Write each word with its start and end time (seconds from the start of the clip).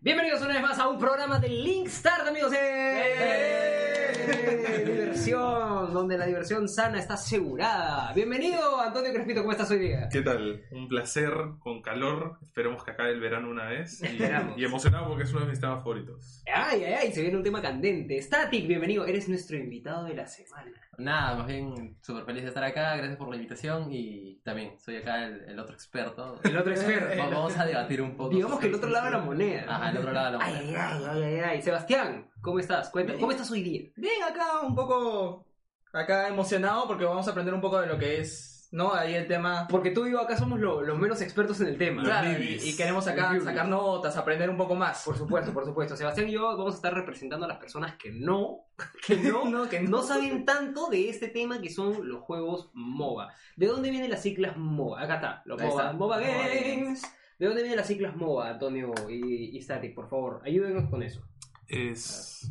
Bienvenidos 0.00 0.40
una 0.42 0.54
vez 0.54 0.62
más 0.62 0.78
a 0.78 0.88
un 0.88 0.98
programa 0.98 1.38
de 1.40 1.48
Linkstart, 1.48 2.28
amigos. 2.28 2.52
¡Eh! 2.56 4.12
Diversión, 4.86 5.92
donde 5.92 6.16
la 6.18 6.26
diversión 6.26 6.68
sana 6.68 6.98
está 6.98 7.14
asegurada. 7.14 8.12
Bienvenido, 8.12 8.80
Antonio 8.80 9.12
Crespito, 9.12 9.40
¿cómo 9.40 9.52
estás 9.52 9.70
hoy 9.70 9.78
día? 9.80 10.08
¿Qué 10.10 10.22
tal? 10.22 10.62
Un 10.70 10.86
placer, 10.88 11.32
con 11.60 11.82
calor. 11.82 12.38
Esperemos 12.42 12.84
que 12.84 12.92
acabe 12.92 13.10
el 13.12 13.20
verano 13.20 13.48
una 13.50 13.66
vez. 13.66 14.00
Y, 14.02 14.06
Esperamos. 14.06 14.58
y 14.58 14.64
emocionado 14.64 15.08
porque 15.08 15.24
es 15.24 15.32
uno 15.32 15.40
de 15.40 15.50
mis 15.50 15.60
temas 15.60 15.78
favoritos. 15.78 16.42
Ay, 16.52 16.84
ay, 16.84 16.94
ay, 16.94 17.12
se 17.12 17.22
viene 17.22 17.36
un 17.36 17.42
tema 17.42 17.60
candente. 17.62 18.20
Static, 18.20 18.66
bienvenido, 18.68 19.06
eres 19.06 19.28
nuestro 19.28 19.56
invitado 19.56 20.04
de 20.04 20.14
la 20.14 20.26
semana. 20.26 20.72
Nada, 20.98 21.36
más 21.36 21.46
bien 21.46 21.96
súper 22.02 22.24
feliz 22.24 22.42
de 22.42 22.48
estar 22.48 22.64
acá, 22.64 22.96
gracias 22.96 23.16
por 23.18 23.28
la 23.28 23.36
invitación 23.36 23.88
y 23.92 24.40
también 24.44 24.78
soy 24.78 24.96
acá 24.96 25.24
el, 25.26 25.42
el 25.48 25.58
otro 25.58 25.74
experto. 25.74 26.40
El 26.42 26.56
otro 26.56 26.72
experto. 26.72 27.18
Va- 27.22 27.28
Vamos 27.28 27.56
a 27.58 27.66
debatir 27.66 28.00
un 28.02 28.16
poco. 28.16 28.30
Digamos 28.30 28.58
que 28.60 28.66
el 28.68 28.74
otro 28.74 28.88
lado 28.88 29.04
de 29.06 29.10
la 29.12 29.18
moneda. 29.18 29.64
Ajá, 29.68 29.90
el 29.90 29.98
otro 29.98 30.12
lado 30.12 30.32
de 30.32 30.38
la 30.38 30.44
Ay, 30.44 30.54
moneda. 30.54 30.88
ay, 30.96 31.04
ay, 31.10 31.22
ay, 31.22 31.40
ay. 31.40 31.62
Sebastián, 31.62 32.30
¿cómo 32.40 32.58
estás? 32.58 32.88
Cuenta, 32.90 33.14
¿cómo 33.14 33.30
estás 33.32 33.50
hoy 33.50 33.62
día? 33.62 33.90
Bien, 33.96 34.22
acá 34.22 34.60
un 34.62 34.74
poco 34.74 35.46
acá 35.92 36.28
emocionado 36.28 36.86
porque 36.86 37.04
vamos 37.04 37.26
a 37.26 37.30
aprender 37.30 37.54
un 37.54 37.60
poco 37.60 37.80
de 37.80 37.86
lo 37.86 37.98
que 37.98 38.20
es, 38.20 38.55
¿no? 38.72 38.92
Ahí 38.94 39.14
el 39.14 39.26
tema. 39.26 39.66
Porque 39.70 39.90
tú 39.90 40.06
y 40.06 40.12
yo 40.12 40.20
acá 40.20 40.36
somos 40.36 40.58
lo- 40.60 40.82
los 40.82 40.98
menos 40.98 41.20
expertos 41.20 41.60
en 41.60 41.68
el 41.68 41.78
tema. 41.78 42.02
Los 42.02 42.10
Claro, 42.10 42.28
y, 42.30 42.32
newbies. 42.32 42.66
y 42.66 42.76
queremos 42.76 43.06
acá 43.06 43.32
Los 43.32 43.44
sacar 43.44 43.68
notas, 43.68 44.16
aprender 44.16 44.50
un 44.50 44.56
poco 44.56 44.74
más. 44.74 45.02
Por 45.04 45.16
supuesto, 45.16 45.52
por 45.52 45.64
supuesto. 45.64 45.96
Sebastián 45.96 46.28
y 46.28 46.32
yo 46.32 46.42
vamos 46.56 46.74
a 46.74 46.76
estar 46.76 46.92
representando 46.94 47.44
a 47.46 47.48
las 47.48 47.58
personas 47.58 47.96
que 47.96 48.10
no, 48.12 48.66
que 49.06 49.16
no, 49.16 49.44
No, 49.50 49.68
que 49.68 49.80
no 49.80 50.02
saben 50.02 50.44
tanto 50.44 50.88
de 50.88 51.08
este 51.08 51.28
tema 51.28 51.60
que 51.60 51.70
son 51.70 52.08
los 52.08 52.20
juegos 52.22 52.70
MOBA. 52.74 53.32
¿De 53.56 53.66
dónde 53.66 53.90
vienen 53.90 54.10
las 54.10 54.22
siglas 54.22 54.56
MOBA? 54.56 55.02
Acá 55.02 55.14
está, 55.16 55.42
los 55.46 55.60
Ahí 55.60 55.68
MOBA, 55.68 55.82
está. 55.82 55.92
MOBA 55.94 56.16
MOBA 56.18 56.28
Games. 56.64 57.02
¿De 57.38 57.46
dónde 57.46 57.62
vienen 57.62 57.76
las 57.78 57.86
siglas 57.86 58.16
MOBA, 58.16 58.48
Antonio 58.50 58.92
y, 59.10 59.56
y 59.56 59.60
Static? 59.62 59.94
Por 59.94 60.08
favor, 60.08 60.40
ayúdenos 60.44 60.88
con 60.88 61.02
eso. 61.02 61.22
Es 61.68 62.50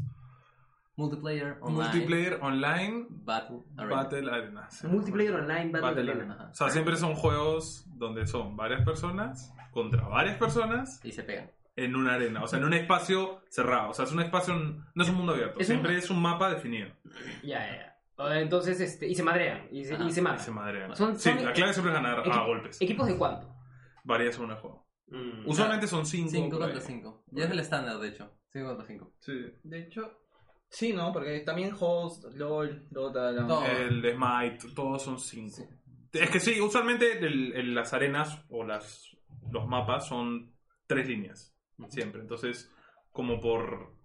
Multiplayer, 0.97 1.57
online, 1.61 1.83
multiplayer 1.83 2.39
online, 2.41 3.05
Battle, 3.09 3.57
Arena. 3.77 3.95
Battle 3.95 4.31
Arena. 4.31 4.69
sí. 4.69 4.87
Multiplayer 4.87 5.33
Online 5.35 5.71
Battle, 5.71 5.81
Battle 5.81 6.11
Arena. 6.11 6.33
Ajá. 6.35 6.49
O 6.51 6.53
sea, 6.53 6.69
siempre 6.69 6.95
son 6.95 7.15
juegos 7.15 7.85
donde 7.97 8.25
son 8.27 8.55
varias 8.55 8.83
personas 8.85 9.53
contra 9.71 10.07
varias 10.07 10.37
personas 10.37 11.01
Y 11.03 11.11
se 11.11 11.23
pegan. 11.23 11.51
en 11.75 11.95
una 11.97 12.13
arena. 12.13 12.43
O 12.43 12.47
sea, 12.47 12.59
en 12.59 12.65
un 12.65 12.73
espacio 12.73 13.41
cerrado. 13.49 13.89
O 13.89 13.93
sea, 13.93 14.05
es 14.05 14.11
un 14.13 14.21
espacio, 14.21 14.53
no 14.55 15.03
es 15.03 15.09
un 15.09 15.15
mundo 15.15 15.33
abierto. 15.33 15.59
Es 15.59 15.67
un- 15.67 15.73
siempre 15.75 15.97
es 15.97 16.09
un 16.09 16.21
mapa 16.21 16.49
definido. 16.49 16.87
Ya, 17.43 17.59
ya, 17.59 17.75
ya. 18.17 18.39
Entonces, 18.39 18.79
este, 18.79 19.09
y 19.09 19.15
se 19.15 19.23
madrean, 19.23 19.67
y 19.71 19.83
se, 19.83 19.95
y 20.01 20.11
se 20.13 20.21
Y 20.21 20.23
matan. 20.23 20.39
se 20.39 20.51
madrean. 20.51 20.95
Son- 20.95 21.19
sí, 21.19 21.29
son- 21.29 21.43
la 21.43 21.51
clave 21.51 21.73
siempre 21.73 21.91
es 21.93 22.01
ganar 22.01 22.23
Equi- 22.23 22.31
a 22.31 22.45
golpes. 22.45 22.81
¿Equipos 22.81 23.07
de 23.07 23.17
cuánto? 23.17 23.53
Varía 24.05 24.31
según 24.31 24.51
el 24.51 24.57
juego. 24.57 24.87
Mm. 25.07 25.45
Usualmente 25.49 25.87
son 25.87 26.05
5. 26.05 26.29
5 26.31 26.57
contra 26.57 26.79
5. 26.79 27.25
Ya 27.31 27.43
es 27.43 27.51
el 27.51 27.59
estándar, 27.59 27.97
de 27.99 28.07
hecho. 28.07 28.31
5 28.53 28.67
contra 28.69 28.85
5. 28.87 29.11
Sí. 29.19 29.33
De 29.63 29.79
hecho, 29.81 30.17
sí, 30.75 30.93
¿no? 30.93 31.11
Porque 31.13 31.39
también 31.39 31.73
Host, 31.79 32.25
LOL, 32.35 32.85
Dota, 32.89 33.31
la- 33.31 33.47
Todo. 33.47 33.65
El 33.65 34.01
de 34.01 34.13
Smite, 34.15 34.67
todos 34.75 35.01
son 35.03 35.17
5. 35.19 35.67
Es 36.11 36.29
que 36.29 36.39
sí, 36.39 36.59
usualmente 36.61 37.17
el- 37.19 37.53
el- 37.53 37.73
las 37.75 37.93
arenas 37.93 38.41
o 38.49 38.63
las, 38.63 39.15
los 39.51 39.67
mapas 39.67 40.07
son 40.07 40.53
tres 40.87 41.07
líneas, 41.07 41.55
siempre. 41.89 42.21
Entonces, 42.21 42.71
como 43.11 43.39
por 43.39 43.95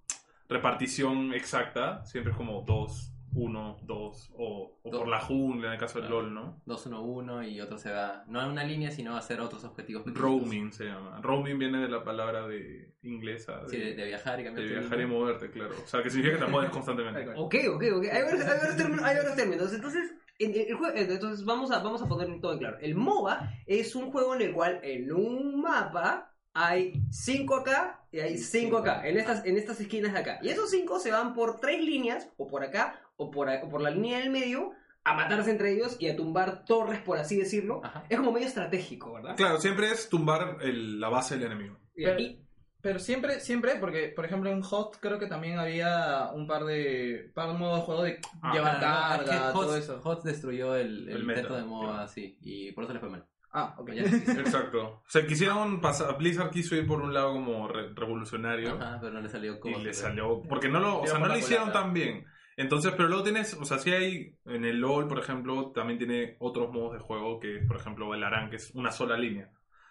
repartición 0.48 1.32
exacta, 1.34 2.04
siempre 2.04 2.32
es 2.32 2.36
como 2.36 2.62
2, 2.62 3.12
1, 3.34 3.78
2, 3.83 4.31
o, 4.36 4.78
o 4.83 4.91
por 4.91 5.09
la 5.09 5.20
jungla 5.20 5.69
en 5.69 5.73
el 5.75 5.78
caso 5.78 5.98
del 6.00 6.09
Claro. 6.09 6.23
LOL, 6.23 6.34
¿no? 6.34 6.62
2-1-1 6.67 7.50
y 7.53 7.61
otro 7.61 7.78
se 7.78 7.91
va, 7.92 8.25
no 8.27 8.41
a 8.41 8.47
una 8.47 8.64
línea, 8.64 8.91
sino 8.91 9.14
a 9.14 9.19
hacer 9.19 9.41
otros 9.41 9.64
objetivos. 9.64 10.03
pequeñitos. 10.03 10.23
Roaming 10.42 10.73
se 10.73 10.84
llama. 10.86 11.20
Roaming 11.23 11.58
viene 11.58 11.78
de 11.78 11.89
la 11.89 12.03
palabra 12.05 12.47
de 12.48 12.95
inglesa, 13.03 13.62
de, 13.64 13.69
Sí, 13.69 13.77
de, 13.78 13.95
de 13.95 14.05
viajar 14.06 14.41
y 14.41 14.42
de 14.42 14.48
cambiar 14.48 14.67
tu 14.69 14.81
viajar 14.81 14.98
y 14.98 15.03
línea. 15.03 15.19
moverte, 15.19 15.51
claro. 15.51 15.75
O 15.83 15.86
sea, 15.86 16.03
que 16.03 16.11
significa 16.11 16.39
que 16.39 16.45
te 16.45 16.51
mueves 16.51 16.70
constantemente. 16.70 17.20
Ok, 17.36 17.55
ok, 17.75 17.84
ok. 17.97 18.05
Hay 18.12 18.23
varios, 18.23 18.41
hay 18.47 18.58
varios 18.58 18.77
términos. 18.77 19.05
Hay 19.05 19.17
varios 19.17 19.36
términos. 19.36 19.73
Entonces, 19.73 20.11
en- 20.39 20.55
en 20.55 20.61
el 20.69 20.77
jue- 20.77 20.92
entonces 20.96 21.45
vamos, 21.45 21.70
a, 21.70 21.79
vamos 21.83 22.02
a 22.02 22.07
poner 22.08 22.40
todo 22.40 22.52
en 22.55 22.58
claro. 22.58 22.79
El 22.80 22.95
MOBA 22.95 23.51
es 23.67 23.95
un 23.95 24.11
juego 24.11 24.35
en 24.35 24.42
el 24.42 24.52
cual 24.52 24.80
en 24.83 25.13
un 25.13 25.61
mapa 25.61 26.27
hay 26.52 26.95
5 27.11 27.55
acá 27.57 28.01
y 28.11 28.19
hay 28.19 28.36
5 28.36 28.79
acá, 28.79 29.07
en 29.07 29.17
estas, 29.19 29.46
en 29.46 29.57
estas 29.57 29.80
esquinas 29.80 30.13
de 30.13 30.19
acá. 30.19 30.40
Y 30.42 30.48
esos 30.48 30.69
5 30.70 30.98
se 30.98 31.13
van 31.13 31.33
por 31.33 31.61
tres 31.61 31.80
líneas, 31.80 32.29
o 32.36 32.48
por 32.48 32.64
acá, 32.64 33.01
o 33.20 33.31
por, 33.31 33.48
o 33.48 33.69
por 33.69 33.81
la 33.81 33.91
línea 33.91 34.19
del 34.19 34.31
medio, 34.31 34.73
a 35.05 35.14
matarse 35.14 35.51
entre 35.51 35.73
ellos 35.73 35.97
y 35.98 36.08
a 36.08 36.17
tumbar 36.17 36.64
torres, 36.64 37.01
por 37.01 37.19
así 37.19 37.36
decirlo. 37.36 37.81
Ajá. 37.85 38.05
Es 38.08 38.19
como 38.19 38.33
medio 38.33 38.47
estratégico, 38.47 39.13
¿verdad? 39.14 39.36
Claro, 39.36 39.58
siempre 39.58 39.91
es 39.91 40.08
tumbar 40.08 40.58
el- 40.63 41.01
la 41.01 41.08
base 41.08 41.36
del 41.39 41.47
enemigo. 41.53 41.79
Y 41.97 42.05
Pero- 42.05 42.14
aquí- 42.14 42.36
Pero 42.83 42.98
siempre, 42.98 43.41
siempre, 43.41 43.77
porque 43.79 44.08
por 44.17 44.25
ejemplo 44.25 44.48
en 44.51 44.63
Host 44.63 44.97
creo 45.01 45.19
que 45.19 45.27
también 45.27 45.58
había 45.58 46.31
un 46.33 46.47
par 46.47 46.64
de, 46.64 47.31
par 47.35 47.48
de 47.48 47.55
modos 47.58 47.81
de 47.81 47.85
juego 47.85 48.03
de 48.05 48.20
Ah, 48.41 48.53
llevar 48.55 48.79
Claro, 48.79 49.23
es 49.25 49.29
que 49.31 49.37
carga, 49.37 49.52
todo 49.52 49.69
HOTS, 49.75 49.79
eso. 49.85 50.01
HOTS 50.02 50.25
destruyó 50.25 50.75
el, 50.77 51.07
el, 51.11 51.17
El 51.17 51.25
meta, 51.25 51.57
de 51.57 51.63
MOBA, 51.64 51.92
claro. 51.92 52.08
sí, 52.08 52.39
y 52.41 52.73
por 52.73 52.85
eso 52.85 52.95
le 52.95 53.01
fue 53.01 53.11
mal. 53.11 53.27
Ah, 53.52 53.75
ok. 53.77 53.91
Ya. 53.92 54.02
Exacto. 54.48 55.02
O 55.07 55.11
sea, 55.11 55.27
quisieron 55.27 55.83
pasar. 55.83 56.17
Blizzard 56.17 56.51
quiso 56.51 56.75
ir 56.75 56.87
por 56.87 57.02
un 57.02 57.13
lado 57.13 57.33
como 57.35 57.69
re- 57.69 57.92
revolucionario. 57.95 58.75
Ajá, 58.81 58.97
pero 58.98 59.13
no 59.13 59.20
le 59.20 59.29
salió 59.29 59.61
como. 59.61 59.77
y 59.79 59.83
le 59.85 59.92
salió. 59.92 60.41
Porque 60.48 60.69
no 60.70 60.81
lo, 60.81 61.01
o 61.02 61.07
sea, 61.07 61.19
no 61.19 61.27
lo 61.27 61.37
hicieron 61.37 61.73
tan 61.73 61.92
bien. 61.92 62.25
Entonces, 62.60 62.92
pero 62.96 63.08
luego 63.08 63.22
tienes. 63.24 63.54
O 63.54 63.64
sea, 63.64 63.78
sí 63.78 63.90
hay. 63.90 64.36
En 64.46 64.64
el 64.64 64.78
LOL, 64.80 65.08
por 65.08 65.18
ejemplo, 65.18 65.72
también 65.72 65.98
tiene 65.98 66.36
otros 66.40 66.70
modos 66.72 66.92
de 66.94 66.98
juego 67.00 67.40
que, 67.40 67.60
por 67.66 67.76
ejemplo, 67.76 68.14
el 68.14 68.22
Aran, 68.22 68.50
que 68.50 68.56
es 68.56 68.70
una 68.74 68.90
sola 68.90 69.16
línea. 69.16 69.50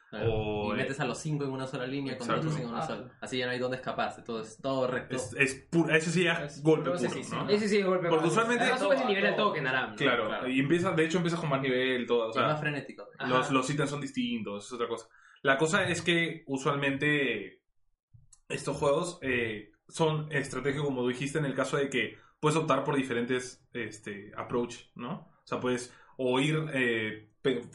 Claro. 0.09 0.33
O, 0.33 0.69
y 0.71 0.79
eh, 0.79 0.81
metes 0.81 0.99
a 0.99 1.05
los 1.05 1.19
cinco 1.19 1.43
en 1.45 1.51
una 1.51 1.67
sola 1.67 1.85
línea 1.85 2.17
con 2.17 2.31
otros 2.31 2.57
en 2.57 2.65
una 2.67 2.79
Ah. 2.79 2.87
sola. 2.87 3.17
Así 3.21 3.37
ya 3.37 3.45
no 3.45 3.51
hay 3.51 3.59
dónde 3.59 3.77
escaparse, 3.77 4.23
todo 4.23 4.41
es 4.41 4.57
todo 4.59 4.87
recto. 4.87 5.15
Es, 5.15 5.35
es 5.37 5.67
puro, 5.69 5.93
ese 5.93 6.09
sí 6.11 6.25
es 6.25 6.39
Es 6.39 6.63
golpe 6.63 6.89
puro 6.89 6.97
puro, 6.97 7.09
sí, 7.11 7.23
sí, 7.23 7.31
¿no? 7.35 7.47
sí. 7.47 7.53
Ese 7.53 7.67
sí 7.69 7.77
es 7.77 7.85
golpe. 7.85 8.09
Porque 8.09 8.27
usualmente- 8.27 8.75
subes 8.79 9.01
el 9.01 9.07
nivel 9.07 9.35
todo. 9.35 9.47
toque, 9.49 9.61
Naram. 9.61 9.95
Claro, 9.95 10.47
y 10.47 10.59
empiezas, 10.59 10.95
de 10.95 11.05
hecho 11.05 11.17
empiezas 11.17 11.39
con 11.39 11.49
más 11.49 11.61
nivel, 11.61 12.07
todo, 12.07 12.25
o 12.25 12.29
es 12.31 12.35
más 12.37 12.45
sea, 12.53 12.57
frenético. 12.57 13.07
Los, 13.27 13.51
los 13.51 13.69
ítems 13.69 13.89
son 13.91 14.01
distintos, 14.01 14.65
es 14.65 14.73
otra 14.73 14.87
cosa. 14.87 15.07
La 15.43 15.57
cosa 15.57 15.83
es 15.87 16.01
que 16.01 16.43
usualmente 16.47 17.61
estos 18.47 18.77
juegos 18.77 19.19
eh, 19.21 19.71
son 19.87 20.31
estratégicos, 20.31 20.87
como 20.87 21.07
dijiste, 21.07 21.37
en 21.37 21.45
el 21.45 21.53
caso 21.53 21.77
de 21.77 21.87
que 21.89 22.17
puedes 22.39 22.57
optar 22.57 22.83
por 22.83 22.95
diferentes 22.95 23.65
este, 23.73 24.31
approach, 24.35 24.75
¿no? 24.95 25.29
O 25.43 25.47
sea, 25.47 25.59
puedes 25.59 25.93
o 26.17 26.39
ir 26.39 26.65
eh, 26.73 27.29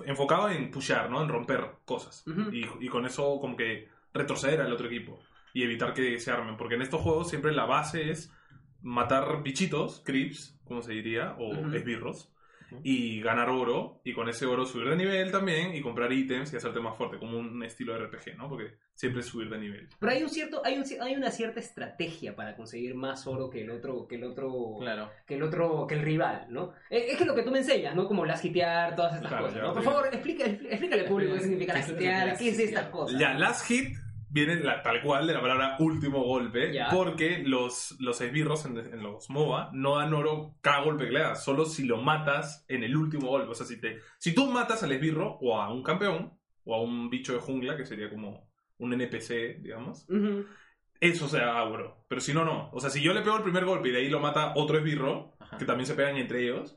enfocado 0.04 0.50
en 0.50 0.70
pushar, 0.70 1.10
¿no? 1.10 1.22
En 1.22 1.28
romper 1.28 1.76
cosas. 1.84 2.24
Y, 2.52 2.64
y 2.80 2.88
con 2.88 3.06
eso 3.06 3.38
como 3.40 3.56
que 3.56 3.88
retroceder 4.12 4.60
al 4.60 4.72
otro 4.72 4.86
equipo 4.86 5.18
y 5.54 5.62
evitar 5.62 5.94
que 5.94 6.18
se 6.18 6.30
armen. 6.30 6.56
Porque 6.56 6.74
en 6.74 6.82
estos 6.82 7.00
juegos 7.00 7.30
siempre 7.30 7.52
la 7.52 7.64
base 7.64 8.10
es 8.10 8.32
matar 8.82 9.42
bichitos, 9.42 10.02
creeps, 10.04 10.60
como 10.64 10.82
se 10.82 10.92
diría, 10.92 11.36
o 11.38 11.54
esbirros. 11.74 12.30
Y 12.82 13.20
ganar 13.20 13.48
oro, 13.50 14.00
y 14.04 14.12
con 14.12 14.28
ese 14.28 14.46
oro 14.46 14.64
subir 14.64 14.88
de 14.88 14.96
nivel 14.96 15.30
también, 15.30 15.74
y 15.74 15.80
comprar 15.80 16.12
ítems 16.12 16.52
y 16.52 16.56
hacerte 16.56 16.80
más 16.80 16.96
fuerte, 16.96 17.18
como 17.18 17.38
un 17.38 17.62
estilo 17.62 17.94
de 17.94 18.06
RPG, 18.06 18.36
¿no? 18.36 18.48
Porque 18.48 18.74
siempre 18.94 19.20
es 19.20 19.26
subir 19.26 19.48
de 19.50 19.58
nivel. 19.58 19.88
Pero 19.98 20.12
hay 20.12 20.22
un 20.22 20.28
cierto, 20.28 20.62
hay, 20.64 20.78
un, 20.78 20.84
hay 21.00 21.14
una 21.16 21.30
cierta 21.30 21.60
estrategia 21.60 22.34
para 22.36 22.54
conseguir 22.56 22.94
más 22.94 23.26
oro 23.26 23.50
que 23.50 23.62
el 23.62 23.70
otro, 23.70 24.06
que 24.06 24.16
el 24.16 24.24
otro, 24.24 24.76
Claro. 24.80 25.10
que 25.26 25.34
el 25.34 25.42
otro, 25.42 25.86
que 25.86 25.94
el 25.94 26.02
rival, 26.02 26.46
¿no? 26.50 26.72
Eh, 26.90 27.06
Es 27.10 27.18
que 27.18 27.24
lo 27.24 27.34
que 27.34 27.42
tú 27.42 27.50
me 27.50 27.58
enseñas, 27.58 27.94
¿no? 27.94 28.06
Como 28.06 28.24
las 28.24 28.44
hitear, 28.44 28.94
todas 28.96 29.14
estas 29.16 29.28
Claro, 29.28 29.46
cosas, 29.46 29.62
¿no? 29.62 29.74
Por 29.74 29.82
favor, 29.82 30.06
explica, 30.06 30.44
expl- 30.46 30.66
explícale 30.68 31.02
al 31.02 31.08
público 31.08 31.34
qué 31.34 31.40
significa 31.40 31.72
las 31.74 31.88
hitear, 31.88 32.38
qué 32.38 32.48
es 32.48 32.58
estas 32.58 32.86
cosas. 32.88 33.18
Ya, 33.18 33.34
last 33.34 33.66
hit 33.66 33.96
viene 34.34 34.56
la- 34.56 34.82
tal 34.82 35.00
cual 35.00 35.26
de 35.26 35.32
la 35.32 35.40
palabra 35.40 35.76
último 35.78 36.22
golpe, 36.24 36.72
porque 36.92 37.38
los, 37.46 37.96
los 38.00 38.20
esbirros 38.20 38.66
en, 38.66 38.76
en 38.78 39.02
los 39.02 39.30
MOBA 39.30 39.70
no 39.72 39.96
dan 39.98 40.12
oro 40.12 40.56
cada 40.60 40.82
golpe 40.82 41.04
que 41.06 41.12
le 41.12 41.20
das, 41.20 41.44
solo 41.44 41.64
si 41.64 41.84
lo 41.86 42.02
matas 42.02 42.64
en 42.68 42.82
el 42.82 42.96
último 42.96 43.28
golpe. 43.28 43.52
O 43.52 43.54
sea, 43.54 43.64
si, 43.64 43.80
te, 43.80 43.98
si 44.18 44.34
tú 44.34 44.50
matas 44.50 44.82
al 44.82 44.92
esbirro 44.92 45.38
o 45.40 45.58
a 45.58 45.72
un 45.72 45.82
campeón 45.82 46.36
o 46.64 46.74
a 46.74 46.82
un 46.82 47.08
bicho 47.08 47.32
de 47.32 47.38
jungla, 47.38 47.76
que 47.76 47.86
sería 47.86 48.10
como 48.10 48.50
un 48.78 48.92
NPC, 48.92 49.60
digamos, 49.62 50.04
eso 51.00 51.28
se 51.28 51.38
da 51.38 51.62
oro. 51.62 52.04
Pero 52.08 52.20
si 52.20 52.32
no, 52.34 52.44
no. 52.44 52.70
O 52.72 52.80
sea, 52.80 52.90
si 52.90 53.00
yo 53.02 53.12
le 53.14 53.22
pego 53.22 53.36
el 53.36 53.42
primer 53.42 53.64
golpe 53.64 53.88
y 53.88 53.92
de 53.92 53.98
ahí 53.98 54.08
lo 54.08 54.18
mata 54.20 54.52
otro 54.56 54.78
esbirro, 54.78 55.36
Ajá. 55.38 55.58
que 55.58 55.64
también 55.64 55.86
se 55.86 55.94
pegan 55.94 56.16
entre 56.16 56.42
ellos, 56.42 56.76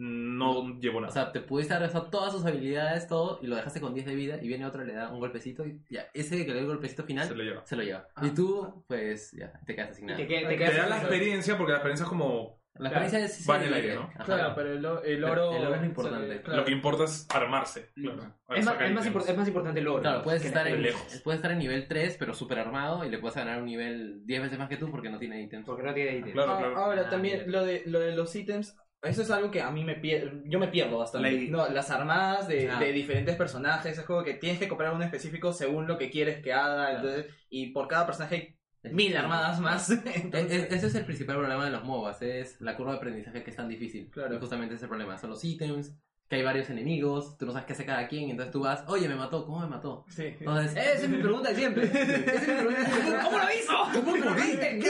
no 0.00 0.78
llevo 0.80 0.98
O 0.98 1.00
nada. 1.02 1.12
sea, 1.12 1.30
te 1.32 1.40
pudiste 1.40 1.74
haber 1.74 1.90
todas 2.10 2.32
sus 2.32 2.44
habilidades, 2.44 3.06
todo, 3.06 3.38
y 3.42 3.46
lo 3.46 3.56
dejaste 3.56 3.80
con 3.80 3.92
10 3.94 4.06
de 4.06 4.14
vida, 4.14 4.38
y 4.42 4.48
viene 4.48 4.64
otro, 4.66 4.82
le 4.84 4.94
da 4.94 5.10
un 5.10 5.20
golpecito, 5.20 5.66
y 5.66 5.80
ya, 5.90 6.06
ese 6.14 6.38
que 6.44 6.48
le 6.48 6.54
da 6.54 6.60
el 6.60 6.66
golpecito 6.66 7.04
final, 7.04 7.28
se 7.28 7.34
lo 7.34 7.42
lleva. 7.42 7.66
se 7.66 7.76
lo 7.76 7.82
lleva. 7.82 8.06
Ah. 8.14 8.26
Y 8.26 8.30
tú, 8.30 8.84
pues, 8.88 9.32
ya, 9.32 9.52
te 9.66 9.74
quedas 9.74 10.00
nada. 10.00 10.16
te, 10.16 10.24
te 10.24 10.46
Te 10.46 10.56
quedas 10.56 10.70
Te 10.72 10.76
da 10.78 10.86
la 10.88 10.98
experiencia, 10.98 11.56
porque 11.58 11.72
la 11.72 11.78
experiencia 11.78 12.04
es 12.04 12.08
como 12.08 12.58
La 12.74 12.88
experiencia 12.88 13.18
es... 13.24 13.50
va 13.50 13.56
en 13.58 13.62
el 13.64 13.74
aire, 13.74 13.94
¿no? 13.96 14.02
ajá. 14.14 14.24
Claro, 14.24 14.52
pero 14.54 14.72
el, 14.72 14.84
o- 14.86 14.92
oro... 14.92 15.04
el 15.04 15.24
oro 15.24 15.74
es 15.74 15.80
lo 15.80 15.86
importante. 15.86 16.40
Claro. 16.42 16.60
Lo 16.60 16.64
que 16.64 16.72
importa 16.72 17.04
es 17.04 17.26
armarse. 17.34 17.90
Claro. 17.94 18.22
Es 18.48 18.64
más, 18.64 18.74
es, 18.80 18.92
más 18.94 19.06
ítems. 19.06 19.06
impor- 19.26 19.28
es 19.30 19.36
más 19.36 19.48
importante 19.48 19.80
el 19.80 19.88
oro. 19.88 20.00
Claro, 20.00 20.22
puedes 20.22 20.44
estar, 20.44 20.66
en, 20.66 20.74
experiencia. 20.76 21.20
puedes 21.22 21.38
estar 21.38 21.50
en 21.52 21.58
nivel 21.58 21.86
3, 21.88 22.16
pero 22.18 22.32
súper 22.32 22.58
armado, 22.58 23.04
y 23.04 23.10
le 23.10 23.18
puedes 23.18 23.36
ganar 23.36 23.58
un 23.58 23.66
nivel 23.66 24.24
10 24.24 24.42
veces 24.42 24.58
más 24.58 24.68
que 24.70 24.76
tú 24.78 24.90
porque 24.90 25.10
no 25.10 25.18
tiene 25.18 25.42
ítems. 25.42 25.66
Porque 25.66 25.82
no 25.82 25.92
tiene 25.92 26.16
ítems. 26.18 26.32
Claro, 26.32 26.52
Ah, 26.52 26.58
claro. 26.58 26.76
Ahora 26.78 27.02
Ah, 27.06 27.10
también 27.10 27.40
mira. 27.46 27.58
lo 27.60 27.66
de, 27.66 27.82
lo 27.86 28.00
de 28.00 28.12
los 28.16 28.34
ítems, 28.34 28.76
Eso 29.02 29.22
es 29.22 29.30
algo 29.30 29.50
que 29.50 29.62
a 29.62 29.70
mí 29.70 29.82
me 29.82 29.94
pierdo, 29.94 30.30
yo 30.44 30.58
me 30.58 30.68
pierdo 30.68 30.98
bastante. 30.98 31.48
No, 31.48 31.66
las 31.70 31.90
armadas 31.90 32.48
de, 32.48 32.68
Ah. 32.70 32.78
de 32.78 32.92
diferentes 32.92 33.34
personajes, 33.36 33.96
es 33.98 34.04
como 34.04 34.22
que 34.22 34.34
tienes 34.34 34.58
que 34.58 34.68
comprar 34.68 34.92
uno 34.94 35.04
específico 35.04 35.52
según 35.54 35.86
lo 35.86 35.96
que 35.96 36.10
quieres 36.10 36.42
que 36.42 36.52
haga, 36.52 36.96
entonces, 36.96 37.26
y 37.48 37.68
por 37.72 37.88
cada 37.88 38.04
personaje 38.04 38.58
hay 38.84 38.92
mil 38.92 39.16
armadas 39.16 39.58
más. 39.60 39.88
Entonces- 40.24 40.70
e- 40.70 40.74
Ese 40.74 40.86
es 40.88 40.94
el 40.94 41.04
principal 41.06 41.36
problema 41.36 41.64
de 41.64 41.70
los 41.70 41.84
MOBAs, 41.84 42.20
es 42.22 42.60
la 42.60 42.76
curva 42.76 42.92
de 42.92 42.98
aprendizaje 42.98 43.42
que 43.42 43.50
es 43.50 43.56
tan 43.56 43.68
difícil. 43.68 44.10
Claro. 44.10 44.34
Y 44.34 44.38
justamente 44.38 44.74
ese 44.74 44.86
problema. 44.88 45.16
Son 45.18 45.30
los 45.30 45.42
ítems, 45.44 45.96
que 46.30 46.36
hay 46.36 46.42
varios 46.44 46.70
enemigos, 46.70 47.36
tú 47.36 47.44
no 47.44 47.50
sabes 47.52 47.66
qué 47.66 47.72
hace 47.72 47.84
cada 47.84 48.06
quien, 48.06 48.30
entonces 48.30 48.52
tú 48.52 48.60
vas, 48.60 48.84
oye, 48.86 49.08
me 49.08 49.16
mató, 49.16 49.44
¿cómo 49.44 49.58
me 49.60 49.66
mató? 49.66 50.04
sí. 50.08 50.26
Entonces, 50.38 50.70
Esa 50.76 51.02
es 51.04 51.08
mi 51.08 51.18
pregunta 51.18 51.48
de 51.50 51.56
siempre. 51.56 51.84
Esa 51.84 51.98
es 51.98 52.48
mi 52.48 52.54
pregunta 52.54 52.80
de 52.80 52.86
siempre. 52.86 53.18
¿Cómo 53.24 53.38
lo 53.38 53.44
hizo? 53.52 54.00
¿Cómo 54.00 54.16
lo 54.16 54.36
entendí? 54.38 54.86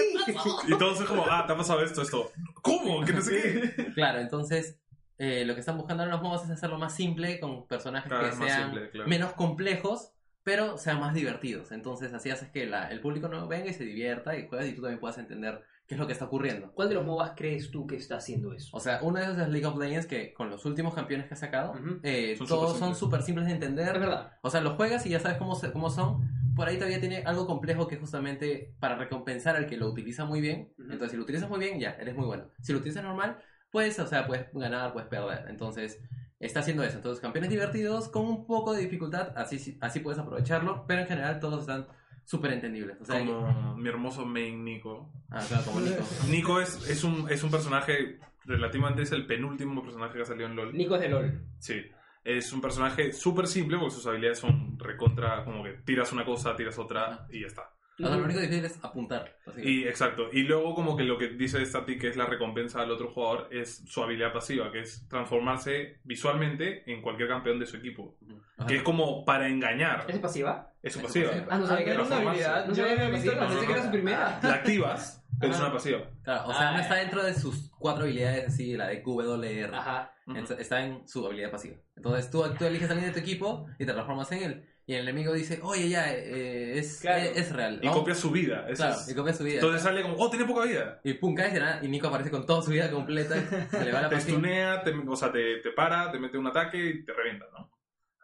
Y 0.69 0.79
todos 0.79 1.01
es 1.01 1.07
como, 1.07 1.25
ah, 1.29 1.45
te 1.47 1.53
ha 1.55 1.57
pasado 1.57 1.83
esto, 1.83 2.03
esto. 2.03 2.31
¿Cómo? 2.61 3.03
Que 3.07 3.13
no 3.15 3.23
sé 3.23 3.73
qué. 3.75 3.93
claro, 3.95 4.21
entonces 4.21 4.79
eh, 5.17 5.45
lo 5.47 5.55
que 5.55 5.61
están 5.61 5.79
buscando 5.79 6.03
en 6.05 6.11
los 6.11 6.21
MOBAs 6.23 6.45
es 6.45 6.51
hacerlo 6.51 6.79
más 6.79 6.95
simple, 6.95 7.41
con 7.41 7.67
personajes 7.67 8.13
que 8.13 8.33
sean 8.47 8.71
simple, 8.73 8.91
claro. 8.91 9.09
menos 9.09 9.33
complejos, 9.33 10.13
pero 10.43 10.77
sean 10.77 11.01
más 11.01 11.15
divertidos. 11.15 11.73
Entonces 11.73 12.13
así 12.13 12.29
haces 12.31 12.51
que 12.51 12.67
la- 12.67 12.91
el 12.91 13.01
público 13.01 13.29
no 13.29 13.49
venga 13.49 13.71
y 13.71 13.75
se 13.75 13.85
divierta 13.85 14.37
y 14.37 14.47
juegues 14.47 14.69
y 14.69 14.73
tú 14.75 14.83
también 14.83 15.01
puedas 15.01 15.17
entender 15.17 15.63
qué 15.91 15.95
es 15.97 15.99
lo 16.01 16.07
que 16.07 16.13
está 16.13 16.27
ocurriendo. 16.27 16.71
¿Cuál 16.73 16.89
de 16.89 16.95
los 16.95 17.05
MOBAs 17.05 17.33
crees 17.35 17.69
tú 17.73 17.85
que 17.85 17.97
está 17.97 18.19
haciendo 18.19 18.53
eso? 18.53 18.77
O 18.77 18.79
sea, 18.79 19.01
uno 19.03 19.19
de 19.19 19.25
esos 19.25 19.39
es 19.39 19.49
League 19.49 19.67
of 19.67 19.77
Legends 19.77 20.07
que 20.07 20.33
con 20.33 20.49
los 20.49 20.65
últimos 20.65 20.95
campeones 20.95 21.27
que 21.27 21.35
ha 21.35 21.37
sacado, 21.37 21.73
Ujú. 21.73 21.99
eh, 22.05 22.37
Son 22.39 22.47
todos 22.47 22.75
súper 22.75 22.79
son 22.87 22.95
súper 22.95 23.23
simples 23.23 23.49
de 23.49 23.55
entender. 23.55 23.89
Es 23.97 24.01
verdad. 24.01 24.39
O 24.43 24.51
sea, 24.51 24.61
los 24.61 24.75
juegas 24.75 25.05
y 25.07 25.09
ya 25.09 25.19
sabes 25.19 25.37
cómo, 25.37 25.57
se- 25.57 25.73
cómo 25.73 25.91
son. 25.91 26.31
Por 26.55 26.69
ahí 26.69 26.77
todavía 26.77 27.01
tiene 27.01 27.25
algo 27.27 27.45
complejo 27.45 27.89
que 27.89 27.97
es 27.97 28.01
justamente 28.01 28.73
para 28.79 28.95
recompensar 28.95 29.57
al 29.57 29.67
que 29.67 29.77
lo 29.77 29.89
utiliza 29.89 30.25
muy 30.25 30.41
bien. 30.41 30.73
Ujú. 30.79 30.83
Entonces, 30.93 31.11
si 31.11 31.17
lo 31.17 31.25
utilizas 31.25 31.51
muy 31.51 31.59
bien, 31.59 31.81
ya, 31.81 31.91
eres 31.99 32.15
muy 32.15 32.25
bueno. 32.27 32.45
Si 32.63 32.73
lo 32.73 32.79
utilizas 32.79 33.03
normal, 33.03 33.39
pues, 33.73 33.99
o 33.99 34.07
sea, 34.07 34.29
puedes 34.29 34.47
ganar, 34.53 34.93
puedes 34.93 35.09
perder. 35.09 35.47
Entonces, 35.49 36.01
está 36.39 36.61
haciendo 36.61 36.85
eso. 36.85 36.99
Entonces, 36.99 37.21
campeones 37.21 37.51
divertidos 37.51 38.09
con 38.09 38.27
un 38.27 38.47
poco 38.47 38.75
de 38.75 38.83
dificultad, 38.83 39.33
así, 39.37 39.77
así 39.81 39.99
puedes 39.99 40.21
aprovecharlo. 40.21 40.85
Pero 40.87 41.01
en 41.01 41.09
general 41.09 41.41
todos 41.41 41.63
están 41.63 41.89
súper 42.31 42.53
entendibles. 42.53 43.01
O 43.01 43.05
sea, 43.05 43.21
que- 43.21 43.27
Como 43.27 43.77
mi 43.77 43.89
hermoso 43.89 44.25
main 44.25 44.65
Nico. 44.65 45.13
Ah, 45.31 45.43
claro, 45.49 45.65
como 45.65 45.81
Nico. 45.81 46.03
Nico 46.29 46.61
es, 46.61 46.89
es, 46.89 47.03
un, 47.05 47.29
es 47.29 47.43
un 47.43 47.51
personaje, 47.51 48.19
relativamente 48.45 49.03
es 49.03 49.13
el 49.13 49.27
penúltimo 49.27 49.83
personaje 49.83 50.15
que 50.15 50.23
ha 50.23 50.25
salido 50.27 50.47
en 50.49 50.57
LoL. 50.57 50.73
Nico 50.77 50.95
es 50.95 51.01
de 51.01 51.09
LOL. 51.09 51.45
Sí. 51.59 51.83
Es 52.23 52.53
un 52.53 52.61
personaje 52.61 53.13
súper 53.13 53.47
simple 53.47 53.79
porque 53.79 53.95
sus 53.95 54.07
habilidades 54.07 54.39
son 54.39 54.79
recontra, 54.79 55.43
como 55.45 55.65
que 55.65 55.71
tiras 55.85 56.13
una 56.13 56.25
cosa, 56.25 56.55
tiras 56.55 56.79
otra 56.79 57.27
y 57.31 57.41
ya 57.41 57.47
está. 57.47 57.71
O 58.05 58.09
sea, 58.09 58.17
lo 58.17 58.25
único 58.25 58.41
difícil 58.41 58.65
es 58.65 58.79
apuntar. 58.83 59.37
Y 59.63 59.85
exacto. 59.85 60.29
Y 60.33 60.43
luego 60.43 60.75
como 60.75 60.97
que 60.97 61.05
lo 61.05 61.19
que 61.19 61.29
dice 61.29 61.65
Static 61.65 62.01
que 62.01 62.09
es 62.09 62.17
la 62.17 62.27
recompensa 62.27 62.81
al 62.83 62.91
otro 62.91 63.11
jugador 63.13 63.49
es 63.51 63.85
su 63.89 64.03
habilidad 64.03 64.33
pasiva, 64.33 64.71
que 64.73 64.81
es 64.81 65.07
transformarse 65.09 66.01
visualmente 66.05 66.91
en 66.91 67.03
cualquier 67.03 67.29
campeón 67.29 67.59
de 67.59 67.67
su 67.67 67.77
equipo. 67.77 68.17
Ajá. 68.59 68.67
Que 68.69 68.77
es 68.77 68.83
como 68.83 69.25
para 69.25 69.49
engañar. 69.49 70.05
¿Es 70.09 70.19
pasiva? 70.19 70.73
Es 70.83 70.93
su 70.95 71.03
pasiva. 71.03 71.31
pasiva. 71.31 71.47
Ah, 71.51 71.59
no 71.59 71.67
sabía 71.67 71.85
que 71.85 71.91
era 71.93 72.03
una 72.03 72.17
habilidad. 72.17 72.67
No 72.67 72.75
sabía 72.75 72.97
que 72.97 73.03
era 73.03 73.11
visto 73.11 73.31
pasiva. 73.33 73.45
no, 73.45 73.51
Pensé 73.51 73.67
que 73.67 73.73
era 73.73 73.83
su 73.85 73.91
primera. 73.91 74.41
La 74.43 74.55
activas, 74.55 75.25
pero 75.39 75.53
es 75.53 75.59
una 75.61 75.73
pasiva. 75.73 76.01
Claro, 76.23 76.49
o 76.49 76.53
sea, 76.53 76.69
Ah. 76.69 76.73
no 76.73 76.81
está 76.81 76.95
dentro 76.97 77.23
de 77.23 77.35
sus 77.35 77.71
cuatro 77.79 78.05
habilidades 78.05 78.49
así, 78.49 78.77
la 78.77 78.89
de 78.89 79.03
QWR. 79.03 79.75
Ajá. 79.75 80.13
Está 80.59 80.85
en 80.85 81.07
su 81.09 81.27
habilidad 81.27 81.51
pasiva. 81.51 81.77
Entonces 81.97 82.31
tú, 82.31 82.45
tú 82.59 82.65
eliges 82.65 82.89
a 82.89 82.93
alguien 82.93 83.13
de 83.13 83.21
tu 83.21 83.25
equipo 83.25 83.67
y 83.79 83.85
te 83.87 83.93
transformas 83.93 84.31
en 84.33 84.43
él. 84.43 84.67
Y 84.91 84.95
el 84.95 85.03
enemigo 85.03 85.33
dice, 85.33 85.61
oye, 85.63 85.89
ya, 85.89 86.13
eh, 86.13 86.77
es, 86.77 86.99
Claro. 87.01 87.23
es, 87.23 87.37
es 87.37 87.53
real. 87.53 87.79
Y 87.81 87.89
copias 87.91 88.19
su 88.19 88.33
vida. 88.33 88.67
eso 88.69 88.83
Claro, 88.83 89.01
es. 89.01 89.09
y 89.09 89.15
copias 89.15 89.37
su 89.39 89.45
vida. 89.45 89.55
Entonces 89.55 89.83
sale 89.83 90.03
como, 90.03 90.17
oh, 90.17 90.29
tiene 90.31 90.45
poca 90.47 90.65
vida. 90.67 91.01
Y 91.05 91.15
pum, 91.15 91.33
nada, 91.37 91.79
y 91.81 91.87
Nico 91.87 92.09
aparece 92.09 92.29
con 92.33 92.45
toda 92.45 92.61
su 92.61 92.73
vida 92.73 92.91
completa. 92.91 93.37
Se 93.71 93.85
le 93.85 93.93
va 93.93 94.03
la 94.03 94.09
Te 94.09 94.17
pasiva. 94.17 94.39
stunea, 94.39 94.83
te, 94.83 94.91
o 94.91 95.15
sea, 95.15 95.31
te, 95.31 95.59
te 95.59 95.71
para, 95.71 96.11
te 96.11 96.19
mete 96.19 96.39
un 96.39 96.49
ataque 96.49 96.77
y 96.85 97.05
te 97.05 97.13
revienta, 97.13 97.47
¿no? 97.57 97.73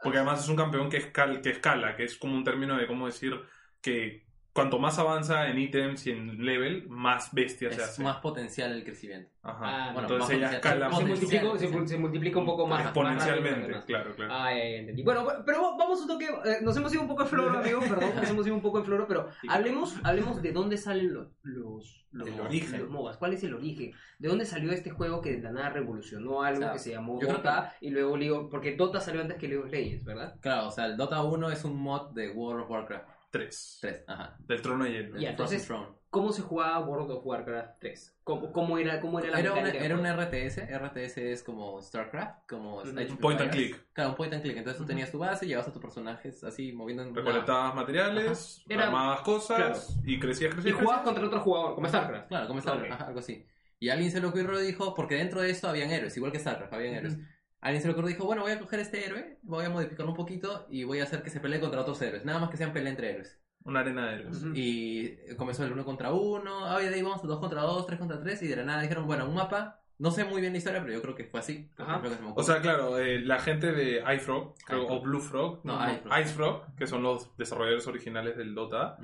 Porque 0.02 0.18
además 0.18 0.42
es 0.42 0.48
un 0.48 0.56
campeón 0.56 0.90
que, 0.90 0.98
escal- 1.12 1.40
que 1.40 1.50
escala, 1.50 1.94
que 1.94 2.02
es 2.02 2.16
como 2.18 2.34
un 2.34 2.42
término 2.42 2.76
de 2.76 2.88
cómo 2.88 3.06
decir 3.06 3.40
que 3.80 4.25
cuanto 4.56 4.79
más 4.81 4.99
avanza 4.99 5.49
en 5.49 5.58
ítems 5.58 6.05
y 6.08 6.11
en 6.11 6.44
level, 6.44 6.88
más 6.88 7.32
bestia 7.32 7.70
se 7.70 7.76
Es 7.76 7.88
hace. 7.91 8.03
más 8.03 8.17
potencial 8.17 8.73
el 8.73 8.82
crecimiento. 8.82 9.31
Ajá. 9.43 9.61
Ah, 9.62 9.93
Bueno, 9.93 10.08
Entonces 10.08 10.37
ella 10.38 10.50
escala 10.55 10.91
Se 10.93 11.05
multiplica, 11.05 11.58
se, 11.58 11.87
se 11.87 11.99
multiplica 11.99 12.38
un 12.41 12.47
poco 12.47 12.67
más. 12.67 12.82
exponencialmente, 12.82 13.69
más 13.73 13.85
que 13.85 13.93
claro, 13.93 14.14
claro. 14.17 14.32
Ah, 14.35 14.53
ya, 14.53 14.58
ya 14.58 14.76
entendí. 14.79 15.03
Bueno, 15.05 15.25
pero 15.47 15.76
vamos 15.79 16.00
un 16.00 16.08
toque. 16.08 16.25
eh, 16.25 16.56
nos 16.62 16.76
hemos 16.76 16.93
ido 16.93 17.03
un 17.03 17.08
poco 17.08 17.23
de 17.23 17.29
floro, 17.29 17.58
amigos, 17.58 17.85
perdón. 17.88 18.11
Nos 18.17 18.29
hemos 18.31 18.47
ido 18.47 18.56
un 18.56 18.62
poco 18.62 18.79
de 18.81 18.85
floro, 18.85 19.06
pero 19.06 19.29
hablemos, 19.49 19.94
hablemos 20.03 20.43
de 20.43 20.50
dónde 20.53 20.76
salen 20.76 21.14
los, 21.14 21.29
los, 21.44 22.06
los, 22.11 22.26
El 22.29 22.41
origen. 22.41 22.81
los 22.81 22.91
MOBAs. 22.91 23.19
¿Cuál 23.19 23.35
es 23.35 23.44
el 23.44 23.55
origen? 23.55 23.93
¿De 24.19 24.29
dónde 24.29 24.44
salió 24.47 24.73
este 24.73 24.91
juego 24.91 25.20
que 25.20 25.37
de 25.37 25.43
la 25.43 25.52
nada 25.52 25.70
revolucionó 25.70 26.43
algo 26.43 26.59
O 26.59 26.62
sea, 26.62 26.73
que 26.73 26.79
se 26.81 26.91
llamó 26.91 27.20
Dota 27.20 27.75
y 27.81 27.91
luego 27.91 28.17
League 28.17 28.49
Porque 28.50 28.75
Dota 28.75 29.00
salió 29.00 29.20
antes 29.20 29.37
que 29.37 29.47
League 29.49 29.62
of 29.62 29.70
Legends, 29.70 30.05
¿verdad? 30.05 30.35
Claro, 30.41 30.69
o 30.69 30.70
sea, 30.70 30.87
el 30.87 30.97
Dota 30.97 31.23
1 31.23 31.50
es 31.50 31.64
un 31.64 31.76
mod 31.81 32.11
de 32.14 32.31
World 32.31 32.64
of 32.64 32.70
Warcraft 32.70 33.15
Tres. 33.31 33.78
3. 33.81 34.05
Ajá. 34.06 34.37
Del 34.40 34.62
trono. 34.62 34.87
Ya, 34.87 35.31
entonces- 35.31 35.67
Throne. 35.67 35.88
¿Cómo 36.08 36.32
se 36.32 36.40
jugaba 36.40 36.78
World 36.81 37.11
of 37.11 37.26
Warcraft 37.26 37.78
3? 37.81 38.17
¿Cómo, 38.25 38.50
cómo 38.50 38.78
era, 38.78 39.00
cómo 39.02 39.19
era 39.19 39.28
la 39.32 39.38
Era, 39.40 39.52
una, 39.52 39.69
era 39.69 39.94
un? 39.96 40.06
RTS. 40.06 40.62
RTS 40.67 41.19
es 41.32 41.43
como 41.43 41.82
StarCraft, 41.82 42.49
como 42.49 42.76
of 42.78 42.88
Point 43.20 43.40
and 43.43 43.50
click. 43.50 43.87
Claro, 43.93 44.11
un 44.11 44.17
point 44.17 44.32
and 44.32 44.43
click. 44.43 44.56
Entonces 44.56 44.81
tú 44.81 44.87
tenías 44.87 45.11
tu 45.11 45.19
base, 45.19 45.46
llevabas 45.46 45.69
a 45.69 45.73
tus 45.73 45.82
personajes 45.82 46.43
así 46.43 46.73
moviendo 46.73 47.02
en 47.02 47.11
una- 47.11 47.19
Recolectabas 47.20 47.75
materiales. 47.75 48.62
Era- 48.67 48.84
armabas 48.87 49.20
cosas 49.20 49.99
y 50.05 50.19
crecías, 50.19 50.52
Y 50.52 50.55
crecías, 50.55 50.75
jugabas 50.76 51.02
crecías. 51.02 51.05
contra 51.05 51.26
otro 51.26 51.40
jugador, 51.40 51.75
como 51.75 51.88
StarCraft. 51.88 52.28
Claro, 52.28 52.46
como 52.49 52.61
StarCraft, 52.62 52.93
ajá, 52.93 53.06
algo 53.08 53.19
así. 53.20 53.44
Y 53.78 53.90
alguien 53.90 54.11
se 54.11 54.20
le 54.23 54.26
ocurrió 54.28 54.62
y 54.62 54.67
dijo, 54.69 54.94
porque 54.94 55.17
dentro 55.17 55.43
de 55.43 55.50
esto 55.50 55.69
habían 55.69 55.90
héroes, 55.90 56.17
igual 56.17 56.32
que 56.32 56.38
StarCraft, 56.38 56.73
habían 56.73 56.94
héroes. 56.94 57.19
Alguien 57.66 57.82
se 57.82 57.88
le 57.88 57.94
ocurrió 57.94 58.10
y 58.10 58.12
dijo, 58.12 58.26
bueno, 58.26 58.42
voy 58.42 58.52
a 58.52 58.60
coger 58.60 58.78
este 58.78 59.04
héroe, 59.04 59.38
voy 59.42 59.64
a 59.64 59.70
modificarlo 59.70 60.12
un 60.12 60.16
poquito 60.16 60.68
y 60.70 60.84
voy 60.84 61.00
a 61.00 61.02
hacer 61.02 61.24
que 61.24 61.30
se 61.30 61.40
pelee 61.40 61.58
contra 61.58 61.80
otros 61.80 62.00
héroes. 62.00 62.24
Nada 62.24 62.38
más 62.38 62.48
que 62.48 62.56
sean 62.56 62.72
pelea 62.72 62.90
entre 62.90 63.10
héroes. 63.10 63.40
Una 63.64 63.80
arena 63.80 64.06
de 64.06 64.14
héroes. 64.14 64.44
Y 64.54 65.34
comenzó 65.34 65.64
el 65.64 65.72
uno 65.72 65.84
contra 65.84 66.12
uno, 66.12 66.64
ah, 66.64 66.78
de 66.78 66.94
ahí 66.94 67.02
vamos 67.02 67.24
a 67.24 67.26
dos 67.26 67.40
contra 67.40 67.62
dos, 67.62 67.84
tres 67.84 67.98
contra 67.98 68.20
tres, 68.20 68.40
y 68.42 68.46
de 68.46 68.54
la 68.54 68.62
nada 68.62 68.82
dijeron, 68.82 69.04
bueno, 69.04 69.28
un 69.28 69.34
mapa, 69.34 69.80
no 69.98 70.12
sé 70.12 70.22
muy 70.22 70.40
bien 70.40 70.52
la 70.52 70.58
historia, 70.58 70.80
pero 70.80 70.92
yo 70.92 71.02
creo 71.02 71.16
que 71.16 71.24
fue 71.24 71.40
así. 71.40 71.68
Ajá. 71.76 71.98
Creo 71.98 72.12
que 72.12 72.18
se 72.18 72.22
me 72.22 72.32
O 72.36 72.42
sea, 72.44 72.60
claro, 72.60 72.98
eh, 73.00 73.18
la 73.18 73.40
gente 73.40 73.72
de 73.72 74.00
iFrog, 74.14 74.54
creo, 74.64 74.84
iFrog. 74.84 74.98
o 74.98 75.02
Blue 75.02 75.20
Frog, 75.20 75.60
No, 75.64 75.80
no, 75.84 76.62
que 76.76 76.86
son 76.86 77.02
los 77.02 77.36
desarrolladores 77.36 77.88
originales 77.88 78.36
del 78.36 78.54
Dota, 78.54 78.96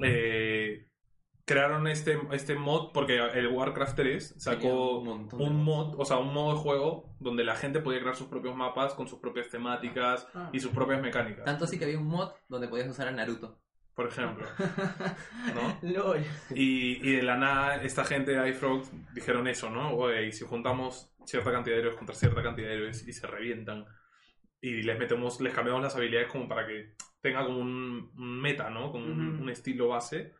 eh, 0.00 0.88
crearon 1.46 1.86
este, 1.86 2.18
este 2.32 2.54
mod 2.54 2.92
porque 2.92 3.18
el 3.18 3.48
Warcraft 3.48 3.96
3 3.96 4.34
sacó 4.38 4.98
un 5.00 5.62
mod, 5.62 5.94
o 6.00 6.04
sea, 6.04 6.16
un 6.18 6.32
modo 6.32 6.54
de 6.54 6.60
juego 6.60 7.14
donde 7.20 7.44
la 7.44 7.54
gente 7.54 7.80
podía 7.80 8.00
crear 8.00 8.16
sus 8.16 8.28
propios 8.28 8.56
mapas 8.56 8.94
con 8.94 9.06
sus 9.08 9.18
propias 9.18 9.48
temáticas 9.50 10.26
Ah. 10.34 10.48
y 10.52 10.60
sus 10.60 10.72
propias 10.72 11.02
mecánicas, 11.02 11.44
Tanto 11.44 11.64
así 11.64 11.78
que 11.78 11.84
había 11.84 11.98
un 11.98 12.06
mod 12.08 12.30
donde 12.48 12.68
podías 12.68 12.88
usar 12.88 13.08
a 13.08 13.10
Naruto. 13.10 13.60
por 13.94 14.08
ejemplo. 14.08 14.46
¿no? 15.54 15.78
LOL. 15.82 16.24
Y, 16.54 17.08
y 17.08 17.16
de 17.16 17.22
la 17.22 17.36
nada, 17.36 17.76
esta 17.82 18.04
gente 18.04 18.32
de 18.32 18.48
iFrog 18.50 18.82
dijeron 19.14 19.46
eso, 19.46 19.70
¿no? 19.70 19.92
Oye, 19.94 20.26
y 20.26 20.32
si 20.32 20.44
juntamos 20.44 21.14
cierta 21.26 21.52
cantidad 21.52 21.76
de 21.76 21.80
héroes 21.82 21.96
contra 21.96 22.14
cierta 22.14 22.42
cantidad 22.42 22.68
de 22.68 22.74
héroes 22.74 23.06
y 23.06 23.12
se 23.12 23.26
revientan 23.26 23.84
y 24.60 24.82
les 24.82 24.98
metemos, 24.98 25.40
les 25.40 25.52
cambiamos 25.54 25.82
las 25.82 25.94
habilidades 25.94 26.28
como 26.28 26.48
para 26.48 26.66
que 26.66 26.94
tenga 27.20 27.44
como 27.44 27.58
un, 27.58 28.10
meta, 28.16 28.68
¿no? 28.70 28.90
Como 28.90 29.04
un 29.06 29.48
estilo 29.50 29.88
base. 29.88 30.32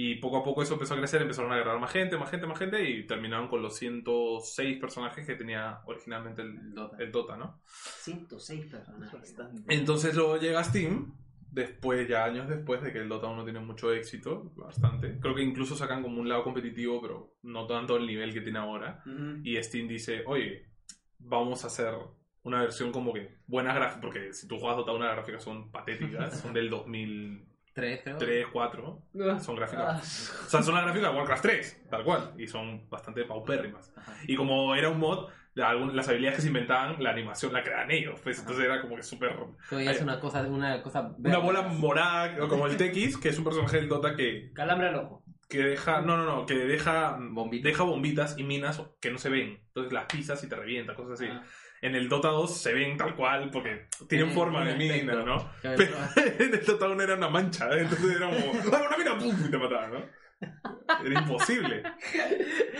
Y 0.00 0.14
poco 0.14 0.36
a 0.36 0.44
poco 0.44 0.62
eso 0.62 0.74
empezó 0.74 0.94
a 0.94 0.96
crecer, 0.96 1.22
empezaron 1.22 1.50
a 1.50 1.56
agarrar 1.56 1.80
más 1.80 1.90
gente, 1.90 2.16
más 2.16 2.30
gente, 2.30 2.46
más 2.46 2.56
gente 2.56 2.88
y 2.88 3.04
terminaron 3.04 3.48
con 3.48 3.60
los 3.60 3.76
106 3.78 4.78
personajes 4.78 5.26
que 5.26 5.34
tenía 5.34 5.80
originalmente 5.86 6.42
el 6.42 6.72
Dota, 6.72 6.96
el 7.02 7.10
Dota 7.10 7.36
¿no? 7.36 7.60
106 7.64 8.66
personajes. 8.66 9.12
bastante. 9.12 9.74
Entonces 9.74 10.14
luego 10.14 10.36
llega 10.36 10.62
Steam, 10.62 11.16
después, 11.50 12.06
ya 12.06 12.24
años 12.24 12.48
después 12.48 12.80
de 12.80 12.92
que 12.92 13.00
el 13.00 13.08
Dota 13.08 13.26
1 13.26 13.42
tiene 13.42 13.58
mucho 13.58 13.92
éxito, 13.92 14.52
bastante. 14.54 15.18
Creo 15.18 15.34
que 15.34 15.42
incluso 15.42 15.74
sacan 15.74 16.04
como 16.04 16.20
un 16.20 16.28
lado 16.28 16.44
competitivo, 16.44 17.02
pero 17.02 17.34
no 17.42 17.66
tanto 17.66 17.96
el 17.96 18.06
nivel 18.06 18.32
que 18.32 18.42
tiene 18.42 18.60
ahora. 18.60 19.02
Y 19.42 19.60
Steam 19.60 19.88
dice, 19.88 20.22
oye, 20.28 20.70
vamos 21.18 21.64
a 21.64 21.66
hacer 21.66 21.92
una 22.44 22.60
versión 22.60 22.92
como 22.92 23.12
que 23.12 23.38
buenas 23.48 23.74
gráficas, 23.74 24.00
porque 24.00 24.32
si 24.32 24.46
tú 24.46 24.60
juegas 24.60 24.76
Dota 24.76 24.92
1 24.92 25.04
las 25.04 25.14
gráficas 25.16 25.42
son 25.42 25.72
patéticas, 25.72 26.38
son 26.40 26.52
del 26.52 26.70
2000. 26.70 27.47
3, 27.78 28.00
creo. 28.02 28.16
3, 28.16 28.46
4. 28.52 29.02
Son 29.40 29.54
gráficas. 29.54 29.84
Ah. 29.86 30.00
o 30.46 30.50
sea, 30.50 30.62
son 30.62 30.74
las 30.74 30.82
gráficas 30.82 31.12
de 31.12 31.16
Warcraft 31.16 31.42
3, 31.42 31.82
tal 31.88 32.02
cual. 32.02 32.34
Y 32.36 32.48
son 32.48 32.88
bastante 32.90 33.24
paupérrimas. 33.24 33.92
Ajá. 33.96 34.14
Y 34.26 34.34
como 34.34 34.74
era 34.74 34.88
un 34.88 34.98
mod, 34.98 35.28
las 35.54 36.08
habilidades 36.08 36.36
que 36.36 36.42
se 36.42 36.48
inventaban, 36.48 37.00
la 37.00 37.10
animación 37.10 37.52
la 37.52 37.62
creaban 37.62 37.92
ellos. 37.92 38.18
Pues, 38.24 38.40
entonces 38.40 38.64
era 38.64 38.80
como 38.80 38.96
que 38.96 39.04
súper. 39.04 39.32
es 39.70 40.02
una 40.02 40.18
cosa. 40.18 40.42
Una, 40.42 40.82
cosa 40.82 41.14
una 41.16 41.38
bola 41.38 41.62
morada, 41.62 42.36
como 42.48 42.66
el 42.66 42.76
TX, 42.76 43.16
que 43.16 43.28
es 43.28 43.38
un 43.38 43.44
personaje 43.44 43.76
del 43.76 43.88
Dota 43.88 44.16
que. 44.16 44.50
Calambra 44.54 44.90
el 44.90 44.96
ojo. 44.96 45.22
Que 45.48 45.62
deja. 45.62 46.00
No, 46.00 46.16
no, 46.16 46.24
no. 46.24 46.46
Que 46.46 46.54
deja. 46.54 47.16
Bombitas. 47.20 47.64
Deja 47.64 47.84
bombitas 47.84 48.38
y 48.38 48.42
minas 48.42 48.82
que 49.00 49.12
no 49.12 49.18
se 49.18 49.28
ven. 49.28 49.60
Entonces 49.68 49.92
las 49.92 50.06
pisas 50.06 50.42
y 50.42 50.48
te 50.48 50.56
revienta, 50.56 50.96
cosas 50.96 51.12
así. 51.12 51.26
Ajá. 51.30 51.44
En 51.80 51.94
el 51.94 52.08
Dota 52.08 52.28
2 52.28 52.60
se 52.60 52.72
ven 52.72 52.96
tal 52.96 53.14
cual 53.14 53.50
porque 53.50 53.86
tienen 54.08 54.32
forma 54.32 54.64
de 54.64 54.74
mina. 54.74 55.14
¿no? 55.22 55.50
Pero 55.62 55.96
en 56.38 56.54
el 56.54 56.64
Dota 56.64 56.88
1 56.88 57.02
era 57.02 57.14
una 57.14 57.28
mancha, 57.28 57.68
¿eh? 57.70 57.82
entonces 57.82 58.16
era 58.16 58.28
como, 58.28 58.76
¡ah, 58.76 58.82
una 58.88 58.96
mina! 58.96 59.18
¡Pum! 59.18 59.36
Y 59.46 59.50
te 59.50 59.58
mataban, 59.58 59.92
¿no? 59.92 60.17
Era 61.04 61.20
imposible. 61.20 61.82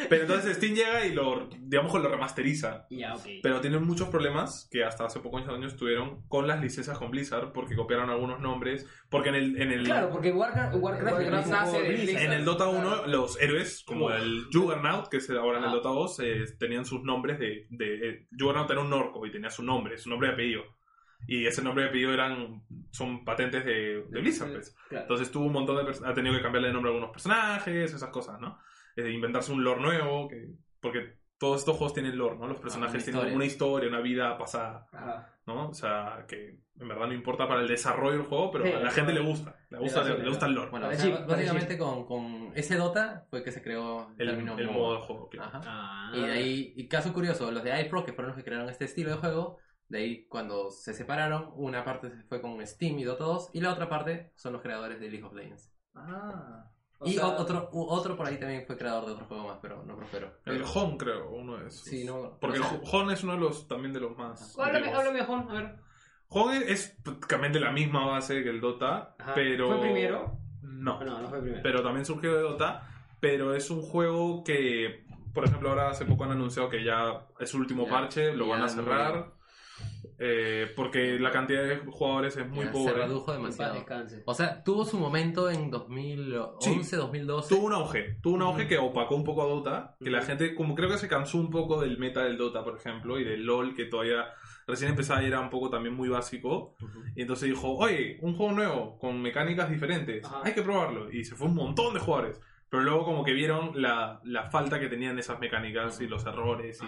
Pero 0.08 0.22
entonces 0.22 0.56
Steam 0.56 0.74
llega 0.74 1.04
y 1.04 1.12
lo, 1.12 1.48
digamos 1.60 1.92
que 1.92 1.98
lo 1.98 2.08
remasteriza. 2.08 2.86
Ya, 2.90 3.14
ok. 3.14 3.26
Pero 3.42 3.60
tienen 3.60 3.84
muchos 3.84 4.08
problemas 4.08 4.68
que 4.70 4.84
hasta 4.84 5.04
hace 5.04 5.20
pocos 5.20 5.46
años 5.48 5.76
tuvieron 5.76 6.22
con 6.28 6.46
las 6.46 6.60
licencias 6.60 6.98
con 6.98 7.10
Blizzard 7.10 7.52
porque 7.52 7.76
copiaron 7.76 8.10
algunos 8.10 8.40
nombres. 8.40 8.86
Porque 9.10 9.28
en 9.30 9.34
el, 9.34 9.60
en 9.60 9.72
el, 9.72 9.84
Claro, 9.84 10.10
porque 10.10 10.32
Warcraft, 10.32 10.76
Warcraft, 10.76 11.16
Warcraft 11.18 11.48
nace 11.48 11.82
de 11.82 11.88
Blizzard. 11.88 12.22
en 12.22 12.32
el 12.32 12.44
Dota 12.44 12.68
1 12.68 13.06
los 13.06 13.40
héroes, 13.40 13.82
como 13.84 14.10
el 14.10 14.46
Juggernaut, 14.52 15.08
que 15.08 15.18
es 15.18 15.30
ahora 15.30 15.58
en 15.58 15.64
el. 15.64 15.70
Dota 15.72 15.88
2, 15.90 16.20
eh, 16.20 16.44
tenían 16.58 16.84
sus 16.84 17.02
nombres 17.02 17.38
de, 17.38 17.66
de... 17.70 18.08
eh, 18.08 18.26
Juggernaut 18.38 18.70
era 18.70 18.80
un 18.80 18.92
orco 18.92 19.26
y 19.26 19.30
tenía 19.30 19.50
su 19.50 19.62
nombre, 19.62 19.98
su 19.98 20.08
nombre 20.08 20.28
y 20.28 20.32
apellido. 20.32 20.77
Y 21.26 21.46
ese 21.46 21.62
nombre 21.62 21.84
y 21.84 21.88
apellido 21.88 22.14
eran, 22.14 22.62
son 22.90 23.24
patentes 23.24 23.64
de, 23.64 24.04
de 24.08 24.20
Blizzard, 24.20 24.50
pues. 24.52 24.74
Claro. 24.88 25.04
Entonces 25.04 25.30
tuvo 25.30 25.46
un 25.46 25.52
montón 25.52 25.84
de... 25.84 26.06
Ha 26.06 26.14
tenido 26.14 26.34
que 26.34 26.42
cambiarle 26.42 26.68
de 26.68 26.74
nombre 26.74 26.90
a 26.90 26.94
algunos 26.94 27.12
personajes, 27.12 27.92
esas 27.92 28.08
cosas, 28.10 28.40
¿no? 28.40 28.58
Eh, 28.96 29.10
inventarse 29.10 29.52
un 29.52 29.62
lore 29.62 29.80
nuevo, 29.82 30.28
que, 30.28 30.48
porque 30.80 31.18
todos 31.38 31.60
estos 31.60 31.76
juegos 31.76 31.94
tienen 31.94 32.16
lore, 32.16 32.36
¿no? 32.36 32.48
Los 32.48 32.58
personajes 32.58 33.06
una 33.08 33.20
tienen 33.20 33.36
una 33.36 33.44
historia, 33.44 33.88
una 33.88 34.00
vida 34.00 34.36
pasada, 34.36 34.86
Ajá. 34.92 35.34
¿no? 35.46 35.68
O 35.68 35.74
sea, 35.74 36.24
que 36.26 36.58
en 36.80 36.88
verdad 36.88 37.06
no 37.06 37.12
importa 37.12 37.46
para 37.46 37.60
el 37.60 37.68
desarrollo 37.68 38.18
del 38.18 38.26
juego, 38.26 38.50
pero 38.50 38.64
Sí, 38.64 38.72
a 38.72 38.80
la 38.80 38.90
gente 38.90 39.12
le 39.12 39.20
gusta. 39.20 39.54
Le 39.70 39.78
gusta, 39.78 40.02
le, 40.02 40.18
le 40.18 40.28
gusta 40.28 40.46
el 40.46 40.54
lore. 40.54 40.70
Bueno, 40.70 40.88
o 40.88 40.94
sea, 40.94 41.24
básicamente 41.26 41.78
con, 41.78 42.06
con 42.06 42.52
ese 42.56 42.76
Dota 42.76 43.26
fue 43.30 43.44
que 43.44 43.52
se 43.52 43.62
creó 43.62 44.12
el, 44.18 44.28
el 44.30 44.44
MOBA. 44.44 44.72
modo 44.72 44.94
de 44.94 45.00
juego, 45.00 45.28
claro. 45.28 45.48
Ajá. 45.58 45.60
Ah. 45.64 46.12
Y 46.14 46.20
de 46.22 46.32
ahí, 46.32 46.72
y 46.76 46.88
caso 46.88 47.12
curioso, 47.12 47.50
los 47.52 47.62
de 47.62 47.80
iPro, 47.82 48.04
que 48.04 48.12
fueron 48.12 48.30
los 48.30 48.36
que 48.36 48.44
crearon 48.44 48.68
este 48.68 48.86
estilo 48.86 49.10
de 49.10 49.16
juego, 49.16 49.58
de 49.88 49.98
ahí 49.98 50.26
cuando 50.26 50.70
se 50.70 50.92
separaron, 50.94 51.50
una 51.54 51.84
parte 51.84 52.10
se 52.10 52.22
fue 52.24 52.40
con 52.40 52.64
Steam 52.66 52.98
y 52.98 53.04
Dota 53.04 53.24
2, 53.24 53.50
y 53.54 53.60
la 53.60 53.72
otra 53.72 53.88
parte 53.88 54.32
son 54.36 54.52
los 54.52 54.62
creadores 54.62 55.00
de 55.00 55.10
League 55.10 55.24
of 55.24 55.32
Legends. 55.34 55.72
Ah. 55.94 56.70
O 57.00 57.06
y 57.06 57.12
sea, 57.12 57.28
otro, 57.28 57.68
otro 57.72 58.16
por 58.16 58.26
ahí 58.26 58.38
también 58.40 58.64
fue 58.66 58.76
creador 58.76 59.06
de 59.06 59.12
otro 59.12 59.26
juego 59.26 59.46
más, 59.46 59.58
pero 59.62 59.84
no 59.84 59.96
prosperó. 59.96 60.26
El 60.44 60.58
Pero- 60.58 60.70
Home, 60.72 60.96
creo, 60.98 61.30
uno 61.30 61.56
de 61.58 61.68
esos. 61.68 61.84
Sí, 61.84 62.04
no- 62.04 62.36
Porque 62.40 62.58
o 62.58 62.62
sea- 62.64 62.74
el 62.76 62.80
Home 62.92 63.12
es 63.14 63.22
uno 63.22 63.32
de 63.34 63.38
los 63.38 63.68
también 63.68 63.92
de 63.92 64.00
los 64.00 64.16
más. 64.18 64.58
Háblame, 64.58 64.92
háblame, 64.92 65.24
Juan, 65.24 65.48
a 65.48 65.52
ver. 65.54 65.76
Home 66.30 66.58
es 66.70 66.98
prácticamente 67.04 67.60
la 67.60 67.70
misma 67.72 68.04
base 68.04 68.42
que 68.42 68.50
el 68.50 68.60
Dota, 68.60 69.14
Ajá. 69.18 69.32
pero. 69.34 69.68
¿Fue 69.68 69.80
primero? 69.80 70.38
No, 70.62 71.02
No, 71.02 71.20
no 71.22 71.28
fue 71.28 71.40
primero. 71.40 71.62
pero 71.62 71.82
también 71.82 72.04
surgió 72.04 72.34
de 72.34 72.42
Dota. 72.42 72.82
Pero 73.20 73.54
es 73.54 73.70
un 73.70 73.82
juego 73.82 74.44
que, 74.44 75.04
por 75.34 75.44
ejemplo, 75.44 75.70
ahora 75.70 75.90
hace 75.90 76.04
poco 76.04 76.24
han 76.24 76.32
anunciado 76.32 76.68
que 76.68 76.84
ya 76.84 77.26
es 77.40 77.50
su 77.50 77.58
último 77.58 77.84
Ya, 77.84 77.90
parche, 77.90 78.32
lo 78.34 78.46
van 78.48 78.60
a 78.60 78.62
no 78.64 78.68
cerrar. 78.68 79.32
Eh, 80.18 80.66
porque 80.74 81.18
la 81.18 81.30
cantidad 81.30 81.62
de 81.62 81.76
jugadores 81.78 82.36
es 82.36 82.48
muy 82.48 82.64
ya 82.66 82.72
pobre. 82.72 82.92
Se 82.92 82.98
redujo 82.98 83.32
demasiado. 83.32 83.84
O 84.24 84.34
sea, 84.34 84.64
tuvo 84.64 84.84
su 84.84 84.98
momento 84.98 85.48
en 85.50 85.70
2011, 85.70 86.96
2012. 86.96 87.54
Tuvo 87.54 87.66
un 87.66 87.72
auge, 87.72 88.16
tuvo 88.20 88.34
un 88.34 88.42
auge 88.42 88.62
Ujú. 88.62 88.68
que 88.68 88.78
opacó 88.78 89.14
un 89.14 89.24
poco 89.24 89.42
a 89.42 89.46
Dota, 89.46 89.96
que 90.02 90.10
la 90.10 90.18
Ujú. 90.18 90.26
gente 90.26 90.54
como 90.54 90.74
creo 90.74 90.88
que 90.88 90.98
se 90.98 91.08
cansó 91.08 91.38
un 91.38 91.50
poco 91.50 91.80
del 91.80 91.98
meta 91.98 92.24
del 92.24 92.36
Dota, 92.36 92.64
por 92.64 92.76
ejemplo, 92.76 93.18
y 93.18 93.24
del 93.24 93.44
LoL, 93.44 93.74
que 93.74 93.84
todavía 93.84 94.26
recién 94.66 94.90
empezaba 94.90 95.22
y 95.22 95.26
era 95.26 95.40
un 95.40 95.50
poco 95.50 95.70
también 95.70 95.94
muy 95.94 96.08
básico. 96.08 96.74
Ujú. 96.82 96.98
Y 97.14 97.22
entonces 97.22 97.48
dijo, 97.48 97.74
oye, 97.76 98.18
un 98.20 98.36
juego 98.36 98.52
nuevo, 98.52 98.98
con 98.98 99.22
mecánicas 99.22 99.70
diferentes, 99.70 100.26
hay 100.42 100.52
que 100.52 100.62
probarlo. 100.62 101.12
Y 101.12 101.24
se 101.24 101.36
fue 101.36 101.46
un 101.46 101.54
montón 101.54 101.94
de 101.94 102.00
jugadores. 102.00 102.40
Pero 102.70 102.82
luego 102.82 103.04
como 103.04 103.24
que 103.24 103.32
vieron 103.32 103.70
la, 103.80 104.20
la 104.24 104.44
falta 104.50 104.78
que 104.78 104.88
tenían 104.88 105.18
esas 105.18 105.40
mecánicas 105.40 106.00
y 106.02 106.06
los 106.06 106.26
errores 106.26 106.78
y 106.82 106.86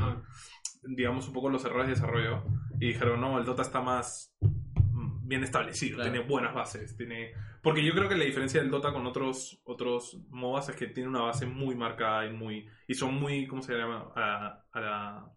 digamos 0.82 1.26
un 1.28 1.34
poco 1.34 1.48
los 1.50 1.64
errores 1.64 1.86
de 1.88 1.94
desarrollo. 1.94 2.42
Y 2.80 2.88
dijeron, 2.88 3.20
no, 3.20 3.38
el 3.38 3.44
Dota 3.44 3.62
está 3.62 3.80
más 3.80 4.34
mm, 4.40 5.26
bien 5.28 5.44
establecido, 5.44 5.96
Claro. 5.96 6.10
tiene 6.12 6.26
buenas 6.26 6.54
bases, 6.54 6.96
tiene... 6.96 7.32
Porque 7.62 7.84
yo 7.84 7.92
creo 7.92 8.08
que 8.08 8.16
la 8.16 8.24
diferencia 8.24 8.60
del 8.62 8.70
Dota 8.70 8.90
con 8.92 9.06
otros 9.06 9.60
otros 9.64 10.18
MOBAs 10.30 10.70
es 10.70 10.76
que 10.76 10.86
tiene 10.86 11.10
una 11.10 11.20
base 11.22 11.44
muy 11.46 11.74
marcada 11.74 12.26
y 12.26 12.32
muy... 12.32 12.66
Y 12.88 12.94
son 12.94 13.14
muy, 13.20 13.46
¿cómo 13.46 13.60
se 13.62 13.74
llama? 13.74 14.10
A 14.14 14.20
la... 14.20 14.64
a 14.72 14.80
la- 14.80 15.32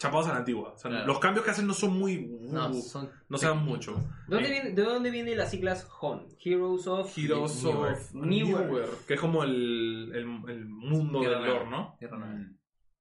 chapados 0.00 0.28
a 0.28 0.32
la 0.32 0.38
antigua. 0.38 0.74
O 0.74 0.78
sea, 0.78 0.90
Claro. 0.92 1.06
los 1.08 1.18
cambios 1.18 1.44
que 1.44 1.50
hacen 1.50 1.66
no 1.66 1.74
son 1.74 1.98
muy... 1.98 2.24
No, 2.40 2.70
uh, 2.70 2.74
son 2.82 3.10
no 3.28 3.36
se 3.36 3.46
dan 3.48 3.64
mucho. 3.64 3.96
¿De 4.28 4.34
dónde, 4.36 4.48
Eh, 4.48 4.52
viene, 4.52 4.70
¿De 4.72 4.82
dónde 4.84 5.10
vienen 5.10 5.36
las 5.36 5.50
siglas 5.50 5.88
HON? 6.00 6.26
Heroes 6.44 6.86
of... 6.86 7.16
Heroes 7.18 7.64
Newer. 7.64 7.92
of 7.92 8.14
Newer. 8.14 8.66
Newer, 8.66 8.88
que 9.08 9.14
es 9.14 9.20
como 9.20 9.42
el, 9.42 10.12
el, 10.14 10.50
el 10.50 10.66
mundo 10.66 11.20
del 11.20 11.32
lore, 11.32 11.68
¿no? 11.70 11.96
Nueva. 12.00 12.48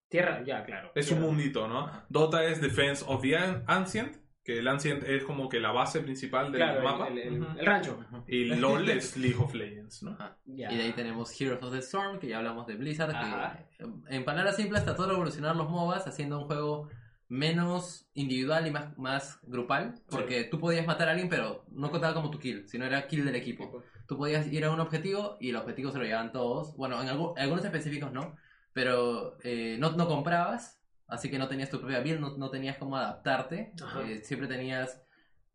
Tierra, 0.09 0.43
ya, 0.45 0.63
claro. 0.63 0.91
Es 0.95 1.07
un 1.11 1.17
Tierra. 1.17 1.31
mundito, 1.31 1.67
¿no? 1.67 1.91
Dota 2.09 2.43
es 2.45 2.61
Defense 2.61 3.03
of 3.07 3.21
the 3.21 3.35
An- 3.37 3.63
Ancient, 3.67 4.15
que 4.43 4.59
el 4.59 4.67
Ancient 4.69 5.03
es 5.03 5.23
como 5.25 5.49
que 5.49 5.59
la 5.59 5.71
base 5.73 5.99
principal 5.99 6.51
del 6.51 6.61
Claro, 6.61 6.81
mapa. 6.83 7.07
el, 7.09 7.17
el- 7.17 7.27
el- 7.35 7.41
Ujú. 7.43 7.59
el 7.59 7.65
rancho. 7.65 7.99
Y 8.27 8.45
LOL 8.45 8.87
es 8.89 9.17
League 9.17 9.35
of 9.37 9.53
Legends, 9.53 10.03
¿no? 10.03 10.17
Ya. 10.45 10.71
Y 10.71 10.77
de 10.77 10.83
ahí 10.83 10.93
tenemos 10.93 11.39
Heroes 11.41 11.61
of 11.61 11.73
the 11.73 11.79
Storm, 11.79 12.19
que 12.19 12.27
ya 12.27 12.37
hablamos 12.37 12.65
de 12.67 12.75
Blizzard, 12.75 13.11
Ajá. 13.13 13.59
que 13.77 13.85
en 14.15 14.23
palabras 14.23 14.55
simples 14.55 14.85
trató 14.85 15.03
de 15.03 15.09
revolucionar 15.09 15.55
los 15.57 15.69
MOBAs 15.69 16.07
haciendo 16.07 16.39
un 16.39 16.45
juego 16.47 16.89
menos 17.29 18.07
individual 18.13 18.65
y 18.67 18.71
más, 18.71 18.97
más 18.97 19.39
grupal, 19.43 19.95
porque 20.09 20.45
tú 20.45 20.59
podías 20.59 20.87
matar 20.87 21.09
a 21.09 21.11
alguien, 21.11 21.27
pero 21.27 21.65
no 21.71 21.91
contaba 21.91 22.13
como 22.13 22.31
tu 22.31 22.39
kill, 22.39 22.65
sino 22.69 22.85
era 22.85 23.05
kill 23.07 23.25
del 23.25 23.35
equipo. 23.35 23.83
Tú 24.07 24.17
podías 24.17 24.47
ir 24.47 24.63
a 24.63 24.71
un 24.71 24.79
objetivo 24.79 25.35
y 25.41 25.49
el 25.49 25.57
objetivo 25.57 25.91
se 25.91 25.97
lo 25.97 26.05
llevaban 26.05 26.31
todos. 26.31 26.75
Bueno, 26.77 27.01
en 27.01 27.09
algu- 27.09 27.33
algunos 27.37 27.65
específicos 27.65 28.13
no, 28.13 28.37
pero 28.77 29.39
eh, 29.43 29.75
no, 29.79 29.93
no 29.93 30.07
comprabas, 30.07 30.79
así 31.07 31.31
que 31.31 31.39
no 31.39 31.47
tenías 31.47 31.71
tu 31.71 31.79
propia 31.79 31.99
build, 31.99 32.19
no, 32.19 32.37
no 32.37 32.51
tenías 32.51 32.77
cómo 32.77 32.95
adaptarte. 32.95 33.73
Eh, 34.05 34.21
siempre 34.23 34.47
tenías 34.47 35.03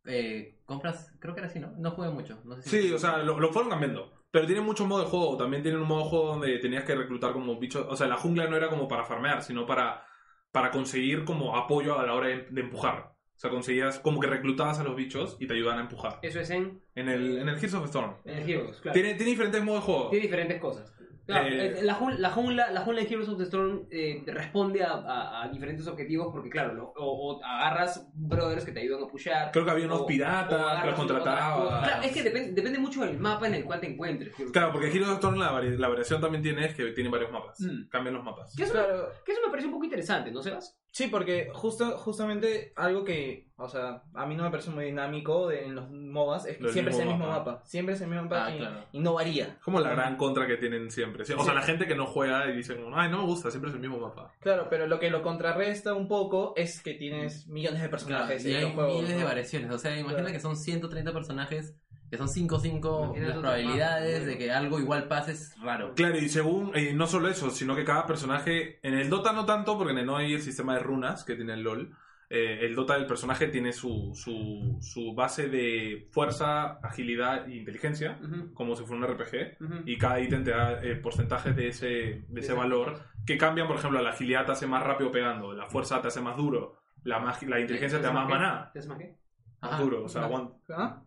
eh, 0.05 0.59
compras, 0.65 1.15
creo 1.21 1.33
que 1.33 1.39
era 1.39 1.49
así, 1.49 1.61
¿no? 1.61 1.71
No 1.79 1.93
jugué 1.93 2.11
mucho. 2.11 2.41
No 2.45 2.57
sé 2.57 2.63
si 2.63 2.71
Sí, 2.83 2.93
o 2.93 2.99
sea, 2.99 3.19
lo, 3.19 3.39
lo 3.39 3.53
fueron 3.53 3.71
cambiando. 3.71 4.13
Pero 4.33 4.45
tienen 4.45 4.65
muchos 4.65 4.89
modos 4.89 5.05
de 5.05 5.11
juego. 5.13 5.37
También 5.37 5.63
tienen 5.63 5.81
un 5.81 5.87
modo 5.87 6.03
de 6.03 6.11
juego 6.11 6.27
donde 6.31 6.59
tenías 6.59 6.83
que 6.83 6.97
reclutar 6.97 7.33
como 7.33 7.61
bichos. 7.61 7.87
O 7.89 7.95
sea, 7.95 8.09
la 8.09 8.17
jungla 8.17 8.49
no 8.49 8.57
era 8.57 8.69
como 8.69 8.89
para 8.89 9.05
farmear, 9.05 9.41
sino 9.45 9.67
para, 9.67 10.05
para 10.51 10.73
conseguir 10.73 11.25
como 11.25 11.57
apoyo 11.57 11.97
a 12.01 12.05
la 12.05 12.15
hora 12.15 12.27
de, 12.27 12.49
de 12.51 12.61
empujar. 12.61 13.13
O 13.37 13.39
sea, 13.39 13.51
conseguías 13.51 14.01
como 14.01 14.19
que 14.19 14.27
reclutabas 14.27 14.81
a 14.81 14.83
los 14.83 14.97
bichos 14.97 15.37
y 15.39 15.47
te 15.47 15.55
ayudaban 15.55 15.79
a 15.79 15.83
empujar. 15.83 16.19
Eso 16.23 16.41
es 16.41 16.51
en, 16.51 16.83
En 16.97 17.09
el, 17.09 17.39
en 17.39 17.49
el 17.49 17.55
Heroes 17.55 17.75
of 17.75 17.83
the 17.83 17.87
Storm. 17.87 18.17
en 18.25 18.39
el 18.39 18.51
Heroes, 18.51 18.81
claro. 18.81 18.95
Tiene, 18.95 19.15
tiene 19.15 19.31
diferentes 19.31 19.63
modos 19.63 19.83
de 19.83 19.87
juego. 19.87 20.11
Tiene 20.11 20.23
diferentes 20.25 20.61
cosas. 20.61 20.93
Claro, 21.25 21.47
Eh, 21.47 21.81
la, 21.83 21.95
jun- 21.95 22.17
la 22.21 22.31
jungla, 22.31 22.71
la 22.73 22.81
jungla 22.81 23.01
en 23.03 23.07
Heroes 23.13 23.29
of 23.29 23.39
the 23.39 23.45
Storm 23.45 23.87
eh, 23.91 24.23
responde 24.27 24.83
a, 24.83 24.93
a- 24.93 25.43
a 25.45 25.49
diferentes 25.49 25.87
objetivos 25.87 26.29
porque, 26.33 26.51
claro, 26.51 26.75
lo- 26.75 26.93
o, 26.97 27.37
o 27.37 27.45
agarras 27.45 28.09
brothers 28.13 28.65
que 28.65 28.73
te 28.73 28.81
ayudan 28.81 29.05
a 29.05 29.07
pushear. 29.07 29.53
Creo 29.53 29.65
que 29.65 29.71
había 29.71 29.87
unos 29.87 30.01
o- 30.01 30.03
o 30.03 30.07
piratas 30.07 30.81
que 30.83 30.87
los 30.89 30.97
contratabas. 30.97 31.85
Claro, 31.89 32.03
es 32.03 32.13
que 32.13 32.23
depende, 32.25 32.53
depende 32.53 32.79
mucho 32.81 33.03
del 33.05 33.19
mapa 33.19 33.47
en 33.47 33.55
el 33.55 33.65
cual 33.65 33.81
te 33.81 33.87
encuentres. 33.93 34.35
Heroes 34.35 34.53
Claro, 34.53 34.73
porque. 34.73 34.89
Heroes 34.89 35.09
of 35.09 35.15
the 35.15 35.27
Storm 35.27 35.39
la, 35.39 35.53
vari- 35.53 35.77
la 35.79 35.89
variación 35.89 36.21
también 36.21 36.43
tiene 36.43 36.67
es 36.67 36.75
que 36.75 36.87
tiene 36.91 37.09
varios 37.09 37.31
mapas. 37.31 37.61
Mm. 37.61 37.89
Cambian 37.89 38.15
los 38.17 38.25
mapas. 38.25 38.55
Que 38.57 38.65
eso, 38.65 38.73
Claro, 38.73 39.09
que 39.25 39.33
eso 39.33 39.41
me 39.45 39.51
parece 39.51 39.67
un 39.69 39.73
poco 39.75 39.85
interesante, 39.85 40.31
¿no, 40.33 40.43
Sebas? 40.43 40.77
Sí, 40.95 41.07
porque 41.07 41.49
justo, 41.55 41.97
justamente 41.97 42.75
algo 42.77 43.03
que, 43.03 43.49
o 43.57 43.67
sea, 43.67 44.03
a 44.13 44.27
mí 44.27 44.35
no 44.37 44.43
me 44.45 44.51
parece 44.51 44.69
muy 44.71 44.85
dinámico 44.85 45.49
de, 45.49 45.65
en 45.65 45.75
los 45.75 45.89
MOBAs 45.91 46.45
es 46.45 46.59
que 46.59 46.69
siempre 46.71 46.93
es 46.93 47.01
el 47.01 47.07
mismo 47.09 47.27
mapa. 47.27 47.53
mapa. 47.53 47.63
Siempre 47.65 47.95
es 47.95 48.01
el 48.03 48.09
mismo 48.09 48.25
mapa 48.25 48.45
Ah, 48.47 48.55
y, 48.55 48.59
claro. 48.59 48.85
y 48.93 49.01
no 49.01 49.15
varía. 49.15 49.59
Como 49.65 49.81
la 49.81 49.89
gran 49.89 50.19
contra 50.19 50.47
que 50.47 50.59
tienen 50.59 50.91
siempre. 50.91 51.25
Sí, 51.25 51.33
O 51.33 51.43
sea, 51.43 51.55
la 51.55 51.63
gente 51.63 51.87
que 51.87 51.95
no 51.95 52.05
juega 52.07 52.47
y 52.51 52.57
dicen, 52.57 52.85
ay, 52.93 53.11
no 53.11 53.21
me 53.21 53.25
gusta, 53.25 53.51
siempre 53.51 53.71
es 53.71 53.75
el 53.75 53.81
mismo 53.81 53.99
mapa. 53.99 54.35
Claro, 54.41 54.67
pero 54.69 54.87
lo 54.87 55.01
que 55.01 55.09
lo 55.09 55.23
contrarresta 55.23 55.95
un 55.95 56.09
poco 56.09 56.53
es 56.57 56.83
que 56.83 56.93
tienes 56.93 57.47
millones 57.49 57.81
de 57.81 57.89
Claro, 57.89 57.91
personajes 57.91 58.45
y 58.45 58.51
en 58.51 58.57
hay 58.57 58.63
los 58.65 58.73
juegos. 58.73 59.03
miles 59.03 59.17
de 59.17 59.25
variaciones. 59.25 59.71
O 59.71 59.79
sea, 59.79 59.93
imagina 59.99 60.19
Claro. 60.21 60.35
que 60.35 60.41
son 60.41 60.57
130 60.59 61.11
personajes, 61.15 61.75
que 62.13 62.19
son 62.19 62.29
5-5 62.29 63.05
Imagínate 63.05 63.21
las 63.21 63.29
otro 63.31 63.41
probabilidades 63.41 64.27
de 64.27 64.37
que 64.37 64.53
algo 64.53 64.79
igual 64.79 65.09
pase 65.09 65.33
es 65.33 65.59
raro. 65.63 65.95
Claro, 65.95 66.19
y 66.19 66.29
según, 66.29 66.71
y 66.77 66.93
no 66.93 67.07
solo 67.07 67.29
eso, 67.29 67.49
sino 67.49 67.75
que 67.75 67.85
cada 67.87 68.07
personaje, 68.07 68.79
en 68.87 68.93
el 68.93 69.09
Dota 69.09 69.33
no 69.33 69.47
tanto, 69.47 69.79
porque 69.79 69.93
en 69.95 69.99
el 70.01 70.05
no 70.05 70.19
hay 70.19 70.35
el 70.35 70.43
sistema 70.43 70.75
de 70.75 70.81
runas 70.81 71.25
que 71.25 71.37
tiene 71.37 71.55
el 71.55 71.63
LOL. 71.63 71.97
Eh, 72.29 72.67
el 72.67 72.75
Dota 72.75 72.97
del 72.99 73.07
personaje 73.07 73.47
tiene 73.47 73.73
su, 73.73 74.13
su, 74.15 74.77
su 74.83 75.15
base 75.15 75.49
de 75.49 76.07
fuerza, 76.11 76.73
agilidad 76.83 77.49
e 77.49 77.57
inteligencia, 77.57 78.21
como 78.53 78.77
si 78.77 78.85
fuera 78.85 79.07
un 79.07 79.11
RPG. 79.15 79.87
Y 79.87 79.97
cada 79.97 80.21
ítem 80.21 80.45
te 80.45 80.51
da 80.51 80.83
eh, 80.83 80.97
porcentajes 80.97 81.57
de 81.57 81.69
ese, 81.69 82.25
de 82.29 82.41
ese 82.43 82.53
valor 82.53 83.01
que 83.25 83.39
cambian, 83.39 83.67
por 83.67 83.77
ejemplo, 83.77 84.03
la 84.03 84.11
agilidad 84.11 84.45
te 84.45 84.53
hace 84.53 84.67
más 84.67 84.83
rápido 84.83 85.11
pegando, 85.11 85.55
la 85.55 85.65
fuerza 85.65 86.03
te 86.03 86.09
hace 86.09 86.21
más 86.21 86.37
duro, 86.37 86.77
la, 87.05 87.21
la 87.21 87.59
inteligencia 87.59 87.99
te 88.01 88.05
da 88.05 88.13
más 88.13 88.29
maná, 88.29 88.71
¿Te 88.71 88.81
hace 88.81 88.89
más 88.91 88.99
qué? 88.99 89.17
más 89.63 89.73
Ajá. 89.73 89.83
duro, 89.83 90.05
o 90.05 90.09
sea. 90.11 90.29
¿Ah? 90.69 91.03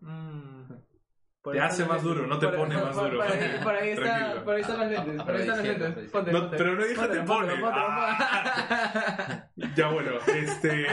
Te 1.52 1.60
hace 1.60 1.84
más 1.84 2.02
duro, 2.02 2.26
no 2.26 2.38
te 2.38 2.46
Por- 2.48 2.56
pone 2.56 2.74
más 2.76 2.94
por- 2.96 3.10
duro. 3.10 3.24
Por 3.62 3.74
ahí, 3.74 3.90
está, 3.90 4.42
por 4.44 4.54
ahí 4.54 4.60
están 4.62 4.78
las 4.80 4.90
lentes. 4.90 5.22
Por 5.22 5.34
ahí 5.34 5.40
están 5.42 5.56
las 5.66 5.78
lentes. 5.80 6.10
Ponte, 6.10 6.32
No, 6.32 6.40
ponte. 6.40 6.56
pero 6.56 6.74
no 6.74 6.84
dije 6.84 7.08
te 7.08 7.20
pone. 7.22 7.52
Ah. 7.64 9.48
Ya 9.76 9.88
bueno, 9.88 10.10
este. 10.26 10.86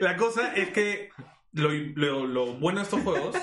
La 0.00 0.16
cosa 0.16 0.54
es 0.54 0.70
que 0.70 1.10
lo, 1.52 1.70
lo- 1.70 2.26
lo 2.26 2.46
bueno 2.54 2.78
de 2.78 2.84
estos 2.84 3.02
juegos 3.02 3.36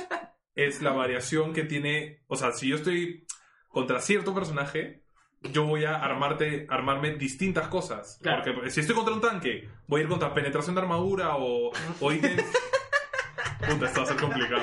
es 0.55 0.81
la 0.81 0.91
variación 0.91 1.53
que 1.53 1.63
tiene. 1.63 2.21
O 2.27 2.35
sea, 2.35 2.51
si 2.51 2.69
yo 2.69 2.75
estoy 2.77 3.25
contra 3.67 3.99
cierto 3.99 4.33
personaje, 4.33 5.03
yo 5.51 5.65
voy 5.65 5.85
a 5.85 5.95
armarte, 5.97 6.65
armarme 6.69 7.15
distintas 7.15 7.67
cosas. 7.67 8.19
Claro. 8.21 8.43
Porque 8.55 8.69
si 8.71 8.79
estoy 8.79 8.95
contra 8.95 9.13
un 9.13 9.21
tanque, 9.21 9.69
voy 9.87 10.01
a 10.01 10.03
ir 10.03 10.09
contra 10.09 10.33
penetración 10.33 10.75
de 10.75 10.81
armadura 10.81 11.35
o, 11.35 11.71
o 11.99 12.11
ítems. 12.11 12.43
Puta, 13.59 13.85
esto 13.85 14.01
va 14.01 14.03
a 14.03 14.07
ser 14.07 14.17
complicado. 14.17 14.61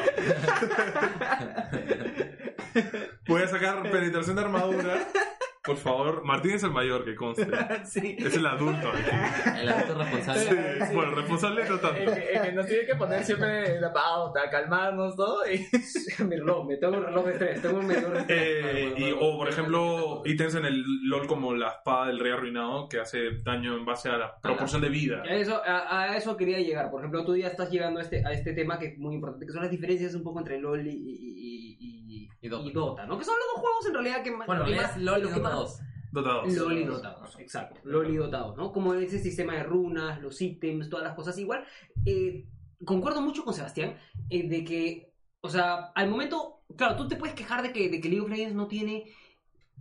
Voy 3.27 3.43
a 3.43 3.49
sacar 3.49 3.83
penetración 3.91 4.37
de 4.37 4.43
armadura. 4.43 5.09
Por 5.65 5.79
favor, 5.79 6.25
Martín 6.25 6.53
es 6.53 6.63
el 6.63 6.73
mayor 6.73 7.07
que 7.07 7.15
conste. 7.15 7.47
sí. 7.87 8.17
Es 8.19 8.37
el 8.37 8.45
adulto 8.45 8.87
aquí. 8.91 9.59
El 9.63 9.69
adulto 9.71 9.95
responsable. 9.99 10.87
Sí, 10.87 10.95
Bueno, 10.95 11.15
responsable 11.15 11.65
no 11.67 11.75
El 11.77 11.81
tanto. 11.81 11.97
que, 12.15 12.33
el 12.35 12.43
que 12.43 12.53
nos 12.53 12.67
tiene 12.67 12.85
que 12.87 12.95
poner 12.97 13.25
siempre 13.25 13.81
la 13.81 13.91
pauta, 13.91 14.51
calmarnos 14.51 15.17
todo. 15.17 15.41
Y... 15.51 15.67
mi 16.25 16.37
reloj, 16.37 16.67
me 16.69 16.77
tengo 16.77 16.99
un 16.99 17.05
reloj 17.07 17.25
de 17.25 17.33
estrés, 17.33 17.63
tengo 17.63 17.79
un 17.79 17.87
medidor 17.87 18.13
de 18.13 18.19
estrés. 18.21 18.39
Eh, 18.43 18.95
y, 18.99 19.13
o 19.13 19.39
por 19.39 19.49
ejemplo, 19.49 20.23
ítems 20.27 20.55
en 20.57 20.67
el 20.67 20.85
LOL 21.09 21.27
como 21.27 21.55
la 21.55 21.69
espada 21.69 22.09
del 22.09 22.19
rey 22.21 22.33
arruinado 22.33 22.87
que 22.89 23.01
hace 23.01 23.39
daño 23.43 23.75
en 23.75 23.87
base 23.87 24.11
a 24.11 24.19
la 24.19 24.39
proporción 24.41 24.83
de 24.83 24.91
vida. 24.91 25.23
A 25.23 25.35
eso, 25.35 25.63
a, 25.65 26.03
a 26.13 26.17
eso 26.19 26.37
quería 26.37 26.59
llegar. 26.59 26.91
Por 26.91 27.01
ejemplo, 27.01 27.25
tú 27.25 27.37
ya 27.39 27.49
estás 27.49 27.71
llegando 27.71 28.01
a 28.01 28.03
este, 28.03 28.23
a 28.27 28.33
este 28.33 28.53
tema 28.53 28.79
que 28.79 28.89
es 28.89 28.99
muy 28.99 29.15
importante, 29.15 29.47
que 29.47 29.53
son 29.53 29.63
las 29.63 29.71
diferencias 29.71 30.15
un 30.15 30.23
poco 30.25 30.41
entre 30.41 30.61
LOL 30.61 30.87
y, 30.87 30.91
y, 30.91 31.77
y- 31.81 32.04
y- 32.47 32.49
Dota. 32.49 32.69
y 32.69 32.73
Dota, 32.73 33.07
¿no? 33.07 33.19
Que 33.19 33.25
son 33.25 33.35
los 33.39 33.47
dos 33.55 33.61
juegos 33.61 33.87
en 33.87 33.93
realidad 33.95 34.23
que 34.23 34.31
más... 34.31 34.47
Bueno, 34.47 34.65
que 34.65 34.75
es 34.75 34.83
más- 34.83 34.97
LOL 34.99 35.19
y 35.19 35.23
Dota 35.23 35.41
más- 35.41 35.53
2. 35.55 35.81
Dotados. 36.13 36.53
LOL 36.55 36.79
y 36.79 36.85
Dota 36.85 37.17
2, 37.21 37.41
exacto. 37.41 37.81
LOL 37.85 38.09
y 38.11 38.17
Dota 38.17 38.39
2, 38.39 38.57
¿no? 38.57 38.73
Como 38.73 38.95
ese 38.95 39.19
sistema 39.19 39.55
de 39.55 39.65
runas, 39.65 40.21
los 40.23 40.41
ítems, 40.41 40.89
todas 40.89 41.05
las 41.05 41.15
cosas 41.15 41.37
igual. 41.39 41.65
Eh, 42.07 42.47
concuerdo 42.85 43.21
mucho 43.21 43.45
con 43.45 43.53
Sebastián 43.55 43.97
eh, 44.31 44.49
de 44.49 44.65
que, 44.65 45.13
o 45.41 45.49
sea, 45.49 45.87
al 45.95 46.09
momento, 46.09 46.61
claro, 46.77 46.95
tú 46.97 47.09
te 47.09 47.17
puedes 47.17 47.35
quejar 47.35 47.63
de 47.63 47.73
que, 47.73 47.89
de 47.89 48.01
que 48.01 48.09
League 48.09 48.23
of 48.25 48.31
Legends 48.31 48.55
no 48.55 48.69
tiene 48.69 49.07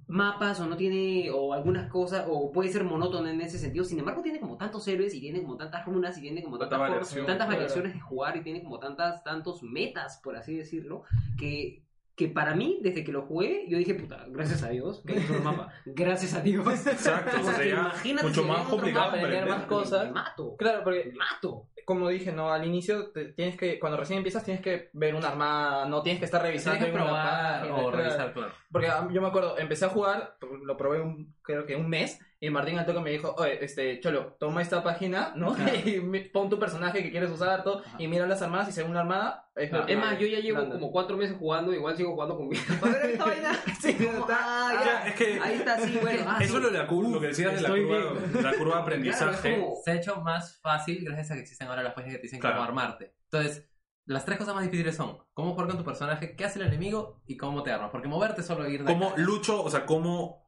mapas 0.08 0.60
o 0.60 0.66
no 0.68 0.76
tiene 0.76 1.30
o 1.32 1.54
algunas 1.54 1.90
cosas 1.90 2.26
o 2.28 2.52
puede 2.52 2.70
ser 2.70 2.84
monótono 2.84 3.30
en 3.30 3.40
ese 3.42 3.58
sentido 3.58 3.86
sin 3.86 4.00
embargo 4.00 4.22
tiene 4.22 4.40
como 4.40 4.58
tantos 4.58 4.86
héroes 4.88 5.14
y 5.16 5.22
tiene 5.22 5.42
como 5.42 5.56
tantas 5.56 5.86
runas 5.86 6.18
y 6.18 6.22
tiene 6.22 6.44
como 6.44 6.58
Tanta 6.60 6.78
tantas, 6.78 7.10
formas- 7.14 7.26
tantas 7.26 7.36
claro. 7.48 7.52
variaciones 7.54 7.94
de 7.94 8.00
jugar 8.02 8.36
y 8.38 8.44
tiene 8.44 8.64
como 8.64 8.80
tantas 8.80 9.24
tantos 9.24 9.64
metas 9.64 10.20
por 10.22 10.36
así 10.36 10.56
decirlo 10.58 11.04
que 11.40 11.83
que 12.16 12.28
para 12.28 12.54
mí 12.56 12.80
desde 12.82 13.04
que 13.04 13.12
lo 13.12 13.24
jugué 13.24 13.66
yo 13.68 13.78
dije 13.78 13.96
puta 13.96 14.26
gracias 14.30 14.62
a 14.64 14.70
Dios 14.70 15.02
que 15.06 15.14
hay 15.14 15.20
otro 15.26 15.40
mapa 15.40 15.70
gracias 15.86 16.34
a 16.36 16.42
Dios. 16.42 16.68
Exacto, 16.86 17.38
O 17.42 17.44
sea, 17.44 17.54
sería 17.58 17.74
imagínate 17.74 18.28
mucho 18.28 18.44
si 18.44 18.48
más 18.48 18.68
complicado 18.68 19.06
mapa, 19.08 19.18
aprender 19.18 19.50
más 19.50 19.64
cosas. 19.66 20.06
me 20.06 20.12
mato. 20.12 20.56
Claro, 20.58 20.84
porque 20.84 21.06
me 21.12 21.14
mato. 21.18 21.68
como 21.86 22.08
dije, 22.10 22.32
no, 22.32 22.52
al 22.54 22.66
inicio 22.66 23.08
te- 23.12 23.34
tienes 23.34 23.58
que, 23.58 23.80
cuando 23.80 23.98
recién 23.98 24.18
empiezas 24.18 24.44
tienes 24.46 24.62
que 24.64 24.90
ver 24.94 25.16
una 25.16 25.28
armada, 25.30 25.86
no 25.88 26.02
tienes 26.04 26.20
que 26.20 26.26
estar 26.26 26.42
revisando 26.42 26.78
Tienes 26.80 26.94
que 26.96 26.98
en 26.98 27.04
una 27.04 27.12
probar 27.22 27.60
página, 27.62 27.76
o 27.76 27.92
revisar, 27.92 28.34
claro. 28.34 28.54
Porque 28.72 28.88
ah, 28.88 29.08
yo 29.12 29.22
me 29.22 29.28
acuerdo, 29.28 29.58
empecé 29.58 29.86
a 29.86 29.90
jugar, 29.90 30.38
lo 30.64 30.78
probé 30.78 31.02
un, 31.02 31.34
creo 31.44 31.66
que 31.66 31.76
un 31.76 31.90
mes, 31.90 32.20
y 32.40 32.50
Martín 32.50 32.78
al 32.78 32.86
toque 32.86 33.00
me 33.00 33.10
dijo, 33.12 33.34
oye, 33.38 33.64
este, 33.64 34.00
Cholo, 34.02 34.36
toma 34.40 34.62
esta 34.62 34.84
página, 34.84 35.34
¿no? 35.36 35.52
Ajá. 35.52 35.74
y 35.86 36.00
pon 36.30 36.50
tu 36.50 36.60
personaje 36.60 37.02
que 37.04 37.12
quieres 37.12 37.30
usar, 37.30 37.64
todo, 37.64 37.80
Ajá. 37.86 37.96
y 38.00 38.08
mira 38.08 38.26
las 38.28 38.42
armadas, 38.42 38.70
y 38.70 38.72
según 38.72 38.94
la 38.94 39.02
armada, 39.02 39.50
es 39.56 39.70
Claro. 39.70 39.88
es 39.88 39.98
más 39.98 40.18
yo 40.20 40.26
ya 40.28 40.40
llevo 40.40 40.68
como 40.70 40.92
cuatro 40.92 41.16
meses 41.16 41.36
jugando 41.38 41.72
igual 41.74 41.96
sigo 41.96 42.14
jugando 42.14 42.36
con 42.36 42.48
mi 42.50 42.56
esta 42.58 43.26
vaina 43.26 43.52
Sí, 43.80 43.94
Como, 43.94 44.20
está- 44.20 44.38
ah, 44.42 44.84
ya. 44.84 45.08
Es 45.10 45.16
que 45.16 45.40
ahí 45.40 45.54
está 45.56 45.80
sí 45.80 46.00
bueno 46.02 46.24
ah, 46.28 46.38
eso 46.42 46.52
sí. 46.54 46.58
es 46.58 46.64
lo, 46.64 46.70
de 46.72 46.78
la 46.80 46.88
curva, 46.88 47.10
lo 47.12 47.20
que 47.22 47.28
decías 47.28 47.54
de 47.56 47.62
la 47.62 47.70
curva, 47.70 48.42
la 48.42 48.54
curva 48.58 48.76
de 48.78 48.82
aprendizaje. 48.82 49.42
Claro, 49.50 49.62
como- 49.66 49.76
Se 49.84 49.92
ha 49.92 49.96
hecho 49.96 50.16
más 50.22 50.60
fácil 50.62 51.04
gracias 51.06 51.32
a 51.32 51.34
que 51.36 51.42
existen 51.42 51.68
ahora 51.68 51.84
las 51.84 51.94
páginas 51.94 52.16
que 52.16 52.20
te 52.20 52.24
dicen 52.24 52.40
Claro. 52.40 52.56
cómo 52.58 52.68
armarte. 52.68 53.14
Entonces, 53.32 53.70
las 54.06 54.26
tres 54.26 54.38
cosas 54.38 54.54
más 54.56 54.64
difíciles 54.66 54.96
son 54.98 55.18
cómo 55.34 55.54
jugar 55.54 55.68
con 55.68 55.78
tu 55.78 55.84
personaje, 55.86 56.36
qué 56.36 56.44
hace 56.46 56.60
el 56.60 56.66
enemigo 56.68 57.22
y 57.28 57.38
cómo 57.38 57.64
te 57.64 57.72
armas. 57.72 57.90
Porque 57.92 58.08
moverte 58.10 58.44
solo 58.44 58.68
ir 58.68 58.84
de 58.84 58.92
¿Cómo 58.92 59.10
acá. 59.10 59.18
lucho? 59.22 59.64
O 59.64 59.70
sea, 59.70 59.86
¿cómo 59.86 60.43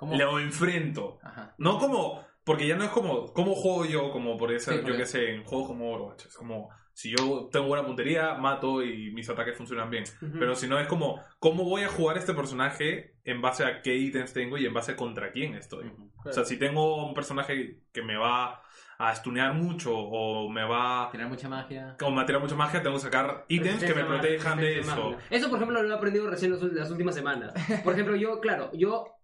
¿Cómo? 0.00 0.16
lo 0.16 0.40
enfrento? 0.40 1.18
Ajá. 1.22 1.54
No 1.58 1.78
como. 1.78 2.24
Porque 2.42 2.66
ya 2.66 2.74
no 2.74 2.84
es 2.84 2.90
como. 2.90 3.32
¿Cómo 3.34 3.54
juego 3.54 3.84
yo? 3.84 4.10
Como 4.10 4.38
por 4.38 4.50
eso, 4.50 4.72
Sí, 4.72 4.80
yo 4.82 4.96
que 4.96 5.04
sé, 5.04 5.34
en 5.34 5.44
juegos 5.44 5.68
como 5.68 5.92
Overwatch. 5.92 6.24
Es 6.26 6.34
como. 6.34 6.70
Si 6.94 7.10
yo 7.10 7.50
tengo 7.52 7.66
buena 7.66 7.86
puntería, 7.86 8.34
mato 8.34 8.82
y 8.82 9.10
mis 9.12 9.28
ataques 9.28 9.56
funcionan 9.56 9.90
bien. 9.90 10.04
Pero 10.38 10.54
si 10.56 10.66
no 10.66 10.80
es 10.80 10.86
como. 10.88 11.22
¿Cómo 11.38 11.64
voy 11.64 11.82
a 11.82 11.88
jugar 11.88 12.16
este 12.16 12.32
personaje 12.32 13.16
en 13.24 13.42
base 13.42 13.64
a 13.64 13.82
qué 13.82 13.94
ítems 13.94 14.32
tengo 14.32 14.56
y 14.56 14.64
en 14.64 14.72
base 14.72 14.92
a 14.92 14.96
contra 14.96 15.32
quién 15.32 15.54
estoy? 15.54 15.92
O 16.24 16.32
sea, 16.32 16.44
si 16.44 16.56
tengo 16.56 17.06
un 17.06 17.12
personaje 17.12 17.82
que 17.92 18.02
me 18.02 18.16
va 18.16 18.62
a 19.00 19.14
stunear 19.14 19.54
mucho 19.54 19.96
o 19.96 20.50
me 20.50 20.62
va. 20.62 21.08
Tirar 21.10 21.26
mucha 21.26 21.48
magia. 21.48 21.96
Como 21.98 22.16
me 22.16 22.24
tira 22.26 22.38
mucha 22.38 22.54
magia, 22.54 22.82
tengo 22.82 22.96
que 22.96 23.02
sacar 23.02 23.46
ítems 23.48 23.82
que 23.82 23.94
me 23.94 24.04
protejan 24.04 24.58
de 24.58 24.80
eso. 24.80 25.16
Eso, 25.30 25.48
por 25.48 25.56
ejemplo, 25.56 25.82
lo 25.82 25.90
he 25.90 25.96
aprendido 25.96 26.28
recién 26.28 26.52
las, 26.52 26.90
últimas 26.90 27.14
semanas. 27.14 27.54
Por 27.82 27.94
ejemplo, 27.94 28.14
yo, 28.14 28.40
claro, 28.40 28.70
yo 28.74 29.16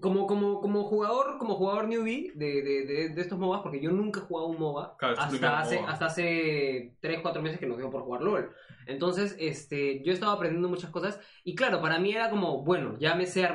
como, 0.00 0.28
como, 0.28 0.60
como 0.60 0.84
jugador, 0.84 1.38
como 1.38 1.56
jugador 1.56 1.88
newbie 1.88 2.30
de, 2.36 2.62
de, 2.62 2.86
de, 2.86 3.08
de 3.08 3.20
estos 3.20 3.36
MOBAs, 3.36 3.62
porque 3.62 3.80
yo 3.80 3.90
nunca 3.90 4.20
he 4.20 4.22
jugado 4.22 4.46
un 4.46 4.58
MOBA 4.60 4.96
Claro, 4.98 5.16
hasta 5.18 5.58
hace, 5.58 5.80
MOBA. 5.80 5.90
hasta 5.90 6.06
hace 6.06 6.94
3, 7.00 7.18
4 7.20 7.42
meses 7.42 7.58
que 7.58 7.66
nos 7.66 7.78
dio 7.78 7.90
por 7.90 8.02
jugar 8.02 8.22
LOL. 8.22 8.52
Entonces, 8.86 9.34
este, 9.40 10.00
yo 10.04 10.12
estaba 10.12 10.32
aprendiendo 10.34 10.68
muchas 10.68 10.90
cosas 10.90 11.18
y 11.42 11.56
claro, 11.56 11.80
para 11.80 11.98
mí 11.98 12.12
era 12.12 12.30
como, 12.30 12.62
bueno, 12.62 12.96
ya 13.00 13.16
me 13.16 13.26
sé, 13.26 13.48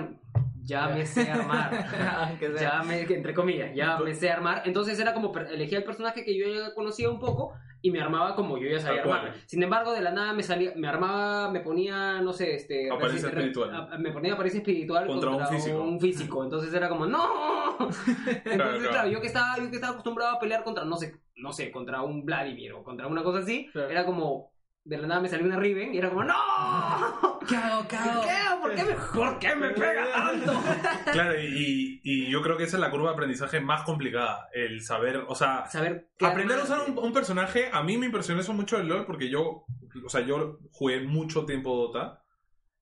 ya 0.70 0.88
me 0.88 1.06
sé 1.06 1.30
armar. 1.32 1.70
Ya 2.60 2.84
me, 2.84 3.02
entre 3.02 3.34
comillas, 3.34 3.72
ya 3.76 3.98
me 3.98 4.14
sé 4.14 4.30
armar. 4.30 4.62
Entonces 4.66 5.00
era 5.00 5.14
como 5.14 5.36
elegía 5.38 5.80
el 5.80 5.84
personaje 5.84 6.24
que 6.24 6.38
yo 6.38 6.48
ya 6.48 6.74
conocía 6.74 7.10
un 7.10 7.20
poco 7.20 7.54
y 7.82 7.92
me 7.92 8.02
armaba 8.02 8.36
como 8.36 8.58
yo 8.58 8.70
ya 8.70 8.80
sabía 8.80 9.02
armar. 9.02 9.34
Sin 9.46 9.64
embargo, 9.64 9.94
de 9.94 10.02
la 10.02 10.12
nada 10.12 10.34
me 10.34 10.44
salía, 10.44 10.74
me 10.76 10.88
armaba, 10.88 11.50
me 11.52 11.62
ponía, 11.62 12.22
no 12.22 12.34
sé, 12.34 12.54
este, 12.56 12.92
Apariencia 12.92 13.30
espiritual. 13.30 13.74
a- 13.74 13.98
me 13.98 14.12
ponía 14.12 14.34
apariencia 14.34 14.60
espiritual 14.60 15.08
Contra 15.08 15.30
contra, 15.30 15.48
un 15.50 15.56
físico. 15.56 15.82
un 15.82 16.00
físico. 16.00 16.44
Entonces 16.44 16.74
era 16.74 16.90
como, 16.90 17.06
¡no! 17.06 17.78
Entonces, 17.80 18.44
claro, 18.44 18.80
claro. 18.90 19.10
yo 19.10 19.22
que 19.22 19.28
estaba, 19.28 19.58
yo 19.58 19.70
que 19.70 19.76
estaba 19.76 19.92
acostumbrado 19.94 20.36
a 20.36 20.40
pelear 20.40 20.64
contra, 20.64 20.84
no 20.86 20.98
sé, 20.98 21.16
no 21.38 21.52
sé, 21.54 21.72
contra 21.72 22.02
un 22.02 22.26
Vladimir 22.26 22.74
o 22.74 22.84
contra 22.84 23.08
una 23.08 23.24
cosa 23.24 23.40
así, 23.40 23.68
Claro. 23.72 23.90
era 23.90 24.06
como, 24.06 24.52
de 24.84 24.98
la 24.98 25.08
nada 25.08 25.22
me 25.22 25.30
salió 25.30 25.46
una 25.46 25.58
Riven 25.58 25.94
y 25.94 25.98
era 25.98 26.10
como, 26.10 26.24
¡no! 26.24 26.34
¿Qué 27.48 27.56
hago? 27.56 27.88
¿Qué 27.88 27.96
hago? 27.96 28.22
¿Qué? 28.24 28.60
¿Por 28.62 28.76
qué 28.76 28.84
me, 28.84 28.94
por 28.94 29.40
qué 29.40 29.56
me 29.56 29.70
pega 29.70 30.12
tanto? 30.12 30.54
Claro, 31.12 31.40
y, 31.42 32.02
y 32.04 32.30
yo 32.30 32.42
creo 32.42 32.58
que 32.58 32.64
esa 32.64 32.78
es 32.78 32.82
la 32.82 32.92
curva 32.92 33.10
de 33.10 33.14
aprendizaje 33.14 33.60
más 33.60 33.84
complicada. 33.84 34.48
El 34.54 34.82
saber, 34.82 35.24
o 35.28 35.36
sea, 35.36 35.66
Saber 35.68 36.10
aprender 36.22 36.60
a 36.60 36.64
usar 36.64 36.82
un, 36.90 36.98
un 36.98 37.14
personaje, 37.14 37.70
a 37.72 37.82
mí 37.84 37.98
me 37.98 38.06
impresionó 38.06 38.42
eso 38.42 38.54
mucho 38.54 38.78
el 38.78 38.88
LoL 38.88 39.06
porque 39.06 39.30
yo, 39.30 39.66
o 40.06 40.10
sea, 40.10 40.22
yo 40.22 40.60
jugué 40.72 41.02
mucho 41.02 41.46
tiempo 41.46 41.76
Dota 41.76 42.24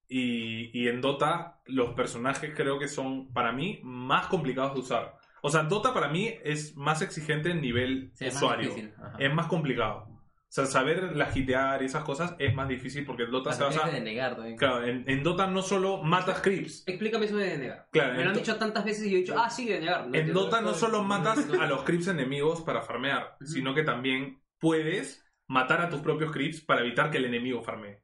y, 0.07 0.77
y 0.77 0.87
en 0.87 1.01
Dota 1.01 1.61
los 1.65 1.93
personajes 1.93 2.53
creo 2.55 2.79
que 2.79 2.87
son 2.87 3.31
para 3.33 3.51
mí 3.51 3.79
más 3.83 4.27
complicados 4.27 4.73
de 4.73 4.79
usar. 4.79 5.17
O 5.41 5.49
sea, 5.49 5.63
Dota 5.63 5.93
para 5.93 6.09
mí 6.09 6.33
es 6.43 6.75
más 6.75 7.01
exigente 7.01 7.51
en 7.51 7.61
nivel 7.61 8.11
Sí, 8.15 8.25
es 8.25 8.33
más 8.33 8.43
usuario. 8.43 8.73
Es 9.19 9.33
más 9.33 9.47
complicado. 9.47 10.16
O 10.49 10.49
sea, 10.49 10.65
saber 10.65 11.15
la 11.15 11.29
hitear 11.35 11.81
y 11.81 11.85
esas 11.87 12.05
cosas 12.05 12.33
es 12.39 12.55
más 12.55 12.69
difícil 12.69 13.05
porque 13.05 13.23
en 13.23 13.31
Dota 13.31 13.51
se 13.51 13.63
basa... 13.63 13.83
que 13.83 13.91
denegar 13.91 14.35
también. 14.35 14.55
Claro, 14.57 14.85
en, 14.85 15.03
en 15.05 15.21
Dota 15.21 15.45
no 15.47 15.61
solo 15.61 16.01
matas 16.03 16.39
creeps. 16.39 16.87
Explícame 16.87 17.25
eso 17.25 17.35
de 17.35 17.49
denegar. 17.49 17.89
Claro, 17.91 18.13
Me 18.13 18.23
lo 18.23 18.29
han 18.29 18.35
dicho 18.37 18.55
tantas 18.55 18.85
veces 18.85 19.07
y 19.07 19.11
yo 19.11 19.17
he 19.17 19.19
dicho, 19.21 19.35
ah, 19.37 19.49
sí, 19.49 19.67
denegar. 19.67 20.07
No 20.07 20.15
En. 20.17 20.31
Dota 20.33 20.61
no 20.61 20.73
solo 20.73 21.03
matas 21.03 21.39
a 21.61 21.67
los 21.67 21.83
creeps 21.83 22.07
enemigos 22.07 22.61
para 22.61 22.81
farmear, 22.81 23.35
Ujú. 23.41 23.51
sino 23.51 23.75
que 23.75 23.83
también 23.83 24.41
puedes 24.57 25.25
matar 25.47 25.81
a 25.81 25.89
tus 25.89 25.99
propios 25.99 26.31
creeps 26.31 26.61
para 26.61 26.81
evitar 26.81 27.11
que 27.11 27.17
el 27.17 27.25
enemigo 27.25 27.61
farmee. 27.61 28.01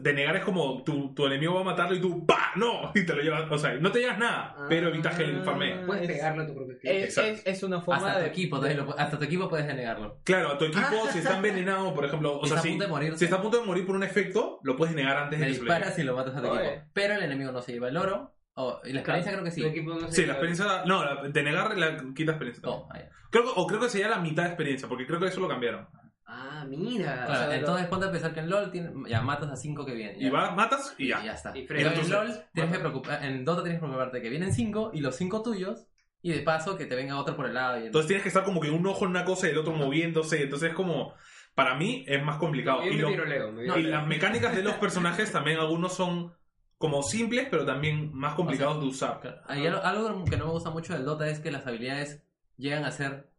Denegar 0.00 0.36
es 0.36 0.44
como 0.44 0.82
tu, 0.82 1.14
tu 1.14 1.26
enemigo 1.26 1.54
va 1.54 1.60
a 1.60 1.64
matarlo 1.64 1.94
y 1.96 2.00
tú 2.00 2.24
¡pa! 2.26 2.52
¡No! 2.56 2.90
Y 2.94 3.04
te 3.04 3.14
lo 3.14 3.22
llevas. 3.22 3.50
O 3.50 3.58
sea, 3.58 3.74
no 3.74 3.90
te 3.92 4.00
llevas 4.00 4.18
nada, 4.18 4.54
Ah. 4.56 4.66
pero 4.68 4.88
evitas 4.88 5.14
que 5.16 5.24
él 5.24 5.42
farmee. 5.44 5.84
Puedes 5.86 6.02
Es- 6.08 6.16
pegarle 6.16 6.42
a 6.42 6.46
tu 6.46 6.54
propio 6.54 6.78
cliente. 6.78 7.02
Es, 7.04 7.08
Exacto. 7.18 7.30
es, 7.50 7.56
es 7.58 7.62
una 7.62 7.80
forma 7.80 8.06
Hasta 8.06 8.14
tu 8.14 8.20
de. 8.24 8.26
equipo, 8.30 8.56
lo 8.56 8.62
pu- 8.86 8.94
hasta 8.98 9.18
tu 9.18 9.24
equipo 9.24 9.48
puedes 9.48 9.66
denegarlo. 9.66 10.20
Claro, 10.24 10.52
a 10.52 10.58
tu 10.58 10.64
equipo, 10.66 11.06
si 11.12 11.18
está 11.18 11.36
envenenado, 11.36 11.92
por 11.94 12.04
ejemplo, 12.04 12.38
o 12.38 12.42
Si 12.44 12.48
sea, 12.48 12.56
está 12.56 12.60
a 12.60 12.62
si, 12.62 12.68
punto 12.70 12.84
de 12.84 12.90
morir, 12.90 13.18
si 13.18 13.24
está 13.24 13.36
a 13.36 13.42
punto 13.42 13.60
de 13.60 13.66
morir 13.66 13.86
por 13.86 13.96
un 13.96 14.02
efecto, 14.02 14.58
lo 14.62 14.76
puedes 14.76 14.94
negar 14.94 15.16
antes 15.16 15.38
de 15.40 15.46
que 15.46 15.52
se 15.54 15.58
lo 15.60 15.64
disparas 15.64 15.98
y 15.98 16.02
lo 16.02 16.16
matas 16.16 16.36
a 16.36 16.42
tu 16.42 16.48
Oye. 16.48 16.68
equipo. 16.68 16.86
Pero 16.92 17.14
el 17.14 17.22
enemigo 17.24 17.52
no 17.52 17.60
se 17.62 17.72
lleva 17.72 17.88
el 17.88 17.96
oro. 17.96 18.34
O, 18.54 18.80
y 18.84 18.92
la 18.92 19.00
experiencia 19.00 19.32
creo 19.32 19.44
que 19.44 19.50
sí. 19.50 19.62
Tu 19.62 19.66
equipo 19.68 19.94
no 19.94 20.00
se 20.08 20.12
Sí, 20.12 20.26
la 20.26 20.32
experiencia. 20.34 20.66
No, 20.84 21.04
la, 21.04 21.22
denegar 21.28 21.76
la 21.78 21.96
quita 22.14 22.32
experiencia. 22.32 22.62
Oh. 22.68 22.86
Creo 23.30 23.44
que- 23.44 23.50
o 23.56 23.66
creo 23.66 23.80
que 23.80 23.88
sería 23.88 24.08
la 24.08 24.18
mitad 24.18 24.42
de 24.42 24.48
experiencia, 24.50 24.86
porque 24.88 25.06
creo 25.06 25.18
que 25.18 25.26
eso 25.26 25.40
lo 25.40 25.48
cambiaron. 25.48 25.88
Ah, 26.26 26.64
mira. 26.68 27.26
Claro, 27.26 27.32
o 27.32 27.36
sea, 27.48 27.56
entonces 27.56 27.86
ponte 27.88 28.06
a 28.06 28.12
pensar 28.12 28.32
que 28.32 28.40
en 28.40 28.48
LOL 28.50 28.70
tiene- 28.70 28.92
ya 29.08 29.20
matas 29.22 29.50
a 29.50 29.56
5 29.56 29.84
que 29.84 29.94
vienen. 29.94 30.20
Y 30.20 30.30
vas, 30.30 30.54
matas 30.56 30.94
y 30.98 31.08
ya. 31.08 31.20
Y 31.22 31.26
ya 31.26 31.32
está. 31.32 31.56
Y 31.56 31.66
frena. 31.66 31.82
en 31.82 31.88
Entonces, 31.88 32.12
LOL 32.12 32.44
tienes 32.54 32.72
que 32.72 32.78
preocupar, 32.78 33.24
en 33.24 33.44
Dota 33.44 33.62
tienes 33.62 33.80
que 33.80 33.86
preocuparte 33.86 34.16
de 34.18 34.22
que 34.22 34.30
vienen 34.30 34.52
5 34.54 34.90
y 34.94 35.00
los 35.00 35.16
5 35.16 35.42
tuyos. 35.42 35.86
Y 36.24 36.30
de 36.30 36.38
paso 36.42 36.76
que 36.76 36.86
te 36.86 36.94
venga 36.94 37.18
otro 37.18 37.34
por 37.34 37.46
el 37.46 37.54
lado. 37.54 37.80
Y 37.80 37.86
Entonces 37.86 38.06
tienes 38.06 38.22
que 38.22 38.28
estar 38.28 38.44
como 38.44 38.60
que 38.60 38.70
un 38.70 38.86
ojo 38.86 39.04
en 39.04 39.10
una 39.10 39.24
cosa 39.24 39.48
y 39.48 39.50
el 39.50 39.58
otro 39.58 39.72
moviéndose. 39.74 40.42
Entonces 40.42 40.70
es 40.70 40.74
como. 40.76 41.14
Para 41.54 41.74
mí 41.74 42.04
es 42.08 42.22
más 42.24 42.36
complicado. 42.38 42.82
Yo 42.84 42.92
Y, 42.92 42.96
me 42.96 43.02
lo- 43.02 43.08
viroleo, 43.08 43.52
me 43.52 43.66
No, 43.66 43.74
y 43.76 43.80
viroleo. 43.80 43.90
las 43.90 44.06
mecánicas 44.06 44.54
de 44.56 44.62
los 44.62 44.74
personajes 44.76 45.30
también 45.32 45.58
algunos 45.58 45.92
son 45.94 46.32
como 46.78 47.02
simples, 47.02 47.46
pero 47.50 47.66
también 47.66 48.10
más 48.14 48.34
complicados 48.34 48.80
de 48.80 48.86
usar. 48.86 49.42
Algo, 49.46 49.82
algo 49.82 50.24
que 50.24 50.36
no 50.38 50.46
me 50.46 50.52
gusta 50.52 50.70
mucho 50.70 50.94
del 50.94 51.04
Dota 51.04 51.28
es 51.28 51.40
que 51.40 51.50
las 51.50 51.66
habilidades 51.66 52.22
llegan 52.56 52.84
a 52.86 52.90
ser, 52.92 53.31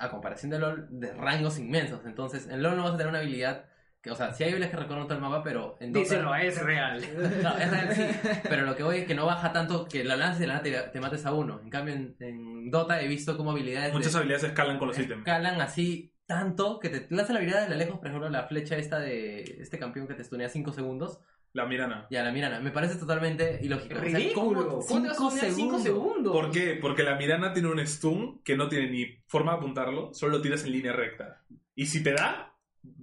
a 0.00 0.10
comparación 0.10 0.50
de 0.50 0.58
LOL, 0.58 0.88
de 0.90 1.12
rangos 1.14 1.58
inmensos. 1.58 2.00
Entonces, 2.06 2.48
en 2.48 2.62
LOL 2.62 2.76
no 2.76 2.84
vas 2.84 2.94
a 2.94 2.96
tener 2.96 3.10
una 3.10 3.18
habilidad 3.20 3.66
que, 4.02 4.10
o 4.10 4.14
sea, 4.14 4.32
sí 4.32 4.42
hay 4.44 4.50
habilidades 4.50 4.74
que 4.74 4.82
recorren 4.82 5.04
todo 5.04 5.14
el 5.14 5.20
mapa, 5.20 5.42
pero 5.42 5.76
en 5.78 5.92
Dota. 5.92 6.02
Díselo, 6.04 6.34
es 6.34 6.62
real. 6.62 7.00
No, 7.42 7.56
es 7.58 7.70
real, 7.70 7.94
sí. 7.94 8.04
Pero 8.48 8.62
lo 8.64 8.74
que 8.74 8.82
voy 8.82 8.96
es 8.98 9.06
que 9.06 9.14
no 9.14 9.26
baja 9.26 9.52
tanto 9.52 9.84
que 9.86 10.02
la 10.04 10.16
lances 10.16 10.38
y 10.38 10.40
de 10.42 10.46
la 10.48 10.62
te, 10.62 10.70
te 10.90 11.00
mates 11.00 11.26
a 11.26 11.34
uno. 11.34 11.60
En 11.62 11.68
cambio, 11.68 11.94
en, 11.94 12.16
en 12.18 12.70
Dota 12.70 13.00
he 13.02 13.06
visto 13.08 13.36
como 13.36 13.50
habilidades. 13.50 13.92
Muchas 13.92 14.12
de- 14.14 14.18
habilidades 14.20 14.44
escalan 14.44 14.78
con 14.78 14.88
los 14.88 14.98
ítems. 14.98 15.18
escalan 15.20 15.60
así 15.60 16.14
tanto 16.24 16.78
que 16.78 16.88
te 16.88 17.14
lanza 17.14 17.32
la 17.34 17.40
habilidad 17.40 17.62
de 17.64 17.68
la 17.70 17.76
lejos, 17.76 17.98
por 17.98 18.06
ejemplo, 18.06 18.30
la 18.30 18.44
flecha 18.44 18.76
esta 18.76 18.98
de 19.00 19.42
este 19.60 19.78
campeón 19.78 20.06
que 20.08 20.14
te 20.14 20.22
estunea 20.22 20.48
5 20.48 20.72
segundos. 20.72 21.20
La 21.52 21.66
Mirana. 21.66 22.06
Ya, 22.10 22.22
la 22.22 22.30
Mirana. 22.30 22.60
Me 22.60 22.70
parece 22.70 22.94
totalmente 22.96 23.58
ilógico. 23.62 23.94
O 23.94 23.98
sea, 24.00 24.18
Ridículo. 24.18 24.68
¿cómo? 24.68 24.86
¿Cómo 24.86 25.02
te 25.02 25.08
vas 25.08 25.18
a 25.20 25.30
Cinco 25.30 25.40
segundos. 25.40 25.82
segundos? 25.82 26.32
¿Por 26.32 26.50
qué? 26.52 26.78
Porque 26.80 27.02
la 27.02 27.16
Mirana 27.16 27.52
tiene 27.52 27.68
un 27.68 27.84
stun 27.86 28.40
que 28.44 28.56
no 28.56 28.68
tiene 28.68 28.90
ni 28.90 29.06
forma 29.26 29.52
de 29.52 29.58
apuntarlo, 29.58 30.14
solo 30.14 30.36
lo 30.36 30.42
tiras 30.42 30.64
en 30.64 30.72
línea 30.72 30.92
recta. 30.92 31.42
Y 31.74 31.86
si 31.86 32.02
te 32.02 32.12
da, 32.12 32.54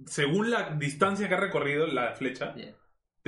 según 0.06 0.50
la 0.50 0.70
distancia 0.76 1.28
que 1.28 1.34
ha 1.34 1.40
recorrido 1.40 1.86
la 1.86 2.14
flecha, 2.14 2.52
Bien. 2.52 2.74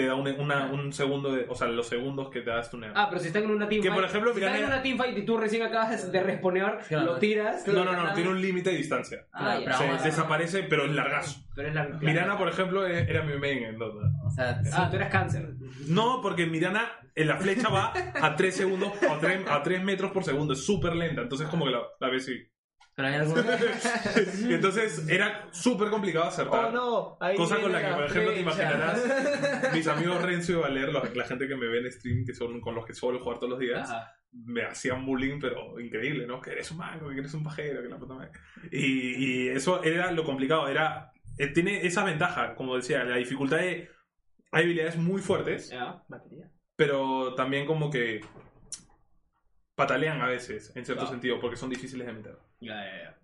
Te 0.00 0.06
da 0.06 0.14
un, 0.14 0.26
una- 0.40 0.66
un 0.72 0.92
segundo, 0.92 1.32
de, 1.32 1.46
o 1.48 1.54
sea, 1.54 1.68
los 1.68 1.86
segundos 1.88 2.30
que 2.30 2.40
te 2.40 2.50
da 2.50 2.62
stunear. 2.62 2.92
Ah, 2.96 3.06
pero 3.08 3.20
si 3.20 3.28
están 3.28 3.44
en 3.44 3.50
una 3.50 3.68
teamfight. 3.68 3.92
Que, 3.92 3.94
por 4.00 4.04
ejemplo, 4.08 4.32
si 4.34 4.40
están 4.40 4.56
en 4.56 4.64
una 4.64 4.82
teamfight 4.82 5.18
y 5.18 5.24
tú 5.24 5.36
recién 5.36 5.62
acabas 5.62 6.10
de 6.10 6.22
respawnear, 6.22 6.78
Claro. 6.88 7.06
lo 7.06 7.18
tiras. 7.18 7.66
no, 7.66 7.84
no, 7.84 7.92
no, 7.92 8.12
tiene 8.14 8.30
un 8.30 8.40
límite 8.40 8.70
de 8.70 8.76
distancia. 8.76 9.26
ah, 9.32 9.38
Claro, 9.40 9.60
ya. 9.60 9.76
pero 9.88 9.98
Se 9.98 10.04
desaparece, 10.06 10.62
pero 10.64 10.84
es 10.84 10.92
largazo. 10.92 11.40
Pero 11.54 11.68
es 11.68 11.74
la 11.74 11.84
Mirana, 11.84 12.38
por 12.38 12.48
ejemplo, 12.48 12.86
e- 12.86 13.10
era 13.10 13.22
mi 13.22 13.36
main 13.38 13.64
en 13.64 13.78
Dota. 13.78 14.06
O 14.24 14.30
sea, 14.30 14.62
Ah, 14.72 14.88
tú 14.90 14.96
eras 14.96 15.10
cáncer. 15.10 15.50
No, 15.86 16.20
porque 16.22 16.46
Mirana, 16.46 16.90
en 17.14 17.28
la 17.28 17.36
flecha 17.36 17.68
va 17.68 17.92
a 18.22 18.36
3 18.36 18.56
segundos, 18.56 18.92
a 19.02 19.18
3, 19.18 19.40
a 19.48 19.62
3 19.62 19.82
metros 19.82 20.10
por 20.12 20.24
segundo, 20.24 20.54
es 20.54 20.64
súper 20.64 20.94
lenta, 20.96 21.22
entonces 21.22 21.48
como 21.48 21.64
que 21.66 21.72
la, 21.72 21.82
la 22.00 22.08
ves 22.08 22.28
y... 22.28 22.49
pero 23.00 23.06
hay 23.08 23.14
algunos... 23.14 23.44
Entonces 24.50 25.08
era 25.08 25.48
súper 25.52 25.88
complicado 25.90 26.26
acertar. 26.26 26.66
Oh 26.66 26.70
no, 26.72 27.16
ahí 27.20 27.36
Cosa 27.36 27.60
con 27.60 27.72
la 27.72 27.80
que, 27.80 27.94
por 27.94 28.04
ejemplo, 28.04 28.32
te 28.34 28.40
imaginarás, 28.40 29.72
mis 29.74 29.86
amigos 29.86 30.22
Renzo 30.22 30.52
y 30.52 30.54
Valer, 30.56 30.92
los- 30.92 31.16
la 31.16 31.24
gente 31.24 31.48
que 31.48 31.56
me 31.56 31.66
ve 31.68 31.78
en 31.80 31.90
stream, 31.92 32.24
que 32.26 32.34
son 32.34 32.60
con 32.60 32.74
los 32.74 32.84
que 32.84 32.92
suelo 32.94 33.20
jugar 33.20 33.38
todos 33.38 33.50
los 33.50 33.58
días, 33.58 33.88
Ajá. 33.90 34.12
me 34.32 34.62
hacían 34.64 35.04
bullying, 35.06 35.38
pero 35.40 35.80
increíble, 35.80 36.26
¿no? 36.26 36.40
Que 36.40 36.50
eres 36.52 36.70
un 36.70 36.78
mago, 36.78 37.08
que 37.08 37.18
eres 37.20 37.32
un 37.34 37.42
pajero, 37.42 37.82
que 37.82 37.88
la 37.88 37.98
puta 37.98 38.14
madre. 38.14 38.32
Y, 38.70 39.44
y 39.44 39.48
eso 39.48 39.82
era 39.82 40.12
lo 40.12 40.24
complicado, 40.24 40.68
era... 40.68 41.10
eh, 41.38 41.48
tiene 41.48 41.86
esa 41.86 42.04
ventaja, 42.04 42.54
como 42.54 42.76
decía, 42.76 43.02
la 43.04 43.16
dificultad 43.16 43.56
de... 43.58 43.88
Hay 44.52 44.64
habilidades 44.64 44.96
muy 44.96 45.22
fuertes, 45.22 45.70
Ya. 45.70 46.02
Batería. 46.08 46.50
pero 46.76 47.34
también 47.34 47.66
como 47.66 47.88
que 47.90 48.20
patalean 49.76 50.20
a 50.20 50.26
veces, 50.26 50.68
en 50.76 50.84
cierto 50.84 51.02
Claro. 51.04 51.10
sentido, 51.12 51.40
porque 51.40 51.56
son 51.56 51.70
difíciles 51.70 52.06
de 52.06 52.12
meter. 52.12 52.36
Ya, 52.60 52.74
ya, 52.74 53.02
ya. 53.04 53.16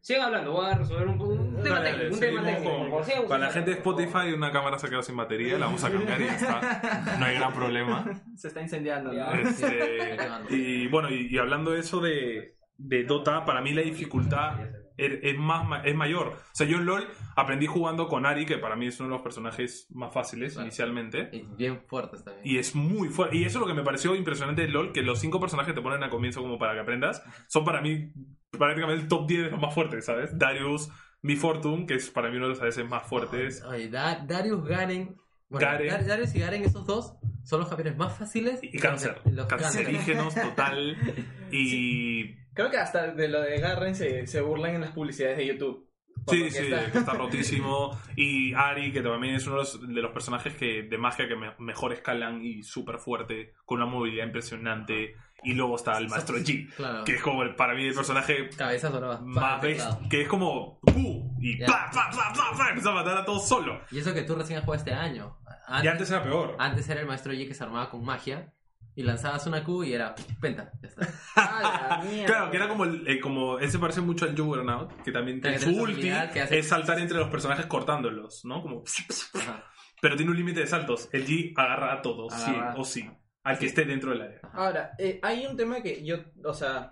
Sigan 0.00 0.26
hablando, 0.26 0.52
voy 0.52 0.66
a 0.66 0.74
resolver 0.74 1.08
un, 1.08 1.18
un 1.20 1.62
tema 1.62 1.80
Dale, 1.80 1.90
técnico. 1.92 2.14
Un 2.14 2.20
tema 2.20 2.44
seguimos 2.44 2.62
técnico. 2.74 2.90
con- 2.96 3.04
sigan 3.04 3.26
Para 3.26 3.46
la 3.46 3.50
gente 3.52 3.70
de 3.70 3.76
Spotify, 3.78 4.32
una 4.34 4.52
cámara 4.52 4.78
se 4.78 4.86
ha 4.86 4.88
quedado 4.90 5.02
sin 5.02 5.16
batería, 5.16 5.58
la 5.58 5.66
vamos 5.66 5.82
a 5.82 5.90
cambiar 5.90 6.20
y 6.20 6.24
ya 6.26 6.34
está. 6.34 7.16
No 7.18 7.24
hay 7.24 7.34
gran 7.36 7.52
problema. 7.54 8.04
Se 8.36 8.48
está 8.48 8.60
incendiando. 8.60 9.12
¿no? 9.12 9.16
Ya. 9.16 9.32
Este, 9.32 10.16
y 10.50 10.88
bueno, 10.88 11.08
y, 11.10 11.28
y 11.34 11.38
hablando 11.38 11.70
de 11.70 11.80
eso 11.80 12.00
de, 12.00 12.54
de 12.76 13.04
Dota, 13.04 13.46
para 13.46 13.62
mí 13.62 13.72
la 13.72 13.80
dificultad 13.80 14.60
es, 14.98 15.20
es 15.22 15.38
más, 15.38 15.66
ma- 15.66 15.80
es 15.82 15.94
mayor. 15.94 16.28
O 16.28 16.36
sea, 16.54 16.66
yo 16.66 16.76
en 16.76 16.84
LOL 16.84 17.08
aprendí 17.36 17.66
jugando 17.66 18.06
con 18.08 18.26
Ari, 18.26 18.46
que 18.46 18.58
para 18.58 18.76
mí 18.76 18.86
es 18.86 18.98
uno 19.00 19.08
de 19.10 19.14
los 19.16 19.22
personajes 19.22 19.86
más 19.90 20.12
fáciles 20.12 20.52
Claro. 20.54 20.66
inicialmente. 20.66 21.28
Y 21.32 21.42
bien 21.56 21.82
fuertes 21.86 22.24
también. 22.24 22.46
Y 22.46 22.58
es 22.58 22.74
muy 22.74 23.08
fuerte. 23.08 23.36
Y 23.36 23.44
eso 23.44 23.58
es 23.58 23.60
lo 23.60 23.66
que 23.66 23.74
me 23.74 23.82
pareció 23.84 24.14
impresionante 24.14 24.62
de 24.62 24.68
LOL, 24.68 24.92
que 24.92 25.02
los 25.02 25.18
cinco 25.20 25.40
personajes 25.40 25.72
que 25.72 25.76
te 25.80 25.82
ponen 25.82 26.02
al 26.02 26.10
comienzo 26.10 26.40
como 26.42 26.58
para 26.58 26.74
que 26.74 26.80
aprendas, 26.80 27.22
son 27.48 27.64
para 27.64 27.80
mí 27.80 28.12
prácticamente 28.50 29.02
el 29.02 29.08
top 29.08 29.26
10 29.26 29.44
de 29.44 29.50
los 29.50 29.60
más 29.60 29.74
fuertes, 29.74 30.04
¿sabes? 30.04 30.36
Darius, 30.38 30.88
Mi 31.22 31.36
Fortune, 31.36 31.86
que 31.86 31.94
es 31.94 32.10
para 32.10 32.30
mí 32.30 32.36
uno 32.36 32.46
de 32.46 32.50
los 32.50 32.60
veces 32.60 32.88
más 32.88 33.06
fuertes. 33.08 33.62
Oye, 33.64 33.88
Da- 33.88 34.24
Darius, 34.26 34.64
Garen... 34.64 35.16
Bueno, 35.48 35.66
Garen. 35.66 35.88
Dar- 35.88 36.06
Darius 36.06 36.34
y 36.34 36.40
Garen, 36.40 36.62
esos 36.64 36.86
dos, 36.86 37.16
son 37.44 37.60
los 37.60 37.68
campeones 37.68 37.96
más 37.96 38.16
fáciles. 38.16 38.58
Y 38.62 38.78
cáncer. 38.78 39.20
Los. 39.30 39.46
Cancerígenos 39.46 40.34
total. 40.34 40.96
Y 41.52 42.34
Creo 42.54 42.70
que 42.70 42.76
hasta 42.78 43.12
de 43.12 43.28
lo 43.28 43.40
de 43.40 43.58
Garren 43.60 43.94
se, 43.94 44.26
se 44.26 44.40
burlan 44.40 44.74
en 44.76 44.80
las 44.80 44.90
publicidades 44.92 45.36
de 45.38 45.46
YouTube. 45.46 45.88
Sí, 46.28 46.50
sí, 46.50 46.58
está- 46.58 46.90
que 46.92 46.98
está 46.98 47.12
rotísimo. 47.14 47.98
Y 48.16 48.54
Ari, 48.54 48.92
que 48.92 49.02
también 49.02 49.34
es 49.34 49.46
uno 49.46 49.56
de 49.56 49.62
los, 49.62 49.88
de 49.94 50.02
los 50.02 50.12
personajes 50.12 50.54
que, 50.54 50.82
de 50.84 50.98
magia 50.98 51.28
que 51.28 51.36
me- 51.36 51.54
mejor 51.58 51.92
escalan 51.92 52.44
y 52.44 52.62
súper 52.62 52.98
fuerte, 52.98 53.54
con 53.64 53.80
una 53.82 53.86
movilidad 53.90 54.24
impresionante. 54.26 55.16
Y 55.46 55.52
luego 55.52 55.76
está 55.76 55.98
el 55.98 56.08
Maestro 56.08 56.38
G, 56.38 56.72
Claro. 56.74 57.04
que 57.04 57.16
es 57.16 57.22
como 57.22 57.42
el- 57.42 57.54
para 57.54 57.74
mí 57.74 57.84
el 57.84 57.94
personaje 57.94 58.48
Cabezas 58.56 58.92
más 59.22 59.60
best, 59.60 59.86
que 60.08 60.22
es 60.22 60.28
como 60.28 60.80
¡pu! 60.80 61.36
y 61.38 61.58
Ya. 61.58 61.66
¡pa, 61.66 61.90
pa, 61.92 62.08
pa, 62.10 62.32
pa, 62.32 62.56
pa! 62.56 62.68
empieza 62.68 62.90
a 62.90 62.94
matar 62.94 63.18
a 63.18 63.24
todos 63.26 63.46
solo. 63.46 63.80
Y 63.90 63.98
eso 63.98 64.14
que 64.14 64.22
tú 64.22 64.34
recién 64.34 64.58
has 64.60 64.64
jugado 64.64 64.78
este 64.82 64.94
año. 64.94 65.36
Y 65.82 65.86
antes 65.86 66.10
era 66.10 66.22
peor. 66.22 66.56
Antes 66.58 66.88
era 66.88 67.00
el 67.00 67.06
maestro 67.06 67.32
Yi 67.34 67.46
que 67.46 67.52
se 67.54 67.62
armaba 67.64 67.90
con 67.90 68.02
magia 68.04 68.52
y 68.96 69.02
lanzabas 69.02 69.46
una 69.46 69.64
Q 69.64 69.84
y 69.84 69.92
era 69.94 70.14
penta. 70.40 70.70
Ya 70.82 70.88
está. 70.88 71.08
¡Ah, 71.36 71.98
la 72.02 72.10
mierda! 72.10 72.26
Claro, 72.26 72.50
que 72.50 72.56
era 72.56 72.68
como, 72.68 72.84
el, 72.84 73.08
eh, 73.08 73.20
como 73.20 73.58
él 73.58 73.70
se 73.70 73.78
parece 73.78 74.00
mucho 74.00 74.24
al 74.24 74.36
Juggernaut, 74.36 74.92
que 75.02 75.10
también 75.12 75.40
tiene 75.40 75.56
que 75.58 75.64
su 75.64 75.70
ulti, 75.70 75.92
habilidad 75.94 76.32
que 76.32 76.40
hace- 76.42 76.58
es 76.58 76.68
saltar 76.68 76.98
entre 76.98 77.18
los 77.18 77.28
personajes 77.28 77.66
cortándolos, 77.66 78.44
¿no? 78.44 78.62
Como 78.62 78.84
Ajá. 79.34 79.64
Pero 80.00 80.16
tiene 80.16 80.30
un 80.30 80.36
límite 80.36 80.60
de 80.60 80.66
saltos. 80.66 81.08
El 81.12 81.26
G 81.26 81.52
agarra 81.56 81.92
a 81.94 82.02
todos, 82.02 82.32
sí 82.34 82.52
o 82.76 82.84
sí. 82.84 83.08
Al 83.42 83.58
que 83.58 83.66
esté 83.66 83.84
dentro 83.84 84.10
del 84.10 84.22
área. 84.22 84.40
Ahora, 84.54 84.92
eh, 84.98 85.18
hay 85.22 85.44
un 85.46 85.56
tema 85.56 85.82
que 85.82 86.02
yo, 86.04 86.16
o 86.44 86.54
sea, 86.54 86.90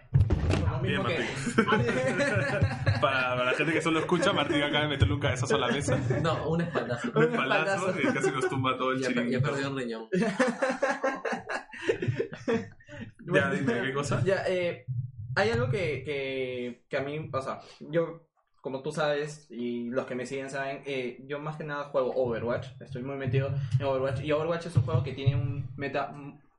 lo 0.72 0.78
mismo 0.82 1.04
Bien, 1.04 1.18
que... 1.56 1.62
Para, 1.62 3.00
para 3.00 3.44
la 3.44 3.52
gente 3.54 3.72
que 3.72 3.82
solo 3.82 4.00
escucha, 4.00 4.32
Martín 4.32 4.62
acaba 4.62 4.82
de 4.82 4.88
meterle 4.88 5.14
un 5.14 5.20
cabezazo 5.20 5.54
a 5.54 5.58
la 5.58 5.68
mesa. 5.68 5.98
No, 6.22 6.48
un 6.48 6.61
espaldazo. 6.61 7.08
Un 7.14 7.24
Un 7.24 7.30
espaldazo 7.30 7.94
que 7.94 8.02
casi 8.12 8.30
nos 8.30 8.48
tumba 8.48 8.76
todo 8.76 8.92
el 8.92 9.00
Ya, 9.00 9.08
ya 9.08 9.14
chiringuito. 9.14 9.42
perdió 9.50 9.70
un 9.70 9.78
riñón. 9.78 10.08
Ya, 13.32 13.50
dime, 13.50 13.82
¿qué 13.82 13.92
cosa? 13.92 14.22
Ya, 14.24 14.44
eh, 14.46 14.85
hay 15.35 15.50
algo 15.50 15.70
que, 15.70 16.02
que, 16.04 16.85
que 16.88 16.96
a 16.96 17.00
mí, 17.00 17.30
o 17.32 17.40
sea, 17.40 17.61
yo, 17.80 18.26
como 18.61 18.82
tú 18.82 18.92
sabes, 18.92 19.46
y 19.50 19.88
los 19.90 20.06
que 20.06 20.14
me 20.14 20.26
siguen 20.26 20.50
saben, 20.50 20.82
eh, 20.87 21.18
yo 21.26 21.38
más 21.38 21.56
que 21.56 21.64
nada 21.64 21.85
juego 21.85 22.12
Overwatch, 22.14 22.68
estoy 22.80 23.02
muy 23.02 23.16
metido 23.16 23.50
en 23.78 23.87
Overwatch, 23.87 24.20
y 24.22 24.32
Overwatch 24.32 24.66
es 24.66 24.76
un 24.76 24.82
juego 24.82 25.02
que 25.02 25.12
tiene 25.12 25.35
un 25.37 25.68
meta, 25.76 26.12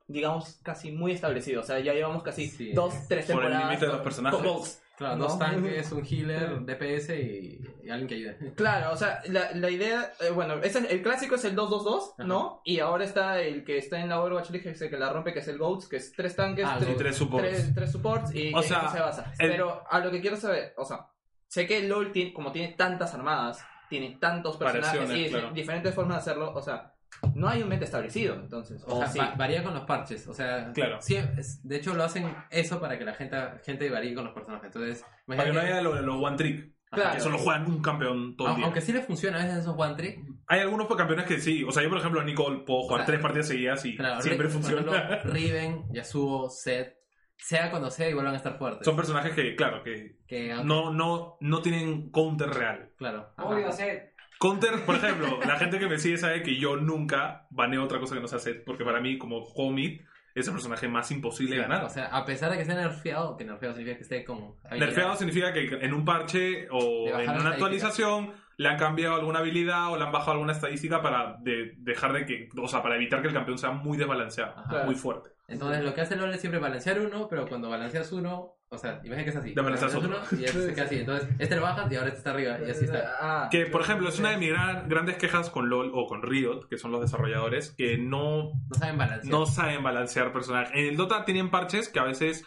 digamos, 0.06 0.60
casi 0.62 0.92
muy 0.92 1.12
establecido, 1.12 1.60
o 1.62 1.64
sea, 1.64 1.78
ya 1.80 1.92
llevamos 1.94 2.22
casi 2.22 2.48
Sí. 2.48 2.72
dos, 2.72 2.92
tres 3.08 3.26
Por 3.26 3.36
el 3.36 3.40
temporadas. 3.50 3.64
límite 3.68 3.86
de 3.86 3.92
los 3.92 4.00
personajes. 4.02 4.40
con. 4.40 4.62
Claro, 4.96 5.16
¿no? 5.16 5.24
dos 5.24 5.38
tanques, 5.40 5.90
un 5.92 6.04
healer, 6.06 6.60
DPS 6.64 7.10
y, 7.20 7.58
y 7.82 7.90
alguien 7.90 8.06
que 8.06 8.14
ayude. 8.14 8.54
Claro, 8.54 8.92
o 8.92 8.96
sea, 8.96 9.22
la, 9.26 9.50
la 9.52 9.68
idea, 9.68 10.12
eh, 10.20 10.30
bueno, 10.30 10.54
ese 10.62 10.78
es- 10.78 10.90
el 10.92 11.02
clásico 11.02 11.34
es 11.34 11.44
el 11.44 11.56
2-2-2, 11.56 12.14
¿no? 12.18 12.60
Y 12.64 12.78
ahora 12.78 13.04
está 13.04 13.40
el 13.40 13.64
que 13.64 13.76
está 13.76 13.98
en 13.98 14.08
la 14.08 14.20
Overwatch 14.20 14.50
League, 14.50 14.70
ese 14.70 14.88
que 14.88 14.96
la 14.96 15.12
rompe, 15.12 15.32
que 15.32 15.40
es 15.40 15.48
el 15.48 15.58
GOATs, 15.58 15.88
que 15.88 15.96
es 15.96 16.12
tres 16.12 16.36
tanques, 16.36 16.64
Ah, 16.68 16.76
tres, 16.78 16.96
tres 16.96 17.16
supports. 17.16 17.48
tres, 17.48 17.74
tres 17.74 17.90
supports 17.90 18.34
y 18.36 18.54
O 18.54 18.60
que 18.60 18.68
sea, 18.68 18.82
eso 18.82 18.90
se 18.92 19.00
basa. 19.00 19.32
el- 19.40 19.50
Pero 19.50 19.82
a 19.90 19.98
lo 19.98 20.12
que 20.12 20.20
quiero 20.20 20.36
saber, 20.36 20.74
o 20.76 20.84
sea, 20.84 21.08
sé 21.48 21.66
que 21.66 21.82
LOL 21.82 22.12
tiene, 22.12 22.32
como 22.32 22.52
tiene 22.52 22.74
tantas 22.74 23.14
armadas, 23.14 23.64
tiene 23.90 24.16
tantos 24.20 24.56
personajes 24.58 25.10
y 25.12 25.28
claro. 25.28 25.50
diferentes 25.50 25.92
formas 25.92 26.18
de 26.18 26.20
hacerlo, 26.30 26.52
o 26.54 26.62
sea, 26.62 26.93
no 27.34 27.48
hay 27.48 27.62
un 27.62 27.68
meta 27.68 27.84
establecido, 27.84 28.34
entonces. 28.34 28.82
O 28.86 28.96
O 28.96 28.98
sea, 28.98 29.08
sí. 29.08 29.18
va- 29.18 29.34
varía 29.36 29.62
con 29.62 29.74
los 29.74 29.84
parches. 29.84 30.26
O 30.28 30.34
sea, 30.34 30.70
Claro. 30.72 30.98
sí, 31.00 31.16
es- 31.16 31.60
de 31.66 31.76
hecho 31.76 31.94
lo 31.94 32.04
hacen 32.04 32.34
eso 32.50 32.80
para 32.80 32.98
que 32.98 33.04
la 33.04 33.14
gente, 33.14 33.36
gente 33.64 33.88
varíe 33.90 34.14
con 34.14 34.24
los 34.24 34.34
personajes. 34.34 34.66
Entonces, 34.66 35.04
Para 35.26 35.44
que 35.44 35.52
no 35.52 35.60
haya 35.60 35.80
los 35.82 36.00
lo 36.02 36.18
one 36.20 36.36
trick. 36.36 36.74
Claro. 36.90 37.14
Que 37.14 37.20
solo 37.20 37.38
juegan 37.38 37.66
un 37.66 37.82
campeón 37.82 38.36
todo 38.36 38.50
el 38.50 38.56
día. 38.56 38.64
aunque 38.66 38.80
sí 38.80 38.92
les 38.92 39.04
funciona 39.04 39.40
a 39.40 39.44
veces 39.44 39.60
esos 39.62 39.74
one 39.76 39.94
trick, 39.96 40.20
Hay 40.46 40.60
algunos 40.60 40.86
campeones 40.94 41.24
que 41.26 41.40
sí. 41.40 41.64
O 41.64 41.72
sea, 41.72 41.82
yo 41.82 41.88
por 41.88 41.98
ejemplo 41.98 42.20
a 42.20 42.24
Nicole 42.24 42.58
puedo 42.64 42.82
jugar 42.82 42.98
Claro. 42.98 43.06
tres 43.06 43.20
partidas 43.20 43.48
seguidas 43.48 43.84
y 43.84 43.96
claro, 43.96 44.20
siempre 44.22 44.48
funciona. 44.48 44.80
ejemplo, 44.82 45.32
Riven, 45.32 45.84
Yasuo, 45.92 46.48
Zed, 46.50 46.92
sea 47.36 47.70
cuando 47.70 47.90
sea 47.90 48.08
y 48.08 48.14
vuelvan 48.14 48.34
a 48.34 48.36
estar 48.36 48.56
fuertes. 48.58 48.84
Son 48.84 48.94
personajes 48.94 49.32
que, 49.34 49.56
claro, 49.56 49.82
que 49.82 50.18
que, 50.28 50.52
aunque- 50.52 50.68
no, 50.68 50.92
no, 50.92 51.36
no 51.40 51.62
tienen 51.62 52.10
counter 52.12 52.48
real. 52.50 52.92
Claro. 52.96 53.32
Obvio, 53.38 53.68
hacer. 53.68 54.13
Counter, 54.48 54.84
por 54.84 54.94
ejemplo, 54.96 55.38
la 55.46 55.56
gente 55.56 55.78
que 55.78 55.86
me 55.88 55.98
sigue 55.98 56.16
sabe 56.18 56.42
que 56.42 56.56
yo 56.56 56.76
nunca 56.76 57.46
baneo 57.50 57.82
otra 57.84 57.98
cosa 57.98 58.14
que 58.14 58.20
no 58.20 58.28
sea 58.28 58.38
set, 58.38 58.62
porque 58.64 58.84
para 58.84 59.00
mí, 59.00 59.16
como 59.16 59.42
mid, 59.72 60.00
es 60.34 60.46
el 60.48 60.52
personaje 60.52 60.88
más 60.88 61.10
imposible 61.10 61.56
de 61.56 61.62
ganar. 61.62 61.84
O 61.84 61.88
sea, 61.88 62.06
a 62.06 62.24
pesar 62.24 62.50
de 62.50 62.56
que 62.56 62.62
esté 62.62 62.74
nerfeado, 62.74 63.36
que 63.36 63.44
nerfeado 63.44 63.74
significa 63.74 63.96
que 63.96 64.02
esté 64.02 64.24
habilidad. 64.64 64.86
Nerfeado 64.86 65.16
significa 65.16 65.52
que 65.52 65.66
en 65.80 65.94
un 65.94 66.04
parche 66.04 66.68
o 66.70 67.08
en 67.18 67.30
una 67.30 67.50
actualización 67.50 68.32
le 68.56 68.68
han 68.68 68.76
cambiado 68.76 69.14
alguna 69.16 69.38
habilidad 69.40 69.92
o 69.92 69.96
le 69.96 70.04
han 70.04 70.12
bajado 70.12 70.32
alguna 70.32 70.52
estadística 70.52 71.00
para 71.02 71.36
de- 71.40 71.74
dejar 71.78 72.12
de 72.12 72.26
que, 72.26 72.48
o 72.60 72.68
sea, 72.68 72.82
para 72.82 72.96
evitar 72.96 73.20
que 73.22 73.28
el 73.28 73.34
campeón 73.34 73.58
sea 73.58 73.70
muy 73.70 73.96
desbalanceado, 73.96 74.54
Ajá. 74.58 74.84
muy 74.84 74.94
fuerte. 74.94 75.30
Entonces 75.46 75.84
lo 75.84 75.94
que 75.94 76.00
hace 76.00 76.16
LoL 76.16 76.32
es 76.32 76.40
siempre 76.40 76.58
balancear 76.60 77.00
uno, 77.00 77.28
pero 77.28 77.46
cuando 77.46 77.68
balanceas 77.68 78.10
uno, 78.12 78.54
o 78.70 78.78
sea, 78.78 79.00
imagina 79.04 79.24
que 79.24 79.30
es 79.30 79.36
así. 79.36 79.54
Desbalanceas 79.54 79.94
Balanceas 79.94 80.20
otro. 80.22 80.36
uno 80.36 80.42
y 80.42 80.44
este 80.46 80.74
queda 80.74 80.84
así. 80.86 80.98
Entonces, 81.00 81.28
este 81.38 81.56
lo 81.56 81.62
bajas 81.62 81.92
y 81.92 81.96
ahora 81.96 82.08
este 82.08 82.18
está 82.18 82.30
arriba 82.30 82.58
y 82.66 82.70
así 82.70 82.84
está. 82.86 83.12
Ah, 83.20 83.48
Que, 83.50 83.66
por 83.66 83.82
ejemplo, 83.82 84.08
es 84.08 84.18
una 84.18 84.30
de 84.30 84.38
mis 84.38 84.48
gran- 84.50 84.88
grandes 84.88 85.16
quejas 85.18 85.50
con 85.50 85.68
LoL 85.68 85.92
o 85.94 86.06
con 86.06 86.22
Riot, 86.22 86.66
que 86.68 86.78
son 86.78 86.90
los 86.92 87.00
desarrolladores, 87.02 87.72
que 87.76 87.98
no 87.98 88.52
No 88.68 88.74
saben 88.78 88.96
balancear. 88.98 89.30
no 89.32 89.46
saben 89.46 89.82
balancear 89.82 90.32
personajes. 90.32 90.72
En 90.74 90.86
el 90.86 90.96
Dota 90.96 91.24
tienen 91.24 91.50
parches 91.50 91.88
que 91.90 92.00
a 92.00 92.04
veces 92.04 92.44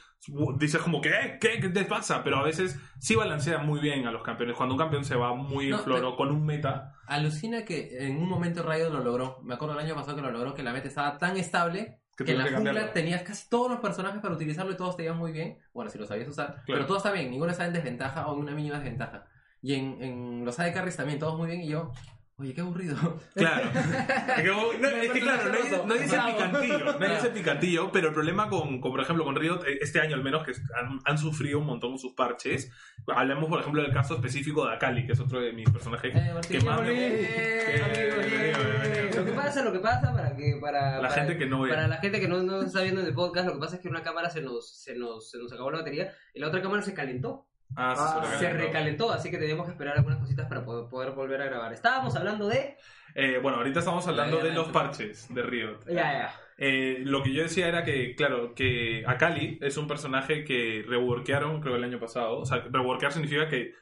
dices 0.58 0.82
como 0.82 1.00
que, 1.00 1.10
"Eh, 1.10 1.38
¿qué? 1.40 1.60
¿Qué 1.62 1.70
te 1.70 1.86
pasa? 1.86 2.24
Pero 2.24 2.38
a 2.38 2.44
veces 2.44 2.78
sí 3.00 3.16
balancean 3.16 3.66
muy 3.66 3.80
bien 3.80 4.08
a 4.08 4.12
los 4.12 4.24
campeones. 4.24 4.58
Cuando 4.58 4.74
un 4.74 4.80
campeón 4.80 5.06
se 5.06 5.16
va 5.16 5.36
muy 5.36 5.66
en 5.66 5.72
No, 5.72 5.78
floro 5.80 6.00
pero- 6.00 6.16
con 6.18 6.32
un 6.32 6.44
meta, 6.46 6.94
Alucina 7.06 7.64
que 7.64 8.06
en 8.06 8.18
un 8.18 8.28
momento 8.28 8.64
Riot 8.70 8.90
lo 8.90 9.02
logró. 9.04 9.38
Me 9.44 9.54
acuerdo 9.54 9.76
el 9.80 9.86
año 9.86 9.96
pasado 9.96 10.16
que 10.18 10.24
lo 10.24 10.32
logró, 10.32 10.54
que 10.56 10.64
la 10.64 10.74
meta 10.74 10.88
estaba 10.90 11.18
tan 11.18 11.38
estable 11.38 12.00
que 12.26 12.32
en 12.32 12.38
la 12.40 12.50
jungla 12.50 12.94
tenías 12.94 13.22
casi 13.22 13.48
todos 13.50 13.70
los 13.70 13.80
personajes 13.80 14.22
para 14.22 14.34
utilizarlo 14.34 14.72
y 14.72 14.78
todos 14.78 14.98
te 14.98 15.04
iban 15.04 15.18
muy 15.18 15.32
bien. 15.32 15.60
Bueno, 15.74 15.90
si 15.92 15.98
lo 15.98 16.06
sabías 16.06 16.28
usar. 16.28 16.64
Pero 16.66 16.86
todo 16.86 16.98
está 16.98 17.12
bien, 17.12 17.30
ninguno 17.30 17.52
está 17.52 17.66
en 17.66 17.74
desventaja 17.74 18.28
o 18.28 18.34
en 18.34 18.40
una 18.40 18.54
mínima 18.54 18.78
desventaja. 18.78 19.28
Y 19.62 19.74
en, 19.76 20.02
en 20.02 20.46
los 20.46 20.60
AD 20.60 20.74
Carries 20.74 20.98
también, 20.98 21.20
todos 21.20 21.38
muy 21.38 21.48
bien. 21.48 21.62
Y 21.62 21.68
yo, 21.68 21.92
Oye, 22.40 22.54
qué 22.54 22.62
aburrido. 22.62 22.96
Claro. 23.34 23.70
Es 24.38 24.44
que, 24.44 24.48
no, 24.50 24.72
es 24.90 25.12
que, 25.12 25.20
claro, 25.22 25.52
nadie, 25.52 25.72
nadie 25.88 26.02
dice 26.04 26.18
picantillo, 26.28 27.00
nadie 27.00 27.16
dice 27.16 27.30
picantillo, 27.32 27.92
pero 27.92 28.10
el 28.10 28.14
problema 28.14 28.48
con, 28.48 28.80
con, 28.80 28.92
por 28.92 29.02
ejemplo, 29.02 29.24
con 29.26 29.36
Riot, 29.36 29.64
eh, 29.66 29.80
este 29.82 30.00
año 30.00 30.16
al 30.16 30.24
menos, 30.24 30.46
que 30.46 30.52
han, 30.80 31.00
han 31.04 31.18
sufrido 31.18 31.58
un 31.58 31.66
montón 31.66 31.98
sus 31.98 32.14
parches. 32.14 32.72
Hablemos, 33.08 33.50
por 33.50 33.60
ejemplo, 33.62 33.82
del 33.82 33.92
caso 33.92 34.14
específico 34.16 34.68
de 34.68 34.76
Akali, 34.76 35.08
que 35.08 35.14
es 35.14 35.20
otro 35.20 35.40
de 35.40 35.52
mis 35.54 35.68
personajes 35.70 36.14
Eh, 36.16 36.32
Martín, 36.34 36.60
que 36.60 36.66
más 36.66 36.82
me 36.82 36.90
eh, 36.92 37.32
eh, 37.74 39.12
Lo 39.16 39.26
que 39.26 39.32
pasa, 39.32 39.64
lo 39.64 39.72
que 39.74 39.80
pasa 39.80 40.14
para 40.14 40.36
que 40.36 40.60
para 40.62 41.02
La 41.02 41.08
para- 41.10 41.14
gente 41.22 41.38
que 41.40 41.46
no 41.48 41.62
ve. 41.62 41.70
para 41.70 41.88
la 41.88 41.98
gente 41.98 42.20
que 42.20 42.28
no, 42.28 42.44
no 42.44 42.62
está 42.62 42.82
viendo 42.84 43.02
en 43.02 43.08
el 43.08 43.14
podcast, 43.16 43.48
lo 43.48 43.54
que 43.54 43.60
pasa 43.60 43.76
es 43.78 43.82
que 43.82 43.88
una 43.90 44.04
cámara 44.04 44.30
se 44.30 44.42
nos 44.42 44.78
se 44.80 44.96
nos 44.96 45.32
se 45.32 45.40
nos 45.40 45.52
acabó 45.52 45.72
la 45.72 45.80
batería 45.80 46.14
y 46.36 46.40
la 46.40 46.48
otra 46.50 46.62
cámara 46.62 46.84
se 46.84 46.94
calentó, 46.94 47.48
Ah, 47.76 47.94
Ah, 47.98 48.26
se 48.34 48.40
se 48.40 48.54
recalentó. 48.54 49.12
así 49.12 49.30
que 49.30 49.38
teníamos 49.38 49.66
que 49.66 49.72
esperar 49.74 49.98
algunas 49.98 50.20
cositas 50.20 50.48
para 50.48 50.64
poder, 50.66 50.90
poder 50.90 51.12
volver 51.12 51.42
a 51.42 51.46
grabar. 51.46 51.74
Estábamos 51.74 52.16
hablando 52.16 52.48
de 52.48 52.76
Eh, 53.16 53.40
bueno, 53.42 53.58
ahorita 53.58 53.80
estamos 53.80 54.08
hablando 54.08 54.38
de 54.38 54.52
los 54.54 54.68
parches 54.70 55.34
de 55.34 55.42
Riot. 55.44 55.80
ya 55.88 55.94
ya. 56.14 56.34
Eh, 56.60 57.00
lo 57.04 57.22
que 57.22 57.34
yo 57.34 57.44
decía 57.44 57.68
era 57.68 57.84
que, 57.84 58.16
claro, 58.16 58.56
que 58.56 59.04
Akali 59.06 59.60
es 59.62 59.78
un 59.78 59.88
personaje 59.88 60.44
que 60.44 60.84
reworkearon, 60.88 61.62
creo, 61.62 61.76
el 61.76 61.84
año 61.84 62.00
pasado. 62.00 62.40
O 62.40 62.46
sea, 62.46 62.64
reworkear 62.72 63.12
significa 63.12 63.48
que 63.48 63.74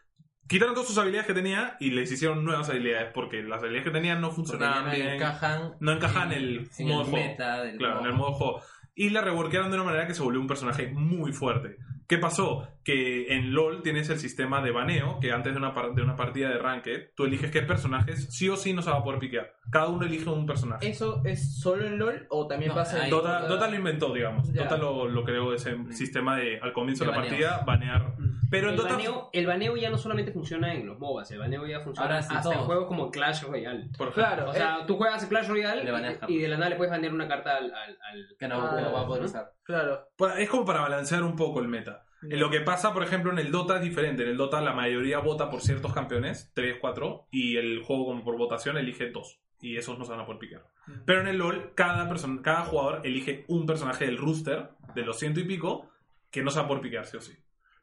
quitaron 0.47 0.73
todas 0.73 0.89
sus 0.89 0.97
habilidades 0.97 1.25
que 1.27 1.33
tenía 1.33 1.77
y 1.79 1.91
les 1.91 2.11
hicieron 2.11 2.43
nuevas 2.43 2.69
habilidades 2.69 3.11
porque 3.13 3.43
las 3.43 3.59
habilidades 3.61 3.85
que 3.85 3.91
tenían 3.93 4.19
no 4.19 4.29
funcionaban 4.31 4.85
no 4.85 4.91
bien. 4.91 5.07
encajan, 5.07 5.71
no 5.79 5.91
encajan 5.93 6.33
en 6.33 6.37
el 6.37 6.69
en 6.77 6.87
modo 6.89 7.01
el 7.03 7.07
juego. 7.07 7.63
del 7.63 7.77
Claro, 7.77 7.99
en 8.01 8.05
el 8.07 8.13
modo 8.13 8.33
juego. 8.33 8.61
Y 8.93 9.09
la 9.09 9.21
reworkearon 9.21 9.69
de 9.71 9.75
una 9.77 9.85
manera 9.85 10.05
que 10.07 10.13
se 10.13 10.21
volvió 10.21 10.39
un 10.41 10.47
personaje 10.47 10.87
muy 10.87 11.31
fuerte. 11.31 11.77
¿Qué 12.07 12.17
pasó? 12.19 12.67
Que 12.83 13.33
en 13.35 13.53
LOL 13.53 13.81
tienes 13.81 14.09
el 14.09 14.19
sistema 14.19 14.61
de 14.61 14.71
baneo, 14.71 15.19
que 15.19 15.31
antes 15.31 15.53
de 15.53 15.57
una, 15.57 15.73
par- 15.73 15.93
de 15.95 16.03
una 16.03 16.15
partida 16.15 16.49
de 16.49 16.59
Ranked, 16.59 17.09
tú 17.15 17.23
eliges 17.25 17.49
qué 17.49 17.61
personajes 17.63 18.27
sí 18.29 18.47
o 18.47 18.57
sí 18.57 18.73
no 18.73 18.81
se 18.83 18.91
va 18.91 18.97
a 18.97 19.03
poder 19.03 19.19
piquear. 19.19 19.53
Cada 19.71 19.87
uno 19.87 20.05
elige 20.05 20.29
un 20.29 20.45
personaje. 20.45 20.87
¿Eso 20.87 21.21
es 21.25 21.59
solo 21.59 21.85
en 21.87 21.97
LOL 21.97 22.27
o 22.29 22.45
también 22.47 22.69
No, 22.69 22.75
pasa 22.75 23.03
en 23.05 23.09
Dota, 23.09 23.39
Dota? 23.39 23.47
Dota 23.47 23.67
lo 23.69 23.75
inventó, 23.77 24.13
digamos. 24.13 24.53
Ya. 24.53 24.63
Dota 24.63 24.77
lo, 24.77 25.07
lo 25.07 25.23
creó 25.23 25.53
ese 25.53 25.75
sistema 25.91 26.37
de 26.37 26.59
al 26.61 26.73
comienzo 26.73 27.05
de, 27.05 27.09
De 27.11 27.15
la 27.17 27.21
partida 27.23 27.63
banear. 27.65 28.13
Pero 28.51 28.67
en 28.67 28.73
el, 28.73 28.77
Dota. 28.77 28.93
baneo, 28.93 29.29
el 29.33 29.47
baneo 29.47 29.75
ya 29.75 29.89
no 29.89 29.97
solamente 29.97 30.31
funciona 30.31 30.71
en 30.75 30.85
los 30.85 30.99
MOBAs, 30.99 31.31
el 31.31 31.39
baneo 31.39 31.65
ya 31.65 31.79
funciona 31.79 32.07
Ahora 32.07 32.21
sí, 32.21 32.35
hasta 32.35 32.53
en 32.53 32.59
juegos 32.59 32.85
como 32.87 33.09
Clash 33.09 33.41
Royale. 33.43 33.89
Por. 33.97 34.13
Claro, 34.13 34.51
O 34.51 34.53
sea, 34.53 34.85
tú 34.85 34.95
juegas 34.97 35.23
en 35.23 35.29
Clash 35.29 35.47
Royale 35.47 35.81
y, 35.81 36.33
y 36.35 36.37
de 36.39 36.47
la 36.49 36.57
nada 36.57 36.69
le 36.69 36.75
puedes 36.75 36.91
banear 36.91 37.11
una 37.11 37.27
carta 37.27 37.57
al... 37.57 37.65
al, 37.73 37.97
al- 38.11 38.35
Que 38.39 38.47
no, 38.47 38.61
Ah, 38.61 38.75
que 38.75 38.81
no 38.83 38.93
va 38.93 39.01
a 39.01 39.07
poder 39.07 39.23
¿no? 39.23 39.27
usar. 39.27 39.51
Claro. 39.65 40.07
Es 40.37 40.49
como 40.49 40.63
para 40.65 40.79
balancear 40.81 41.23
un 41.23 41.35
poco 41.35 41.59
el 41.59 41.67
meta. 41.67 42.05
En 42.23 42.39
Lo 42.39 42.49
que 42.49 42.61
pasa, 42.61 42.91
por 42.93 43.03
ejemplo, 43.03 43.31
en 43.31 43.37
el 43.39 43.51
Dota 43.51 43.75
es 43.75 43.81
diferente. 43.83 44.23
En 44.23 44.29
el 44.29 44.37
Dota 44.37 44.59
la 44.61 44.73
mayoría 44.73 45.19
vota 45.19 45.49
por 45.49 45.61
ciertos 45.61 45.93
campeones, 45.93 46.49
3, 46.55 46.77
4, 46.81 47.27
y 47.29 47.57
el 47.57 47.83
juego 47.83 48.05
como 48.05 48.23
por 48.23 48.35
votación 48.37 48.77
elige 48.77 49.11
2. 49.11 49.41
Y 49.61 49.77
esos 49.77 49.99
no 49.99 50.05
se 50.05 50.11
van 50.11 50.21
a 50.21 50.25
poder 50.25 50.39
picar. 50.39 50.63
Pero 51.05 51.21
en 51.21 51.27
el 51.27 51.37
LoL, 51.37 51.73
cada, 51.75 52.07
persona, 52.09 52.41
cada 52.41 52.61
jugador 52.61 53.01
elige 53.05 53.43
un 53.47 53.65
personaje 53.65 54.05
del 54.05 54.17
rooster, 54.17 54.69
de 54.95 55.03
los 55.03 55.19
ciento 55.19 55.39
y 55.39 55.43
pico, 55.43 55.89
que 56.31 56.41
no 56.41 56.49
se 56.51 56.59
va 56.59 56.65
a 56.65 56.67
poder 56.67 56.81
picar, 56.81 57.05
sí 57.05 57.17
o 57.17 57.21
sí. 57.21 57.33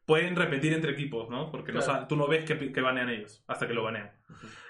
Pueden 0.05 0.35
repetir 0.35 0.73
entre 0.73 0.91
equipos, 0.91 1.29
¿no? 1.29 1.49
Porque 1.49 1.71
no 1.71 1.79
Claro. 1.79 2.01
sa- 2.01 2.07
tú 2.07 2.15
no 2.17 2.27
ves 2.27 2.43
que, 2.43 2.71
que 2.73 2.81
banean 2.81 3.09
ellos, 3.09 3.43
hasta 3.47 3.67
que 3.67 3.73
lo 3.73 3.83
banean. 3.83 4.11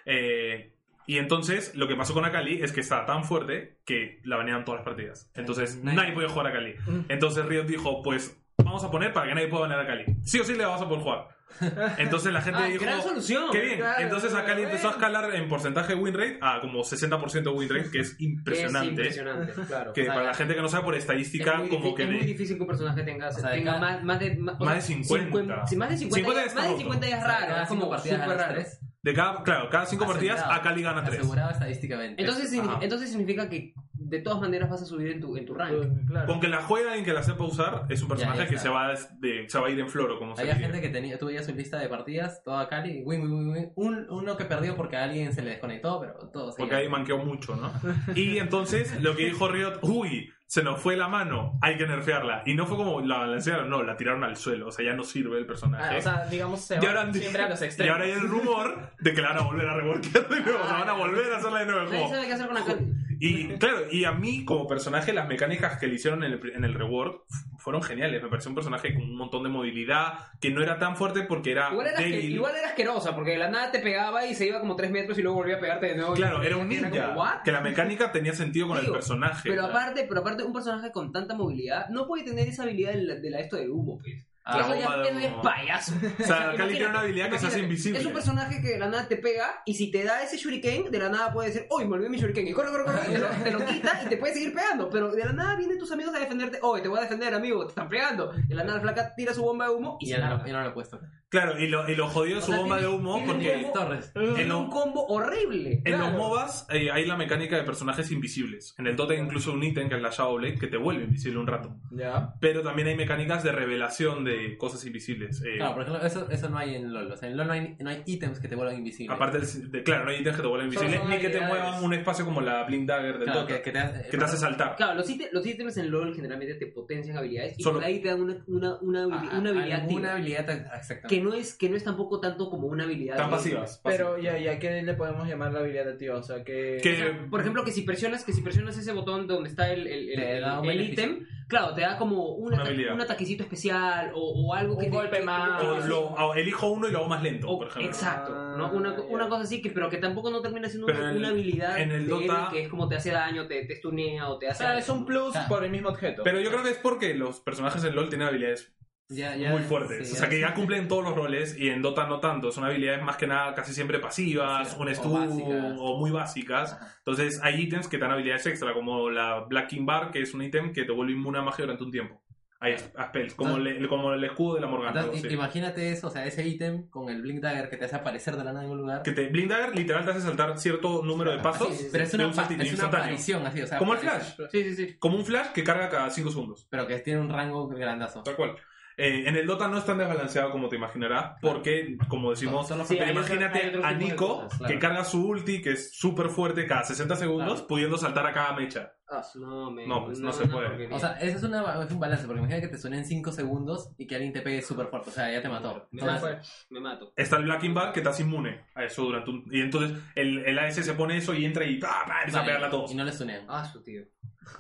Eh, 0.06 0.74
y 1.08 1.18
entonces, 1.18 1.74
lo 1.76 1.88
que 1.88 1.96
pasó 1.96 2.14
con 2.14 2.26
Akali 2.26 2.62
es 2.62 2.72
que 2.72 2.82
estaba 2.82 3.06
tan 3.06 3.24
fuerte 3.24 3.80
que 3.86 4.20
la 4.24 4.38
baneaban 4.38 4.66
todas 4.66 4.80
las 4.80 4.86
partidas. 4.86 5.30
Entonces, 5.36 5.78
Nadie- 5.84 5.96
nadie 5.98 6.12
podía 6.14 6.30
jugar 6.30 6.48
a 6.48 6.50
Akali. 6.52 6.76
Mm. 6.88 7.00
Entonces 7.10 7.46
Riot 7.46 7.66
dijo, 7.66 8.02
pues 8.04 8.40
vamos 8.58 8.84
a 8.84 8.92
poner 8.92 9.12
para 9.14 9.28
que 9.28 9.36
nadie 9.36 9.48
pueda 9.48 9.62
banear 9.64 9.82
a 9.82 9.88
Kali. 9.88 10.06
Sí 10.24 10.40
o 10.40 10.44
sí 10.44 10.54
le 10.56 10.66
vamos 10.66 10.82
a 10.82 10.88
poder 10.88 11.04
jugar. 11.04 11.28
Entonces 12.00 12.34
la 12.34 12.42
gente 12.42 12.60
Ah, 12.64 12.66
dijo, 12.66 12.84
gran 12.84 13.02
solución. 13.02 13.44
qué 13.52 13.60
bien. 13.62 13.78
Claro, 13.78 14.02
Entonces 14.02 14.34
a 14.34 14.42
Kali 14.44 14.54
bueno. 14.62 14.70
empezó 14.70 14.88
a 14.88 14.92
escalar 14.92 15.36
en 15.36 15.48
porcentaje 15.48 15.94
de 15.96 16.02
win 16.02 16.14
rate 16.16 16.40
a 16.42 16.60
como 16.62 16.80
60% 16.84 17.44
de 17.44 17.50
win 17.50 17.70
rate, 17.70 17.92
que 17.92 18.00
es 18.00 18.12
Es 18.14 18.22
impresionante. 18.22 18.90
impresionante, 18.90 19.54
claro. 19.68 19.94
Que 19.94 20.02
O 20.02 20.06
sea, 20.06 20.14
para 20.16 20.26
la 20.28 20.34
gente 20.34 20.56
que 20.56 20.62
no 20.62 20.70
sabe 20.70 20.84
por 20.84 20.96
estadística, 20.96 21.62
es 21.64 21.70
como 21.70 21.94
que 21.94 22.04
es 22.04 22.10
muy 22.10 22.20
de- 22.20 22.26
difícil 22.26 22.56
que 22.56 22.62
un 22.64 22.68
personaje 22.68 23.04
tenga, 23.04 23.32
sea, 23.32 23.50
de 23.52 23.58
tenga 23.58 23.78
más, 23.78 24.04
más 24.04 24.20
de 24.20 24.36
más, 24.36 24.56
o 24.60 24.66
Más 24.66 24.76
de 24.76 24.82
sea, 24.82 25.04
50. 25.04 25.68
sí, 25.68 25.76
más 25.76 25.90
de 25.90 25.98
50, 25.98 26.16
50 26.18 26.42
ya, 26.48 26.56
más 26.56 26.64
de 26.64 26.70
roto. 26.70 26.78
50 26.80 27.08
ya 27.08 27.18
es 27.18 27.24
O 27.24 27.28
sea, 27.28 27.40
raro, 27.40 27.62
es 27.64 27.70
como 27.70 27.90
partidas 27.90 28.28
raro. 28.28 28.62
Tres. 29.04 29.14
de 29.14 29.14
cada, 29.14 29.44
claro, 29.44 29.70
cada 29.70 29.86
cinco 29.86 30.06
partidas 30.06 30.40
Asegurado. 30.40 30.60
a 30.62 30.64
Kali 30.64 30.82
gana 30.82 31.04
3. 31.04 31.20
Asegurado 31.20 31.52
estadísticamente. 31.52 32.22
Entonces, 32.22 32.52
signi- 32.54 32.68
Ajá. 32.70 32.80
entonces 32.82 33.10
significa 33.10 33.50
que 33.50 33.74
de 33.94 34.20
todas 34.20 34.40
maneras 34.42 34.70
vas 34.70 34.82
a 34.82 34.86
subir 34.86 35.08
en 35.12 35.22
tu, 35.22 35.36
en 35.38 35.46
tu 35.46 35.54
rank. 35.54 35.74
Claro. 36.08 36.28
Con 36.28 36.40
que 36.40 36.48
la 36.48 36.62
juega 36.62 36.90
alguien 36.90 37.06
que 37.06 37.14
la 37.14 37.24
sepa 37.24 37.44
usar, 37.46 37.86
es 37.90 38.02
un 38.02 38.10
personaje 38.10 38.38
Ya, 38.40 38.44
ya 38.46 38.50
que 38.50 38.56
está. 38.56 38.68
se 38.70 38.74
va, 38.74 38.94
de, 39.20 39.50
se 39.50 39.60
va 39.60 39.68
a 39.68 39.70
ir 39.70 39.80
en 39.80 39.90
floro, 39.90 40.20
como 40.20 40.36
se 40.36 40.42
Había 40.42 40.54
diría. 40.56 40.70
gente 40.70 40.82
que 40.88 40.94
tenía, 40.94 41.18
tú 41.18 41.28
veías 41.28 41.46
su 41.46 41.54
lista 41.56 41.80
de 41.80 41.88
partidas, 41.90 42.44
toda 42.44 42.68
Cali, 42.68 43.02
win, 43.04 43.22
win, 43.24 43.34
win, 43.34 43.50
win. 43.52 43.72
Un, 43.76 44.08
uno 44.10 44.38
que 44.38 44.46
perdió 44.46 44.76
porque 44.76 44.98
a 44.98 45.04
alguien 45.06 45.34
se 45.34 45.42
le 45.42 45.52
desconectó, 45.52 46.00
pero 46.00 46.14
todos. 46.32 46.56
Porque 46.56 46.76
ahí 46.76 46.88
manqueó 46.90 47.18
mucho, 47.18 47.56
¿no? 47.56 47.72
Y 48.16 48.38
entonces 48.38 49.02
lo 49.02 49.16
que 49.16 49.26
dijo 49.26 49.48
Riot, 49.48 49.80
uy, 49.82 50.30
se 50.54 50.62
nos 50.62 50.80
fue 50.80 50.96
la 50.96 51.08
mano, 51.08 51.58
hay 51.64 51.78
que 51.78 51.88
nerfearla. 51.88 52.44
Y 52.46 52.54
no 52.54 52.68
fue 52.68 52.78
como 52.78 53.02
la 53.02 53.18
balancearon, 53.18 53.72
no, 53.72 53.82
la 53.82 53.98
tiraron 53.98 54.24
al 54.24 54.38
suelo, 54.38 54.68
o 54.68 54.72
sea, 54.72 54.86
ya 54.86 54.94
no 54.94 55.04
sirve 55.04 55.40
el 55.40 55.48
personaje. 55.48 55.96
Ah, 55.96 55.98
o 55.98 56.02
sea, 56.04 56.26
digamos, 56.28 56.62
se 56.62 56.76
y, 56.76 56.78
va 56.78 56.90
ahora, 56.90 57.12
siempre 57.12 57.42
a 57.42 57.50
los 57.50 57.60
y 57.60 57.66
extremos. 57.66 57.94
ahora 57.94 58.06
hay 58.06 58.12
el 58.12 58.30
rumor 58.30 58.92
de 59.00 59.14
que 59.16 59.22
la 59.24 59.30
van 59.30 59.38
a 59.40 59.42
volver 59.42 59.68
a 59.68 59.74
reworkear 59.74 60.30
de 60.30 60.42
nuevo, 60.42 60.60
o 60.64 60.68
sea, 60.68 60.78
van 60.78 60.90
a 60.90 60.94
volver 60.94 61.34
a 61.34 61.38
hacerla 61.38 61.60
de 61.62 61.66
nuevo 61.66 61.82
el 61.82 63.13
Y 63.26 63.48
claro, 63.58 63.86
y 63.90 64.04
a 64.04 64.12
mí 64.12 64.44
como 64.44 64.68
personaje 64.68 65.14
las 65.14 65.30
mecánicas 65.30 65.80
que 65.80 65.88
le 65.88 65.96
hicieron 65.96 66.24
en 66.26 66.34
el, 66.34 66.52
en 66.54 66.66
el 66.66 66.74
reward 66.74 67.22
fueron 67.58 67.82
geniales. 67.82 68.22
Me 68.22 68.28
pareció 68.28 68.50
un 68.50 68.56
personaje 68.56 68.94
con 68.94 69.04
un 69.04 69.16
montón 69.16 69.44
de 69.44 69.50
movilidad, 69.50 70.14
que 70.42 70.50
no 70.52 70.62
era 70.62 70.78
tan 70.78 70.98
fuerte 70.98 71.24
porque 71.24 71.52
era 71.52 71.70
Igual 71.72 71.88
era, 71.88 72.00
débil. 72.00 72.32
igual 72.34 72.54
era 72.54 72.68
asquerosa, 72.68 73.16
porque 73.16 73.32
de 73.32 73.38
la 73.38 73.50
nada 73.50 73.72
te 73.72 73.80
pegaba 73.80 74.26
y 74.26 74.36
se 74.36 74.48
iba 74.48 74.60
como 74.60 74.76
3 74.76 74.92
metros 74.92 75.18
y 75.18 75.22
luego 75.22 75.38
volvía 75.38 75.56
a 75.56 75.60
pegarte 75.60 75.86
de 75.86 75.96
nuevo. 75.96 76.14
Claro, 76.16 76.44
era 76.44 76.58
un 76.58 76.68
ninja. 76.68 76.90
como, 76.90 77.14
¿what? 77.22 77.44
Que 77.46 77.54
la 77.54 77.62
mecánica 77.62 78.12
tenía 78.12 78.34
sentido 78.34 78.68
con 78.68 78.78
el 78.78 78.92
personaje. 78.92 79.50
Pero 79.50 79.66
aparte, 79.68 80.06
pero 80.08 80.20
aparte, 80.20 80.44
un 80.44 80.52
personaje 80.52 80.92
con 80.92 81.14
tanta 81.14 81.34
movilidad 81.34 81.88
no 81.90 82.06
puede 82.08 82.26
tener 82.26 82.48
esa 82.50 82.64
habilidad 82.64 82.92
de 82.92 83.04
la, 83.04 83.16
de 83.16 83.30
la 83.30 83.40
esto 83.40 83.56
de 83.56 83.70
humo, 83.70 84.00
pues. 84.00 84.28
Ah, 84.46 84.60
eso, 84.60 84.68
bomba 84.70 84.80
ya, 84.80 84.98
de 84.98 85.10
eso 85.10 85.20
ya 85.20 85.28
es 85.28 85.34
payaso. 85.42 85.94
O 86.20 86.24
sea, 86.24 86.54
Kali 86.58 86.74
tiene 86.74 86.90
una 86.90 87.00
habilidad 87.00 87.30
que 87.30 87.40
se 87.40 87.48
hace 87.48 87.60
invisible. 87.60 88.00
Es 88.00 88.06
un 88.06 88.12
personaje 88.14 88.62
que 88.62 88.68
de 88.70 88.78
la 88.80 88.90
nada 88.90 89.08
te 89.08 89.16
pega 89.16 89.62
y 89.66 89.74
si 89.76 89.90
te 89.90 90.04
da 90.04 90.22
ese 90.22 90.36
shuriken, 90.38 90.92
de 90.92 91.00
la 91.00 91.08
nada 91.10 91.32
puede 91.32 91.48
decir, 91.50 91.66
¡Uy, 91.70 91.86
me 91.86 91.94
olvidé 91.96 92.10
mi 92.10 92.18
shuriken! 92.18 92.46
Y 92.48 92.52
corre, 92.52 92.70
corre, 92.72 92.84
corre, 92.84 93.00
te 93.08 93.18
lo, 93.20 93.28
te 93.30 93.52
lo 93.52 93.66
quita 93.66 94.02
y 94.06 94.10
te 94.10 94.18
puede 94.18 94.34
seguir 94.34 94.54
pegando. 94.54 94.90
Pero 94.90 95.12
de 95.14 95.24
la 95.24 95.32
nada 95.32 95.56
vienen 95.56 95.80
tus 95.80 95.92
amigos 95.94 96.14
a 96.14 96.20
defenderte, 96.20 96.60
¡Oye, 96.62 96.82
te 96.82 96.90
voy 96.90 97.00
a 97.00 97.04
defender, 97.04 97.34
amigo! 97.34 97.64
¡Te 97.64 97.70
están 97.70 97.88
pegando! 97.88 98.34
De 98.34 98.54
la 98.56 98.64
nada 98.66 98.78
la 98.80 98.82
flaca 98.82 99.16
tira 99.16 99.34
su 99.34 99.42
bomba 99.44 99.66
de 99.70 99.76
humo 99.76 99.98
y 100.02 100.06
Y 100.06 100.08
se 100.10 100.16
ya 100.16 100.18
no, 100.20 100.24
larga. 100.30 100.42
lo- 100.44 100.48
ya 100.48 100.54
no 100.58 100.64
lo 100.64 100.70
he 100.70 100.74
puesto. 100.74 101.00
Claro, 101.34 101.60
y 101.60 101.68
lo, 101.68 101.90
y 101.90 101.96
lo 101.96 102.08
jodido 102.08 102.38
es 102.38 102.46
su 102.46 102.52
sea, 102.52 102.60
bomba 102.62 102.76
de 102.78 102.84
tiene- 102.84 102.96
humo 102.96 103.16
tiene 103.16 103.32
un 103.32 103.36
porque 103.38 103.62
combo- 103.64 103.74
Torres. 103.74 104.12
En 104.16 104.50
lo- 104.50 104.60
un 104.60 104.70
combo 104.70 105.06
horrible. 105.08 105.82
en 105.84 105.92
los 105.94 106.02
Claro. 106.10 106.18
MOBAs 106.18 106.68
eh, 106.70 106.92
hay 106.92 107.06
la 107.08 107.18
mecánica 107.18 107.56
de 107.58 107.64
personajes 107.64 108.12
invisibles. 108.12 108.76
En 108.78 108.86
el 108.88 108.96
Dota 108.96 109.14
hay 109.14 109.20
incluso 109.20 109.52
un 109.52 109.64
ítem 109.64 109.90
que 109.90 109.96
es 109.96 110.02
la 110.02 110.12
Shadow 110.12 110.38
Blade 110.38 110.60
que 110.60 110.68
te 110.68 110.78
vuelve 110.78 111.06
invisible 111.06 111.40
un 111.40 111.48
rato. 111.48 111.76
Ya. 111.92 112.36
Pero 112.40 112.62
también 112.62 112.88
hay 112.90 112.96
mecánicas 112.96 113.44
de 113.44 113.52
revelación 113.52 114.24
de 114.24 114.58
cosas 114.58 114.86
invisibles. 114.86 115.42
eh, 115.44 115.58
Claro, 115.58 115.74
por 115.74 115.82
ejemplo, 115.84 116.06
eso, 116.06 116.30
eso 116.30 116.50
no 116.50 116.58
hay 116.60 116.76
en 116.76 116.94
LoL. 116.94 117.12
O 117.12 117.18
sea, 117.18 117.28
en 117.30 117.36
LoL 117.36 117.48
no 117.48 117.54
hay, 117.54 117.76
no 117.80 117.90
hay 117.90 118.04
ítems 118.06 118.40
que 118.40 118.48
te 118.48 118.56
vuelvan 118.56 118.78
invisible. 118.78 119.14
Aparte 119.14 119.40
de, 119.40 119.46
de- 119.70 119.84
claro, 119.84 120.06
no 120.06 120.12
hay 120.12 120.18
ítems 120.20 120.36
que 120.36 120.42
te 120.44 120.48
vuelvan 120.48 120.68
invisible, 120.68 120.98
son 120.98 121.10
ni 121.10 121.16
que 121.18 121.30
te 121.30 121.38
habilidades. 121.40 121.64
muevan 121.64 121.84
un 121.84 121.94
espacio 121.96 122.26
como 122.26 122.42
la 122.42 122.64
Blink 122.66 122.88
Dagger 122.88 123.16
del 123.18 123.24
Claro, 123.26 123.42
Dota, 123.42 123.56
que, 123.56 123.62
que 123.64 123.72
te 123.72 123.80
hace, 123.80 124.10
que 124.10 124.18
te 124.18 124.24
hace 124.24 124.38
saltar. 124.38 124.76
Claro, 124.76 124.94
los, 124.96 125.10
ítems, 125.10 125.34
los 125.34 125.46
ítems 125.46 125.78
en 125.78 125.90
LoL 125.90 126.14
generalmente 126.14 126.54
te 126.56 126.68
potencian 126.68 127.18
habilidades 127.18 127.58
y 127.58 127.64
Solo- 127.64 127.80
por 127.80 127.86
ahí 127.86 128.00
te 128.02 128.10
dan 128.10 128.22
una, 128.22 128.38
una, 128.48 128.76
una, 128.82 129.04
habili- 129.06 129.38
una 129.40 129.50
habilidad 129.50 129.80
alguna 129.82 130.14
activa, 130.14 130.14
habilidad 130.14 130.50
exactamente. 130.78 131.08
que 131.08 131.23
no 131.24 131.34
es 131.34 131.56
que 131.56 131.70
no 131.70 131.76
es 131.76 131.84
tampoco 131.84 132.20
tanto 132.20 132.50
como 132.50 132.68
una 132.68 132.84
habilidad 132.84 133.18
Tan 133.18 133.30
pasivas. 133.30 133.82
Pero, 133.84 134.18
¿y 134.20 134.28
a, 134.28 134.38
y 134.38 134.48
a 134.48 134.60
qué 134.60 134.82
le 134.84 134.94
podemos 134.94 135.28
llamar 135.28 135.52
la 135.54 135.60
habilidad 135.62 135.90
activa? 135.90 136.18
O 136.18 136.24
sea, 136.24 136.44
que... 136.44 136.80
Que- 136.84 136.94
O 136.94 136.96
sea, 136.98 137.28
por 137.32 137.40
ejemplo, 137.42 137.64
que 137.64 137.72
si 137.72 137.82
presionas, 137.84 138.24
que 138.24 138.34
si 138.34 138.42
presionas 138.42 138.78
ese 138.78 138.92
botón 138.92 139.26
donde 139.28 139.50
está 139.50 139.72
el, 139.72 139.88
el, 139.88 140.10
el, 140.20 140.82
ítem, 140.82 141.26
claro, 141.48 141.74
te 141.74 141.82
da 141.82 141.98
como 141.98 142.34
un, 142.36 142.48
Una 142.54 142.58
ata- 142.58 142.68
habilidad. 142.70 142.94
un 142.94 143.02
ataquecito 143.02 143.44
especial 143.44 144.12
o, 144.14 144.20
o 144.48 144.54
algo 144.54 144.76
Un 144.76 144.80
que 144.82 144.90
golpe 144.90 145.22
más- 145.24 145.62
que- 145.62 145.68
O 145.68 145.80
lo- 145.88 146.08
o 146.10 146.34
elijo 146.36 146.70
uno 146.72 146.88
y 146.88 146.92
lo 146.92 147.00
hago 147.00 147.08
más 147.08 147.24
lento, 147.24 147.48
o- 147.50 147.58
por 147.58 147.68
ejemplo. 147.68 147.90
exacto, 147.90 148.34
Ah, 148.36 148.56
¿no? 148.58 148.72
Una, 148.74 148.96
ya. 148.96 149.02
una 149.04 149.30
cosa 149.30 149.44
así, 149.44 149.62
que, 149.62 149.70
pero 149.72 149.90
que 149.90 149.98
tampoco 149.98 150.30
no 150.30 150.42
termina 150.42 150.68
siendo 150.70 150.88
una, 150.88 151.00
en 151.00 151.10
el- 151.10 151.18
una 151.18 151.30
habilidad 151.30 151.80
en 151.80 151.92
el 151.92 152.06
de 152.08 152.12
Dota- 152.14 152.50
que 152.52 152.62
es 152.64 152.70
como 152.70 152.88
te 152.88 152.96
hace 152.96 153.12
daño, 153.12 153.48
te, 153.48 153.66
te 153.66 153.76
stunea 153.76 154.30
o 154.30 154.38
te 154.38 154.48
O 154.48 154.50
hace... 154.52 154.60
sea, 154.60 154.70
algo. 154.72 154.80
es 154.82 154.90
un 154.90 155.06
plus 155.06 155.32
Claro. 155.32 155.48
por 155.50 155.64
el 155.64 155.72
mismo 155.72 155.90
objeto. 155.90 156.24
Pero 156.24 156.40
yo 156.42 156.50
creo 156.50 156.64
que 156.64 156.70
es 156.72 156.78
porque 156.78 157.14
los 157.14 157.40
personajes 157.40 157.84
en 157.84 157.96
LoL 157.96 158.10
tienen 158.10 158.28
habilidades 158.28 158.74
Ya- 159.10 159.36
ya- 159.36 159.52
muy 159.52 159.62
fuertes. 159.62 160.08
sí, 160.08 160.14
o 160.16 160.18
sea, 160.18 160.30
que 160.30 160.40
ya 160.40 160.54
cumplen 160.54 160.88
todos 160.88 161.04
los 161.04 161.16
roles 161.16 161.56
y 161.58 161.70
en 161.70 161.82
Dota 161.82 162.08
no 162.08 162.20
tanto. 162.20 162.52
Son 162.52 162.64
habilidades 162.64 163.04
más 163.04 163.18
que 163.18 163.28
nada 163.28 163.54
casi 163.54 163.74
siempre 163.74 164.00
pasivas, 164.00 164.70
Sí, 164.72 164.76
un 164.80 164.88
o 164.88 164.96
stun 164.96 165.14
básicas. 165.14 165.76
o 165.78 165.98
muy 166.00 166.12
básicas. 166.12 166.74
Ajá. 166.74 166.94
Entonces 167.00 167.40
hay 167.44 167.62
ítems 167.62 167.88
que 167.88 167.98
te 167.98 168.04
dan 168.04 168.14
habilidades 168.14 168.46
extra, 168.48 168.74
como 168.74 169.10
la 169.10 169.42
Black 169.42 169.68
King 169.68 169.86
Bar, 169.86 170.10
que 170.12 170.22
es 170.22 170.34
un 170.34 170.42
ítem 170.42 170.74
que 170.74 170.84
te 170.86 170.92
vuelve 170.92 171.12
inmune 171.14 171.38
a 171.40 171.42
magia 171.42 171.66
durante 171.66 171.84
un 171.84 171.92
tiempo. 171.92 172.22
Hay 172.60 172.76
a 172.96 173.08
spells, 173.10 173.34
como, 173.36 173.58
Entonces- 173.58 173.82
le- 173.82 173.88
como 173.90 174.14
el 174.14 174.24
escudo 174.24 174.56
de 174.56 174.62
la 174.62 174.68
Morgana. 174.68 175.02
Entonces, 175.02 175.26
así. 175.26 175.34
Imagínate 175.34 175.92
eso, 175.92 176.08
o 176.08 176.10
sea, 176.10 176.26
ese 176.26 176.48
ítem 176.48 176.88
con 176.90 177.10
el 177.10 177.22
Blink 177.22 177.42
Dagger 177.42 177.70
que 177.70 177.76
te 177.76 177.84
hace 177.84 177.98
aparecer 177.98 178.38
de 178.38 178.46
la 178.46 178.54
nada 178.54 178.64
en 178.66 178.72
un 178.72 178.78
lugar. 178.78 179.02
Que 179.04 179.12
te, 179.12 179.28
Blind 179.28 179.52
Dagger 179.52 179.76
literal 179.76 180.06
te 180.06 180.12
hace 180.12 180.22
saltar 180.22 180.58
cierto 180.58 181.04
número 181.04 181.32
de 181.34 181.40
pasos. 181.40 181.68
Así 181.72 181.90
Pero 181.92 182.06
es 182.06 182.14
una, 182.14 182.28
un 182.28 182.32
es 182.62 182.74
una 182.74 182.86
aparición 182.88 183.46
así, 183.46 183.62
o 183.62 183.68
sea. 183.68 183.78
Como 183.80 183.94
el 183.96 184.00
Flash. 184.00 184.36
Sí, 184.50 184.64
sí, 184.64 184.76
sí. 184.76 184.96
Como 184.98 185.18
un 185.18 185.26
flash 185.26 185.48
que 185.48 185.62
carga 185.62 185.90
cada 185.90 186.10
5 186.10 186.30
segundos. 186.32 186.66
Pero 186.70 186.88
que 186.88 187.00
tiene 187.00 187.20
un 187.20 187.28
rango 187.30 187.68
grandazo. 187.68 188.24
Tal 188.24 188.38
cual. 188.38 188.56
Eh, 188.98 189.24
en 189.28 189.36
el 189.36 189.48
Dota 189.48 189.68
no 189.68 189.78
es 189.78 189.86
tan 189.86 189.98
desbalanceado 189.98 190.52
como 190.52 190.70
te 190.70 190.76
imaginarás, 190.76 191.36
porque, 191.42 191.98
como 192.08 192.30
decimos, 192.32 192.68
Sí, 192.88 192.98
imagínate 192.98 193.70
otro 193.70 193.86
a 193.86 193.92
Nico 193.94 194.42
cosas, 194.44 194.58
claro. 194.60 194.74
que 194.74 194.80
carga 194.80 195.04
su 195.04 195.26
ulti, 195.28 195.62
que 195.62 195.72
es 195.72 195.96
súper 195.98 196.30
fuerte 196.30 196.68
cada 196.68 196.84
60 196.84 197.16
segundos, 197.16 197.54
Claro. 197.54 197.68
pudiendo 197.68 197.98
saltar 197.98 198.26
a 198.28 198.34
cada 198.34 198.54
mecha. 198.54 198.94
No, 199.36 199.70
me- 199.70 199.86
No, 199.86 200.06
pues, 200.06 200.20
no 200.20 200.32
se 200.34 200.48
puede. 200.48 200.70
porquería. 200.70 200.96
O 200.96 201.00
sea, 201.00 201.12
ese 201.20 201.38
es, 201.38 201.44
una, 201.44 201.84
es 201.84 201.92
un 201.92 202.00
balance, 202.00 202.26
porque 202.26 202.40
imagina 202.40 202.62
que 202.62 202.68
te 202.68 202.80
suenen 202.80 203.06
5 203.06 203.32
segundos 203.32 203.92
y 203.98 204.08
que 204.08 204.16
alguien 204.16 204.34
te 204.34 204.42
pegue 204.42 204.62
súper 204.64 204.88
fuerte. 204.88 205.12
O 205.12 205.14
sea, 205.14 205.32
ya 205.32 205.40
te 205.42 205.50
mató. 205.50 205.88
Me 205.92 206.02
Entonces, 206.02 206.24
mato, 206.36 206.48
me 206.72 206.80
mato. 206.80 207.14
Está 207.16 207.38
el 207.38 207.44
Black 207.44 207.74
Bar 207.74 207.94
que 207.94 208.02
hace 208.02 208.24
inmune 208.24 208.66
a 208.74 208.84
eso 208.86 209.04
durante 209.04 209.30
un... 209.30 209.46
Y 209.52 209.62
entonces 209.62 210.00
el, 210.16 210.40
el 210.46 210.58
AS 210.58 210.76
se 210.84 210.94
pone 210.96 211.18
eso 211.18 211.34
y 211.36 211.46
entra 211.46 211.64
y 211.64 211.80
a 211.84 212.06
vale, 212.08 212.32
pegarle 212.32 212.66
a 212.66 212.70
todos. 212.72 212.92
Y 212.92 212.96
no 212.96 213.04
les 213.04 213.16
suenan. 213.16 213.46
Ah, 213.48 213.66
su 213.66 213.84
tío. 213.84 214.02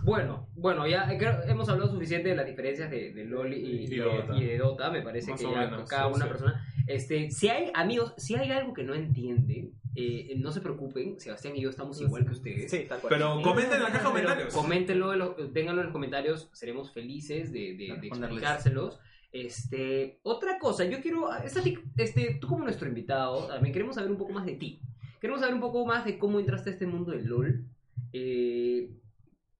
Bueno, 0.03 0.47
bueno, 0.55 0.87
ya 0.87 1.11
eh, 1.11 1.17
creo 1.17 1.41
hemos 1.47 1.67
hablado 1.69 1.91
suficiente 1.91 2.29
de 2.29 2.35
las 2.35 2.45
diferencias 2.45 2.89
de, 2.91 3.13
de 3.13 3.25
LOL 3.25 3.53
y, 3.53 3.57
Y 3.57 3.93
y- 3.93 3.97
Dota. 3.97 4.35
y 4.37 4.43
de 4.45 4.57
Dota. 4.57 4.89
Me 4.91 5.01
parece 5.01 5.31
Más 5.31 5.39
que 5.41 5.49
ya 5.51 5.59
menos, 5.61 5.89
cada 5.89 6.07
sí, 6.09 6.15
una 6.15 6.25
sí. 6.25 6.29
persona. 6.31 6.67
Este, 6.87 7.31
si 7.31 7.47
hay 7.49 7.71
amigos, 7.73 8.13
si 8.17 8.35
hay 8.35 8.51
algo 8.51 8.73
que 8.73 8.83
no 8.83 8.93
entienden, 8.93 9.71
eh, 9.95 10.33
no 10.37 10.51
se 10.51 10.59
preocupen. 10.61 11.19
Sebastián 11.19 11.55
y 11.55 11.61
yo 11.61 11.69
estamos 11.69 11.99
igual 12.01 12.25
que 12.25 12.31
ustedes. 12.31 12.69
Sí, 12.71 12.85
tal 12.89 12.99
cual. 12.99 13.13
Pero 13.13 13.41
comenten 13.41 13.75
en 13.77 13.83
la 13.83 13.91
caja 13.91 13.99
de 13.99 14.09
comentarios. 14.09 14.53
Coméntenlo, 14.53 15.13
en 15.13 15.19
los- 15.19 15.53
dénganlo 15.53 15.81
en 15.81 15.85
los 15.87 15.93
comentarios. 15.93 16.49
Seremos 16.53 16.91
felices 16.91 17.51
de, 17.53 17.59
de- 17.59 17.75
de 17.75 17.87
Responderles. 17.95 18.21
explicárselos. 18.37 18.99
Este, 19.31 20.19
otra 20.23 20.59
cosa, 20.59 20.85
yo 20.85 21.01
quiero, 21.01 21.27
Static, 21.47 21.81
este, 21.97 22.37
tú 22.39 22.47
como 22.47 22.63
nuestro 22.65 22.87
invitado, 22.87 23.47
también 23.47 23.73
queremos 23.73 23.95
saber 23.95 24.11
un 24.11 24.17
poco 24.17 24.31
más 24.31 24.45
de 24.45 24.53
ti. 24.53 24.79
Queremos 25.19 25.39
saber 25.41 25.55
un 25.55 25.61
poco 25.61 25.85
más 25.85 26.05
de 26.05 26.19
cómo 26.19 26.39
entraste 26.39 26.69
a 26.69 26.73
este 26.73 26.85
mundo 26.85 27.11
del 27.11 27.25
LOL. 27.25 27.63
Eh, 28.11 28.89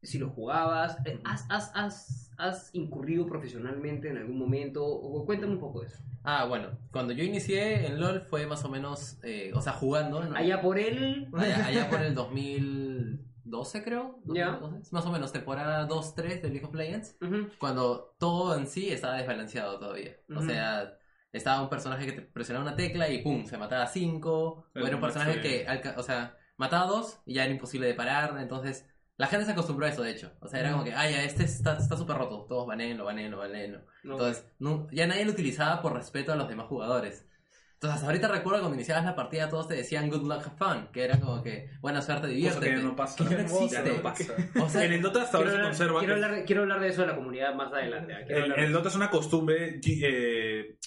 si 0.04 0.20
lo 0.20 0.30
jugabas, 0.30 0.98
eh, 1.06 1.20
¿has, 1.24 1.46
has, 1.50 1.72
has, 1.74 2.32
has 2.38 2.70
incurrido 2.74 3.26
profesionalmente 3.26 4.10
en 4.10 4.18
algún 4.18 4.38
momento? 4.38 4.86
O, 4.86 5.26
cuéntame 5.26 5.54
un 5.54 5.60
poco 5.60 5.82
de 5.82 5.88
eso. 5.88 6.04
Ah, 6.24 6.46
bueno, 6.46 6.70
cuando 6.92 7.14
yo 7.14 7.24
inicié 7.24 7.88
en 7.88 8.00
LOL 8.00 8.22
fue 8.22 8.46
más 8.46 8.64
o 8.66 8.70
menos, 8.70 9.20
eh, 9.24 9.52
o 9.54 9.62
sea, 9.62 9.74
jugando. 9.74 10.24
¿no? 10.24 10.36
Allá 10.36 10.62
por 10.62 10.78
él. 10.78 11.28
Allá, 11.34 11.66
allá 11.66 11.90
por 11.90 12.02
el 12.02 12.14
2012, 12.16 13.84
creo. 13.84 14.20
Ya. 14.26 14.52
2012, 14.52 14.90
Más 14.94 15.06
o 15.06 15.12
menos, 15.12 15.32
temporada 15.32 15.88
2-3 15.88 16.42
de 16.42 16.50
League 16.50 16.66
of 16.66 16.74
Legends. 16.74 17.18
Cuando 17.58 18.16
todo 18.20 18.58
en 18.58 18.68
sí 18.68 18.90
estaba 18.90 19.18
desbalanceado 19.18 19.80
todavía. 19.80 20.18
O 20.36 20.42
sea, 20.42 20.98
estaba 21.32 21.62
un 21.62 21.70
personaje 21.70 22.06
que 22.06 22.14
te 22.14 22.22
presionaba 22.22 22.66
una 22.66 22.76
tecla 22.76 23.10
y 23.10 23.22
pum, 23.22 23.46
se 23.46 23.58
mataba 23.58 23.84
a 23.84 23.88
5. 23.88 24.32
O 24.32 24.66
El 24.76 24.86
era 24.86 24.96
un 24.96 25.02
personaje 25.02 25.42
que, 25.42 25.66
o 25.98 26.04
sea, 26.04 26.38
mataba 26.58 26.84
a 26.84 26.88
2 26.88 27.22
y 27.26 27.34
ya 27.36 27.44
era 27.44 27.54
imposible 27.54 27.88
de 27.88 27.94
parar. 27.96 28.38
Entonces, 28.40 28.86
la 29.18 29.28
gente 29.28 29.46
se 29.46 29.52
acostumbró 29.52 29.86
a 29.86 29.90
eso, 29.90 30.02
de 30.04 30.12
hecho. 30.12 30.32
O 30.42 30.48
sea, 30.48 30.60
era 30.60 30.72
como 30.72 30.84
que, 30.84 30.94
ah, 30.94 31.10
ya, 31.10 31.24
este 31.24 31.44
está 31.44 31.78
está 31.78 31.96
súper 31.98 32.18
roto. 32.18 32.46
Todos 32.50 32.66
baneenlo, 32.68 33.06
baneenlo, 33.06 33.38
baneenlo. 33.38 33.82
no. 34.04 34.14
Entonces, 34.14 34.46
no- 34.60 34.88
ya 34.92 35.06
nadie 35.08 35.26
lo 35.26 35.32
utilizaba 35.32 35.82
por 35.82 35.94
respeto 35.94 36.34
a 36.34 36.36
los 36.36 36.48
demás 36.50 36.68
jugadores. 36.68 37.28
Entonces, 37.76 37.96
hasta 37.96 38.08
ahorita 38.08 38.28
recuerdo 38.30 38.60
cuando 38.62 38.76
iniciabas 38.78 39.04
la 39.04 39.14
partida, 39.14 39.50
todos 39.50 39.68
te 39.68 39.76
decían 39.76 40.10
good 40.10 40.22
luck, 40.24 40.42
have 40.48 40.56
fun, 40.58 40.88
que 40.94 41.04
era 41.04 41.20
como 41.20 41.44
que 41.44 41.70
buena 41.82 42.02
suerte, 42.02 42.28
diviértete. 42.28 42.70
que 42.70 42.78
ya 42.78 42.82
no 42.82 42.96
pasa. 42.96 43.18
Que 43.18 43.24
ya 43.26 43.30
no 43.32 43.38
Ya 43.38 43.44
existe. 43.44 43.94
no 43.98 44.02
pasa. 44.02 44.34
O 44.62 44.70
sea, 44.70 44.84
En 44.86 44.94
el 44.94 45.02
Dota 45.02 45.22
hasta 45.24 45.38
ahora 45.38 45.50
quiero, 45.50 45.74
se 45.74 45.84
hablar, 45.84 45.96
conserva. 45.96 46.00
quiero, 46.00 46.16
que- 46.16 46.24
hablar, 46.26 46.46
quiero 46.46 46.62
hablar 46.62 46.80
de 46.80 46.88
eso 46.88 47.02
de 47.02 47.08
la 47.08 47.16
comunidad 47.16 47.56
más 47.56 47.74
adelante. 47.74 48.14
quiero 48.26 48.46
el, 48.46 48.52
el. 48.54 48.72
Dota 48.72 48.88
es 48.88 48.96
una 48.96 49.10
costumbre 49.10 49.82
eh, 49.86 50.78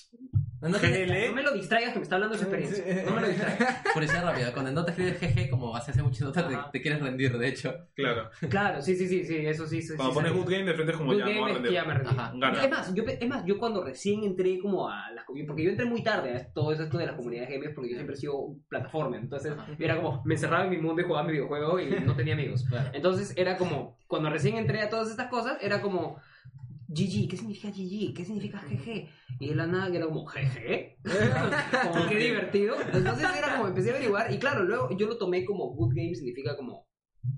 no 0.68 0.78
te-. 0.78 1.28
No 1.28 1.34
me 1.34 1.42
lo 1.42 1.52
distraigas 1.52 1.92
que 1.92 1.98
me 1.98 2.02
está 2.02 2.16
hablando 2.16 2.36
de 2.36 2.42
su 2.42 2.48
experiencia. 2.48 3.04
No 3.04 3.14
me 3.16 3.20
lo 3.22 3.28
distraigas. 3.28 3.82
Curiosidad 3.92 4.24
rápida, 4.24 4.52
cuando 4.52 4.68
en 4.70 4.74
Dota 4.74 4.90
escribes 4.90 5.20
GG, 5.20 5.50
como 5.50 5.76
hace 5.76 5.90
hace 5.90 6.02
mucho 6.02 6.26
Dota, 6.26 6.48
te, 6.48 6.56
te 6.72 6.82
quieres 6.82 7.00
rendir, 7.00 7.36
de 7.36 7.48
hecho. 7.48 7.74
Claro. 7.94 8.30
Claro, 8.48 8.82
sí, 8.82 8.96
sí, 8.96 9.08
sí, 9.08 9.24
sí, 9.24 9.36
eso 9.46 9.66
sí. 9.66 9.82
sí 9.82 9.94
Cuando 9.96 10.14
sí 10.14 10.20
pones. 10.20 10.32
Good 10.32 10.52
Game 10.52 10.64
de 10.64 10.74
frente 10.74 10.92
es 10.92 10.98
como 10.98 11.12
Good 11.12 11.18
ya, 11.18 11.24
no 11.24 11.30
Game 11.30 11.40
va 11.40 11.46
a 11.48 11.52
es 11.52 11.58
que 11.58 11.72
ya 11.72 11.84
me 11.84 11.94
rendí. 11.94 12.64
Es 12.64 12.70
más, 12.70 12.94
yo, 12.94 13.04
es 13.04 13.28
más, 13.28 13.44
yo 13.44 13.58
cuando 13.58 13.84
recién 13.84 14.24
entré 14.24 14.58
como 14.58 14.88
a 14.88 15.10
las 15.12 15.24
comunidades, 15.24 15.48
porque 15.48 15.64
yo 15.64 15.70
entré 15.70 15.86
muy 15.86 16.02
tarde 16.02 16.36
a 16.36 16.52
todo 16.52 16.72
esto 16.72 16.98
de 16.98 17.06
las 17.06 17.16
comunidades 17.16 17.50
gamers, 17.50 17.74
porque 17.74 17.90
yo 17.90 17.96
siempre 17.96 18.14
he 18.14 18.18
sido 18.18 18.56
plataforma, 18.68 19.16
entonces 19.16 19.52
Ajá. 19.52 19.66
era 19.78 19.96
como, 19.96 20.22
me 20.24 20.34
encerraba 20.34 20.64
en 20.64 20.70
mi 20.70 20.78
mundo 20.78 21.00
y 21.00 21.04
jugaba 21.04 21.26
mi 21.26 21.32
videojuego 21.32 21.80
y 21.80 21.90
no 22.00 22.14
tenía 22.14 22.34
amigos. 22.34 22.64
Claro. 22.68 22.90
Entonces 22.92 23.32
era 23.36 23.56
como, 23.56 23.98
cuando 24.06 24.30
recién 24.30 24.56
entré 24.56 24.80
a 24.80 24.88
todas 24.88 25.10
estas 25.10 25.28
cosas, 25.28 25.58
era 25.60 25.80
como, 25.80 26.20
GG, 26.88 27.28
¿qué 27.28 27.36
significa 27.36 27.68
GG? 27.70 28.14
¿Qué 28.14 28.24
significa 28.24 28.62
GG? 28.62 29.08
Y 29.40 29.48
de 29.48 29.54
la 29.54 29.66
nada 29.66 29.90
que 29.90 29.96
era 29.96 30.06
como, 30.06 30.24
GG. 30.24 30.98
como 31.92 32.08
qué 32.08 32.16
divertido. 32.16 32.76
Entonces 32.92 33.28
era 33.36 33.56
como, 33.56 33.68
empecé 33.68 33.90
a 33.90 33.94
averiguar 33.94 34.32
y 34.32 34.38
claro, 34.38 34.64
luego 34.64 34.96
yo 34.96 35.06
lo 35.06 35.18
tomé 35.18 35.44
como 35.44 35.74
Good 35.74 35.94
Game 35.94 36.14
significa 36.14 36.56
como, 36.56 36.86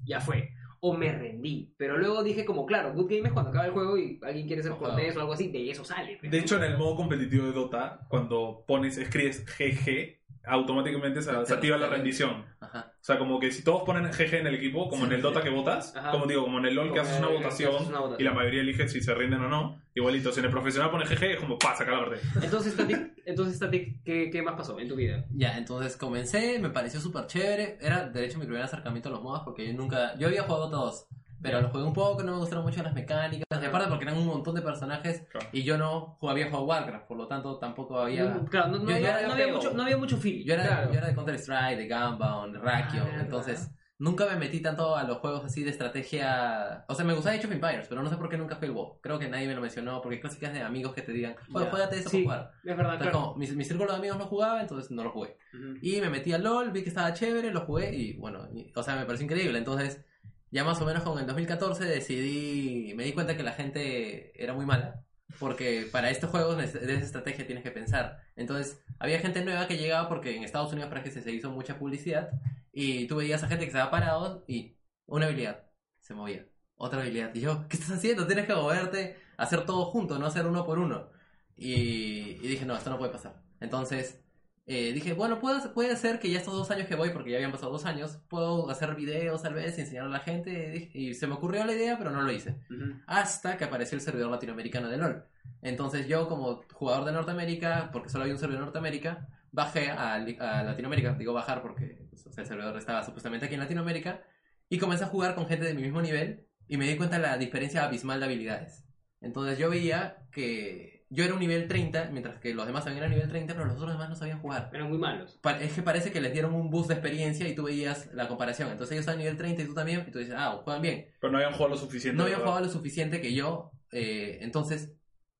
ya 0.04 0.20
fue. 0.20 0.50
O 0.80 0.96
me 0.96 1.10
rendí. 1.12 1.74
Pero 1.76 1.98
luego 1.98 2.22
dije 2.22 2.44
como, 2.44 2.64
claro, 2.64 2.92
Good 2.94 3.10
Game 3.10 3.28
es 3.28 3.32
cuando 3.32 3.50
acaba 3.50 3.66
el 3.66 3.72
juego 3.72 3.98
y 3.98 4.20
alguien 4.22 4.46
quiere 4.46 4.62
ser 4.62 4.72
cortés 4.72 5.16
o 5.16 5.20
algo 5.20 5.32
así, 5.32 5.48
de 5.48 5.70
eso 5.70 5.84
sale. 5.84 6.18
De 6.22 6.38
hecho, 6.38 6.56
en 6.56 6.64
el 6.64 6.78
modo 6.78 6.94
competitivo 6.94 7.46
de 7.46 7.52
Dota, 7.52 8.06
cuando 8.08 8.64
pones, 8.66 8.96
escribes 8.96 9.44
GG, 9.44 10.17
automáticamente 10.44 11.22
se, 11.22 11.30
se 11.46 11.54
activa 11.54 11.76
la 11.76 11.88
rendición. 11.88 12.44
Ajá. 12.60 12.92
O 13.00 13.04
sea, 13.04 13.18
como 13.18 13.38
que 13.40 13.50
si 13.52 13.62
todos 13.64 13.82
ponen 13.84 14.04
GG 14.10 14.34
en 14.34 14.46
el 14.46 14.54
equipo, 14.54 14.88
como 14.88 15.06
en 15.06 15.12
el 15.12 15.22
Dota 15.22 15.40
que 15.42 15.50
votas, 15.50 15.94
Ajá. 15.96 16.10
como 16.10 16.26
digo, 16.26 16.42
como 16.44 16.58
en 16.58 16.66
el 16.66 16.74
LoL 16.74 16.92
que 16.92 16.98
Como 16.98 17.02
haces 17.02 17.18
una 17.18 17.28
votación 17.28 17.74
haces 17.76 17.88
una 17.88 18.00
votación. 18.00 18.20
y 18.20 18.24
la 18.24 18.32
mayoría 18.34 18.60
elige 18.60 18.88
si 18.88 19.00
se 19.00 19.14
rinden 19.14 19.40
o 19.42 19.48
no, 19.48 19.80
igualito. 19.94 20.32
Si 20.32 20.40
en 20.40 20.46
el 20.46 20.50
profesional 20.52 20.90
pone 20.90 21.04
GG, 21.04 21.22
es 21.24 21.40
como, 21.40 21.58
pa, 21.58 21.74
saca 21.76 21.92
la 21.92 22.00
partida. 22.06 22.20
Entonces, 22.42 22.72
Static, 22.74 23.12
entonces, 23.24 23.56
Static 23.56 24.02
¿qué, 24.04 24.30
¿qué 24.30 24.42
más 24.42 24.54
pasó 24.56 24.78
en 24.78 24.88
tu 24.88 24.96
vida? 24.96 25.24
Ya, 25.30 25.56
entonces 25.58 25.96
comencé, 25.96 26.58
me 26.58 26.70
pareció 26.70 27.00
súper 27.00 27.26
chévere. 27.26 27.78
Era, 27.80 28.08
de 28.08 28.24
hecho, 28.24 28.38
mi 28.38 28.44
primer 28.46 28.62
acercamiento 28.62 29.08
a 29.08 29.12
los 29.12 29.22
modos 29.22 29.42
porque 29.44 29.66
yo 29.66 29.72
nunca. 29.74 30.16
Yo 30.18 30.28
había 30.28 30.42
jugado 30.44 30.70
todos, 30.70 31.06
pero 31.42 31.60
lo 31.60 31.68
jugué 31.70 31.84
un 31.84 31.92
poco, 31.92 32.22
no 32.22 32.32
me 32.32 32.38
gustaron 32.38 32.64
mucho 32.64 32.82
las 32.82 32.94
mecánicas. 32.94 33.44
Y 33.62 33.64
aparte, 33.64 33.88
porque 33.88 34.04
eran 34.04 34.16
un 34.18 34.26
montón 34.26 34.54
de 34.54 34.62
personajes 34.62 35.22
Claro. 35.30 35.46
y 35.52 35.62
yo 35.62 35.76
no 35.78 36.16
jugaba- 36.18 36.32
había 36.32 36.46
jugado 36.46 36.64
Warcraft, 36.66 37.06
por 37.06 37.16
lo 37.16 37.26
tanto 37.26 37.58
tampoco 37.58 37.98
había. 37.98 38.24
No, 38.24 38.44
claro, 38.46 38.68
no, 38.68 38.78
no, 38.78 38.84
Yo 38.84 38.90
no- 38.90 38.96
era 38.96 39.26
no 39.26 39.32
había 39.32 39.48
mucho, 39.48 39.72
no 39.72 39.82
había 39.82 39.96
mucho 39.96 40.16
feeling. 40.16 40.44
Yo 40.44 40.54
era, 40.54 40.66
Claro. 40.66 40.92
yo 40.92 40.98
era 40.98 41.08
de 41.08 41.14
Counter-Strike, 41.14 41.78
de 41.78 41.88
Gunbound, 41.88 42.54
de 42.54 42.58
Rakion, 42.60 43.06
Ah, 43.12 43.20
entonces 43.20 43.70
nunca 44.00 44.26
me 44.26 44.36
metí 44.36 44.60
tanto 44.60 44.94
a 44.96 45.02
los 45.02 45.18
juegos 45.18 45.44
así 45.44 45.64
de 45.64 45.70
estrategia. 45.70 46.84
O 46.88 46.94
sea, 46.94 47.04
me 47.04 47.14
gustaba 47.14 47.34
Age 47.36 47.46
of 47.46 47.52
Empires, 47.52 47.86
pero 47.88 48.02
no 48.02 48.08
sé 48.10 48.16
por 48.16 48.28
qué 48.28 48.38
nunca 48.38 48.56
fue 48.56 48.68
el 48.68 48.72
WoW. 48.72 49.00
Creo 49.00 49.18
que 49.18 49.28
nadie 49.28 49.46
me 49.48 49.54
lo 49.54 49.60
mencionó, 49.60 50.00
porque 50.00 50.16
hay 50.16 50.20
clásicas 50.20 50.52
de 50.52 50.62
amigos 50.62 50.94
que 50.94 51.02
te 51.02 51.12
digan, 51.12 51.34
bueno, 51.48 51.66
Ya. 51.66 51.70
juégate 51.70 51.98
eso 51.98 52.08
Sí, 52.10 52.22
para 52.24 52.38
jugar. 52.38 52.52
Es 52.64 52.76
verdad, 52.76 52.92
Entonces, 52.94 53.10
claro. 53.12 53.26
como 53.26 53.36
mi, 53.38 53.46
mi 53.52 53.64
círculo 53.64 53.90
de 53.92 53.98
amigos 53.98 54.18
no 54.18 54.26
jugaba, 54.26 54.60
entonces 54.60 54.90
no 54.90 55.02
lo 55.04 55.10
jugué. 55.10 55.36
Ujú. 55.52 55.78
Y 55.82 56.00
me 56.00 56.10
metí 56.10 56.32
a 56.32 56.38
LOL, 56.38 56.70
vi 56.70 56.82
que 56.82 56.88
estaba 56.90 57.12
chévere, 57.12 57.50
lo 57.52 57.62
jugué 57.62 57.92
y 57.94 58.12
bueno, 58.18 58.48
y- 58.54 58.72
o 58.74 58.82
sea, 58.82 58.94
me 58.96 59.04
pareció 59.04 59.24
increíble. 59.24 59.58
Entonces, 59.58 60.04
ya 60.50 60.64
más 60.64 60.80
o 60.80 60.86
menos 60.86 61.02
con 61.02 61.18
el 61.18 61.26
2014 61.26 61.84
decidí, 61.84 62.94
me 62.94 63.04
di 63.04 63.12
cuenta 63.12 63.36
que 63.36 63.42
la 63.42 63.52
gente 63.52 64.32
era 64.42 64.54
muy 64.54 64.66
mala. 64.66 65.04
Porque 65.38 65.86
para 65.92 66.10
estos 66.10 66.30
juegos 66.30 66.56
de 66.56 66.64
esa 66.64 67.04
estrategia 67.04 67.46
tienes 67.46 67.62
que 67.62 67.70
pensar. 67.70 68.22
Entonces, 68.34 68.82
había 68.98 69.20
gente 69.20 69.44
nueva 69.44 69.68
que 69.68 69.76
llegaba 69.76 70.08
porque 70.08 70.34
en 70.34 70.42
Estados 70.42 70.72
Unidos 70.72 70.88
para 70.88 71.02
que 71.02 71.10
se 71.10 71.30
hizo 71.30 71.50
mucha 71.50 71.78
publicidad. 71.78 72.30
Y 72.72 73.06
tú 73.06 73.16
veías 73.16 73.42
a 73.42 73.48
gente 73.48 73.64
que 73.64 73.70
estaba 73.70 73.90
parado 73.90 74.44
y 74.48 74.76
una 75.06 75.26
habilidad 75.26 75.66
se 76.00 76.14
movía. 76.14 76.46
Otra 76.76 77.00
habilidad. 77.02 77.34
Y 77.34 77.40
yo, 77.40 77.68
¿qué 77.68 77.76
estás 77.76 77.98
haciendo? 77.98 78.26
Tienes 78.26 78.46
que 78.46 78.54
moverte, 78.54 79.18
hacer 79.36 79.66
todo 79.66 79.84
junto, 79.86 80.18
no 80.18 80.26
hacer 80.26 80.46
uno 80.46 80.64
por 80.64 80.78
uno. 80.78 81.10
Y, 81.56 82.38
y 82.42 82.48
dije, 82.48 82.64
no, 82.64 82.76
esto 82.76 82.90
no 82.90 82.98
puede 82.98 83.12
pasar. 83.12 83.42
Entonces, 83.60 84.22
eh, 84.68 84.92
dije, 84.92 85.14
bueno, 85.14 85.40
puede, 85.40 85.66
puede 85.70 85.96
ser 85.96 86.20
que 86.20 86.30
ya 86.30 86.38
estos 86.38 86.54
dos 86.54 86.70
años 86.70 86.86
que 86.86 86.94
voy, 86.94 87.10
porque 87.10 87.30
ya 87.30 87.36
habían 87.36 87.50
pasado 87.50 87.72
dos 87.72 87.86
años, 87.86 88.18
puedo 88.28 88.68
hacer 88.68 88.94
videos 88.94 89.42
tal 89.42 89.54
vez 89.54 89.78
y 89.78 89.80
enseñar 89.80 90.04
a 90.04 90.08
la 90.08 90.20
gente. 90.20 90.90
Y, 90.92 91.08
y 91.08 91.14
se 91.14 91.26
me 91.26 91.34
ocurrió 91.34 91.64
la 91.64 91.72
idea, 91.72 91.96
pero 91.96 92.10
no 92.10 92.20
lo 92.20 92.30
hice. 92.30 92.50
Ujú. 92.70 93.00
Hasta 93.06 93.56
que 93.56 93.64
apareció 93.64 93.96
el 93.96 94.02
servidor 94.02 94.30
latinoamericano 94.30 94.88
de 94.88 94.98
LOL. 94.98 95.24
Entonces 95.62 96.06
yo 96.06 96.28
como 96.28 96.62
jugador 96.72 97.06
de 97.06 97.12
Norteamérica, 97.12 97.90
porque 97.92 98.10
solo 98.10 98.24
había 98.24 98.34
un 98.34 98.40
servidor 98.40 98.60
de 98.60 98.66
Norteamérica, 98.66 99.28
bajé 99.50 99.90
a, 99.90 100.14
a 100.14 100.62
Latinoamérica, 100.62 101.14
digo 101.14 101.32
bajar 101.32 101.62
porque 101.62 102.06
pues, 102.10 102.26
el 102.36 102.46
servidor 102.46 102.76
estaba 102.76 103.02
supuestamente 103.02 103.46
aquí 103.46 103.54
en 103.54 103.60
Latinoamérica, 103.60 104.22
y 104.68 104.78
comencé 104.78 105.04
a 105.04 105.08
jugar 105.08 105.34
con 105.34 105.46
gente 105.46 105.64
de 105.64 105.74
mi 105.74 105.82
mismo 105.82 106.02
nivel 106.02 106.46
y 106.68 106.76
me 106.76 106.86
di 106.86 106.96
cuenta 106.96 107.16
de 107.16 107.22
la 107.22 107.38
diferencia 107.38 107.84
abismal 107.84 108.20
de 108.20 108.26
habilidades. 108.26 108.84
Entonces 109.20 109.58
yo 109.58 109.70
veía 109.70 110.28
que 110.30 110.97
yo 111.10 111.24
era 111.24 111.32
un 111.34 111.40
nivel 111.40 111.68
30, 111.68 112.10
mientras 112.12 112.38
que 112.38 112.52
los 112.54 112.66
demás 112.66 112.84
también 112.84 113.02
eran 113.04 113.12
nivel 113.14 113.28
30, 113.28 113.54
pero 113.54 113.66
los 113.66 113.76
otros 113.76 113.92
demás 113.92 114.08
no 114.10 114.14
sabían 114.16 114.40
jugar. 114.40 114.70
Eran 114.72 114.88
muy 114.88 114.98
malos. 114.98 115.38
Pa- 115.40 115.58
Es 115.60 115.72
que 115.72 115.82
parece 115.82 116.12
que 116.12 116.20
les 116.20 116.32
dieron 116.32 116.54
un 116.54 116.70
boost 116.70 116.88
de 116.88 116.94
experiencia 116.94 117.48
y 117.48 117.54
tú 117.54 117.64
veías 117.64 118.12
la 118.12 118.28
comparación. 118.28 118.70
Entonces 118.70 118.92
ellos 118.92 119.02
estaban 119.02 119.18
nivel 119.18 119.36
30 119.36 119.62
y 119.62 119.64
tú 119.66 119.74
también, 119.74 120.04
y 120.06 120.10
tú 120.10 120.18
dices, 120.18 120.34
ah, 120.36 120.60
juegan 120.62 120.82
bien. 120.82 121.06
Pero 121.20 121.30
no 121.32 121.38
habían 121.38 121.52
jugado 121.52 121.70
lo 121.74 121.80
suficiente. 121.80 122.16
No 122.16 122.24
habían 122.24 122.40
jugado 122.40 122.60
lo 122.60 122.68
suficiente 122.70 123.20
que 123.20 123.32
yo. 123.34 123.70
eh, 123.92 124.38
entonces, 124.42 124.92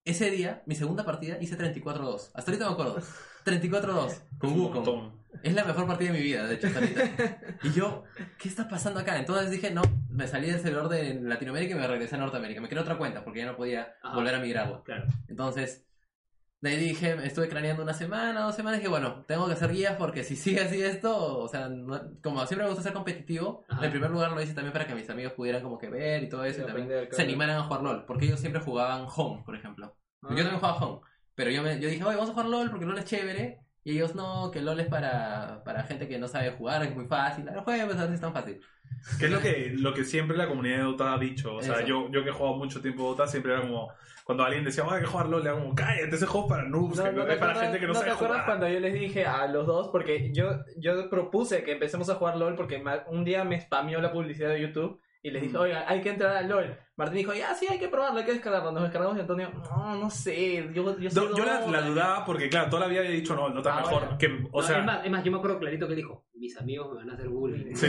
ese 0.05 0.31
día, 0.31 0.63
mi 0.67 0.75
segunda 0.75 1.05
partida, 1.05 1.37
hice 1.41 1.57
34-2. 1.59 2.31
Hasta 2.35 2.51
ahorita 2.51 2.67
me 2.67 2.73
acuerdo. 2.73 2.97
34-2 3.45 4.13
con 4.39 4.59
Wukong. 4.59 5.18
Es 5.43 5.55
la 5.55 5.65
mejor 5.65 5.87
partida 5.87 6.11
de 6.13 6.19
mi 6.19 6.25
vida, 6.25 6.47
de 6.47 6.55
hecho, 6.55 6.67
hasta 6.69 6.79
ahorita. 6.81 7.03
Y 7.63 7.73
yo, 7.73 8.05
¿qué 8.39 8.49
está 8.49 8.69
pasando 8.69 9.01
acá? 9.01 9.19
Entonces 9.19 9.51
dije, 9.51 9.71
no, 9.71 9.83
me 10.11 10.27
salí 10.27 10.51
del 10.51 10.61
servidor 10.61 10.89
de 10.89 11.15
Latinoamérica 11.21 11.75
y 11.75 11.79
me 11.79 11.87
regresé 11.87 12.17
a 12.17 12.19
Norteamérica. 12.19 12.61
Me 12.61 12.69
creé 12.69 12.81
otra 12.81 12.99
cuenta 12.99 13.25
porque 13.25 13.41
ya 13.41 13.47
no 13.47 13.57
podía 13.57 13.95
Ajá. 14.03 14.15
volver 14.15 14.35
a 14.35 14.41
migrarlo. 14.41 14.83
Claro. 14.85 15.07
Entonces, 15.29 15.87
de 16.61 16.71
ahí 16.71 16.77
dije, 16.77 17.17
estuve 17.25 17.49
craneando 17.49 17.85
una 17.85 17.95
semana, 17.95 18.41
dos 18.41 18.57
semanas, 18.57 18.79
y 18.79 18.81
dije, 18.81 18.89
bueno, 18.91 19.25
tengo 19.29 19.47
que 19.47 19.53
hacer 19.53 19.71
guías 19.71 19.95
porque 19.97 20.25
si 20.25 20.35
sigue 20.35 20.61
así 20.63 20.83
esto, 20.83 21.39
o 21.39 21.47
sea, 21.47 21.69
no- 21.69 22.01
como 22.21 22.45
siempre 22.47 22.65
me 22.65 22.71
gusta 22.71 22.83
ser 22.83 22.93
competitivo, 22.93 23.65
Ajá. 23.69 23.85
en 23.85 23.91
primer 23.93 24.11
lugar 24.11 24.33
lo 24.33 24.43
hice 24.43 24.55
también 24.55 24.73
para 24.73 24.87
que 24.87 24.95
mis 24.97 25.09
amigos 25.09 25.35
pudieran 25.35 25.63
como 25.63 25.79
que 25.79 25.89
ver 25.89 26.25
y 26.25 26.29
todo 26.29 26.45
eso, 26.45 26.57
Sí, 26.57 26.63
y 26.63 26.67
también 26.67 26.87
aprender, 26.87 27.05
se 27.11 27.17
claro. 27.17 27.29
animaran 27.29 27.57
a 27.59 27.63
jugar 27.63 27.83
LOL, 27.83 28.05
porque 28.07 28.25
ellos 28.25 28.41
siempre 28.41 28.61
jugaban 28.61 29.07
home, 29.15 29.43
por 29.45 29.55
ejemplo. 29.55 29.97
Yo 30.23 30.29
también 30.31 30.57
jugaba 30.59 30.75
Hong. 30.81 31.01
Pero 31.37 31.51
yo, 31.53 31.63
me, 31.63 31.79
yo 31.79 31.89
dije, 31.89 32.03
oye, 32.03 32.17
vamos 32.17 32.31
a 32.31 32.33
jugar 32.33 32.49
LOL 32.49 32.71
porque 32.71 32.85
LOL 32.87 32.99
es 32.99 33.05
chévere. 33.05 33.61
Y 33.89 33.93
ellos 33.93 34.15
no, 34.15 34.51
que 34.51 34.61
LOL 34.61 34.81
es 34.81 34.87
para, 34.89 35.63
para 35.65 35.83
gente 35.85 36.07
que 36.09 36.19
no 36.19 36.29
sabe 36.29 36.51
jugar, 36.51 36.83
es 36.83 36.95
muy 36.95 37.07
fácil. 37.07 37.49
El 37.49 37.61
juego 37.61 37.87
pues, 37.87 37.99
es 38.11 38.21
tan 38.21 38.35
fácil. 38.35 38.61
Que 39.19 39.25
es 39.27 39.31
lo 39.31 39.41
que, 39.41 39.73
lo 39.79 39.95
que 39.95 40.05
siempre 40.05 40.37
la 40.37 40.47
comunidad 40.47 40.77
de 40.77 40.83
Dota 40.83 41.15
ha 41.15 41.19
dicho. 41.19 41.55
O 41.55 41.63
sea, 41.63 41.77
Eso. 41.79 41.87
yo, 41.87 42.11
yo 42.11 42.23
que 42.23 42.29
he 42.29 42.33
jugado 42.33 42.57
mucho 42.57 42.83
tiempo 42.83 43.05
Dota, 43.05 43.27
siempre 43.27 43.53
era 43.55 43.63
como. 43.63 43.89
Cuando 44.25 44.45
alguien 44.45 44.63
decía, 44.63 44.85
"Oh, 44.85 44.91
hay 44.91 45.01
que 45.01 45.07
jugar 45.07 45.29
LOL, 45.31 45.43
le 45.43 45.49
hago 45.49 45.61
como, 45.61 45.75
cállate, 45.75 46.15
ese 46.17 46.27
juego 46.27 46.47
es 46.49 46.51
para 46.51 46.69
noobs, 46.69 47.01
que 47.01 47.13
no, 47.13 47.27
es 47.27 47.39
para 47.39 47.55
gente 47.55 47.79
que 47.81 47.87
no, 47.87 47.95
¿no 47.95 47.99
sabe 47.99 48.11
te 48.11 48.15
acuerdas 48.15 48.43
jugar. 48.43 48.45
cuando 48.59 48.69
yo 48.69 48.79
les 48.81 48.93
dije 48.93 49.25
a 49.25 49.47
los 49.47 49.67
dos? 49.67 49.89
Porque 49.89 50.31
yo, 50.35 50.51
yo 50.77 51.09
propuse 51.09 51.63
que 51.63 51.73
empecemos 51.73 52.11
a 52.11 52.17
jugar 52.17 52.37
LOL 52.37 52.57
porque 52.57 52.79
ma- 52.79 53.05
un 53.07 53.25
día 53.25 53.45
me 53.45 53.59
spameó 53.59 54.03
la 54.03 54.13
publicidad 54.13 54.51
de 54.51 54.61
YouTube 54.61 55.01
y 55.23 55.31
les 55.31 55.43
dije, 55.43 55.57
Mm. 55.57 55.61
oiga, 55.61 55.85
hay 55.89 56.01
que 56.01 56.11
entrar 56.11 56.37
a 56.37 56.43
LOL. 56.43 56.77
Martín 56.97 57.19
dijo, 57.19 57.33
ya, 57.35 57.55
sí, 57.55 57.67
hay 57.71 57.79
que 57.79 57.89
probarlo, 57.89 58.19
hay 58.19 58.25
que 58.25 58.33
descargarlo. 58.33 58.73
Nos 58.73 58.83
descargamos 58.85 59.17
y 59.17 59.21
Antonio, 59.21 59.51
no, 59.71 59.95
no 59.97 60.11
sé, 60.11 60.69
yo, 60.73 60.99
yo, 60.99 61.11
No, 61.13 61.37
yo 61.37 61.45
la, 61.45 61.61
Dota". 61.61 61.71
la 61.73 61.81
dudaba 61.83 62.25
porque, 62.25 62.49
claro, 62.49 62.69
toda 62.71 62.81
la 62.83 62.89
vida 62.89 63.01
había 63.01 63.13
dicho, 63.13 63.35
no, 63.37 63.49
no 63.49 63.59
está 63.59 63.77
Ah, 63.79 63.81
mejor. 63.83 64.01
bueno. 64.03 64.19
Que, 64.19 64.27
o 64.53 64.61
No, 64.61 64.67
sea, 64.67 64.79
es, 64.79 64.85
más, 64.85 65.05
es 65.05 65.11
más, 65.11 65.25
yo 65.25 65.33
me 65.33 65.39
acuerdo 65.39 65.59
clarito 65.59 65.87
que 65.87 65.93
él 65.93 65.97
dijo, 65.99 66.25
mis 66.39 66.57
amigos 66.57 66.89
me 66.91 66.97
van 66.99 67.11
a 67.11 67.15
hacer 67.15 67.29
bullying. 67.29 67.75
sí, 67.75 67.87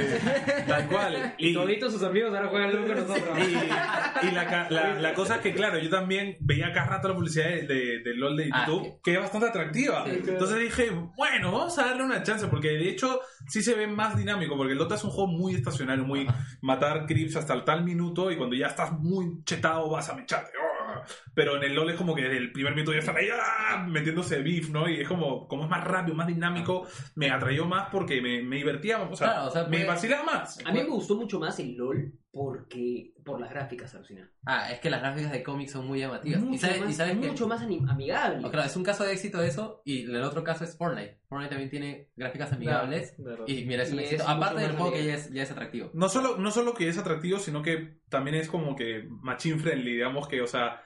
tal 0.67 0.87
cual. 0.87 1.35
Y 1.37 1.53
toditos 1.53 1.93
sus 1.93 2.03
amigos 2.03 2.33
ahora 2.33 2.47
juegan 2.49 2.73
LOL 2.73 2.87
con 2.87 2.95
nosotros. 3.07 3.37
Y, 3.39 4.27
y 4.27 4.31
la, 4.31 4.47
ca- 4.47 4.67
la, 4.69 4.93
la 4.99 5.13
cosa 5.13 5.35
es 5.35 5.41
que, 5.41 5.53
claro, 5.53 5.77
yo 5.79 5.89
también 5.89 6.37
veía 6.39 6.71
cada 6.73 6.87
rato 6.87 7.09
la 7.09 7.15
publicidad 7.15 7.45
de, 7.49 7.61
de, 7.67 7.99
de 8.03 8.13
LOL 8.15 8.35
de 8.37 8.49
Ah, 8.51 8.65
YouTube, 8.67 8.99
que 9.03 9.13
es 9.13 9.19
bastante 9.19 9.47
atractiva. 9.47 10.05
Sí. 10.05 10.21
Entonces 10.27 10.59
dije, 10.59 10.89
bueno, 11.15 11.51
vamos 11.51 11.77
a 11.79 11.85
darle 11.85 12.03
una 12.03 12.23
chance, 12.23 12.47
porque 12.47 12.69
de 12.69 12.89
hecho 12.89 13.19
sí 13.47 13.61
se 13.61 13.75
ve 13.75 13.87
más 13.87 14.17
dinámico, 14.17 14.57
porque 14.57 14.73
el 14.73 14.79
Dota 14.79 14.95
es 14.95 15.03
un 15.03 15.11
juego 15.11 15.27
muy 15.29 15.53
estacionario, 15.55 16.03
muy 16.03 16.27
matar 16.61 17.05
creeps 17.05 17.35
hasta 17.35 17.53
el 17.53 17.63
tal 17.63 17.83
minuto, 17.83 18.31
y 18.31 18.37
cuando 18.37 18.55
ya 18.55 18.67
estás 18.67 18.91
muy 18.93 19.43
chetado 19.43 19.89
vas 19.89 20.09
a 20.09 20.15
mecharte. 20.15 20.51
¡oh! 20.57 20.68
Pero 21.33 21.57
en 21.57 21.63
el 21.63 21.73
LOL 21.75 21.89
es 21.91 21.95
como 21.95 22.15
que 22.15 22.23
desde 22.23 22.37
el 22.37 22.51
primer 22.51 22.73
minuto 22.73 22.91
ya 22.93 22.99
están 22.99 23.17
ahí 23.17 23.27
¡ah! 23.31 23.85
metiéndose 23.89 24.41
beef, 24.41 24.69
¿no? 24.69 24.87
Y 24.89 25.01
es 25.01 25.07
como, 25.07 25.47
como 25.47 25.63
es 25.63 25.69
más 25.69 25.83
rápido, 25.83 26.15
más 26.15 26.27
dinámico, 26.27 26.87
me 27.15 27.29
atrayó 27.31 27.65
más 27.65 27.89
porque 27.91 28.21
me, 28.21 28.41
me 28.43 28.57
divertía, 28.57 29.01
o 29.01 29.15
sea, 29.15 29.27
Claro, 29.33 29.47
o 29.47 29.51
sea, 29.51 29.63
me 29.63 29.69
puede- 29.69 29.85
vacilaba 29.85 30.23
más. 30.23 30.59
A 30.65 30.71
mí 30.71 30.79
me 30.79 30.85
gustó 30.89 31.15
mucho 31.15 31.39
más 31.39 31.59
el 31.59 31.75
LOL 31.75 32.13
porque 32.31 33.11
por 33.25 33.39
las 33.41 33.49
gráficas 33.49 33.93
alucinan. 33.95 34.29
Ah, 34.45 34.71
es 34.71 34.79
que 34.79 34.89
las 34.89 35.01
gráficas 35.01 35.31
de 35.31 35.43
cómics 35.43 35.71
son 35.71 35.85
muy 35.87 35.99
llamativas. 35.99 36.41
Mucho 36.41 36.55
y 36.55 36.57
sabes, 36.59 36.81
más, 36.81 36.89
y 36.89 36.93
sabes 36.93 37.17
que- 37.17 37.27
mucho 37.27 37.47
más 37.47 37.61
ani- 37.61 37.81
amigable. 37.89 38.45
Oh, 38.45 38.51
claro, 38.51 38.67
es 38.67 38.75
un 38.75 38.83
caso 38.83 39.03
de 39.03 39.13
éxito 39.13 39.41
eso, 39.41 39.81
y 39.83 40.03
el 40.03 40.23
otro 40.23 40.43
caso 40.43 40.63
es 40.63 40.77
Fortnite. 40.77 41.19
Fortnite 41.27 41.49
también 41.49 41.69
tiene 41.69 42.09
gráficas 42.15 42.53
amigables. 42.53 43.15
Verdad. 43.17 43.45
Y 43.47 43.65
mira, 43.65 43.83
es 43.83 43.91
un 43.91 43.99
Y 43.99 44.03
éxito. 44.03 44.23
es 44.23 44.29
Aparte 44.29 44.61
del 44.61 44.69
más 44.73 44.77
juego 44.77 44.91
que 44.93 44.99
amigable. 44.99 45.21
ya 45.21 45.27
es, 45.27 45.33
ya 45.33 45.43
es 45.43 45.51
atractivo. 45.51 45.91
No 45.93 46.09
solo, 46.09 46.37
no 46.37 46.51
solo 46.51 46.73
que 46.73 46.87
es 46.87 46.97
atractivo, 46.97 47.39
sino 47.39 47.61
que 47.61 47.99
también 48.09 48.35
es 48.35 48.47
como 48.47 48.75
que 48.75 49.07
machine 49.21 49.59
friendly, 49.59 49.93
digamos 49.93 50.27
que, 50.27 50.41
o 50.41 50.47
sea, 50.47 50.81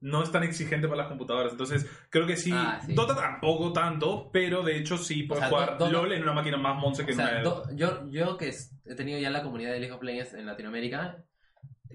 no 0.00 0.22
es 0.22 0.32
tan 0.32 0.42
exigente 0.42 0.88
para 0.88 1.02
las 1.02 1.08
computadoras. 1.08 1.52
Entonces, 1.52 1.86
creo 2.10 2.26
que 2.26 2.36
sí, 2.36 2.50
Ah, 2.52 2.80
sí. 2.84 2.94
Dota 2.94 3.14
tampoco 3.14 3.72
tanto, 3.72 4.30
pero 4.32 4.62
de 4.62 4.76
hecho 4.78 4.98
sí 4.98 5.22
puedes 5.22 5.42
sea, 5.42 5.48
jugar 5.50 5.78
Dota- 5.78 5.90
LOL 5.92 6.12
en 6.12 6.22
una 6.22 6.32
máquina 6.32 6.56
más 6.56 6.76
monce 6.76 7.04
que 7.06 7.12
O 7.12 7.14
en 7.14 7.20
una 7.20 7.32
de 7.68 7.76
yo, 7.76 8.08
yo 8.10 8.36
que 8.36 8.52
he 8.84 8.94
tenido 8.94 9.18
ya 9.18 9.30
la 9.30 9.42
comunidad 9.42 9.72
de 9.72 9.80
League 9.80 9.94
of 9.94 10.02
Legends 10.02 10.34
en 10.34 10.46
Latinoamérica, 10.46 11.24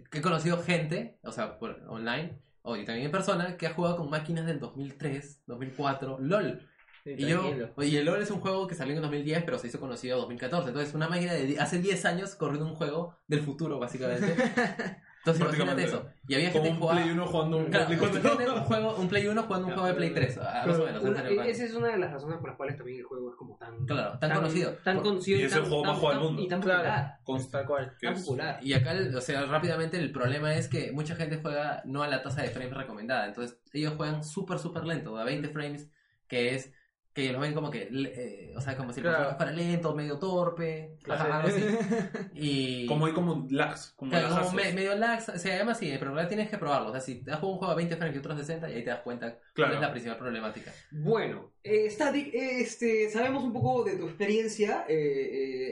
que 0.09 0.19
he 0.19 0.21
conocido 0.21 0.61
gente, 0.63 1.17
o 1.23 1.31
sea, 1.31 1.57
por 1.59 1.81
online, 1.89 2.39
o 2.61 2.77
y 2.77 2.85
también 2.85 3.05
en 3.07 3.11
persona, 3.11 3.57
que 3.57 3.67
ha 3.67 3.73
jugado 3.73 3.97
con 3.97 4.09
máquinas 4.09 4.45
del 4.45 4.59
2003, 4.59 5.43
2004, 5.47 6.17
LOL. 6.21 6.69
Sí, 7.03 7.15
Y 7.17 7.27
yo, 7.27 7.51
y 7.81 7.97
el 7.97 8.05
LOL 8.05 8.21
es 8.21 8.31
un 8.31 8.39
juego 8.39 8.65
que 8.65 8.75
salió 8.75 8.95
en 8.95 9.01
2010, 9.01 9.43
pero 9.43 9.57
se 9.57 9.67
hizo 9.67 9.77
conocido 9.77 10.15
en 10.15 10.21
2014. 10.21 10.69
Entonces, 10.69 10.93
una 10.95 11.09
máquina 11.09 11.33
de 11.33 11.59
hace 11.59 11.79
10 11.79 12.05
años 12.05 12.35
corriendo 12.35 12.65
un 12.65 12.75
juego 12.75 13.17
del 13.27 13.41
futuro, 13.41 13.77
básicamente. 13.77 14.33
Entonces, 15.25 15.41
imagínate 15.45 15.83
eso. 15.85 16.05
Y 16.27 16.35
había 16.35 16.51
gente 16.51 16.67
que 16.67 16.73
un 16.73 16.79
jugaba. 16.81 16.99
Play 17.01 17.11
1 17.13 17.25
jugando 17.27 17.57
un 17.57 17.65
Claro, 17.67 17.85
Play 17.85 17.97
imagínate 17.97 18.27
4. 18.35 18.53
un, 18.55 18.61
juego, 18.63 18.95
un 18.97 19.07
Play 19.07 19.27
1 19.27 19.43
jugando 19.43 19.67
un 19.67 19.73
juego 19.73 19.87
de 19.87 19.93
Play 19.93 20.09
3, 20.13 20.37
ah, 20.39 20.63
más 20.67 20.77
o 20.79 20.85
menos. 20.85 21.03
en 21.03 21.09
Una- 21.09 21.21
serio, 21.21 21.41
esa 21.43 21.63
es 21.63 21.73
una 21.75 21.87
de 21.87 21.97
las 21.97 22.11
razones 22.11 22.37
por 22.39 22.49
las 22.49 22.57
cuales 22.57 22.75
también 22.77 22.99
el 22.99 23.05
juego 23.05 23.29
es 23.29 23.35
como 23.37 23.57
tan... 23.57 23.85
Claro, 23.85 24.19
tan 24.19 24.33
conocido. 24.33 24.71
Tan 24.83 24.99
conocido 24.99 25.39
Y 25.39 25.43
es 25.43 25.53
el 25.53 25.59
tan- 25.61 25.69
juego 25.69 25.85
más 25.85 25.97
jugado 25.97 26.19
del 26.19 26.27
mundo. 26.27 26.41
Y 26.43 26.47
tan 26.49 26.61
Claro. 26.61 27.13
popular. 27.23 27.65
Cual. 27.65 27.93
Tan 28.01 28.15
popular. 28.15 28.59
Y 28.61 28.73
acá, 28.73 28.93
o 29.15 29.21
sea, 29.21 29.45
rápidamente 29.45 29.97
el 29.97 30.11
problema 30.11 30.53
es 30.55 30.67
que 30.67 30.91
mucha 30.91 31.15
gente 31.15 31.39
juega 31.41 31.81
no 31.85 32.03
a 32.03 32.07
la 32.09 32.21
tasa 32.21 32.41
de 32.41 32.49
frames 32.49 32.73
recomendada. 32.75 33.25
Entonces, 33.27 33.57
ellos 33.71 33.93
juegan 33.95 34.25
súper, 34.25 34.59
súper 34.59 34.83
lento, 34.83 35.17
a 35.17 35.23
20 35.23 35.47
frames, 35.49 35.89
que 36.27 36.55
es 36.55 36.73
que 37.13 37.31
los 37.31 37.39
ven 37.41 37.53
como 37.53 37.69
que, 37.69 37.87
eh, 37.91 38.53
o 38.55 38.61
sea, 38.61 38.75
como 38.75 38.91
si 38.91 38.99
el 38.99 39.03
Claro. 39.03 39.17
personaje 39.29 39.37
fuera 39.37 39.51
lento, 39.51 39.93
medio 39.95 40.17
torpe, 40.17 40.97
ajá, 41.07 41.37
algo 41.41 41.47
así. 41.49 41.63
Y. 42.33 42.85
Como 42.87 43.05
hay 43.05 43.13
como 43.13 43.45
lags, 43.51 43.93
como 43.95 44.11
Claro, 44.11 44.29
como 44.35 44.51
me- 44.53 44.73
medio 44.73 44.95
lags, 44.95 45.25
se 45.35 45.55
llama 45.57 45.73
así, 45.73 45.85
pero 45.99 46.09
en 46.11 46.15
realidad 46.15 46.29
tienes 46.29 46.49
que 46.49 46.57
probarlo. 46.57 46.89
O 46.89 46.91
sea, 46.91 47.01
si 47.01 47.23
te 47.23 47.31
has 47.31 47.37
jugado 47.39 47.53
un 47.53 47.57
juego 47.59 47.73
a 47.73 47.75
20 47.75 47.95
frames 47.97 48.15
y 48.15 48.19
otro 48.19 48.33
a 48.33 48.37
60, 48.37 48.69
y 48.69 48.73
ahí 48.75 48.83
te 48.83 48.89
das 48.89 49.01
cuenta 49.01 49.29
cuál 49.31 49.41
Claro. 49.53 49.73
es 49.75 49.81
la 49.81 49.91
principal 49.91 50.17
problemática. 50.17 50.71
Bueno, 50.91 51.53
eh, 51.63 51.89
Static, 51.89 52.33
eh, 52.33 52.61
este, 52.61 53.09
sabemos 53.09 53.43
un 53.43 53.53
poco 53.53 53.83
de 53.83 53.95
tu 53.97 54.05
experiencia. 54.07 54.85
eh, 54.89 54.95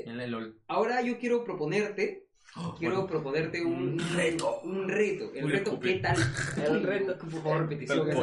eh, 0.01 0.03
En 0.09 0.19
el 0.19 0.29
LOL. 0.31 0.59
ahora 0.67 1.01
yo 1.01 1.17
quiero 1.17 1.43
proponerte, 1.43 2.27
quiero 2.77 3.07
proponerte 3.07 3.61
un, 3.63 3.93
Un 3.99 4.15
reto. 4.15 4.59
Un 4.63 4.87
reto. 4.89 5.31
El 5.33 5.45
Uy, 5.45 5.51
reto. 5.51 5.79
¿qué 5.79 5.95
tal? 5.95 6.17
El 6.65 6.83
reto. 6.83 7.17
Por 7.17 7.29
favor, 7.31 7.59
repetición. 7.61 8.09
El-. 8.09 8.17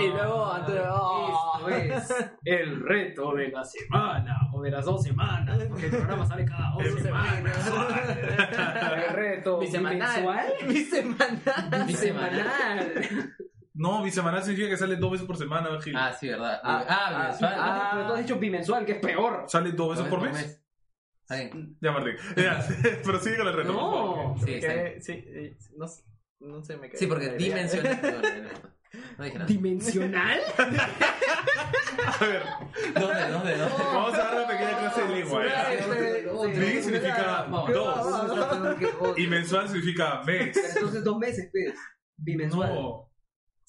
Y 0.00 0.08
luego 0.08 0.52
Antonio, 0.52 0.82
oh. 0.92 1.68
Esto 1.68 2.14
es 2.14 2.30
el 2.44 2.80
reto 2.82 3.34
de 3.34 3.48
la 3.48 3.64
semana 3.64 4.36
o 4.52 4.62
de 4.62 4.70
las 4.70 4.84
dos 4.84 5.02
semanas, 5.02 5.58
porque 5.68 5.86
el 5.86 5.90
programa 5.90 6.26
sale 6.26 6.44
cada 6.44 6.70
dos 6.72 6.84
Es 6.86 7.02
semanas. 7.02 7.72
El 9.08 9.14
reto 9.14 9.58
Bisemanal. 9.58 9.98
mensual, 9.98 10.52
Bisemanal. 10.68 11.86
bisemanal. 11.86 12.92
No, 13.80 14.02
bisemanal 14.02 14.42
significa 14.42 14.68
que 14.68 14.76
sale 14.76 14.96
dos 14.96 15.12
veces 15.12 15.26
por 15.26 15.38
semana, 15.38 15.70
Gil. 15.80 15.96
Ah, 15.96 16.12
sí, 16.12 16.28
verdad. 16.28 16.60
Ah, 16.62 16.84
Ah, 16.86 17.06
ah, 17.08 17.22
mensual. 17.28 17.54
ah. 17.56 17.90
Pero 17.94 18.06
tú 18.08 18.12
has 18.12 18.20
dicho 18.20 18.38
bimensual, 18.38 18.84
que 18.84 18.92
es 18.92 18.98
peor. 18.98 19.44
¿Sale 19.48 19.72
dos 19.72 19.90
veces 19.96 20.04
Dos 20.04 20.14
por 20.18 20.28
veces 20.28 20.46
mes? 20.46 20.62
Está 21.22 21.36
bien. 21.36 21.78
Ya, 21.80 21.92
Martín. 21.92 22.16
Ya, 22.36 22.66
prosigue 23.04 23.38
con 23.38 23.48
el 23.48 23.54
reto. 23.54 23.72
No. 23.72 24.34
Sí, 24.44 24.52
está 24.54 24.72
bien. 24.74 24.94
Que- 24.94 25.00
sí, 25.00 25.12
eh, 25.12 25.56
no, 25.78 25.88
sé- 25.88 26.04
no 26.40 26.62
sé, 26.62 26.76
me 26.76 26.90
cae 26.90 26.98
Sí, 26.98 27.06
porque 27.06 27.30
dimensional. 27.30 28.00
no, 28.02 28.10
no 29.16 29.24
dije 29.24 29.38
nada. 29.38 29.46
¿Dimensional? 29.46 30.40
A 30.58 32.24
ver, 32.24 32.42
¿Dónde, 32.94 33.28
dónde, 33.30 33.56
dónde? 33.56 33.84
vamos 33.84 34.14
a 34.14 34.18
dar 34.18 34.34
una 34.36 34.46
pequeña 34.46 34.78
clase 34.78 35.02
de 35.02 35.08
lengua. 35.16 35.42
Di 36.48 36.82
significa 36.82 37.46
dos. 37.72 39.18
Y 39.18 39.26
mensual 39.26 39.68
significa 39.68 40.22
mes. 40.24 40.54
Entonces 40.74 41.02
dos 41.04 41.18
meses, 41.18 41.48
pues. 41.50 41.74
Bimensual. 42.16 42.74
No. 42.74 43.09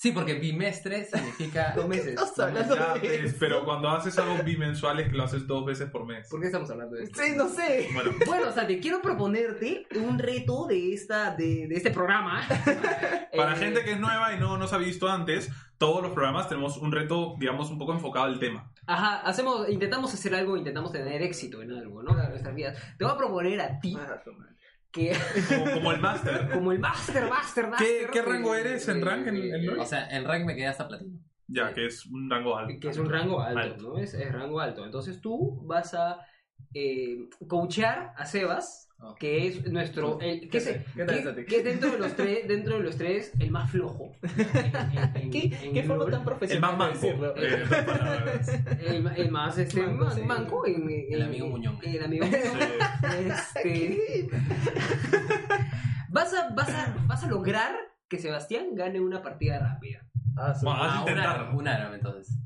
Sí, 0.02 0.12
porque 0.14 0.34
bimestre 0.34 1.06
significa. 1.06 1.74
Dos 1.76 1.88
meses. 1.88 2.18
Hablando 2.40 2.76
Ya, 2.76 2.94
de 2.96 3.00
pues, 3.02 3.24
eso. 3.26 3.36
pero 3.40 3.64
cuando 3.64 3.88
haces 3.90 4.18
algo 4.18 4.42
bimensual 4.44 5.00
es 5.00 5.10
que 5.10 5.16
lo 5.16 5.24
haces 5.26 5.46
dos 5.46 5.64
veces 5.64 5.92
por 5.92 6.08
mes. 6.08 6.28
¿Por 6.28 6.40
qué 6.40 6.48
estamos 6.48 6.72
hablando 6.72 6.96
de 6.96 7.04
esto? 7.04 7.22
Sí, 7.22 7.34
no 7.36 7.48
sé. 7.48 7.88
Bueno, 7.94 8.12
Bueno, 8.26 8.50
o 8.50 8.52
sea, 8.52 8.66
te 8.66 8.80
quiero 8.80 9.00
proponerte 9.00 9.86
un 9.98 10.18
reto 10.18 10.66
de 10.66 10.94
esta, 10.96 11.36
de, 11.36 11.68
de 11.68 11.76
este 11.76 11.92
programa. 11.92 12.42
para 13.38 13.54
Eh, 13.54 13.58
gente 13.58 13.84
que 13.84 13.92
es 13.92 14.00
nueva 14.00 14.34
y 14.34 14.40
no 14.40 14.58
nos 14.58 14.74
ha 14.74 14.80
visto 14.80 15.08
antes, 15.08 15.52
todos 15.78 16.02
los 16.02 16.14
programas 16.14 16.50
tenemos 16.50 16.78
un 16.78 16.92
reto, 16.92 17.36
digamos, 17.40 17.70
un 17.70 17.78
poco 17.78 17.94
enfocado 17.94 18.26
al 18.26 18.40
tema. 18.40 18.72
Ajá, 18.88 19.22
hacemos, 19.22 19.70
intentamos 19.70 20.12
hacer 20.16 20.34
algo, 20.34 20.58
intentamos 20.58 20.92
tener 20.92 21.22
éxito 21.22 21.62
en 21.62 21.74
algo, 21.74 22.02
¿no? 22.02 22.20
En 22.20 22.30
nuestras 22.30 22.56
vidas. 22.56 22.76
Te 22.98 23.04
voy 23.06 23.14
a 23.14 23.18
proponer 23.18 23.62
a 23.62 23.80
ti 23.80 23.96
Ah. 24.00 24.20
Que, 24.92 25.14
Como, 25.50 25.72
como 25.72 25.92
el 25.92 26.00
máster. 26.00 26.50
como 26.52 26.72
el 26.72 26.80
master, 26.80 27.30
master, 27.30 27.68
master. 27.68 28.10
¿Qué, 28.12 28.22
rango 28.22 28.56
eres 28.56 28.88
en 28.88 29.02
rank 29.02 29.28
en, 29.28 29.36
en 29.38 29.66
LoL? 29.66 29.80
O 29.80 29.86
sea, 29.86 30.08
en 30.10 30.26
rank 30.26 30.46
me 30.46 30.56
quedé 30.56 30.68
hasta 30.68 30.88
platino. 30.88 31.18
Ya, 31.48 31.74
que 31.74 31.86
es 31.86 32.06
un 32.06 32.30
rango 32.30 32.58
alto. 32.58 32.80
que 32.80 32.90
es 32.90 32.98
un 32.98 33.10
rango 33.10 33.42
alto, 33.42 33.60
Alto. 33.60 33.84
¿no? 33.84 33.98
Es, 33.98 34.14
es 34.14 34.32
rango 34.32 34.60
alto. 34.60 34.86
Entonces 34.86 35.20
tú 35.20 35.62
vas 35.66 35.94
a 35.94 36.26
eh, 36.74 37.28
coachear 37.48 38.14
a 38.16 38.26
Sebas. 38.26 38.90
Que 39.20 39.48
es 39.48 39.72
nuestro... 39.72 40.20
el- 40.22 40.50
que, 40.50 40.58
es, 40.58 40.66
¿Qué 40.96 41.06
tal, 41.06 41.16
que- 41.16 41.22
Static? 41.22 41.48
que 41.48 41.58
es 41.58 41.64
dentro 41.64 41.92
de 41.92 41.98
los 42.00 42.16
tres, 42.16 42.48
dentro 42.48 42.78
de 42.78 42.84
los 42.84 42.98
tres, 42.98 43.32
el 43.40 43.52
más 43.52 43.70
flojo. 43.72 44.12
En- 44.22 45.16
en- 45.24 45.32
¿Qué, 45.32 45.58
en 45.64 45.74
qué 45.74 45.84
forma 45.84 46.06
tan 46.06 46.20
El 46.22 46.26
profesional 46.26 46.78
más 46.78 47.02
de 47.02 47.14
manco. 47.14 47.34
Eh. 47.38 47.64
El, 48.88 49.08
el 49.18 49.32
más 49.32 49.58
este, 49.58 49.82
Manco, 49.82 50.06
man- 50.06 50.16
sí. 50.16 50.22
manco. 50.24 50.66
El 50.66 51.22
amigo 51.22 51.48
Muñón. 51.48 51.80
El 51.84 52.04
amigo 52.04 52.26
Muñón. 52.26 52.42
Este, 53.28 54.28
vas, 56.10 56.34
a, 56.34 56.50
vas, 56.54 56.70
a, 56.70 56.96
vas 57.08 57.24
a 57.24 57.28
lograr 57.28 57.74
que 58.10 58.18
Sebastián 58.20 58.76
gane 58.76 59.00
una 59.00 59.22
partida 59.22 59.60
rápida. 59.60 60.00
Ah, 60.38 60.54
Bueno. 60.62 60.80
Vas 60.80 60.92
a 60.92 60.94
Ah, 60.94 60.94
un 61.04 61.10
intentar. 61.10 61.36
Aram, 61.40 61.56
un 61.58 61.68
Aram 61.68 61.94
entonces. 61.94 62.38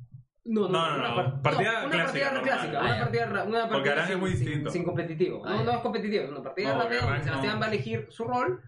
No, 0.47 0.69
No, 0.69 0.87
no, 0.89 0.95
una 0.99 1.07
no, 1.09 1.15
par- 1.15 1.41
partida 1.41 1.71
una 1.85 1.89
clásica, 1.89 2.29
partida 2.31 2.41
clásica, 2.41 2.79
una 2.81 2.99
partida, 2.99 3.25
una 3.25 3.67
Porque 3.67 3.89
partida 3.89 3.91
Aran 3.93 4.03
es 4.05 4.09
sin, 4.11 4.19
muy 4.19 4.29
sin- 4.31 4.39
distinto. 4.45 4.69
sin 4.69 4.83
competitivo. 4.83 5.41
Ah, 5.45 5.55
no, 5.57 5.63
no 5.63 5.71
es 5.71 5.77
competitivo, 5.79 6.23
es 6.23 6.29
una 6.29 6.43
partida 6.43 6.73
No, 6.73 6.83
rápida 6.83 7.01
donde 7.01 7.23
Sebastián 7.23 7.53
no. 7.55 7.59
va 7.59 7.65
a 7.65 7.69
elegir 7.69 8.07
su 8.11 8.23
rol, 8.25 8.61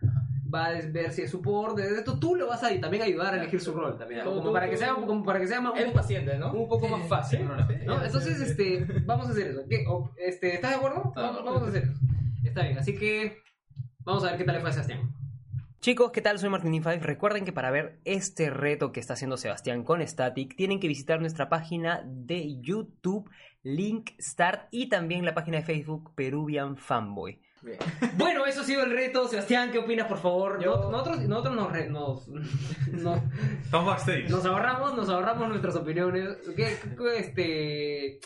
va 0.53 0.65
a 0.65 0.71
ver 0.71 1.11
si 1.11 1.21
es 1.21 1.29
support, 1.29 1.77
de 1.77 1.97
esto 1.99 2.17
tú 2.17 2.35
lo 2.35 2.47
vas 2.47 2.63
a 2.63 2.69
también 2.79 3.03
ayudar 3.03 3.33
a 3.35 3.37
elegir 3.37 3.61
su 3.61 3.73
rol 3.73 3.95
también, 3.95 4.23
como 4.25 4.41
tú- 4.41 4.51
para 4.51 4.67
que 4.69 4.75
sea 4.77 4.95
como 4.95 5.23
para 5.23 5.39
que 5.39 5.47
sea 5.47 5.61
más, 5.61 5.79
Eres 5.79 5.91
paciente, 5.93 6.35
¿no? 6.39 6.51
un 6.51 6.67
poco 6.67 6.87
más 6.87 7.07
fácil. 7.07 7.39
Sin. 7.39 7.85
¿no? 7.85 8.03
Entonces, 8.03 8.41
este, 8.41 8.87
vamos 9.05 9.27
a 9.27 9.31
hacer 9.31 9.47
eso. 9.47 9.61
¿Qué? 9.69 9.85
Este, 10.17 10.55
¿Estás 10.55 10.71
de 10.71 10.77
acuerdo? 10.77 11.11
Vamos, 11.15 11.31
acuerdo. 11.39 11.43
vamos 11.43 11.63
a 11.63 11.67
hacer 11.67 11.83
eso. 11.83 11.93
Está 12.43 12.63
bien, 12.63 12.77
así 12.79 12.97
que 12.97 13.43
vamos 13.99 14.23
a 14.23 14.29
ver 14.29 14.37
qué 14.37 14.45
tal 14.45 14.55
le 14.55 14.61
fue 14.61 14.69
a 14.71 14.73
Sebastián. 14.73 15.11
Chicos, 15.79 16.11
¿qué 16.11 16.21
tal? 16.21 16.39
Soy 16.39 16.49
Martin 16.49 16.73
5 16.73 16.89
Recuerden 17.01 17.45
que 17.45 17.53
para 17.53 17.71
ver 17.71 17.99
este 18.03 18.49
reto 18.49 18.91
que 18.91 18.99
está 18.99 19.13
haciendo 19.13 19.37
Sebastián 19.37 19.83
con 19.83 20.05
Static, 20.05 20.55
tienen 20.55 20.79
que 20.79 20.87
visitar 20.87 21.19
nuestra 21.21 21.49
página 21.49 22.01
de 22.05 22.59
YouTube, 22.61 23.29
Link 23.63 24.11
Start, 24.19 24.67
y 24.71 24.89
también 24.89 25.23
la 25.23 25.33
página 25.35 25.57
de 25.57 25.63
Facebook 25.63 26.13
Peruvian 26.15 26.77
Fanboy. 26.77 27.39
Bien. 27.61 27.77
Bueno, 28.17 28.45
eso 28.45 28.61
ha 28.61 28.63
sido 28.63 28.83
el 28.83 28.91
reto. 28.91 29.27
Sebastián, 29.27 29.71
¿qué 29.71 29.77
opinas, 29.79 30.07
por 30.07 30.17
favor? 30.17 30.61
Yo- 30.63 30.89
Nosotros, 30.91 31.19
nosotros 31.21 31.55
nos, 31.55 31.71
re- 31.71 31.89
nos, 31.89 32.27
nos, 32.91 33.21
nos 33.71 34.45
ahorramos, 34.45 34.95
nos 34.95 35.09
ahorramos 35.09 35.49
nuestras 35.49 35.75
opiniones. 35.75 36.37
¿Qué, 36.55 36.75
qué- 36.97 37.17
este... 37.19 38.19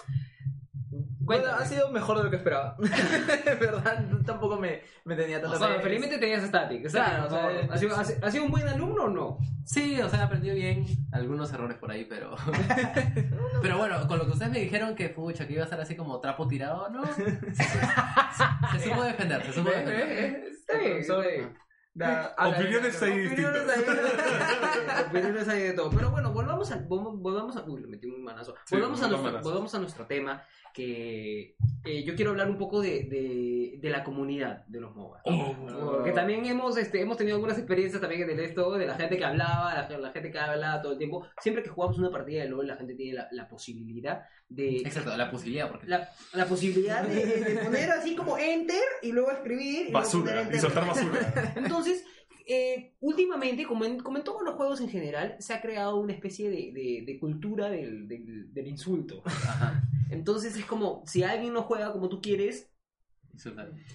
Bueno, 1.23 1.43
Cuéntame. 1.43 1.63
ha 1.63 1.65
sido 1.67 1.91
mejor 1.91 2.17
de 2.17 2.23
lo 2.23 2.29
que 2.29 2.35
esperaba. 2.37 2.75
¿Verdad? 3.59 4.05
Tampoco 4.25 4.57
me, 4.57 4.81
me 5.05 5.15
tenía 5.15 5.37
O 5.37 5.41
tanta 5.41 5.57
sea, 5.59 5.67
fe. 5.75 5.81
felizmente 5.81 6.17
tenías 6.17 6.43
Static. 6.43 6.89
Claro, 6.89 7.27
o 7.27 7.29
sea. 7.29 7.49
¿Ha 7.71 7.77
sido, 7.77 7.95
ha 7.95 8.03
sido- 8.03 8.25
ha 8.25 8.31
sido 8.31 8.45
un 8.45 8.51
buen 8.51 8.67
alumno 8.67 9.03
o 9.03 9.09
no? 9.09 9.37
Sí, 9.63 10.01
o 10.01 10.09
sea, 10.09 10.23
aprendió 10.23 10.53
bien. 10.55 10.85
Algunos 11.11 11.53
errores 11.53 11.77
por 11.77 11.91
ahí, 11.91 12.05
pero. 12.05 12.35
pero 13.61 13.77
bueno, 13.77 14.07
con 14.07 14.17
lo 14.17 14.25
que 14.25 14.31
ustedes 14.31 14.51
me 14.51 14.59
dijeron 14.59 14.95
que 14.95 15.09
pucha, 15.09 15.45
que 15.47 15.53
iba 15.53 15.63
a 15.63 15.67
ser 15.67 15.79
así 15.79 15.95
como 15.95 16.19
trapo 16.19 16.47
tirado, 16.47 16.89
¿no? 16.89 17.05
Se, 17.13 17.23
se- 17.23 18.79
se 18.79 18.89
supo 18.89 19.03
defender, 19.03 19.43
se 19.45 19.53
supo 19.53 19.69
defender. 19.69 20.07
ve, 20.07 20.53
ve, 20.67 21.53
Da- 21.93 22.33
Opiniones 22.37 23.01
ahí 23.01 23.27
Opiniones 23.27 23.63
hay, 23.69 25.05
opiniones 25.09 25.47
hay 25.49 25.61
de 25.63 25.73
todo. 25.73 25.89
Pero 25.89 26.09
bueno, 26.11 26.31
volvamos 26.31 26.71
a, 26.71 26.79
vol- 26.87 27.19
volvamos 27.19 27.57
a, 27.57 27.63
uy, 27.65 27.81
le 27.81 27.87
metí 27.87 28.07
un 28.07 28.23
manazo. 28.23 28.55
Sí, 28.65 28.75
volvamos, 28.75 29.01
a 29.03 29.07
nuestro, 29.07 29.23
manazo. 29.31 29.49
volvamos 29.49 29.75
a 29.75 29.79
nuestro 29.79 30.05
tema, 30.07 30.43
que 30.73 31.57
eh, 31.83 32.03
yo 32.05 32.15
quiero 32.15 32.31
hablar 32.31 32.49
un 32.49 32.57
poco 32.57 32.81
de, 32.81 33.03
de, 33.03 33.77
de 33.81 33.89
la 33.89 34.03
comunidad 34.05 34.65
de 34.67 34.79
los 34.79 34.95
MOBA. 34.95 35.21
Oh. 35.25 35.55
Porque 35.97 36.11
también 36.13 36.45
hemos, 36.45 36.77
este, 36.77 37.01
hemos 37.01 37.17
tenido 37.17 37.35
algunas 37.35 37.57
experiencias 37.57 37.99
también 38.01 38.29
en 38.29 38.39
esto, 38.39 38.71
de 38.77 38.85
la 38.85 38.95
gente 38.95 39.17
que 39.17 39.25
hablaba, 39.25 39.73
la, 39.73 39.97
la 39.97 40.11
gente 40.11 40.31
que 40.31 40.39
hablaba 40.39 40.81
todo 40.81 40.93
el 40.93 40.97
tiempo. 40.97 41.27
Siempre 41.41 41.61
que 41.61 41.69
jugamos 41.69 41.97
una 41.99 42.09
partida 42.09 42.41
de 42.43 42.49
LoL, 42.49 42.67
la 42.67 42.77
gente 42.77 42.95
tiene 42.95 43.13
la, 43.17 43.27
la 43.31 43.49
posibilidad 43.49 44.23
de... 44.55 44.77
Exacto, 44.79 45.15
la 45.15 45.29
posibilidad, 45.31 45.69
porque. 45.69 45.87
La, 45.87 46.09
la 46.33 46.45
posibilidad 46.45 47.03
de, 47.03 47.25
de 47.25 47.59
poner 47.63 47.91
así 47.91 48.15
como 48.15 48.37
enter 48.37 48.81
y 49.01 49.11
luego 49.11 49.31
escribir 49.31 49.87
y 49.87 49.91
luego 49.91 49.99
Basura. 49.99 50.41
enter. 50.41 50.55
Y 50.55 50.59
soltar 50.59 50.87
basura. 50.87 51.53
Entonces, 51.55 52.03
eh, 52.47 52.95
últimamente, 52.99 53.65
como 53.65 53.85
en, 53.85 53.99
como 53.99 54.17
en 54.17 54.23
todos 54.23 54.41
los 54.43 54.55
juegos 54.55 54.81
en 54.81 54.89
general, 54.89 55.35
se 55.39 55.53
ha 55.53 55.61
creado 55.61 55.97
una 55.99 56.13
especie 56.13 56.49
de, 56.49 56.71
de- 56.73 57.03
de 57.05 57.19
cultura 57.19 57.69
del, 57.69 58.07
del- 58.07 58.53
del 58.53 58.67
insulto. 58.67 59.21
Ajá. 59.25 59.83
Entonces 60.09 60.55
es 60.57 60.65
como, 60.65 61.03
si 61.05 61.23
alguien 61.23 61.53
no 61.53 61.63
juega 61.63 61.93
como 61.93 62.09
tú 62.09 62.21
quieres, 62.21 62.69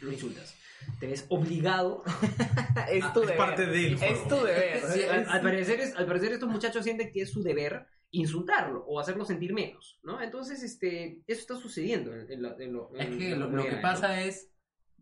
lo 0.00 0.12
insultas. 0.12 0.54
Te 1.00 1.06
ves 1.06 1.26
obligado. 1.28 2.02
Es 2.90 3.12
tu 3.12 3.20
Es 3.22 3.26
deber. 3.26 3.36
parte 3.36 3.66
del 3.66 3.94
Es 3.94 3.98
juego. 4.00 4.28
tu 4.28 4.44
deber. 4.46 4.80
Sí, 4.92 5.02
al, 5.02 5.20
Es- 5.22 5.28
al 5.28 5.40
parecer 5.42 5.80
es- 5.80 5.94
al 5.96 6.06
parecer 6.06 6.32
estos 6.32 6.48
muchachos 6.48 6.84
sienten 6.84 7.10
que 7.12 7.22
es 7.22 7.30
su 7.30 7.42
deber 7.42 7.86
insultarlo 8.18 8.84
o 8.86 8.98
hacerlo 9.00 9.24
sentir 9.24 9.52
menos, 9.52 9.98
¿no? 10.02 10.20
Entonces, 10.22 10.62
este, 10.62 11.22
eso 11.26 11.40
está 11.40 11.56
sucediendo 11.56 12.14
en, 12.14 12.30
en 12.30 12.42
la- 12.42 12.56
en 12.58 12.72
lo- 12.72 12.90
Es 12.94 13.08
que 13.16 13.36
lo, 13.36 13.48
lo 13.50 13.64
que 13.64 13.76
pasa 13.76 14.22
es 14.22 14.50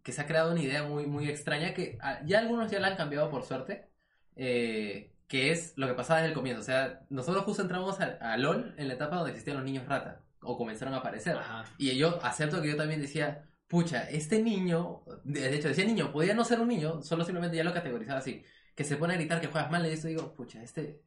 que 0.02 0.12
se 0.12 0.20
ha 0.20 0.26
creado 0.26 0.52
una 0.52 0.62
idea 0.62 0.82
muy, 0.82 1.06
muy 1.06 1.28
extraña 1.28 1.72
que 1.74 1.96
ah, 2.00 2.20
ya 2.26 2.38
algunos 2.40 2.70
ya 2.70 2.78
la 2.80 2.88
han 2.88 2.96
cambiado 2.96 3.30
por 3.30 3.42
suerte. 3.44 3.88
eh, 4.36 5.10
que 5.26 5.50
es 5.50 5.72
lo 5.76 5.86
que 5.86 5.94
pasaba 5.94 6.20
desde 6.20 6.28
el 6.30 6.34
comienzo. 6.34 6.60
O 6.60 6.64
sea, 6.64 7.00
nosotros 7.08 7.44
justo 7.44 7.62
entramos 7.62 7.98
a, 8.00 8.18
a 8.20 8.36
LOL 8.36 8.74
en 8.76 8.88
la 8.88 8.94
etapa 8.94 9.16
donde 9.16 9.30
existían 9.30 9.56
los 9.56 9.64
niños 9.64 9.86
rata. 9.86 10.20
O 10.40 10.58
comenzaron 10.58 10.92
a 10.94 10.98
aparecer. 10.98 11.36
Ajá. 11.38 11.64
Y 11.78 11.96
yo 11.96 12.22
acepto 12.22 12.60
que 12.60 12.68
yo 12.68 12.76
también 12.76 13.00
decía, 13.00 13.48
pucha, 13.66 14.08
este 14.10 14.42
niño, 14.42 15.02
de 15.24 15.40
de 15.40 15.56
hecho 15.56 15.68
decía 15.68 15.86
niño, 15.86 16.12
podía 16.12 16.34
no 16.34 16.44
ser 16.44 16.60
un 16.60 16.68
niño, 16.68 17.00
solo 17.02 17.24
simplemente 17.24 17.56
ya 17.56 17.64
lo 17.64 17.72
categorizaba 17.72 18.18
así, 18.18 18.44
que 18.74 18.84
se 18.84 18.96
pone 18.98 19.14
a 19.14 19.16
gritar 19.16 19.40
que 19.40 19.46
juegas 19.46 19.70
mal 19.70 19.86
y 19.86 19.90
eso 19.90 20.06
digo, 20.08 20.34
pucha, 20.34 20.62
este, 20.62 21.00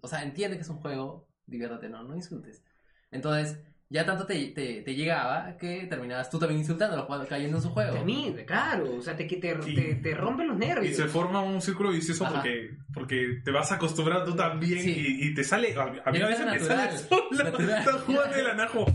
o 0.00 0.06
sea, 0.06 0.22
entiende 0.22 0.56
que 0.56 0.62
es 0.62 0.68
un 0.68 0.78
juego, 0.80 1.26
diviértete, 1.46 1.88
no, 1.88 2.02
no 2.02 2.14
insultes. 2.16 2.62
Entonces, 3.10 3.58
ya 3.90 4.04
tanto 4.04 4.26
te, 4.26 4.34
te, 4.48 4.82
te 4.82 4.94
llegaba 4.94 5.56
que 5.56 5.86
terminabas 5.86 6.28
tú 6.30 6.38
también 6.38 6.60
insultándolo, 6.60 7.06
cayendo 7.28 7.58
en 7.58 7.62
su 7.62 7.70
juego. 7.70 7.94
También, 7.96 8.44
claro, 8.44 8.96
o 8.96 9.02
sea, 9.02 9.14
te, 9.16 9.24
te, 9.26 9.58
Y- 9.66 9.74
te, 9.74 9.94
te 9.96 10.14
rompen 10.14 10.48
los 10.48 10.56
nervios. 10.56 10.92
Y 10.92 10.94
se 10.96 11.06
forma 11.06 11.40
un 11.42 11.60
círculo 11.62 11.90
vicioso 11.90 12.24
Ajá. 12.24 12.34
porque, 12.36 12.70
porque 12.92 13.40
te 13.44 13.50
vas 13.50 13.70
acostumbrando 13.70 14.24
tú 14.24 14.34
también 14.36 14.80
Sí. 14.82 14.90
y, 15.20 15.28
y 15.28 15.34
te 15.34 15.44
sale. 15.44 15.74
A, 15.76 15.82
a 15.82 16.10
mí 16.10 16.20
a 16.20 16.26
veces 16.26 16.38
sale 16.38 16.50
me 16.52 16.58
natural, 16.58 16.90
sale 16.90 16.98
solo. 16.98 17.30
natural. 17.44 17.78
Estás 17.78 18.00
jugando 18.02 18.36
el 18.36 18.46
anajo. 18.48 18.86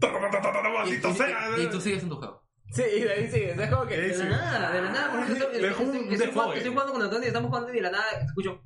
Y, 0.00 0.74
Maldito 0.76 1.10
y- 1.10 1.14
sea. 1.14 1.28
y- 1.58 1.62
y 1.62 1.66
tú 1.70 1.80
sigues 1.80 2.02
en 2.02 2.08
tu 2.10 2.16
juego. 2.16 2.44
Sí, 2.70 2.82
y 2.96 3.00
de 3.00 3.12
ahí 3.12 3.30
sigues. 3.30 3.58
Es 3.58 3.70
como 3.70 3.86
que. 3.86 3.96
De 3.96 4.16
la 4.18 4.24
nada, 4.28 4.72
de 4.72 4.82
la 4.82 4.90
nada. 4.90 5.10
Por 5.12 5.20
ejemplo, 5.20 5.46
estoy, 5.50 5.64
estoy 5.64 5.86
jugando, 5.86 6.10
desfogue. 6.16 6.56
estoy 6.58 6.72
jugando 6.72 6.92
con 6.92 7.02
Antonio 7.02 7.24
y 7.24 7.28
estamos 7.28 7.48
jugando 7.48 7.70
y 7.72 7.74
de 7.76 7.80
la 7.82 7.90
nada 7.90 8.04
escucho. 8.24 8.62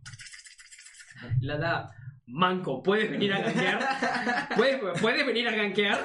La 1.40 1.58
nada. 1.58 1.90
Manco, 2.30 2.82
¿puedes 2.82 3.10
venir 3.10 3.32
a 3.32 3.40
gankear? 3.40 4.48
¿Puedes, 4.56 5.00
¿Puedes 5.00 5.26
venir 5.26 5.48
a 5.48 5.52
gankear? 5.52 5.98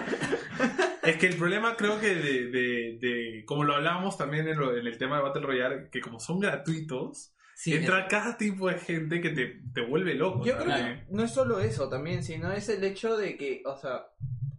Es 1.04 1.18
que 1.18 1.28
el 1.28 1.36
problema 1.36 1.76
creo 1.76 2.00
que 2.00 2.16
de, 2.16 2.48
de, 2.50 2.98
de- 3.00 3.44
como 3.46 3.64
lo 3.66 3.76
hablábamos 3.76 4.18
también 4.18 4.48
en, 4.48 4.58
lo- 4.58 4.76
en 4.78 4.88
el 4.88 4.98
tema 4.98 5.18
de 5.18 5.24
Battle 5.24 5.42
Royale, 5.42 5.90
que 5.92 6.00
como 6.02 6.20
son 6.20 6.40
gratuitos, 6.40 7.32
Sí, 7.56 7.74
entra 7.76 8.08
cada 8.08 8.36
tipo 8.36 8.68
de 8.68 8.76
gente 8.80 9.22
que 9.22 9.30
te, 9.30 9.62
te 9.74 9.82
vuelve 9.86 10.16
loco. 10.16 10.44
Yo 10.44 10.58
creo 10.58 10.76
que 10.76 11.04
no 11.10 11.24
es 11.24 11.32
solo 11.32 11.60
eso 11.60 11.88
también, 11.88 12.24
sino 12.24 12.52
es 12.52 12.68
el 12.68 12.84
hecho 12.84 13.16
de 13.16 13.38
que, 13.38 13.62
o 13.66 13.78
sea, 13.78 14.08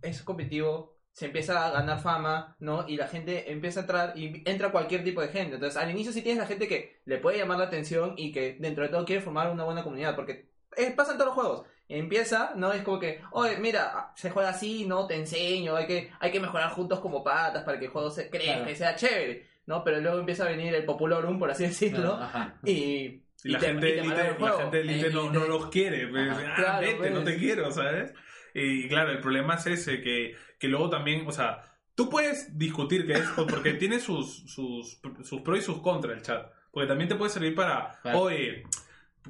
es 0.00 0.22
competitivo, 0.22 0.96
se 1.12 1.26
empieza 1.26 1.66
a 1.66 1.70
ganar 1.72 2.00
fama, 2.00 2.56
¿no? 2.60 2.86
Y 2.88 2.96
la 2.96 3.08
gente 3.08 3.50
empieza 3.52 3.80
a 3.80 3.82
entrar 3.82 4.12
y 4.16 4.42
entra 4.46 4.70
cualquier 4.70 5.02
tipo 5.02 5.20
de 5.20 5.28
gente. 5.28 5.54
Entonces, 5.56 5.76
al 5.80 5.90
inicio 5.90 6.12
sí 6.12 6.22
tienes 6.22 6.40
la 6.40 6.46
gente 6.46 6.68
que 6.68 7.00
le 7.04 7.18
puede 7.18 7.38
llamar 7.38 7.58
la 7.58 7.64
atención 7.66 8.14
y 8.16 8.32
que 8.32 8.56
dentro 8.60 8.84
de 8.84 8.90
todo 8.90 9.04
quiere 9.04 9.22
formar 9.22 9.50
una 9.50 9.64
buena 9.64 9.82
comunidad, 9.82 10.14
porque 10.14 10.48
eh, 10.76 10.92
pasa 10.96 11.12
en 11.12 11.18
todos 11.18 11.34
los 11.34 11.34
juegos. 11.34 11.66
Empieza, 11.88 12.52
¿no? 12.56 12.72
Es 12.72 12.82
como 12.82 12.98
que, 12.98 13.20
oye, 13.32 13.58
mira, 13.58 14.12
se 14.16 14.30
juega 14.30 14.48
así, 14.50 14.86
¿no? 14.86 15.06
Te 15.06 15.16
enseño, 15.16 15.76
hay 15.76 15.86
que, 15.86 16.10
hay 16.18 16.30
que 16.30 16.40
mejorar 16.40 16.70
juntos 16.70 17.00
como 17.00 17.22
patas 17.22 17.62
para 17.64 17.78
que 17.78 17.84
el 17.86 17.90
juego 17.90 18.10
se 18.10 18.30
crezca 18.30 18.54
Claro. 18.56 18.70
y 18.70 18.74
sea 18.76 18.94
chévere, 18.96 19.46
¿no? 19.66 19.84
Pero 19.84 20.00
luego 20.00 20.18
empieza 20.18 20.44
a 20.44 20.48
venir 20.48 20.74
el 20.74 20.84
populorum, 20.86 21.38
por 21.38 21.50
así 21.50 21.64
decirlo, 21.64 22.14
Ajá. 22.14 22.54
y... 22.64 23.20
Y 23.46 23.50
la 23.50 23.58
te- 23.58 23.66
gente 23.66 23.88
y 23.90 23.92
te 23.92 23.98
élite, 23.98 24.08
matan 24.08 24.26
el 24.26 24.32
la 24.32 24.38
juego. 24.38 24.58
gente 24.58 24.80
élite 24.80 25.06
Eh, 25.08 25.10
no, 25.12 25.28
los 25.46 25.66
quiere. 25.66 26.06
pues, 26.08 26.30
Ajá. 26.30 26.40
ah, 26.48 26.54
Claro, 26.56 26.80
vete, 26.86 27.10
no 27.10 27.20
pues. 27.22 27.24
te 27.34 27.38
quiero, 27.38 27.70
¿sabes? 27.70 28.14
Y 28.54 28.88
claro, 28.88 29.10
el 29.10 29.20
problema 29.20 29.56
es 29.56 29.66
ese, 29.66 30.00
que, 30.00 30.34
que 30.58 30.68
luego 30.68 30.88
también, 30.88 31.26
o 31.28 31.32
sea, 31.32 31.76
tú 31.94 32.08
puedes 32.08 32.56
discutir 32.56 33.06
que 33.06 33.12
es, 33.12 33.28
porque 33.50 33.74
tiene 33.74 34.00
sus, 34.00 34.44
sus, 34.50 34.98
sus 35.24 35.40
pros 35.42 35.58
y 35.58 35.60
sus 35.62 35.82
contras 35.82 36.16
el 36.16 36.22
chat. 36.22 36.50
Porque 36.72 36.88
también 36.88 37.08
te 37.10 37.16
puede 37.16 37.30
servir 37.30 37.54
para, 37.54 37.98
Claro. 38.00 38.20
oye, 38.20 38.62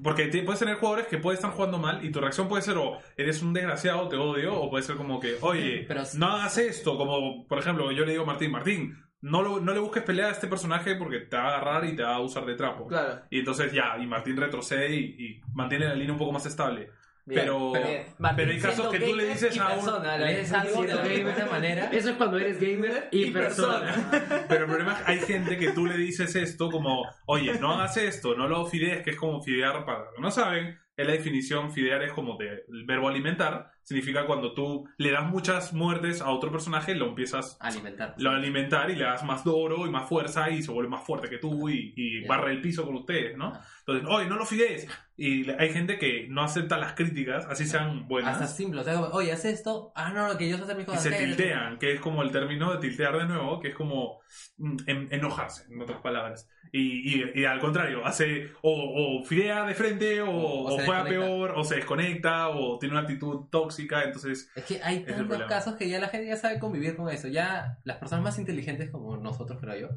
porque 0.03 0.27
te- 0.27 0.43
puedes 0.43 0.59
tener 0.59 0.77
jugadores 0.77 1.07
que 1.07 1.19
pueden 1.19 1.37
estar 1.39 1.51
jugando 1.53 1.79
mal 1.79 2.05
y 2.05 2.11
tu 2.11 2.21
reacción 2.21 2.49
puede 2.49 2.63
ser 2.63 2.77
o 2.79 2.99
eres 3.17 3.43
un 3.43 3.53
desgraciado, 3.53 4.09
te 4.09 4.17
odio, 4.17 4.55
o 4.55 4.71
puede 4.71 4.83
ser 4.83 4.97
como 4.97 5.21
que, 5.21 5.37
oye, 5.41 5.85
Pero- 5.89 6.03
no 6.15 6.27
hagas 6.29 6.59
esto, 6.59 6.97
como 6.97 7.47
por 7.47 7.59
ejemplo 7.59 7.91
yo 7.93 8.05
le 8.05 8.13
digo 8.13 8.25
a 8.25 8.27
Martín, 8.27 8.51
Martín, 8.51 8.99
no, 9.21 9.41
lo- 9.43 9.61
no 9.61 9.73
le 9.73 9.81
busques 9.81 10.03
pelea 10.03 10.27
a 10.27 10.31
este 10.33 10.49
personaje 10.49 10.97
porque 10.97 11.21
te 11.21 11.37
va 11.37 11.45
a 11.45 11.57
agarrar 11.57 11.85
y 11.87 11.97
te 11.97 12.03
va 12.03 12.17
a 12.17 12.21
usar 12.21 12.45
de 12.45 12.55
trapo. 12.57 12.87
Claro. 12.89 13.23
Y 13.31 13.39
entonces 13.39 13.73
ya, 13.73 13.97
y 13.99 14.07
Martín 14.07 14.37
retrocede 14.37 14.95
y, 14.95 15.05
y 15.19 15.41
mantiene 15.55 15.87
la 15.89 15.95
línea 15.95 16.13
un 16.13 16.19
poco 16.19 16.33
más 16.33 16.45
estable. 16.45 16.91
Bien, 17.27 17.41
pero, 17.43 17.71
pero- 17.73 17.87
pero, 18.21 18.37
bien. 18.37 18.51
hay 18.51 18.61
casos 18.61 18.89
que 18.93 18.99
tú 19.01 19.07
le 19.17 19.23
gamer 19.25 19.29
dices 19.35 19.59
a 19.59 19.65
un... 19.69 19.75
persona, 19.77 20.19
la- 20.19 20.27
Lees 20.27 20.53
algo 20.53 20.83
de 20.83 21.45
manera. 21.51 21.85
Eso 21.91 22.11
es 22.11 22.17
cuando 22.17 22.39
eres 22.39 22.61
gamer 22.61 23.09
y, 23.11 23.25
Y 23.25 23.31
persona. 23.31 23.95
Pero 24.49 24.65
el 24.65 24.71
problema 24.71 24.93
es 24.93 24.99
que 25.05 25.13
hay 25.13 25.19
gente 25.21 25.57
que 25.57 25.71
tú 25.73 25.87
le 25.87 25.97
dices 25.97 26.37
esto 26.37 26.71
como, 26.71 27.05
oye, 27.27 27.59
no 27.59 27.73
hagas 27.73 27.97
esto, 27.97 28.35
no 28.37 28.47
lo 28.49 28.67
fidees, 28.67 29.03
que 29.03 29.11
es 29.11 29.17
como 29.17 29.41
fidear, 29.43 29.85
para 29.87 30.05
no 30.19 30.31
saben, 30.31 30.79
es 30.97 31.07
la 31.07 31.13
definición, 31.13 31.73
fidear 31.73 32.03
es 32.03 32.13
como 32.13 32.37
de, 32.37 32.65
el 32.69 32.85
verbo 32.87 33.09
alimentar, 33.09 33.69
significa 33.83 34.27
cuando 34.27 34.55
tú 34.55 34.87
le 34.97 35.11
das 35.11 35.25
muchas 35.29 35.73
muertes 35.73 36.21
a 36.21 36.31
otro 36.31 36.53
personaje, 36.53 36.95
lo 36.95 37.07
empiezas 37.09 37.57
Alimentar. 37.61 38.15
lo 38.19 38.31
alimentar 38.31 38.91
y 38.91 38.97
le 38.97 39.05
das 39.05 39.25
más 39.25 39.43
oro 39.47 39.87
y 39.87 39.91
más 39.91 40.09
fuerza 40.09 40.51
y 40.51 40.63
se 40.63 40.71
vuelve 40.71 40.91
más 40.91 41.05
fuerte 41.05 41.29
que 41.29 41.39
tú 41.39 41.69
y, 41.69 41.93
y 41.97 42.25
barre 42.27 42.53
el 42.53 42.61
piso 42.61 42.85
con 42.85 42.95
ustedes, 42.95 43.37
¿no? 43.37 43.53
Ah. 43.57 43.65
Entonces, 43.87 44.09
oye, 44.11 44.27
no 44.29 44.37
lo 44.37 44.47
fidees. 44.47 44.87
Y 45.17 45.49
hay 45.51 45.71
gente 45.71 45.99
que 45.99 46.27
no 46.29 46.43
acepta 46.43 46.79
las 46.79 46.95
críticas, 46.95 47.45
así 47.49 47.67
sean 47.67 48.09
buenas, 48.09 48.35
Hasta 48.41 48.47
simple, 48.49 48.81
o 48.81 48.85
sea, 48.85 48.95
como, 48.95 49.07
oye, 49.09 49.31
haz 49.31 49.45
esto. 49.45 49.93
Ah, 49.95 50.11
no, 50.13 50.27
no, 50.27 50.39
que 50.39 50.49
yo 50.49 50.57
sé 50.57 50.65
hacer 50.65 50.77
mis 50.77 50.85
y 50.85 50.87
cosas. 50.87 51.03
se 51.05 51.11
¿qué? 51.11 51.17
tiltean, 51.19 51.79
que 51.79 51.93
es 51.93 52.01
como 52.01 52.23
el 52.23 52.33
término 52.33 52.73
de 52.73 52.79
tiltear 52.79 53.17
de 53.19 53.27
nuevo, 53.27 53.61
que 53.61 53.69
es 53.69 53.75
como 53.75 54.21
mm, 54.57 54.77
en- 54.87 55.09
enojarse, 55.13 55.67
en 55.73 55.81
otras 55.83 56.01
palabras. 56.01 56.49
Y, 56.73 57.21
y- 57.23 57.33
y 57.35 57.45
al 57.45 57.61
contrario, 57.61 58.05
hace 58.05 58.51
o, 58.63 59.21
o 59.21 59.25
fidea 59.25 59.65
de 59.67 59.75
frente, 59.75 60.21
o, 60.23 60.31
O- 60.31 60.75
o 60.75 60.79
se 60.79 60.87
juega 60.87 61.05
peor, 61.05 61.53
o 61.57 61.63
se 61.63 61.77
desconecta, 61.77 62.49
o 62.49 62.79
tiene 62.79 62.95
una 62.95 63.03
actitud 63.03 63.45
tóxica, 63.51 64.03
entonces... 64.03 64.51
Es 64.57 64.65
que 64.65 64.81
hay 64.83 65.05
tantos 65.05 65.43
casos 65.43 65.75
que 65.77 65.89
ya 65.89 66.01
la 66.01 66.09
gente 66.09 66.27
ya 66.27 66.37
sabe 66.37 66.59
convivir 66.59 66.97
con 66.97 67.09
eso. 67.11 67.29
Ya 67.29 67.79
las 67.85 67.99
personas 67.99 68.25
más 68.25 68.39
inteligentes 68.41 68.91
como 68.91 69.17
nosotros, 69.19 69.61
creo 69.61 69.77
yo, 69.79 69.89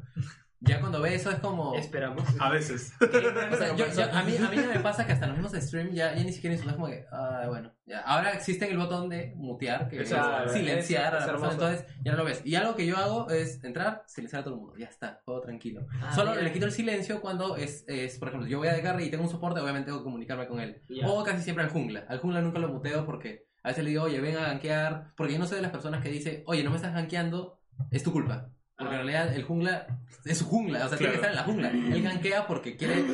ya 0.60 0.80
cuando 0.80 1.00
ve 1.00 1.14
eso 1.14 1.30
es 1.30 1.38
como... 1.38 1.74
Esperamos. 1.74 2.24
A 2.40 2.50
veces. 2.50 2.92
O 3.00 3.56
sea, 3.56 3.74
yo- 3.76 3.86
yo- 3.86 4.12
a, 4.12 4.22
mí, 4.22 4.36
a 4.36 4.50
mí 4.50 4.56
no 4.56 4.68
me 4.74 4.80
pasa 4.80 5.06
que 5.06 5.12
hasta 5.12 5.26
los 5.26 5.36
mismos 5.38 5.52
stream 5.62 5.90
ya, 5.92 6.14
ya 6.14 6.22
ni 6.24 6.32
siquiera 6.32 6.54
insultas 6.54 6.76
como 6.76 6.88
que, 6.88 7.04
ah, 7.12 7.44
bueno, 7.48 7.72
ya. 7.86 8.00
ahora 8.00 8.32
existe 8.32 8.68
el 8.70 8.76
botón 8.76 9.08
de 9.08 9.32
mutear, 9.36 9.88
que 9.88 10.02
es 10.02 10.08
silenciar 10.52 11.14
es- 11.14 11.22
a 11.22 11.26
la 11.26 11.26
es 11.26 11.30
persona, 11.30 11.52
entonces 11.52 11.84
ya 12.04 12.12
no 12.12 12.18
lo 12.18 12.24
ves. 12.24 12.42
Y 12.44 12.54
algo 12.56 12.74
que 12.76 12.86
yo 12.86 12.96
hago 12.96 13.28
es 13.30 13.62
entrar, 13.64 14.02
silenciar 14.06 14.40
a 14.40 14.44
todo 14.44 14.54
el 14.54 14.60
mundo, 14.60 14.76
ya 14.76 14.86
está, 14.86 15.20
todo 15.24 15.40
tranquilo. 15.40 15.86
Ah, 16.02 16.12
Solo 16.14 16.34
le 16.34 16.52
quito 16.52 16.66
el 16.66 16.72
silencio 16.72 17.20
cuando 17.20 17.56
es, 17.56 17.84
es, 17.88 18.18
por 18.18 18.28
ejemplo, 18.28 18.48
yo 18.48 18.58
voy 18.58 18.68
a 18.68 18.72
de 18.74 18.82
carry 18.82 19.04
y 19.04 19.10
tengo 19.10 19.24
un 19.24 19.30
soporte, 19.30 19.60
obviamente 19.60 19.86
tengo 19.86 19.98
que 19.98 20.04
comunicarme 20.04 20.46
con 20.48 20.60
él. 20.60 20.82
Ya. 20.88 21.08
O 21.08 21.22
casi 21.24 21.42
siempre 21.42 21.64
al 21.64 21.70
jungla. 21.70 22.04
Al 22.08 22.18
jungla 22.18 22.40
nunca 22.40 22.58
lo 22.58 22.68
muteo 22.68 23.06
porque 23.06 23.46
a 23.62 23.68
veces 23.68 23.84
le 23.84 23.90
digo, 23.90 24.04
oye, 24.04 24.20
ven 24.20 24.36
a 24.36 24.42
gankear, 24.48 25.12
porque 25.16 25.32
yo 25.34 25.38
no 25.38 25.46
soy 25.46 25.56
de 25.56 25.62
las 25.62 25.70
personas 25.72 26.02
que 26.02 26.10
dice, 26.10 26.42
oye, 26.46 26.62
no 26.64 26.70
me 26.70 26.76
estás 26.76 26.94
gankeando, 26.94 27.60
es 27.90 28.02
tu 28.02 28.12
culpa. 28.12 28.50
Porque 28.78 28.94
en 28.94 29.06
realidad 29.06 29.34
el 29.34 29.42
jungla 29.42 29.86
es 30.24 30.38
su 30.38 30.46
jungla, 30.46 30.86
o 30.86 30.88
sea, 30.88 30.96
tiene 30.96 31.12
que 31.12 31.16
estar 31.16 31.30
en 31.30 31.36
la 31.36 31.42
jungla. 31.42 31.70
Él 31.70 32.02
gankea 32.02 32.46
porque 32.46 32.76
quiere 32.76 33.04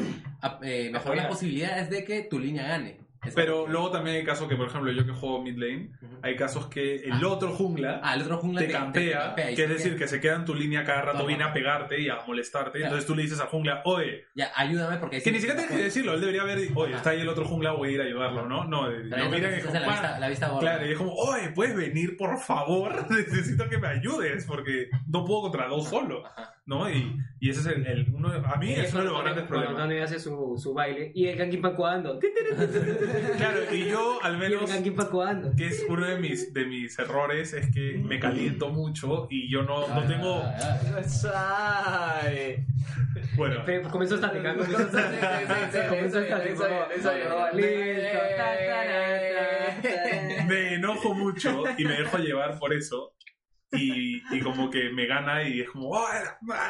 eh, 0.63 0.91
mejorar 0.93 1.17
las 1.17 1.27
posibilidades 1.27 1.89
de 1.89 2.05
que 2.05 2.23
tu 2.23 2.39
línea 2.39 2.69
gane. 2.69 2.99
Pero 3.35 3.67
luego 3.69 3.91
también 3.91 4.17
hay 4.17 4.25
casos 4.25 4.49
que, 4.49 4.57
por 4.57 4.67
ejemplo, 4.69 4.91
yo 4.93 5.05
que 5.07 5.13
juego 5.13 5.43
mid 5.43 5.57
lane, 5.57 5.91
hay 6.23 6.37
casos 6.37 6.67
que 6.67 6.97
el 6.97 7.13
Ah. 7.13 7.29
otro 7.29 7.53
jungla 7.53 8.01
Ah, 8.03 8.15
el 8.15 8.23
otro 8.23 8.39
jungla 8.39 8.61
te 8.61 8.69
campea, 8.69 9.19
campea 9.27 9.51
y 9.51 9.55
que 9.55 9.65
es 9.65 9.69
decir, 9.69 9.97
que 9.97 10.07
se 10.09 10.21
queda 10.21 10.37
en 10.37 10.45
tu 10.45 10.55
línea 10.55 10.85
cada 10.85 11.03
rato, 11.03 11.19
Todo 11.19 11.27
viene 11.29 11.45
a 11.45 11.53
pegarte 11.53 12.01
y 12.01 12.09
a 12.09 12.17
molestarte. 12.27 12.79
Claro. 12.79 12.85
Entonces 12.87 13.07
tú 13.07 13.15
le 13.15 13.23
dices 13.23 13.41
al 13.41 13.49
jungla, 13.49 13.83
oye, 13.85 14.25
Ya, 14.35 14.51
ayúdame 14.57 14.97
porque... 14.99 15.23
que 15.23 15.31
ni 15.33 15.39
siquiera 15.39 15.59
tienes 15.61 15.77
que 15.77 15.85
decirlo, 15.85 16.15
él 16.15 16.21
debería 16.21 16.43
haber, 16.43 16.59
oye, 16.75 16.95
está 16.95 17.11
ahí 17.11 17.21
el 17.21 17.29
otro 17.29 17.45
jungla, 17.45 17.73
voy 17.73 17.91
a 17.91 17.93
ir 17.93 18.01
a 18.01 18.05
ayudarlo, 18.05 18.47
¿no? 18.47 18.65
No, 18.65 18.91
eh, 18.91 19.05
lo 19.05 19.31
miran 19.31 19.53
y 19.53 19.57
es 19.57 19.65
como, 19.65 19.79
la 19.79 19.89
vista, 19.89 20.19
la 20.19 20.29
vista. 20.29 20.59
Claro, 20.59 20.87
y 20.87 20.93
es 20.93 20.99
como, 20.99 21.13
oye, 21.15 21.51
puedes 21.51 21.77
venir, 21.77 22.17
por 22.17 22.39
favor, 22.39 23.07
necesito 23.11 23.69
que 23.69 23.79
me 23.79 23.89
ayudes, 23.89 24.45
porque 24.47 24.89
no 25.09 25.25
puedo 25.25 25.43
contra 25.43 25.69
dos 25.69 25.89
solo, 25.89 26.27
Ajá. 26.27 26.55
¿no? 26.67 26.89
Y, 26.91 27.17
y 27.41 27.51
ese 27.51 27.61
es 27.61 27.67
el, 27.67 27.87
el- 27.87 28.07
uno, 28.15 28.29
a 28.33 28.57
mí 28.57 28.73
es 28.73 28.93
uno 28.93 29.03
de 29.05 29.11
los 29.11 29.23
grandes 29.23 29.45
Cuando 29.45 29.67
problemas. 29.67 29.77
Tony 29.89 29.99
hace 30.01 30.19
su, 30.19 30.55
su 30.59 30.73
baile 30.75 31.13
y 31.15 31.27
el 31.27 31.37
Kankin 31.37 31.61
Pacoando. 31.61 32.19
Claro, 33.37 33.75
y 33.75 33.89
yo 33.89 34.19
al 34.23 34.39
menos... 34.39 34.71
Que 35.57 35.67
es 35.67 35.85
uno 35.89 36.07
de 36.07 36.19
mis, 36.19 36.53
de 36.53 36.67
mis 36.67 36.99
errores, 36.99 37.53
es 37.53 37.71
que 37.73 37.99
me 37.99 38.19
caliento 38.19 38.69
mucho 38.71 39.27
y 39.31 39.51
yo 39.51 39.63
no, 39.63 39.89
no 39.89 40.07
tengo... 40.07 40.43
Ah, 40.43 42.21
Ay. 42.23 42.65
Bueno, 43.37 43.65
Comenzó 43.91 44.17
estática. 44.17 44.55
Comenzó 44.55 44.83
estática. 44.83 45.89
Comenzó 45.89 46.23
ta, 46.23 46.39
ta. 46.39 47.51
me 50.47 50.75
enojo 50.75 51.15
mucho 51.15 51.65
y 51.77 51.85
me 51.85 51.95
dejo 51.95 52.19
llevar 52.19 52.59
por 52.59 52.73
eso. 52.73 53.14
Y, 53.73 54.23
y 54.31 54.41
como 54.41 54.71
que 54.71 54.91
me 54.91 55.07
gana 55.07 55.43
y 55.43 55.61
es 55.63 55.69
como, 55.71 55.97
¡ay! 55.99 56.23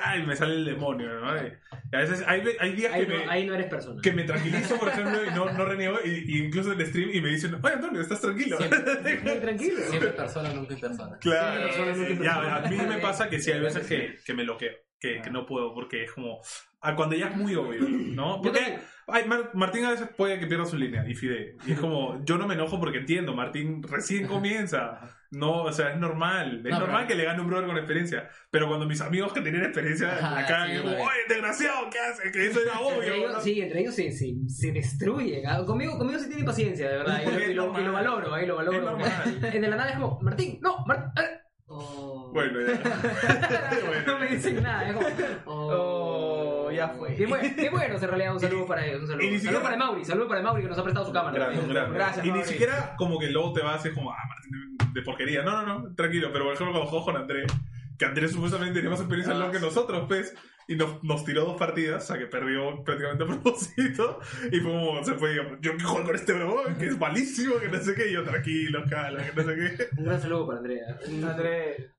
ay", 0.04 0.22
y 0.22 0.26
me 0.26 0.34
sale 0.36 0.54
el 0.54 0.64
demonio, 0.64 1.20
¿no? 1.20 1.36
Y 1.36 1.52
a 1.92 1.98
veces 1.98 2.24
hay, 2.26 2.42
hay 2.58 2.72
días 2.72 2.92
Ahí 2.94 3.04
que, 3.04 3.12
no, 3.12 3.18
me, 3.18 3.30
ahí 3.30 3.46
no 3.46 3.54
eres 3.54 3.66
persona. 3.66 4.00
que 4.00 4.12
me 4.12 4.24
tranquilizo, 4.24 4.78
por 4.78 4.88
ejemplo, 4.88 5.22
y 5.22 5.30
no, 5.34 5.52
no 5.52 5.64
reniego, 5.66 5.98
y, 6.02 6.24
y 6.26 6.38
incluso 6.44 6.72
en 6.72 6.80
el 6.80 6.86
stream, 6.86 7.10
y 7.12 7.20
me 7.20 7.28
dicen, 7.28 7.54
oye, 7.62 7.74
Antonio, 7.74 8.00
¿estás 8.00 8.22
tranquilo? 8.22 8.56
Siempre. 8.56 8.80
Muy 9.22 9.40
tranquilo. 9.40 9.80
Siempre 9.90 10.10
persona, 10.12 10.48
nunca 10.54 10.76
persona. 10.76 11.18
Claro, 11.18 11.68
sí, 11.72 11.82
sí, 12.06 12.16
sí. 12.16 12.22
ya, 12.24 12.56
a 12.56 12.60
mí 12.70 12.76
me 12.76 12.98
pasa 12.98 13.28
que 13.28 13.38
sí 13.38 13.52
hay 13.52 13.60
veces 13.60 13.86
que, 13.86 14.16
que 14.24 14.32
me 14.32 14.44
bloqueo, 14.44 14.72
que, 14.98 15.20
que 15.20 15.30
no 15.30 15.44
puedo, 15.44 15.74
porque 15.74 16.04
es 16.04 16.12
como, 16.12 16.40
ah, 16.80 16.94
cuando 16.96 17.16
ya 17.16 17.26
es 17.26 17.36
muy 17.36 17.54
obvio, 17.54 17.82
¿no? 17.86 18.40
Porque. 18.40 18.78
Ay, 19.06 19.24
Mar- 19.26 19.50
Martín 19.54 19.84
a 19.84 19.90
veces 19.90 20.08
puede 20.16 20.38
que 20.38 20.46
pierda 20.46 20.64
su 20.66 20.76
línea, 20.76 21.04
y 21.08 21.14
Fide, 21.14 21.56
y 21.66 21.72
es 21.72 21.78
como, 21.80 22.20
yo 22.24 22.38
no 22.38 22.46
me 22.46 22.54
enojo 22.54 22.78
porque 22.80 22.98
entiendo, 22.98 23.34
Martín 23.34 23.82
recién 23.82 24.26
comienza, 24.26 25.00
no, 25.30 25.62
o 25.64 25.72
sea, 25.72 25.90
es 25.92 25.98
normal, 25.98 26.62
es 26.64 26.70
No, 26.72 26.78
normal 26.80 27.04
pero- 27.06 27.08
que 27.08 27.14
le 27.16 27.24
gane 27.24 27.40
un 27.40 27.48
brother 27.48 27.66
con 27.66 27.76
experiencia, 27.76 28.28
pero 28.50 28.68
cuando 28.68 28.86
mis 28.86 29.00
amigos 29.00 29.32
que 29.32 29.40
tienen 29.40 29.62
experiencia 29.64 30.12
Ajá, 30.12 30.34
la 30.40 30.46
cagan, 30.46 30.70
sí, 30.70 30.76
como, 30.78 30.92
oye, 30.94 31.18
desgraciado, 31.28 31.90
¿qué 31.90 31.98
haces? 31.98 32.32
Que 32.32 32.46
eso 32.46 32.60
era 32.60 32.72
Entre 32.80 32.98
obvio, 32.98 33.14
ellos, 33.14 33.32
¿no? 33.32 33.40
sí, 33.40 33.60
entre 33.60 33.80
ellos 33.80 33.94
se, 33.94 34.12
se, 34.12 34.32
se 34.48 34.72
destruyen. 34.72 35.46
Ah, 35.46 35.64
Conmigo, 35.66 35.98
conmigo 35.98 36.18
sí 36.18 36.26
tienen 36.28 36.44
paciencia, 36.46 36.88
de 36.88 36.96
verdad. 36.98 37.20
Y, 37.24 37.50
y 37.50 37.54
lo, 37.54 37.78
y 37.80 37.82
lo 37.84 37.92
valoro, 37.92 38.32
ahí 38.34 38.46
lo 38.46 38.56
valoro. 38.56 38.96
Es 38.98 39.40
de 39.52 39.60
la 39.68 39.76
nada 39.76 39.90
es 39.90 39.94
como, 39.98 40.20
Martín, 40.20 40.58
no, 40.62 40.84
Martín. 40.86 41.24
Bueno, 41.66 42.58
ya. 42.60 44.04
no 44.06 44.18
me 44.18 44.26
dicen 44.28 44.62
nada, 44.62 44.88
es 44.88 44.94
como. 44.94 45.06
Oh, 45.46 46.33
ya 46.74 46.88
fue. 46.88 47.14
Qué 47.14 47.26
bueno, 47.26 47.48
qué 47.56 47.70
bueno, 47.70 47.94
en 47.94 48.00
realidad, 48.00 48.32
un 48.34 48.40
saludo 48.40 48.66
para 48.66 48.86
ellos. 48.86 49.02
Un 49.02 49.06
saludo. 49.08 49.24
Y 49.24 49.30
ni 49.30 49.36
siquiera- 49.36 49.54
Saludo 49.58 49.62
para 49.70 49.76
Mauri, 49.76 50.04
saludo 50.04 50.28
para 50.28 50.42
Mauri 50.42 50.62
que 50.62 50.68
nos 50.68 50.78
ha 50.78 50.82
prestado 50.82 51.06
su 51.06 51.12
cámara. 51.12 51.34
Gracias, 51.36 51.68
gracias. 51.68 51.94
Gracias, 51.94 52.24
y 52.26 52.28
ni 52.28 52.34
Mauri. 52.38 52.48
siquiera 52.48 52.94
como 52.96 53.18
que 53.18 53.30
luego 53.30 53.52
te 53.52 53.62
vas 53.62 53.84
y 53.84 53.88
es 53.88 53.94
como, 53.94 54.10
ah, 54.12 54.16
Martín, 54.28 54.76
de, 54.92 55.00
de 55.00 55.04
porquería. 55.04 55.42
No, 55.42 55.64
no, 55.64 55.78
no, 55.80 55.94
tranquilo. 55.94 56.30
Pero 56.32 56.44
por 56.44 56.54
ejemplo, 56.54 56.72
cuando 56.72 56.90
jugamos 56.90 57.12
con 57.12 57.20
Andrés, 57.22 57.52
que 57.98 58.04
Andrés 58.04 58.32
supuestamente 58.32 58.74
tenía 58.74 58.90
más 58.90 59.00
experiencia 59.00 59.32
en 59.34 59.40
Ah, 59.40 59.44
LoL 59.46 59.52
que 59.52 59.60
nosotros, 59.60 60.04
pues, 60.08 60.34
y 60.66 60.76
nos, 60.76 61.04
nos 61.04 61.24
tiró 61.24 61.44
dos 61.44 61.56
partidas, 61.58 62.02
o 62.04 62.06
sea, 62.06 62.18
que 62.18 62.26
perdió 62.26 62.82
prácticamente 62.82 63.22
a 63.22 63.26
propósito. 63.28 64.18
Y 64.50 64.60
fue 64.60 64.72
como, 64.72 65.04
se 65.04 65.14
fue, 65.14 65.30
digamos, 65.32 65.58
yo 65.60 65.76
que 65.76 65.84
juego 65.84 66.06
con 66.06 66.14
este 66.16 66.32
bro, 66.32 66.56
que 66.78 66.86
es 66.86 66.98
malísimo, 66.98 67.56
que 67.60 67.68
no 67.68 67.78
sé 67.80 67.94
qué, 67.94 68.08
y 68.10 68.14
yo 68.14 68.24
tranquilo, 68.24 68.82
cala, 68.88 69.22
que 69.24 69.32
no 69.42 69.48
sé 69.48 69.54
qué. 69.56 69.86
Un 69.98 70.04
gran 70.06 70.20
saludo 70.20 70.46
para 70.46 70.58
Andrea. 70.58 70.98
André. 71.30 71.90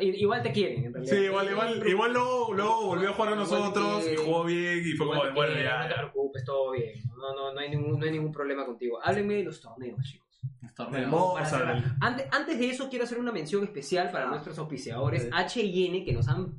Igual 0.00 0.42
te 0.42 0.52
quieren, 0.52 0.84
en 0.84 0.92
realidad. 0.92 1.16
Sí, 1.16 1.22
igual, 1.24 1.50
igual, 1.50 1.88
igual 1.88 2.12
luego, 2.12 2.52
luego 2.54 2.86
volvió 2.86 3.10
a 3.10 3.12
jugar 3.14 3.32
a 3.32 3.36
nosotros 3.36 4.04
y 4.12 4.16
jugó 4.16 4.44
bien, 4.44 4.80
y 4.84 4.92
fue 4.92 5.06
como, 5.06 5.20
bueno, 5.34 5.54
ya. 5.62 5.82
No 5.82 5.88
te 5.88 5.94
preocupes, 5.94 6.44
todo 6.44 6.70
bien. 6.72 7.02
No, 7.16 7.34
no, 7.34 7.52
no, 7.54 7.60
hay 7.60 7.70
ningún, 7.70 7.98
no 7.98 8.04
hay 8.04 8.12
ningún 8.12 8.32
problema 8.32 8.66
contigo. 8.66 8.98
Háblenme 9.02 9.34
de 9.34 9.44
los 9.44 9.60
torneos, 9.60 9.98
chicos. 10.04 10.28
Los 10.60 10.74
torneos. 10.74 11.52
Antes, 12.00 12.26
antes 12.32 12.58
de 12.58 12.68
eso, 12.70 12.88
quiero 12.90 13.04
hacer 13.04 13.18
una 13.18 13.32
mención 13.32 13.62
especial 13.64 14.10
para 14.10 14.26
Ah. 14.26 14.30
nuestros 14.30 14.58
auspiciadores 14.58 15.22
Sí. 15.24 15.28
H 15.32 15.62
y 15.62 15.86
N 15.86 16.04
que 16.04 16.12
nos 16.12 16.28
han 16.28 16.52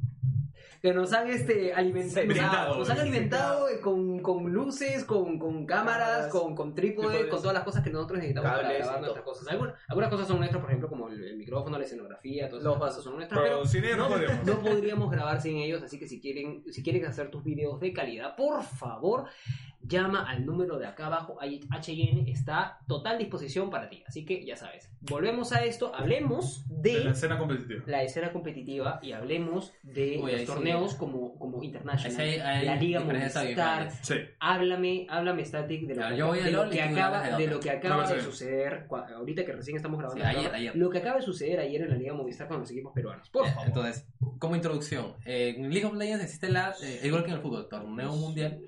que 0.84 0.94
nos 0.94 1.14
han 1.14 1.30
este 1.30 1.74
alimentado, 1.74 2.26
nos, 2.26 2.28
Brindado. 2.36 2.74
han- 2.74 2.80
nos 2.80 2.90
han 2.90 3.00
alimentado 3.00 3.68
con, 3.82 4.20
con 4.20 4.52
luces, 4.52 5.06
con, 5.06 5.40
con 5.40 5.66
cámaras, 5.66 6.28
con, 6.28 6.54
con 6.56 6.76
trípodes, 6.76 7.08
trípodes. 7.12 7.32
con 7.32 7.40
todas 7.42 7.54
las 7.54 7.64
cosas 7.64 7.84
que 7.86 7.90
nosotros 7.90 8.18
necesitamos 8.18 8.52
para 8.52 8.64
Cables 8.64 8.80
grabar 8.80 8.96
todo. 8.96 9.02
nuestras 9.06 9.24
cosas. 9.26 9.48
Algunas, 9.48 9.76
algunas 9.88 10.10
cosas 10.10 10.28
son 10.28 10.38
nuestras, 10.40 10.60
por 10.62 10.70
ejemplo, 10.70 10.90
como 10.90 11.08
el, 11.08 11.24
el 11.24 11.38
micrófono, 11.38 11.78
la 11.78 11.86
escenografía, 11.86 12.50
todas 12.50 12.66
Los 12.66 12.74
esas 12.74 12.80
cosas 12.80 12.92
vasos. 12.96 13.04
son 13.06 13.16
nuestras, 13.16 13.40
Pero 13.42 13.56
pero 13.60 13.66
sin 13.66 13.86
ellos 13.86 13.98
no 13.98 14.10
podríamos. 14.10 14.46
no 14.46 14.60
podríamos 14.60 15.12
grabar 15.12 15.42
sin 15.42 15.56
ellos, 15.56 15.82
así 15.84 15.98
que 15.98 16.06
si 16.06 16.20
quieren, 16.20 16.66
si 16.70 16.84
quieren 16.84 17.06
hacer 17.06 17.32
tus 17.32 17.46
videos 17.46 17.80
de 17.80 17.94
calidad, 17.94 18.36
por 18.36 18.62
favor, 18.64 19.28
llama 19.84 20.30
al 20.30 20.46
número 20.46 20.78
de 20.80 20.88
acá 20.88 21.08
abajo, 21.08 21.38
ahí 21.42 21.60
HN 21.70 22.28
está 22.28 22.80
total 22.88 23.18
disposición 23.18 23.70
para 23.70 23.90
ti. 23.90 24.04
Así 24.08 24.26
que 24.26 24.46
ya 24.46 24.56
sabes, 24.56 24.90
volvemos 25.02 25.52
a 25.54 25.64
esto, 25.66 25.94
hablemos 25.94 26.66
De 26.68 27.00
la 27.00 27.04
de 27.06 27.10
escena 27.12 27.38
competitiva. 27.38 27.84
la 27.86 28.04
escena 28.04 28.32
competitiva 28.32 29.00
y 29.02 29.12
hablemos 29.12 29.74
de 29.84 30.18
los 30.18 30.32
sí. 30.42 30.46
torneos 30.46 30.96
como, 30.96 31.38
como 31.38 31.64
international, 31.64 32.20
hay 32.20 32.66
la 32.66 32.76
Liga 32.76 33.00
Movistar. 33.02 33.92
Sí. 34.02 34.16
Háblame, 34.40 35.06
háblame 35.10 35.46
Static 35.46 35.88
de 35.88 35.96
lo, 35.96 36.02
que, 36.34 36.42
de 36.44 36.52
lo 36.52 36.62
acaba, 36.62 37.38
de 37.38 37.48
lo 37.48 37.60
que 37.60 37.70
acaba 37.72 38.08
de 38.12 38.22
suceder, 38.22 38.88
ahorita 38.90 39.46
que 39.46 39.52
recién 39.54 39.78
estamos 39.78 40.00
grabando 40.00 40.24
Sí, 40.24 40.28
ayer, 40.38 40.54
ayer. 40.54 40.76
lo 40.76 40.90
que 40.90 40.98
acaba 41.00 41.18
de 41.18 41.24
suceder 41.24 41.60
ayer 41.60 41.82
en 41.82 41.90
la 41.90 41.96
Liga 41.96 42.14
Movistar 42.14 42.48
con 42.48 42.60
los 42.60 42.72
equipos 42.72 42.94
peruanos. 42.94 43.30
Por 43.30 43.48
favor. 43.48 43.68
Entonces, 43.68 44.08
como 44.40 44.56
introducción, 44.56 45.14
eh, 45.26 45.56
en 45.58 45.70
League 45.72 45.86
of 45.86 45.94
Legends 45.96 46.24
existe 46.24 46.50
la, 46.50 46.74
eh, 46.84 47.02
igual 47.04 47.24
que 47.24 47.30
en 47.32 47.36
el 47.38 47.42
fútbol, 47.42 47.68
torneo 47.70 48.16
mundial. 48.16 48.62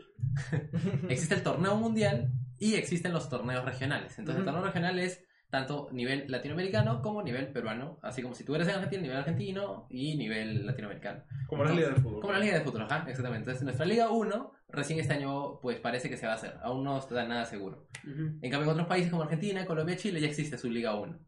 Existe 1.10 1.36
el 1.36 1.44
torneo 1.44 1.76
mundial 1.76 2.32
y 2.58 2.76
existen 2.76 3.14
los 3.14 3.30
torneos 3.30 3.66
regionales. 3.66 4.18
Entonces, 4.20 4.42
el 4.42 4.48
Ujú. 4.48 4.52
torneo 4.52 4.66
regional 4.66 5.00
es 5.00 5.24
tanto 5.50 5.90
nivel 5.92 6.26
latinoamericano 6.28 7.02
como 7.02 7.22
nivel 7.22 7.48
peruano. 7.48 8.00
Así 8.02 8.22
como 8.22 8.36
si 8.36 8.44
tú 8.44 8.56
eres 8.56 8.68
en 8.68 8.76
Argentina, 8.76 9.02
nivel 9.02 9.18
argentino 9.18 9.88
y 9.90 10.18
nivel 10.18 10.66
latinoamericano. 10.66 11.24
Como 11.48 11.64
la 11.64 11.72
liga 11.72 11.90
de 11.90 11.96
fútbol. 11.96 12.22
Como 12.22 12.34
la 12.34 12.40
Liga 12.40 12.58
de 12.58 12.64
Fútbol, 12.64 12.82
ajá, 12.82 13.06
exactamente. 13.08 13.38
Entonces, 13.38 13.64
nuestra 13.64 13.86
Liga 13.86 14.10
1, 14.10 14.52
recién 14.70 15.00
este 15.00 15.14
año, 15.14 15.60
pues 15.62 15.80
parece 15.80 16.10
que 16.10 16.18
se 16.18 16.26
va 16.26 16.34
a 16.34 16.36
hacer. 16.36 16.58
Aún 16.64 16.84
no 16.84 16.98
está 16.98 17.24
nada 17.26 17.46
seguro. 17.46 17.88
Ujú. 18.04 18.40
En 18.42 18.52
cambio, 18.52 18.64
en 18.64 18.70
otros 18.70 18.88
países 18.88 19.12
como 19.12 19.24
Argentina, 19.24 19.66
Colombia, 19.66 19.96
Chile 19.96 20.20
ya 20.20 20.28
existe 20.28 20.58
su 20.58 20.70
Liga 20.70 20.96
1. 20.96 21.20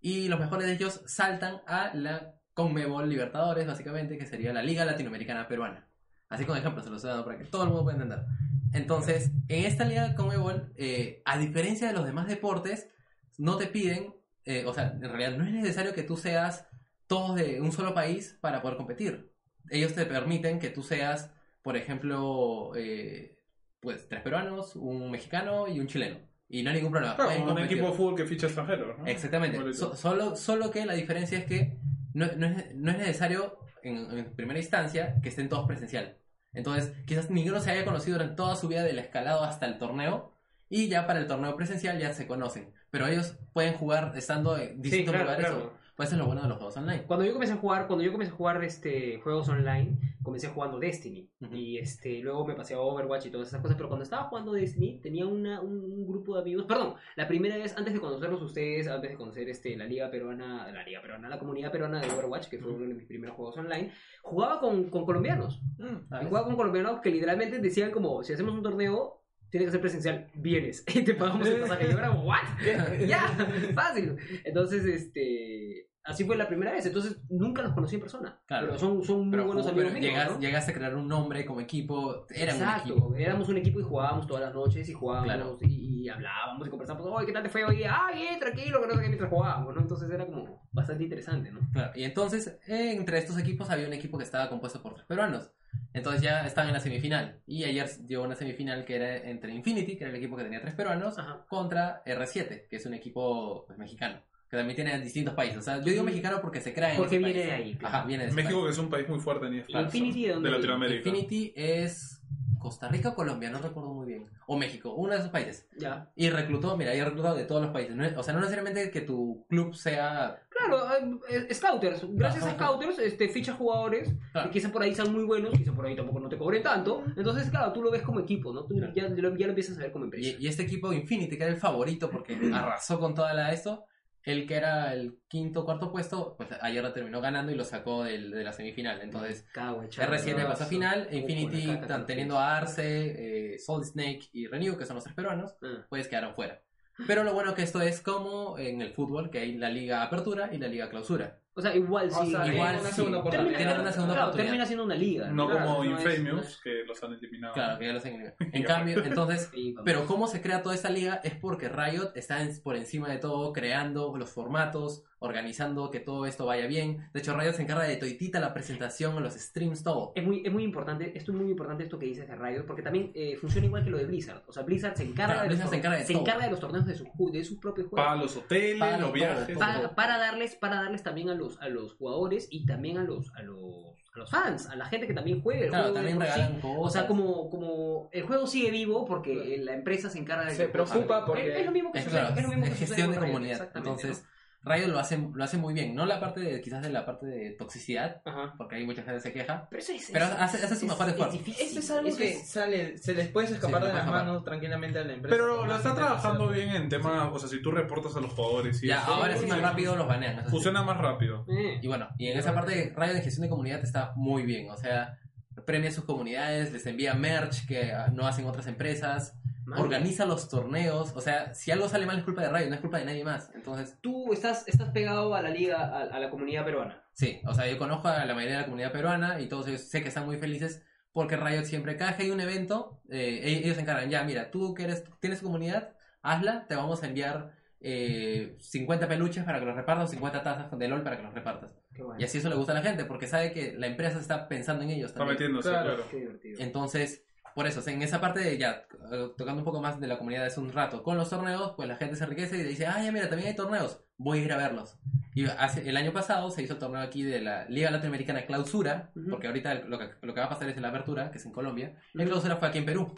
Y 0.00 0.28
los 0.28 0.38
mejores 0.38 0.66
de 0.66 0.74
ellos 0.74 1.02
saltan 1.06 1.62
a 1.66 1.94
la 1.94 2.34
Conmebol 2.54 3.08
Libertadores, 3.08 3.66
básicamente, 3.66 4.18
que 4.18 4.26
sería 4.26 4.52
la 4.52 4.62
Liga 4.62 4.84
Latinoamericana 4.84 5.48
Peruana. 5.48 5.88
Así 6.32 6.44
con 6.46 6.56
ejemplos 6.56 6.84
se 6.84 6.90
los 6.90 7.04
he 7.04 7.08
dado 7.08 7.24
para 7.24 7.38
que 7.38 7.44
todo 7.44 7.62
el 7.64 7.68
mundo 7.68 7.84
pueda 7.84 7.96
entender. 7.96 8.24
Entonces, 8.72 9.30
en 9.48 9.64
esta 9.66 9.84
Liga 9.84 10.14
Conmebol, 10.14 10.72
eh, 10.76 11.20
a 11.26 11.36
diferencia 11.38 11.86
de 11.88 11.92
los 11.92 12.06
demás 12.06 12.26
deportes, 12.26 12.88
no 13.36 13.56
te 13.58 13.66
piden, 13.66 14.14
eh, 14.46 14.64
o 14.66 14.72
sea, 14.72 14.92
en 14.94 15.02
realidad 15.02 15.36
no 15.36 15.44
es 15.44 15.52
necesario 15.52 15.94
que 15.94 16.02
tú 16.02 16.16
seas 16.16 16.66
todos 17.06 17.36
de 17.36 17.60
un 17.60 17.70
solo 17.72 17.92
país 17.92 18.38
para 18.40 18.62
poder 18.62 18.78
competir. 18.78 19.30
Ellos 19.68 19.92
te 19.94 20.06
permiten 20.06 20.58
que 20.58 20.70
tú 20.70 20.82
seas, 20.82 21.30
por 21.60 21.76
ejemplo, 21.76 22.72
eh, 22.76 23.38
pues 23.80 24.08
tres 24.08 24.22
peruanos, 24.22 24.74
un 24.76 25.10
mexicano 25.10 25.68
y 25.68 25.78
un 25.78 25.86
chileno. 25.86 26.18
Y 26.48 26.62
no 26.62 26.70
hay 26.70 26.76
ningún 26.76 26.92
problema. 26.92 27.16
Claro, 27.16 27.30
como 27.32 27.42
un 27.42 27.48
competir. 27.48 27.72
equipo 27.72 27.90
de 27.90 27.96
fútbol 27.96 28.14
que 28.16 28.24
ficha 28.24 28.46
extranjeros. 28.46 28.98
¿no? 28.98 29.06
Exactamente. 29.06 29.74
So- 29.74 29.94
solo, 29.94 30.34
solo 30.36 30.70
que 30.70 30.86
la 30.86 30.94
diferencia 30.94 31.38
es 31.38 31.44
que 31.44 31.78
no, 32.14 32.26
no 32.36 32.46
es, 32.46 32.74
no 32.74 32.90
es 32.90 32.98
necesario, 32.98 33.58
en, 33.82 33.96
en 34.18 34.34
primera 34.34 34.58
instancia, 34.58 35.16
que 35.22 35.28
estén 35.28 35.48
todos 35.48 35.66
presencial. 35.66 36.16
Entonces, 36.52 36.92
quizás 37.06 37.30
ninguno 37.30 37.60
se 37.60 37.70
haya 37.70 37.84
conocido 37.84 38.18
durante 38.18 38.36
toda 38.36 38.56
su 38.56 38.68
vida 38.68 38.82
del 38.82 38.98
escalado 38.98 39.42
hasta 39.44 39.66
el 39.66 39.78
torneo. 39.78 40.32
Y 40.68 40.88
ya 40.88 41.06
para 41.06 41.20
el 41.20 41.26
torneo 41.26 41.54
presencial 41.56 41.98
ya 41.98 42.14
se 42.14 42.26
conocen. 42.26 42.72
Pero 42.90 43.06
ellos 43.06 43.36
pueden 43.52 43.74
jugar 43.74 44.12
estando 44.16 44.56
en 44.58 44.80
distintos 44.80 45.12
claro, 45.12 45.24
lugares. 45.24 45.46
claro. 45.46 45.81
Pues 46.02 46.08
eso 46.08 46.16
es 46.16 46.18
lo 46.18 46.26
bueno 46.26 46.42
de 46.42 46.48
los 46.48 46.56
juegos 46.56 46.76
online. 46.76 47.04
Cuando 47.04 47.24
yo 47.24 47.32
comencé 47.32 47.54
a 47.54 47.58
jugar, 47.58 47.86
cuando 47.86 48.04
yo 48.04 48.10
comencé 48.10 48.32
a 48.32 48.36
jugar 48.36 48.64
este, 48.64 49.20
juegos 49.20 49.48
online, 49.48 50.16
comencé 50.20 50.48
jugando 50.48 50.80
Destiny. 50.80 51.30
Ujú. 51.40 51.54
Y 51.54 51.78
este, 51.78 52.18
luego 52.18 52.44
me 52.44 52.54
pasé 52.54 52.74
a 52.74 52.80
Overwatch 52.80 53.26
y 53.26 53.30
todas 53.30 53.46
esas 53.46 53.60
cosas. 53.60 53.76
Pero 53.76 53.88
cuando 53.88 54.02
estaba 54.02 54.24
jugando 54.24 54.52
Destiny, 54.52 54.98
tenía 55.00 55.28
una, 55.28 55.60
un, 55.60 56.04
grupo 56.04 56.34
de 56.34 56.40
amigos. 56.40 56.66
Perdón, 56.66 56.94
la 57.14 57.28
primera 57.28 57.56
vez, 57.56 57.76
antes 57.78 57.94
de 57.94 58.00
conocerlos 58.00 58.42
ustedes, 58.42 58.88
antes 58.88 59.12
de 59.12 59.16
conocer 59.16 59.48
este, 59.48 59.76
la 59.76 59.84
Liga 59.84 60.10
Peruana, 60.10 60.68
la 60.72 60.82
Liga 60.82 61.00
Peruana, 61.00 61.28
la 61.28 61.38
comunidad 61.38 61.70
peruana 61.70 62.00
de 62.00 62.10
Overwatch, 62.10 62.48
que 62.48 62.58
fue 62.58 62.72
uno 62.72 62.88
de 62.88 62.94
mis 62.94 63.06
primeros 63.06 63.36
juegos 63.36 63.56
online, 63.58 63.92
jugaba 64.22 64.58
con, 64.58 64.90
con 64.90 65.06
colombianos. 65.06 65.62
Ah, 66.10 66.20
Y 66.20 66.26
jugaba 66.26 66.46
con 66.46 66.56
colombianos 66.56 67.00
que 67.00 67.12
literalmente 67.12 67.60
decían 67.60 67.92
como, 67.92 68.24
si 68.24 68.32
hacemos 68.32 68.54
un 68.54 68.62
torneo, 68.64 69.22
tiene 69.52 69.66
que 69.66 69.72
ser 69.72 69.80
presencial, 69.82 70.30
vienes. 70.34 70.82
Y 70.94 71.04
te 71.04 71.14
pagamos 71.14 71.46
el 71.46 71.60
pasaje. 71.60 71.84
Yo 71.88 71.98
era 71.98 72.08
como, 72.08 72.24
¿what? 72.24 72.40
ya, 73.06 73.28
fácil. 73.74 74.16
Entonces, 74.44 74.84
este... 74.86 75.91
Así 76.04 76.24
fue 76.24 76.36
la 76.36 76.48
primera 76.48 76.72
vez, 76.72 76.84
entonces 76.84 77.20
nunca 77.30 77.62
los 77.62 77.72
conocí 77.74 77.94
en 77.94 78.00
persona. 78.00 78.40
Claro. 78.46 78.66
Pero 78.66 78.78
son, 78.78 79.04
son 79.04 79.20
muy 79.20 79.30
Pero, 79.30 79.46
buenos 79.46 79.64
pero 79.66 79.76
amigos 79.76 79.92
míos. 79.92 80.04
llegas- 80.04 80.32
¿no? 80.32 80.40
llegaste 80.40 80.72
a 80.72 80.74
crear 80.74 80.94
un 80.96 81.06
nombre 81.06 81.44
como 81.46 81.60
equipo. 81.60 82.26
Eran 82.30 82.56
Exacto, 82.56 82.94
un 82.94 83.00
equipo. 83.00 83.14
éramos 83.16 83.48
un 83.48 83.56
equipo 83.58 83.78
y 83.80 83.82
jugábamos 83.84 84.26
todas 84.26 84.42
las 84.42 84.52
noches 84.54 84.88
y 84.88 84.92
jugábamos 84.92 85.32
Claro. 85.32 85.58
y, 85.60 86.02
y 86.02 86.08
hablábamos 86.08 86.66
y 86.66 86.70
conversábamos, 86.70 87.08
oye, 87.12 87.26
¿qué 87.26 87.32
tal 87.32 87.42
te 87.44 87.48
fue 87.48 87.64
hoy? 87.64 87.84
Ay, 87.84 88.16
bien, 88.16 88.40
tranquilo, 88.40 88.80
que 88.80 88.86
no 88.88 88.94
sé 88.94 89.00
qué 89.02 89.06
mientras 89.08 89.30
jugábamos, 89.30 89.74
¿no? 89.74 89.80
Entonces 89.80 90.10
era 90.10 90.26
como 90.26 90.66
bastante 90.72 91.04
interesante, 91.04 91.52
¿no? 91.52 91.60
Claro, 91.72 91.92
y 91.94 92.02
entonces 92.02 92.58
entre 92.66 93.18
estos 93.18 93.38
equipos 93.38 93.70
había 93.70 93.86
un 93.86 93.92
equipo 93.92 94.18
que 94.18 94.24
estaba 94.24 94.48
compuesto 94.48 94.82
por 94.82 94.94
tres 94.94 95.06
peruanos. 95.06 95.50
Entonces 95.94 96.20
ya 96.20 96.44
están 96.44 96.66
en 96.66 96.74
la 96.74 96.80
semifinal. 96.80 97.40
Y 97.46 97.64
ayer 97.64 97.88
dio 98.00 98.22
una 98.24 98.34
semifinal 98.34 98.84
que 98.84 98.96
era 98.96 99.16
entre 99.16 99.54
Infinity, 99.54 99.96
que 99.96 100.04
era 100.04 100.10
el 100.10 100.16
equipo 100.16 100.36
que 100.36 100.42
tenía 100.42 100.60
tres 100.60 100.74
peruanos, 100.74 101.18
Ajá. 101.18 101.46
contra 101.48 102.02
R7, 102.04 102.66
que 102.68 102.76
es 102.76 102.84
un 102.86 102.92
equipo 102.94 103.64
pues, 103.66 103.78
mexicano, 103.78 104.20
que 104.52 104.58
también 104.58 104.76
tiene 104.76 105.00
distintos 105.00 105.32
países. 105.32 105.56
O 105.56 105.62
sea, 105.62 105.78
yo 105.78 105.84
digo 105.90 106.02
mexicano 106.04 106.38
porque 106.42 106.60
se 106.60 106.74
crea 106.74 106.90
en 106.90 106.98
Porque 106.98 107.16
ese 107.16 107.24
viene 107.24 107.40
país. 107.40 107.46
de 107.46 107.52
ahí, 107.54 107.74
claro. 107.74 107.96
Ajá, 107.96 108.06
viene 108.06 108.24
de 108.24 108.28
ese 108.28 108.36
México, 108.36 108.56
país. 108.56 108.64
que 108.66 108.70
es 108.72 108.78
un 108.78 108.90
país 108.90 109.08
muy 109.08 109.18
fuerte 109.18 109.46
en 109.46 109.54
eFootball. 109.54 109.84
Infinity, 109.84 110.26
¿de 110.26 110.34
dónde 110.34 110.50
de? 110.50 110.54
Latinoamérica. 110.56 111.08
Infinity 111.08 111.52
es 111.56 112.20
Costa 112.58 112.88
Rica 112.88 113.08
o 113.08 113.14
Colombia, 113.14 113.48
no 113.48 113.60
recuerdo 113.60 113.94
muy 113.94 114.06
bien. 114.06 114.26
O 114.46 114.58
México, 114.58 114.92
uno 114.94 115.12
de 115.14 115.18
esos 115.20 115.30
países. 115.30 115.66
Ya. 115.78 116.10
Y 116.14 116.28
reclutó, 116.28 116.76
mira, 116.76 116.94
y 116.94 117.00
reclutado 117.02 117.34
de 117.34 117.44
todos 117.44 117.62
los 117.62 117.70
países. 117.72 117.96
No 117.96 118.04
es- 118.04 118.14
o 118.14 118.22
sea, 118.22 118.34
no 118.34 118.40
necesariamente 118.40 118.90
que 118.90 119.00
tu 119.00 119.46
club 119.48 119.74
sea... 119.74 120.38
Claro, 120.50 120.84
eh, 121.30 121.46
eh, 121.48 121.54
Scouters. 121.54 122.02
Gracias 122.10 122.44
a 122.44 122.50
Ajá. 122.50 122.56
Scouters, 122.66 122.98
este, 122.98 123.28
ficha 123.30 123.54
jugadores 123.54 124.12
Claro. 124.32 124.48
que 124.50 124.52
quizá 124.52 124.70
por 124.70 124.82
ahí 124.82 124.94
sean 124.94 125.10
muy 125.12 125.24
buenos, 125.24 125.50
quizá 125.58 125.72
por 125.72 125.86
ahí 125.86 125.96
tampoco 125.96 126.20
no 126.20 126.28
te 126.28 126.36
cobren 126.36 126.62
tanto. 126.62 127.02
Entonces, 127.16 127.48
claro, 127.50 127.72
tú 127.72 127.82
lo 127.82 127.90
ves 127.90 128.02
como 128.02 128.20
equipo, 128.20 128.52
¿no? 128.52 128.64
Tú 128.66 128.76
Claro. 128.76 128.92
ya, 128.94 129.08
ya 129.08 129.22
lo, 129.22 129.34
ya 129.34 129.46
lo 129.46 129.52
empiezas 129.52 129.78
a 129.78 129.80
ver 129.80 129.90
como 129.92 130.04
empresa. 130.04 130.36
Y, 130.38 130.44
y 130.44 130.46
este 130.46 130.64
equipo 130.64 130.92
Infinity, 130.92 131.36
que 131.38 131.44
era 131.44 131.52
el 131.52 131.58
favorito 131.58 132.10
porque 132.10 132.38
arrasó 132.52 133.00
con 133.00 133.14
toda 133.14 133.32
la 133.34 133.52
esto, 133.52 133.86
el 134.24 134.46
que 134.46 134.54
era 134.54 134.94
el 134.94 135.18
quinto 135.28 135.60
o 135.60 135.64
cuarto 135.64 135.90
puesto, 135.90 136.34
pues 136.36 136.48
ayer 136.60 136.92
terminó 136.92 137.20
ganando 137.20 137.50
y 137.52 137.54
lo 137.56 137.64
sacó 137.64 138.04
del- 138.04 138.30
de 138.30 138.44
la 138.44 138.52
semifinal. 138.52 139.00
Entonces, 139.02 139.46
chaval. 139.52 139.88
R7 139.90 140.46
pasó 140.46 140.64
a 140.64 140.66
final, 140.66 141.08
Infinity, 141.10 141.66
caca 141.80 142.06
teniendo 142.06 142.38
a 142.38 142.56
Arce, 142.56 143.54
eh, 143.54 143.58
Solid 143.58 143.84
Snake 143.86 144.28
y 144.32 144.46
Renew, 144.46 144.76
que 144.78 144.86
son 144.86 144.94
los 144.94 145.04
tres 145.04 145.16
peruanos, 145.16 145.56
Ah. 145.62 145.86
pues 145.88 146.06
quedaron 146.08 146.34
fuera. 146.34 146.62
Pero 147.06 147.24
lo 147.24 147.32
bueno 147.34 147.54
que 147.54 147.62
esto 147.62 147.80
es 147.80 148.00
como 148.00 148.58
en 148.58 148.80
el 148.82 148.92
fútbol, 148.92 149.30
que 149.30 149.38
hay 149.38 149.54
la 149.56 149.70
liga 149.70 150.02
apertura 150.02 150.50
y 150.52 150.58
la 150.58 150.68
liga 150.68 150.88
clausura. 150.88 151.38
O 151.54 151.60
sea, 151.60 151.74
igual 151.76 152.08
O 152.10 152.24
sí. 152.24 152.30
sea, 152.30 152.46
igual 152.46 152.76
una 152.80 152.88
sí. 152.88 152.94
segunda 152.94 153.18
oportunidad. 153.18 153.58
Termina, 153.58 153.80
una 153.80 153.92
segunda 153.92 154.14
claro, 154.14 154.26
oportunidad. 154.28 154.44
termina 154.46 154.66
siendo 154.66 154.84
una 154.84 154.94
liga. 154.94 155.28
No 155.28 155.48
Claro, 155.50 155.66
como 155.66 155.84
no 155.84 155.90
Infamous, 155.90 156.46
es- 156.46 156.60
que 156.64 156.84
los 156.86 157.02
han 157.02 157.12
eliminado. 157.12 157.52
Claro, 157.54 157.78
que 157.78 157.86
ya 157.86 157.92
los 157.92 158.02
han 158.04 158.08
eliminado. 158.12 158.36
En 158.52 158.62
cambio, 158.64 159.04
entonces. 159.04 159.50
Pero 159.84 160.06
cómo 160.06 160.28
se 160.28 160.40
crea 160.40 160.62
toda 160.62 160.74
esta 160.74 160.88
liga 160.90 161.20
es 161.24 161.34
porque 161.34 161.68
Riot 161.68 162.12
está 162.14 162.40
en- 162.42 162.58
por 162.62 162.76
encima 162.76 163.08
de 163.10 163.18
todo, 163.18 163.52
creando 163.52 164.16
los 164.16 164.30
formatos, 164.30 165.02
organizando 165.22 165.90
que 165.90 166.00
todo 166.00 166.26
esto 166.26 166.44
vaya 166.46 166.66
bien. 166.66 167.08
De 167.14 167.20
hecho, 167.20 167.36
Riot 167.38 167.52
se 167.54 167.62
encarga 167.62 167.84
de 167.84 167.96
toitita 167.96 168.40
la 168.40 168.52
presentación, 168.52 169.22
los 169.22 169.34
streams, 169.34 169.82
todo. 169.82 170.12
Es 170.14 170.24
muy, 170.24 170.42
es 170.44 170.52
muy 170.52 170.64
importante, 170.64 171.16
esto 171.16 171.32
es 171.32 171.38
muy 171.38 171.50
importante 171.50 171.84
esto 171.84 171.98
que 171.98 172.06
dices 172.06 172.28
de 172.28 172.36
Riot, 172.36 172.64
porque 172.66 172.82
también 172.82 173.10
eh, 173.14 173.36
funciona 173.40 173.66
igual 173.66 173.84
que 173.84 173.90
lo 173.90 173.98
de 173.98 174.06
Blizzard. 174.06 174.42
O 174.46 174.52
sea, 174.52 174.62
Blizzard 174.62 174.96
se 174.96 175.04
encarga, 175.04 175.34
Claro, 175.34 175.42
de, 175.42 175.48
Blizzard 175.48 175.64
los 175.66 175.70
se 175.70 175.76
encarga 175.78 175.96
de 175.98 176.04
se 176.04 176.12
todo. 176.12 176.22
encarga 176.22 176.44
de 176.44 176.50
los 176.50 176.60
torneos 176.60 176.86
de, 176.86 176.94
su, 176.94 177.04
ju- 177.06 177.30
de 177.30 177.44
sus 177.44 177.58
propios 177.58 177.88
juegos. 177.88 178.06
Para 178.06 178.20
los 178.20 178.36
hoteles, 178.36 178.78
Para 178.80 178.98
los 178.98 179.12
viajes. 179.12 179.56
para, 179.58 179.94
para 179.94 180.18
darles, 180.18 180.54
para 180.56 180.76
darles 180.76 181.02
también 181.02 181.30
a 181.30 181.34
los, 181.34 181.60
a 181.60 181.68
los 181.68 181.94
jugadores 181.94 182.48
y 182.50 182.66
también 182.66 182.98
a 182.98 183.04
los, 183.04 183.32
a 183.34 183.42
los, 183.42 183.96
a 184.14 184.18
los 184.18 184.30
fans, 184.30 184.68
a 184.68 184.76
la 184.76 184.86
gente 184.86 185.06
que 185.06 185.14
también 185.14 185.40
juega 185.40 185.62
el 185.62 185.68
Claro, 185.68 185.92
juego. 185.92 186.08
también 186.08 186.32
sí. 186.34 186.58
O 186.76 186.90
sea, 186.90 187.06
como, 187.06 187.48
como 187.48 188.08
el 188.12 188.22
juego 188.24 188.46
sigue 188.46 188.70
vivo 188.70 189.04
porque 189.06 189.56
la 189.58 189.72
empresa 189.74 190.10
se 190.10 190.18
encarga 190.18 190.46
de 190.46 190.54
Se 190.54 190.68
preocupa 190.68 191.24
porque- 191.24 191.52
es, 191.52 191.58
es 191.60 191.66
lo 191.66 191.72
mismo 191.72 191.92
que 191.92 191.98
Es, 192.00 192.04
sucede, 192.04 192.20
claro, 192.20 192.36
es 192.36 192.42
lo 192.42 192.48
mismo 192.48 192.64
que 192.64 192.70
sucede 192.72 192.86
gestión 192.88 193.10
de 193.12 193.18
comunidad. 193.18 193.52
exactamente, 193.52 193.90
Entonces, 194.02 194.24
Riot 194.64 194.88
lo 194.88 194.98
hace, 195.00 195.18
lo 195.34 195.42
hace 195.42 195.58
muy 195.58 195.74
bien. 195.74 195.94
No 195.94 196.06
la 196.06 196.20
parte 196.20 196.40
de, 196.40 196.60
quizás 196.60 196.82
de 196.82 196.90
la 196.90 197.04
parte 197.04 197.26
de 197.26 197.50
toxicidad, 197.50 198.22
porque 198.56 198.76
hay 198.76 198.86
mucha 198.86 199.02
gente 199.02 199.16
que 199.16 199.20
se 199.20 199.32
queja. 199.32 199.66
Pero, 199.68 199.82
eso 199.82 199.92
es, 199.92 200.10
Pero 200.12 200.24
es- 200.26 200.30
hace- 200.32 200.58
hace 200.58 200.68
su 200.76 200.84
es- 200.86 200.90
mejor 200.90 201.06
es 201.06 201.12
esfuerzo. 201.12 201.36
difícil. 201.38 201.66
Eso 201.66 201.78
es 201.80 201.90
algo 201.90 202.08
Eso 202.08 202.18
que 202.18 202.30
es- 202.30 202.48
sale, 202.48 202.98
se 202.98 203.14
les 203.14 203.28
puede 203.28 203.48
escapar 203.52 203.82
Sí, 203.82 203.88
de 203.88 203.94
las 203.94 204.06
manos 204.06 204.44
tranquilamente 204.44 204.98
a 205.00 205.04
la 205.04 205.14
empresa. 205.14 205.36
Pero 205.36 205.66
lo 205.66 205.74
está 205.76 205.94
trabajando 205.94 206.48
bien 206.48 206.68
en 206.70 206.88
tema, 206.88 207.30
o 207.32 207.38
sea, 207.38 207.48
si 207.48 207.60
tú 207.60 207.70
reportas 207.72 208.14
a 208.16 208.20
los 208.20 208.32
jugadores 208.32 208.82
y 208.82 208.86
Ya, 208.88 209.02
eso, 209.02 209.14
ahora 209.14 209.36
sí 209.36 209.46
más 209.46 209.60
rápido 209.60 209.96
los 209.96 210.06
banean. 210.06 210.44
Funciona 210.48 210.82
más 210.82 210.96
rápido. 210.96 211.44
Eh. 211.48 211.80
Y 211.82 211.86
bueno, 211.88 212.08
y 212.18 212.28
en 212.28 212.38
esa 212.38 212.54
parte 212.54 212.92
Riot 212.96 213.14
de 213.14 213.20
gestión 213.22 213.42
de 213.42 213.48
comunidad 213.50 213.82
está 213.82 214.12
muy 214.16 214.42
bien. 214.44 214.70
O 214.70 214.76
sea, 214.76 215.18
premia 215.66 215.90
a 215.90 215.92
sus 215.92 216.04
comunidades, 216.04 216.72
les 216.72 216.86
envía 216.86 217.14
merch 217.14 217.66
que 217.66 217.92
ah, 217.92 218.08
no 218.12 218.26
hacen 218.26 218.46
otras 218.46 218.66
empresas, 218.66 219.34
Organiza 219.76 220.26
los 220.26 220.48
torneos. 220.48 221.12
O 221.14 221.20
sea, 221.20 221.54
si 221.54 221.70
algo 221.70 221.88
sale 221.88 222.06
mal 222.06 222.18
es 222.18 222.24
culpa 222.24 222.42
de 222.42 222.48
Riot, 222.50 222.68
no 222.68 222.74
es 222.74 222.80
culpa 222.80 222.98
de 222.98 223.04
nadie 223.04 223.24
más. 223.24 223.50
Entonces, 223.54 223.96
Tú 224.00 224.32
estás, 224.32 224.66
estás 224.66 224.90
pegado 224.90 225.34
a 225.34 225.42
la 225.42 225.50
liga, 225.50 225.78
a, 225.80 226.00
a 226.02 226.18
la 226.18 226.30
comunidad 226.30 226.64
peruana. 226.64 227.02
sí, 227.12 227.40
o 227.46 227.54
sea, 227.54 227.66
yo 227.68 227.78
conozco 227.78 228.08
a 228.08 228.24
la 228.24 228.34
mayoría 228.34 228.56
de 228.56 228.60
la 228.62 228.66
comunidad 228.66 228.92
peruana 228.92 229.40
y 229.40 229.46
todos 229.48 229.68
ellos 229.68 229.82
sé 229.82 230.02
que 230.02 230.08
están 230.08 230.26
muy 230.26 230.36
felices 230.38 230.82
porque 231.12 231.36
Riot 231.36 231.64
siempre, 231.64 231.96
cada 231.96 232.16
que 232.16 232.22
hay 232.22 232.30
un 232.30 232.40
evento, 232.40 233.02
eh, 233.10 233.40
ellos 233.44 233.64
ellos 233.64 233.76
se 233.76 233.82
encargan, 233.82 234.08
ya, 234.08 234.24
mira, 234.24 234.50
tú 234.50 234.72
que 234.74 234.84
eres, 234.84 235.04
tienes 235.20 235.42
comunidad, 235.42 235.94
hazla, 236.22 236.66
te 236.66 236.74
vamos 236.74 237.02
a 237.02 237.06
enviar 237.06 237.52
eh, 237.80 238.56
50 238.60 239.08
peluches 239.08 239.44
para 239.44 239.58
que 239.60 239.66
los 239.66 239.76
repartas, 239.76 240.08
o 240.08 240.10
50 240.10 240.42
tazas 240.42 240.78
de 240.78 240.88
LOL 240.88 241.02
para 241.02 241.16
que 241.18 241.22
los 241.24 241.34
repartas. 241.34 241.74
Qué 241.94 242.02
bueno. 242.02 242.18
Y 242.18 242.24
así 242.24 242.38
eso 242.38 242.48
le 242.48 242.54
gusta 242.54 242.72
a 242.72 242.76
la 242.76 242.82
gente, 242.82 243.04
porque 243.04 243.26
sabe 243.26 243.52
que 243.52 243.74
la 243.76 243.88
empresa 243.88 244.18
está 244.18 244.48
pensando 244.48 244.84
en 244.84 244.90
ellos 244.90 245.10
Está 245.10 245.24
metiéndose, 245.26 245.68
Claro. 245.68 245.94
claro. 245.96 246.04
Qué 246.10 246.16
divertido. 246.18 246.60
Entonces, 246.60 247.24
por 247.54 247.66
eso, 247.66 247.82
en 247.88 248.02
esa 248.02 248.20
parte 248.20 248.40
de 248.40 248.58
ya, 248.58 248.84
eh, 249.12 249.30
tocando 249.36 249.60
un 249.60 249.64
poco 249.64 249.80
más 249.80 250.00
de 250.00 250.06
la 250.06 250.18
comunidad 250.18 250.46
hace 250.46 250.60
un 250.60 250.72
rato, 250.72 251.02
con 251.02 251.16
los 251.16 251.30
torneos, 251.30 251.72
pues 251.76 251.88
la 251.88 251.96
gente 251.96 252.16
se 252.16 252.24
enriquece 252.24 252.58
y 252.58 252.62
dice, 252.62 252.86
ah, 252.86 253.02
ya 253.02 253.12
mira, 253.12 253.28
también 253.28 253.48
hay 253.48 253.56
torneos, 253.56 254.00
voy 254.16 254.40
a 254.40 254.42
ir 254.42 254.52
a 254.52 254.56
verlos. 254.56 254.98
Y 255.34 255.46
hace, 255.46 255.88
el 255.88 255.96
año 255.96 256.12
pasado 256.12 256.50
se 256.50 256.62
hizo 256.62 256.74
el 256.74 256.78
torneo 256.78 257.00
aquí 257.00 257.22
de 257.22 257.40
la 257.40 257.64
Liga 257.66 257.90
Latinoamericana 257.90 258.44
Clausura, 258.44 259.10
porque 259.30 259.46
ahorita 259.46 259.74
lo 259.74 259.98
que, 259.98 260.10
lo 260.20 260.34
que 260.34 260.40
va 260.40 260.46
a 260.46 260.50
pasar 260.50 260.68
es 260.68 260.76
la 260.78 260.88
apertura, 260.88 261.30
que 261.30 261.38
es 261.38 261.46
en 261.46 261.52
Colombia. 261.52 261.96
La. 262.12 262.24
Clausura 262.24 262.56
fue 262.56 262.68
aquí 262.68 262.78
en 262.78 262.84
Perú. 262.84 263.14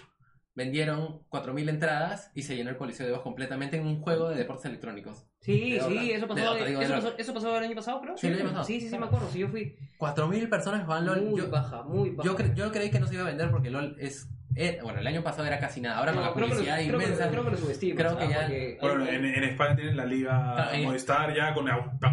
Vendieron 0.57 1.21
4.000 1.31 1.69
entradas 1.69 2.31
y 2.35 2.43
se 2.43 2.55
llenó 2.55 2.71
el 2.71 2.77
Coliseo 2.77 3.07
de 3.07 3.13
Voz 3.13 3.23
completamente 3.23 3.77
en 3.77 3.87
un 3.87 4.01
juego 4.01 4.29
de 4.29 4.37
deportes 4.37 4.67
electrónicos. 4.67 5.27
Sí, 5.41 5.73
De 5.73 5.81
sí, 5.81 6.13
eso 6.13 6.29
pasó, 6.29 6.45
Dota, 6.45 6.65
digo, 6.65 6.81
eso, 6.81 6.95
pasó, 6.95 7.15
eso 7.19 7.35
pasó 7.35 7.59
el 7.59 7.65
año 7.65 7.75
pasado, 7.75 8.01
creo. 8.01 8.17
Sí, 8.17 8.29
el 8.29 8.35
año 8.35 8.45
pasado. 8.45 8.65
Sí, 8.65 8.81
sí, 8.81 8.89
sí, 8.89 8.97
me 8.99 9.07
acuerdo. 9.07 9.29
Sí, 9.31 9.41
yo 9.41 9.49
fui 9.49 9.77
4.000 9.99 10.49
personas 10.49 10.85
jugaban 10.85 11.07
LOL. 11.07 11.23
muy 11.23 11.41
Yo, 11.41 11.51
baja, 11.51 11.83
muy 11.83 12.11
baja. 12.11 12.29
yo, 12.31 12.37
cre- 12.39 12.55
yo 12.55 12.71
creí 12.71 12.91
que 12.91 13.01
no 13.01 13.07
se 13.09 13.15
iba 13.15 13.25
a 13.25 13.27
vender 13.27 13.51
porque 13.51 13.69
LOL 13.71 13.97
es... 13.99 14.29
eh, 14.55 14.79
bueno, 14.83 15.01
el 15.01 15.07
año 15.09 15.25
pasado 15.25 15.45
era 15.47 15.59
casi 15.59 15.81
nada. 15.81 15.99
Ahora 15.99 16.13
con 16.13 16.23
No, 16.23 16.29
la 16.29 16.35
creo 16.35 16.47
que 16.47 16.51
lo- 16.53 16.57
publicidad 16.57 16.77
creo 16.87 16.99
que- 16.99 17.05
inmensa... 17.05 17.31
Creo 17.31 17.45
que 17.45 17.51
lo 17.51 17.57
subestimas. 17.57 17.99
creo 18.05 18.17
que 18.17 18.25
¿ah? 18.25 18.29
ya- 18.31 18.41
Porque- 18.43 18.79
Bueno, 18.81 19.07
en, 19.09 19.25
en 19.25 19.45
España 19.45 19.75
tienen 19.77 19.97
la 19.97 20.07
liga 20.07 20.55
Ah, 20.71 20.77
en- 20.77 20.85
Movistar 20.85 21.35
ya 21.35 21.53
con, 21.53 21.67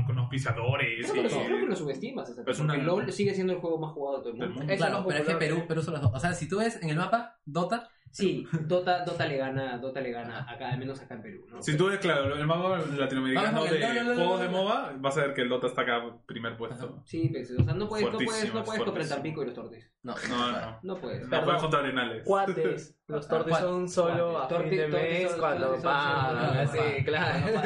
con 0.08 0.18
auspiciadores. 0.20 1.10
Creo 1.12 1.14
que, 1.14 1.30
lo, 1.30 1.42
y- 1.42 1.46
creo 1.46 1.60
que 1.60 1.66
lo 1.68 1.76
subestimas. 1.76 2.28
Es 2.30 2.36
porque 2.44 2.62
una- 2.62 2.76
LOL 2.78 3.12
sigue 3.14 3.34
siendo 3.36 3.54
el 3.54 3.60
juego 3.60 3.78
más 3.80 3.92
jugado 3.92 4.18
de 4.18 4.24
todo 4.24 4.34
el 4.34 4.40
Del 4.40 4.50
mundo. 4.50 4.74
Claro, 4.76 5.06
pero 5.08 5.20
es 5.20 5.28
que. 5.28 5.36
Perú, 5.36 5.64
Perú 5.68 5.82
son 5.84 5.94
las 5.94 6.02
dos. 6.02 6.12
O 6.14 6.20
sea, 6.20 6.34
si 6.34 6.50
tú 6.50 6.58
ves 6.58 6.82
en 6.82 6.90
el 6.90 6.98
mapa, 6.98 7.40
Dota, 7.46 7.88
Sí, 8.12 8.46
Dota, 8.68 9.06
Dota 9.06 9.26
le 9.26 9.38
gana, 9.38 9.78
Dota 9.78 10.02
le 10.02 10.12
gana 10.12 10.46
acá, 10.50 10.70
al 10.70 10.78
menos 10.80 11.00
acá 11.02 11.16
en 11.16 11.22
Perú. 11.22 11.46
¿no? 11.50 11.62
Si 11.62 11.78
tú 11.78 11.88
ves, 11.88 12.00
claro, 12.00 12.36
el 12.36 12.46
mapa 12.46 12.80
latinoamericano 12.98 13.64
de 13.64 13.80
no, 13.80 13.94
no, 13.94 14.04
no, 14.04 14.16
juegos 14.16 14.40
no, 14.40 14.46
de 14.46 14.52
no. 14.52 14.64
MOBA, 14.64 14.94
vas 14.98 15.18
a 15.18 15.22
ver 15.22 15.34
que 15.34 15.42
el 15.42 15.50
Dota 15.50 15.68
está 15.68 15.82
acá 15.84 16.02
primer 16.26 16.58
puesto. 16.58 17.02
Sí, 17.06 17.30
pues, 17.32 17.52
o 17.52 17.64
sea, 17.64 17.74
no 17.74 17.88
puedes, 17.88 18.06
no 18.12 18.18
puedes, 18.20 18.54
no 18.54 18.64
puedes 18.64 18.84
contra 18.84 19.02
el 19.02 19.08
fuertísimo. 19.08 19.16
Tampico 19.16 19.44
y 19.44 19.46
los 19.46 19.56
tortes. 19.56 19.92
no. 20.04 20.16
No, 20.30 20.52
no. 20.52 20.80
No 20.84 20.98
puedes. 21.00 21.24
No 21.24 21.30
Perdón. 21.30 21.46
puedes 21.46 21.62
contra 21.62 21.80
Arenales. 21.80 22.24
Cuates. 22.26 22.98
Los 23.08 23.28
tortes 23.28 23.50
Cuates. 23.50 23.68
son 23.68 23.90
solo 23.90 24.38
a 24.40 24.48
Torti- 24.48 24.70
fin 24.70 24.78
de 24.78 24.88
tortis 24.88 25.10
mes 25.10 25.34
cuando 25.34 25.66
tortis 25.68 25.84
pagan. 25.84 26.68
Sí, 26.70 27.04
claro. 27.04 27.58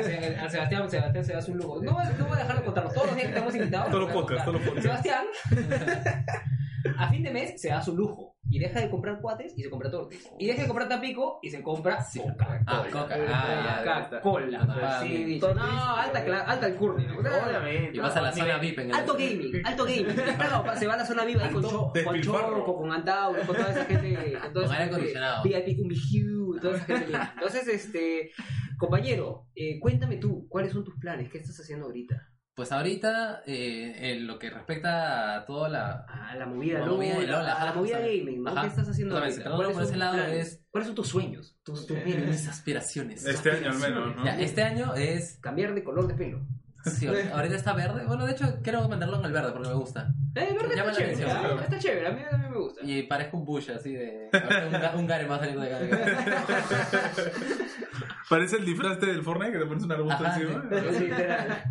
A 0.41 0.49
Sebastián, 0.49 0.89
Sebastián 0.89 1.23
se 1.25 1.33
hace 1.35 1.51
un 1.51 1.57
lujo. 1.59 1.81
No, 1.83 1.91
no 1.91 2.25
voy 2.25 2.35
a 2.35 2.39
dejar 2.39 2.57
de 2.57 2.63
contarlo. 2.65 2.89
Todos 2.91 3.07
los 3.07 3.15
días 3.15 3.27
que 3.27 3.33
estamos 3.33 3.55
invitados. 3.55 3.89
Todos 3.91 4.01
los 4.01 4.09
a 4.09 4.13
podcasts, 4.13 4.45
contar. 4.45 4.63
todos 4.63 4.75
los 4.75 4.83
podcasts. 4.83 5.35
Sebastián, 5.51 6.25
a 6.97 7.09
fin 7.09 7.23
de 7.23 7.31
mes 7.31 7.61
se 7.61 7.69
da 7.69 7.81
su 7.81 7.95
lujo. 7.95 8.34
Y 8.47 8.59
deja 8.59 8.79
de 8.79 8.89
comprar 8.89 9.19
cuates 9.21 9.57
y 9.57 9.63
se 9.63 9.69
compra 9.69 9.89
tortis. 9.89 10.29
Y 10.37 10.45
deja 10.45 10.61
de 10.61 10.67
comprar 10.67 10.87
Tampico 10.87 11.39
y 11.41 11.49
se 11.49 11.63
compra 11.63 12.01
Sí. 12.03 12.19
Coca-Cola. 12.19 12.63
Ah, 12.67 12.85
Coca. 12.91 13.15
Ah, 13.27 13.83
ya. 13.85 14.03
Coca-Cola. 14.09 14.67
Ah, 14.69 14.99
Sí, 15.01 15.09
bien. 15.09 15.25
dicho. 15.27 15.53
No, 15.55 15.95
alta, 15.95 16.19
alta 16.45 16.65
alcurnia. 16.67 17.11
Obviamente. 17.17 17.97
Y 17.97 17.99
vas 17.99 18.15
a 18.15 18.21
la 18.21 18.31
zona 18.31 18.57
VIP 18.57 18.79
en 18.79 18.89
el... 18.89 18.95
Alto 18.95 19.13
gaming, 19.13 19.65
alto 19.65 19.83
gaming. 19.85 20.15
Se 20.79 20.87
va 20.87 20.93
a 20.93 20.97
la 20.97 21.05
zona 21.05 21.23
ahí 21.23 21.51
con, 21.51 21.63
cho, 21.63 21.91
con. 22.03 22.21
Choco, 22.21 22.77
con 22.77 22.91
Andau, 22.91 23.35
con 23.35 23.55
toda 23.55 23.71
esa 23.71 23.85
gente. 23.85 24.33
Con, 24.39 24.53
toda 24.53 24.53
Con 24.53 24.63
esa 24.63 24.73
aire 24.73 24.83
gente 24.83 24.95
acondicionado. 24.95 25.43
VIP, 25.43 25.77
con 25.79 25.87
Mihu, 25.87 26.59
toda 26.59 26.77
esa 26.77 26.85
gente. 26.85 27.13
Entonces, 27.33 27.67
este, 27.67 28.31
compañero, 28.77 29.47
eh, 29.55 29.79
cuéntame 29.79 30.17
tú, 30.17 30.47
¿cuáles 30.49 30.71
son 30.71 30.83
tus 30.83 30.95
planes? 30.99 31.29
¿Qué 31.29 31.39
estás 31.39 31.59
haciendo 31.59 31.87
ahorita? 31.87 32.29
Pues 32.55 32.71
ahorita, 32.71 33.43
eh, 33.45 34.11
en 34.13 34.27
lo 34.27 34.39
que 34.39 34.49
respecta 34.49 35.35
a 35.35 35.45
toda 35.45 35.67
la... 35.67 36.05
A 36.07 36.35
la 36.37 36.45
movida 36.45 36.79
La 36.79 36.85
movida 36.85 37.19
de 37.19 37.27
LOL, 37.27 37.45
a 37.45 37.65
la 37.65 37.73
movida 37.73 37.99
gaming, 37.99 38.43
¿no? 38.43 38.51
ajá. 38.51 38.61
¿Qué 38.61 38.67
estás 38.67 38.87
haciendo 38.87 39.17
ahorita? 39.17 39.51
¿Cuáles 39.51 39.73
por 39.73 39.81
ese 39.83 39.91
son 39.91 39.99
lado 39.99 40.23
es- 40.23 40.61
¿Cuáles 40.71 40.87
son 40.87 40.95
tus 40.95 41.07
sueños? 41.09 41.57
Tus, 41.63 41.85
tus 41.85 41.97
aspiraciones. 42.47 43.25
Este 43.25 43.51
año 43.51 43.71
al 43.71 43.79
menos, 43.79 44.15
¿no? 44.15 44.23
Ya, 44.23 44.39
este 44.39 44.63
año 44.63 44.93
es... 44.95 45.37
Cambiar 45.41 45.75
de 45.75 45.83
color 45.83 46.07
de 46.07 46.13
pelo. 46.13 46.39
Sí, 46.85 47.07
ahorita 47.07 47.55
está 47.55 47.73
verde. 47.73 48.05
Bueno, 48.05 48.25
de 48.27 48.31
hecho, 48.33 48.59
quiero 48.63 48.79
mantenerlo 48.87 49.17
en 49.19 49.25
el 49.25 49.31
verde 49.33 49.51
porque 49.51 49.67
me 49.69 49.73
gusta. 49.73 50.13
Eh, 50.35 50.55
verde 50.57 50.75
Llama 50.75 50.91
está 50.91 51.03
la 51.03 51.13
chévere. 51.13 51.31
atención. 51.31 51.57
¿ah? 51.59 51.63
Está 51.63 51.79
chévere, 51.79 52.07
a 52.07 52.11
mí, 52.11 52.21
a 52.31 52.37
mí 52.37 52.49
me 52.49 52.57
gusta. 52.57 52.81
Y 52.85 53.03
parezco 53.03 53.37
un 53.37 53.45
bush 53.45 53.71
así 53.71 53.93
de... 53.95 54.29
Un, 54.93 54.99
un 55.01 55.07
Garen 55.07 55.29
va 55.31 55.35
a 55.35 55.39
salir 55.39 55.59
de 55.59 55.75
acá. 55.75 56.45
Parece 58.29 58.57
el 58.57 58.65
disfraz 58.65 58.93
este 58.93 59.07
del 59.07 59.23
Fortnite 59.23 59.51
que 59.53 59.59
te 59.59 59.65
pones 59.65 59.83
un 59.83 59.91
arbusto 59.91 60.23
Ajá, 60.25 60.39
encima. 60.39 60.63
Es 60.71 61.01
literal. 61.01 61.63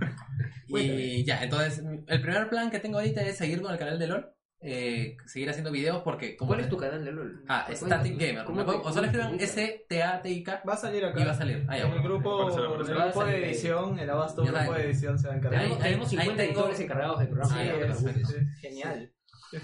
Y 0.83 1.25
ya, 1.25 1.43
entonces, 1.43 1.83
el 2.07 2.21
primer 2.23 2.49
plan 2.49 2.71
que 2.71 2.81
tengo 2.81 2.99
ahorita 2.99 3.23
es 3.23 3.37
seguir 3.37 3.61
con 3.63 3.73
el 3.73 3.79
canal 3.79 3.99
de 3.99 4.07
LOL. 4.09 4.31
eh, 4.67 5.19
seguir 5.27 5.51
haciendo 5.51 5.71
videos 5.71 6.01
porque... 6.03 6.37
Como 6.39 6.49
¿Cuál 6.49 6.61
es 6.61 6.71
tu 6.71 6.79
canal 6.79 7.05
de 7.05 7.13
LOL? 7.13 7.45
Ah, 7.49 7.69
Static 7.71 8.19
Gamer. 8.19 8.45
¿Cómo 8.45 8.57
Me 8.61 8.65
puedo- 8.65 8.81
te- 8.81 8.89
O 8.89 8.93
solo 8.95 9.05
escriban 9.07 9.29
cómo 9.29 9.39
te- 9.39 9.45
S-T-A-T-I-K 9.45 10.63
Va 10.67 10.73
a 10.73 10.77
salir 10.79 11.05
acá. 11.05 11.21
y 11.21 11.25
va 11.25 11.33
a 11.33 11.35
salir. 11.35 11.67
Ah, 11.69 11.77
ya, 11.77 11.85
En 11.87 11.93
el 11.93 12.03
grupo, 12.03 12.49
el 12.49 12.55
grupo 12.55 12.95
Va 12.97 13.03
a 13.05 13.07
de 13.09 13.13
salir. 13.13 13.45
edición, 13.45 13.99
el 13.99 14.09
abasto 14.09 14.43
Ya 14.43 14.53
grupo 14.53 14.73
de 14.73 14.85
edición 14.87 15.19
se 15.19 15.29
va 15.29 15.35
a 15.35 15.37
encargar. 15.37 15.61
Tenemos, 15.61 15.79
Ahí- 15.79 15.85
tenemos 15.85 16.07
ahí 16.07 16.11
50 16.19 16.43
tengo- 16.43 16.53
editores 16.55 16.81
encargados 16.81 17.19
del 17.19 17.29
programa. 17.29 17.57
Genial. 18.61 19.13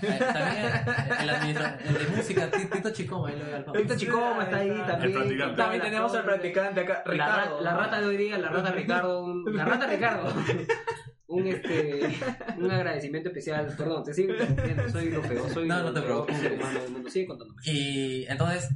Eh, 0.02 0.18
También 0.32 1.56
el, 1.56 1.88
el 1.88 1.98
de 2.10 2.16
música, 2.16 2.50
Ti- 2.50 2.66
Tito 2.66 2.90
Chicoma. 2.90 3.30
Víctor 3.74 3.96
Chicoma 3.96 4.44
está 4.44 4.56
ahí 4.58 4.70
El 4.70 4.86
también. 4.86 5.56
También 5.56 5.82
tenemos 5.82 6.14
al 6.14 6.24
practicante 6.24 6.80
acá, 6.80 7.02
Ricardo. 7.06 7.60
la 7.60 7.76
rata 7.76 8.00
de 8.00 8.06
hoy 8.06 8.16
día, 8.16 8.38
la 8.38 8.48
rata 8.48 8.70
Ricardo. 8.72 9.24
un- 9.24 9.56
la 9.56 9.64
rata 9.64 9.86
Ricardo. 9.86 10.32
Un, 11.32 11.46
este, 11.46 12.18
un 12.58 12.68
agradecimiento 12.72 13.28
especial. 13.28 13.72
Perdón, 13.78 14.02
te 14.02 14.12
sigo. 14.12 14.32
Soy 14.90 15.10
lo 15.10 15.22
peor. 15.22 15.48
Soy 15.48 15.68
No, 15.68 15.76
lo 15.78 15.82
no 15.84 15.92
te 15.92 16.02
preocupes. 16.02 16.36
Sigue 17.12 17.26
contándome. 17.28 17.60
Y 17.66 18.26
entonces, 18.26 18.68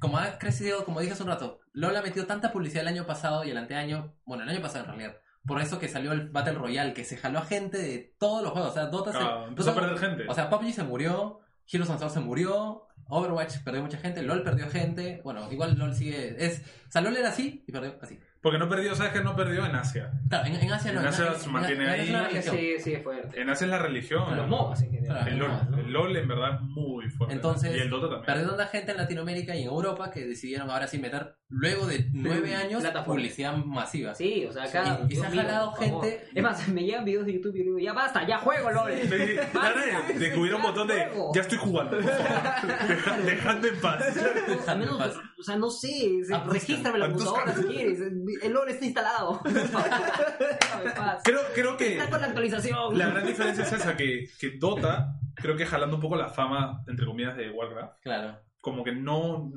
como 0.00 0.18
ha 0.18 0.36
crecido, 0.36 0.84
como 0.84 0.98
dije 0.98 1.12
hace 1.12 1.22
un 1.22 1.28
rato, 1.28 1.60
LOL 1.74 1.94
ha 1.96 2.02
metido 2.02 2.26
tanta 2.26 2.50
publicidad 2.50 2.82
el 2.82 2.88
año 2.88 3.06
pasado 3.06 3.44
y 3.44 3.50
el 3.50 3.56
anteaño, 3.56 4.16
bueno, 4.24 4.42
el 4.42 4.48
año 4.48 4.60
pasado 4.60 4.80
en 4.86 4.90
realidad, 4.90 5.16
por 5.46 5.60
eso 5.60 5.78
que 5.78 5.88
salió 5.88 6.12
el 6.12 6.28
Battle 6.30 6.54
Royale, 6.54 6.94
que 6.94 7.04
se 7.04 7.16
jaló 7.16 7.40
a 7.40 7.44
gente 7.44 7.78
de 7.78 8.14
todos 8.18 8.42
los 8.42 8.52
juegos. 8.52 8.70
O 8.70 8.74
sea, 8.74 8.86
Dota 8.86 9.12
se. 9.12 9.18
Ah, 9.18 9.44
empezó 9.48 9.70
a 9.70 9.74
perder 9.74 9.98
gente. 9.98 10.24
O 10.28 10.34
sea, 10.34 10.48
PUBG 10.48 10.72
se 10.72 10.84
murió, 10.84 11.40
Heroes 11.70 11.90
of 11.90 11.98
the 11.98 12.06
Storm 12.06 12.12
se 12.12 12.20
murió, 12.20 12.86
Overwatch 13.08 13.58
perdió 13.64 13.82
mucha 13.82 13.98
gente, 13.98 14.22
LOL 14.22 14.42
perdió 14.42 14.68
gente. 14.70 15.20
Bueno, 15.24 15.50
igual 15.52 15.76
LOL 15.76 15.94
sigue. 15.94 16.36
Es, 16.38 16.62
o 16.88 16.90
sea, 16.90 17.02
LOL 17.02 17.16
era 17.16 17.30
así 17.30 17.64
y 17.66 17.72
perdió 17.72 17.98
así. 18.00 18.18
Porque 18.42 18.58
no 18.58 18.68
perdió, 18.68 18.94
¿sabes 18.96 19.12
que 19.12 19.20
no 19.22 19.36
perdió 19.36 19.64
en 19.64 19.76
Asia? 19.76 20.10
Claro, 20.28 20.46
en, 20.48 20.56
en 20.56 20.72
Asia 20.72 20.92
no. 20.92 21.00
En 21.00 21.06
Asia 21.06 21.32
se 21.34 21.48
mantiene 21.48 21.88
Asia 21.88 22.02
es 22.02 22.08
una 22.10 22.18
ahí. 22.26 22.32
religión. 22.34 22.56
Sí, 22.56 22.74
sí, 22.80 22.92
es 22.94 23.02
fuerte. 23.04 23.40
En 23.40 23.48
Asia 23.48 23.64
es 23.66 23.70
la 23.70 23.78
religión. 23.78 24.36
Los 24.36 24.48
MOBAs 24.48 24.82
en 24.82 24.90
general. 24.90 25.24
Claro. 25.24 25.30
El 25.30 25.38
LOL, 25.38 25.78
el 25.86 25.92
LOL 25.92 26.16
en 26.16 26.28
verdad 26.28 26.54
es 26.56 26.60
muy 26.62 27.08
fuerte. 27.10 27.34
Entonces, 27.36 27.76
y 27.76 27.78
el 27.80 27.88
Dota 27.90 28.06
también. 28.08 28.24
Perdió 28.26 28.48
tanta 28.48 28.66
gente 28.66 28.90
en 28.90 28.96
Latinoamérica 28.96 29.54
y 29.54 29.62
en 29.62 29.68
Europa 29.68 30.10
que 30.10 30.26
decidieron 30.26 30.68
ahora 30.70 30.88
sí 30.88 30.98
meter, 30.98 31.36
luego 31.48 31.86
de 31.86 32.08
nueve 32.12 32.56
años, 32.56 32.80
Plataforma. 32.82 33.14
publicidad 33.14 33.56
masiva. 33.56 34.14
Sí, 34.16 34.44
o 34.48 34.52
sea, 34.52 34.64
acá. 34.64 35.00
Y- 35.08 35.12
y 35.12 35.16
se 35.16 35.24
ha 35.26 35.30
jalado 35.30 35.72
gente- 35.74 36.26
Es 36.34 36.42
más, 36.42 36.66
me 36.68 36.82
llegan 36.82 37.04
videos 37.04 37.26
de 37.26 37.34
YouTube 37.34 37.54
y 37.54 37.58
yo 37.58 37.64
digo, 37.64 37.78
ya 37.78 37.92
basta, 37.92 38.26
ya 38.26 38.38
juego, 38.38 38.70
LOL. 38.72 38.92
Sí, 38.92 39.08
sí. 39.08 40.36
Un 40.52 40.62
botón 40.62 40.88
de 40.88 41.06
Juego. 41.06 41.32
ya 41.34 41.40
estoy 41.42 41.58
jugando. 41.58 41.96
por 41.98 42.10
favor. 42.10 42.88
Deja- 42.88 43.16
Dejadme 43.18 43.68
en 43.68 43.80
paz. 43.80 44.04
O 44.58 44.62
sea, 44.62 44.74
menos, 44.74 45.00
o 45.38 45.42
sea, 45.42 45.56
no 45.56 45.70
sé, 45.70 46.20
regístrame 46.46 46.98
la 46.98 47.08
computadora 47.08 47.54
si 47.54 47.62
quieres. 47.64 48.00
El 48.42 48.52
LOL 48.52 48.68
está 48.68 48.84
instalado. 48.84 49.40
Creo, 51.24 51.40
creo 51.54 51.76
que 51.76 51.92
Está 51.98 52.10
con 52.10 52.20
la 52.20 52.26
actualización. 52.28 52.98
la 52.98 53.08
gran 53.08 53.26
diferencia 53.26 53.64
es 53.64 53.72
esa, 53.72 53.96
que, 53.96 54.28
que 54.38 54.50
Dota, 54.58 55.14
creo 55.34 55.56
que 55.56 55.66
jalando 55.66 55.96
un 55.96 56.02
poco 56.02 56.16
la 56.16 56.28
fama, 56.28 56.82
entre 56.88 57.06
comillas, 57.06 57.36
de 57.36 57.50
Warcraft, 57.50 58.00
Claro. 58.02 58.38
como 58.60 58.82
que 58.84 58.92
no, 58.92 59.50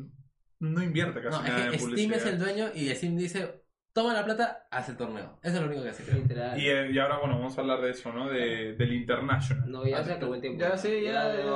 no 0.59 0.83
invierte 0.83 1.21
casi 1.21 1.37
No, 1.37 1.43
nada 1.43 1.57
es 1.59 1.65
en 1.65 1.71
que 1.71 1.77
Steam 1.77 1.89
publicidad. 1.89 2.17
es 2.17 2.25
el 2.25 2.39
dueño 2.39 2.67
y 2.75 2.89
Steam 2.95 3.15
dice, 3.17 3.63
toma 3.93 4.13
la 4.13 4.23
plata, 4.25 4.67
haz 4.69 4.89
el 4.89 4.97
torneo. 4.97 5.39
Eso 5.41 5.55
es 5.55 5.61
lo 5.61 5.67
único 5.67 5.83
que 5.83 5.89
hace. 5.89 6.13
Literal. 6.13 6.59
Y, 6.59 6.67
eh, 6.69 6.91
y 6.91 6.99
ahora, 6.99 7.17
bueno, 7.19 7.35
vamos 7.39 7.57
a 7.57 7.61
hablar 7.61 7.81
de 7.81 7.91
eso, 7.91 8.11
¿no? 8.13 8.29
De, 8.29 8.73
del 8.75 8.93
International. 8.93 9.63
No, 9.71 9.85
ya 9.87 10.03
se 10.03 10.13
acabó 10.13 10.35
el 10.35 10.41
tiempo. 10.41 10.59
Ya, 10.61 10.77
sí, 10.77 11.01
ya, 11.03 11.11
ya, 11.35 11.43
no 11.43 11.55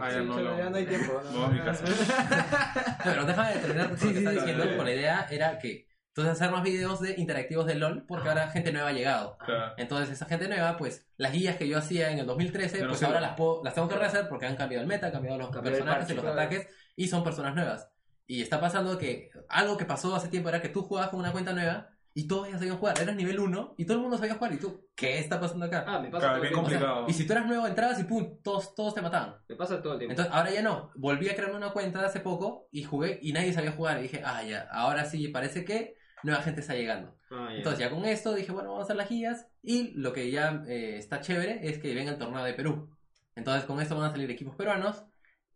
Ah, 0.00 0.08
eso. 0.10 0.18
ya 0.18 0.20
sí, 0.20 0.26
no 0.26 0.40
lo- 0.40 0.58
ya 0.58 0.70
no 0.70 0.76
hay 0.76 0.86
tiempo. 0.86 1.20
Me 1.30 1.36
voy 1.38 1.44
a 1.44 1.48
mi 1.48 1.60
casa. 1.60 1.84
Pero 3.04 3.24
déjame 3.26 3.54
de 3.54 3.60
terminar 3.60 3.88
con 3.90 3.96
lo 4.08 4.12
que 4.12 4.18
está 4.18 4.30
sí, 4.30 4.36
diciendo, 4.36 4.64
dale. 4.64 4.76
con 4.76 4.86
la 4.86 4.92
idea 4.94 5.26
era 5.30 5.58
que 5.58 5.86
entonces 6.16 6.40
hacer 6.40 6.52
más 6.52 6.62
videos 6.62 7.00
de 7.00 7.14
interactivos 7.18 7.66
de 7.66 7.74
LOL 7.74 8.06
porque 8.06 8.28
ahora 8.28 8.48
gente 8.48 8.70
nueva 8.72 8.90
ha 8.90 8.92
llegado. 8.92 9.36
Claro. 9.44 9.72
Entonces 9.76 10.10
esa 10.10 10.26
gente 10.26 10.46
nueva, 10.46 10.76
pues 10.76 11.08
las 11.16 11.32
guías 11.32 11.56
que 11.56 11.66
yo 11.66 11.76
hacía 11.76 12.12
en 12.12 12.20
el 12.20 12.26
2013, 12.26 12.78
Ya 12.78 12.84
no 12.84 12.90
pues 12.90 13.02
ahora 13.02 13.20
las, 13.20 13.34
puedo- 13.34 13.64
las 13.64 13.74
tengo 13.74 13.88
que 13.88 13.96
rehacer 13.96 14.28
porque 14.28 14.46
han 14.46 14.54
cambiado 14.54 14.82
el 14.82 14.86
meta, 14.88 15.06
han 15.06 15.12
cambiado 15.12 15.38
los 15.38 15.50
Cambió 15.50 15.72
el 15.72 15.78
personajes 15.78 16.04
y 16.04 16.14
parche, 16.14 16.14
los 16.14 16.24
claro. 16.24 16.40
ataques 16.40 16.68
y 16.94 17.08
son 17.08 17.24
personas 17.24 17.56
nuevas. 17.56 17.90
Y 18.28 18.42
está 18.42 18.60
pasando 18.60 18.96
que 18.96 19.30
algo 19.48 19.76
que 19.76 19.84
pasó 19.86 20.14
hace 20.14 20.28
tiempo 20.28 20.48
era 20.50 20.62
que 20.62 20.68
tú 20.68 20.82
jugabas 20.82 21.10
con 21.10 21.18
una 21.18 21.32
cuenta 21.32 21.52
nueva 21.52 21.90
y 22.16 22.28
todos 22.28 22.48
ya 22.48 22.58
sabían 22.58 22.78
jugar. 22.78 22.96
Eras 23.02 23.16
nivel 23.16 23.40
1 23.40 23.74
y 23.76 23.84
todo 23.84 23.96
el 23.96 24.02
mundo 24.04 24.16
sabía 24.16 24.36
jugar 24.36 24.52
y 24.52 24.58
tú, 24.58 24.88
¿qué 24.94 25.18
está 25.18 25.40
pasando 25.40 25.66
acá? 25.66 25.84
Ah, 25.84 25.98
me 25.98 26.10
pasa 26.10 26.26
Claro, 26.28 26.34
todo 26.34 26.34
el 26.36 26.40
bien 26.42 26.52
tiempo. 26.54 26.66
O 26.66 26.70
sea, 26.70 26.78
complicado. 26.78 27.06
y 27.08 27.12
si 27.12 27.26
tú 27.26 27.32
eras 27.32 27.46
nuevo 27.46 27.66
entrabas 27.66 27.98
y 27.98 28.04
pum, 28.04 28.38
todos, 28.40 28.72
todos 28.76 28.94
te 28.94 29.02
mataban. 29.02 29.34
Me 29.48 29.56
pasa 29.56 29.82
todo 29.82 29.94
el 29.94 29.98
tiempo. 29.98 30.12
Entonces 30.12 30.32
ahora 30.32 30.50
ya 30.52 30.62
no. 30.62 30.92
Volví 30.94 31.28
a 31.28 31.34
crearme 31.34 31.56
una 31.56 31.72
cuenta 31.72 32.06
hace 32.06 32.20
poco 32.20 32.68
y 32.70 32.84
jugué 32.84 33.18
y 33.20 33.32
nadie 33.32 33.52
sabía 33.52 33.72
jugar. 33.72 33.98
Y 33.98 34.02
dije, 34.02 34.22
ah, 34.24 34.44
ya, 34.44 34.68
ahora 34.70 35.04
sí 35.06 35.26
parece 35.26 35.64
que 35.64 35.96
nueva 36.24 36.42
gente 36.42 36.60
está 36.60 36.74
llegando. 36.74 37.16
Ah, 37.30 37.48
ya. 37.50 37.58
Entonces 37.58 37.80
ya 37.80 37.90
con 37.90 38.04
esto 38.04 38.34
dije, 38.34 38.52
bueno, 38.52 38.70
vamos 38.70 38.82
a 38.82 38.84
hacer 38.84 38.96
las 38.96 39.08
guías 39.08 39.46
y 39.62 39.92
lo 39.92 40.12
que 40.12 40.30
ya 40.30 40.62
eh, 40.66 40.96
está 40.98 41.20
chévere 41.20 41.68
es 41.68 41.78
que 41.78 41.94
venga 41.94 42.12
el 42.12 42.18
torneo 42.18 42.42
de 42.42 42.54
Perú. 42.54 42.90
Entonces 43.36 43.64
con 43.64 43.80
esto 43.80 43.96
van 43.96 44.08
a 44.08 44.10
salir 44.10 44.30
equipos 44.30 44.56
peruanos. 44.56 45.04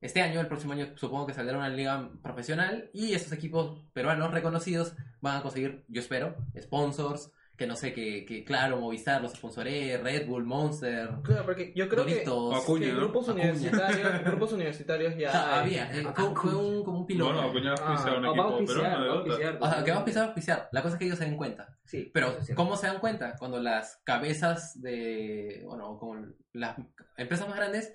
Este 0.00 0.22
año, 0.22 0.40
el 0.40 0.46
próximo 0.46 0.74
año 0.74 0.96
supongo 0.96 1.26
que 1.26 1.34
saldrá 1.34 1.58
una 1.58 1.68
liga 1.68 2.10
profesional 2.22 2.88
y 2.92 3.14
esos 3.14 3.32
equipos 3.32 3.84
peruanos 3.92 4.30
reconocidos 4.30 4.94
van 5.20 5.38
a 5.38 5.42
conseguir, 5.42 5.84
yo 5.88 6.00
espero, 6.00 6.36
sponsors, 6.60 7.32
que 7.58 7.66
no 7.66 7.74
sé, 7.74 7.92
que, 7.92 8.24
que 8.24 8.44
claro, 8.44 8.78
Movistar 8.78 9.20
los 9.20 9.32
sponsoree, 9.32 9.98
Red 9.98 10.28
Bull, 10.28 10.44
Monster, 10.44 11.10
Claro, 11.24 11.44
porque 11.44 11.72
yo 11.74 11.88
creo 11.88 12.06
que, 12.06 12.22
Doritos. 12.24 12.62
Acuña, 12.62 12.86
que 12.86 12.92
¿no? 12.92 12.98
grupos 13.00 13.28
universitarios, 13.28 14.22
grupos 14.24 14.52
universitarios 14.52 15.16
ya 15.16 15.28
O 15.28 15.32
sea, 15.32 15.60
había, 15.60 15.92
eh, 15.92 16.06
fue, 16.14 16.34
fue 16.36 16.54
un, 16.54 16.84
como 16.84 17.00
un 17.00 17.06
piloto. 17.06 17.32
Bueno, 17.32 17.48
Acuña 17.48 17.74
va 17.74 17.88
a 17.92 17.96
pisar 17.96 18.18
un 18.18 18.24
Ah, 18.24 18.28
va 18.28 18.28
a 18.28 18.30
equipo 18.30 18.42
auspiciar, 18.54 18.96
peruano 18.96 19.02
de 19.02 19.08
va 19.08 19.12
a 19.12 19.16
Dota. 19.16 19.30
auspiciar. 19.30 19.58
O 19.60 19.70
sea, 19.70 19.84
que 19.84 19.90
va 19.90 19.98
a 19.98 20.04
pisar, 20.04 20.20
va 20.20 20.24
a 20.24 20.28
auspiciar. 20.28 20.68
La 20.70 20.82
cosa 20.82 20.94
es 20.94 20.98
que 21.00 21.04
ellos 21.06 21.18
se 21.18 21.24
den 21.24 21.36
cuenta. 21.36 21.76
Sí, 21.84 22.10
Pero. 22.14 22.36
¿cómo 22.54 22.76
se 22.76 22.86
dan 22.86 23.00
cuenta? 23.00 23.34
Cuando 23.36 23.58
las 23.60 23.96
cabezas 24.04 24.80
de, 24.80 25.62
bueno, 25.66 25.98
como 25.98 26.14
las 26.52 26.76
empresas 27.16 27.48
más 27.48 27.56
grandes 27.56 27.92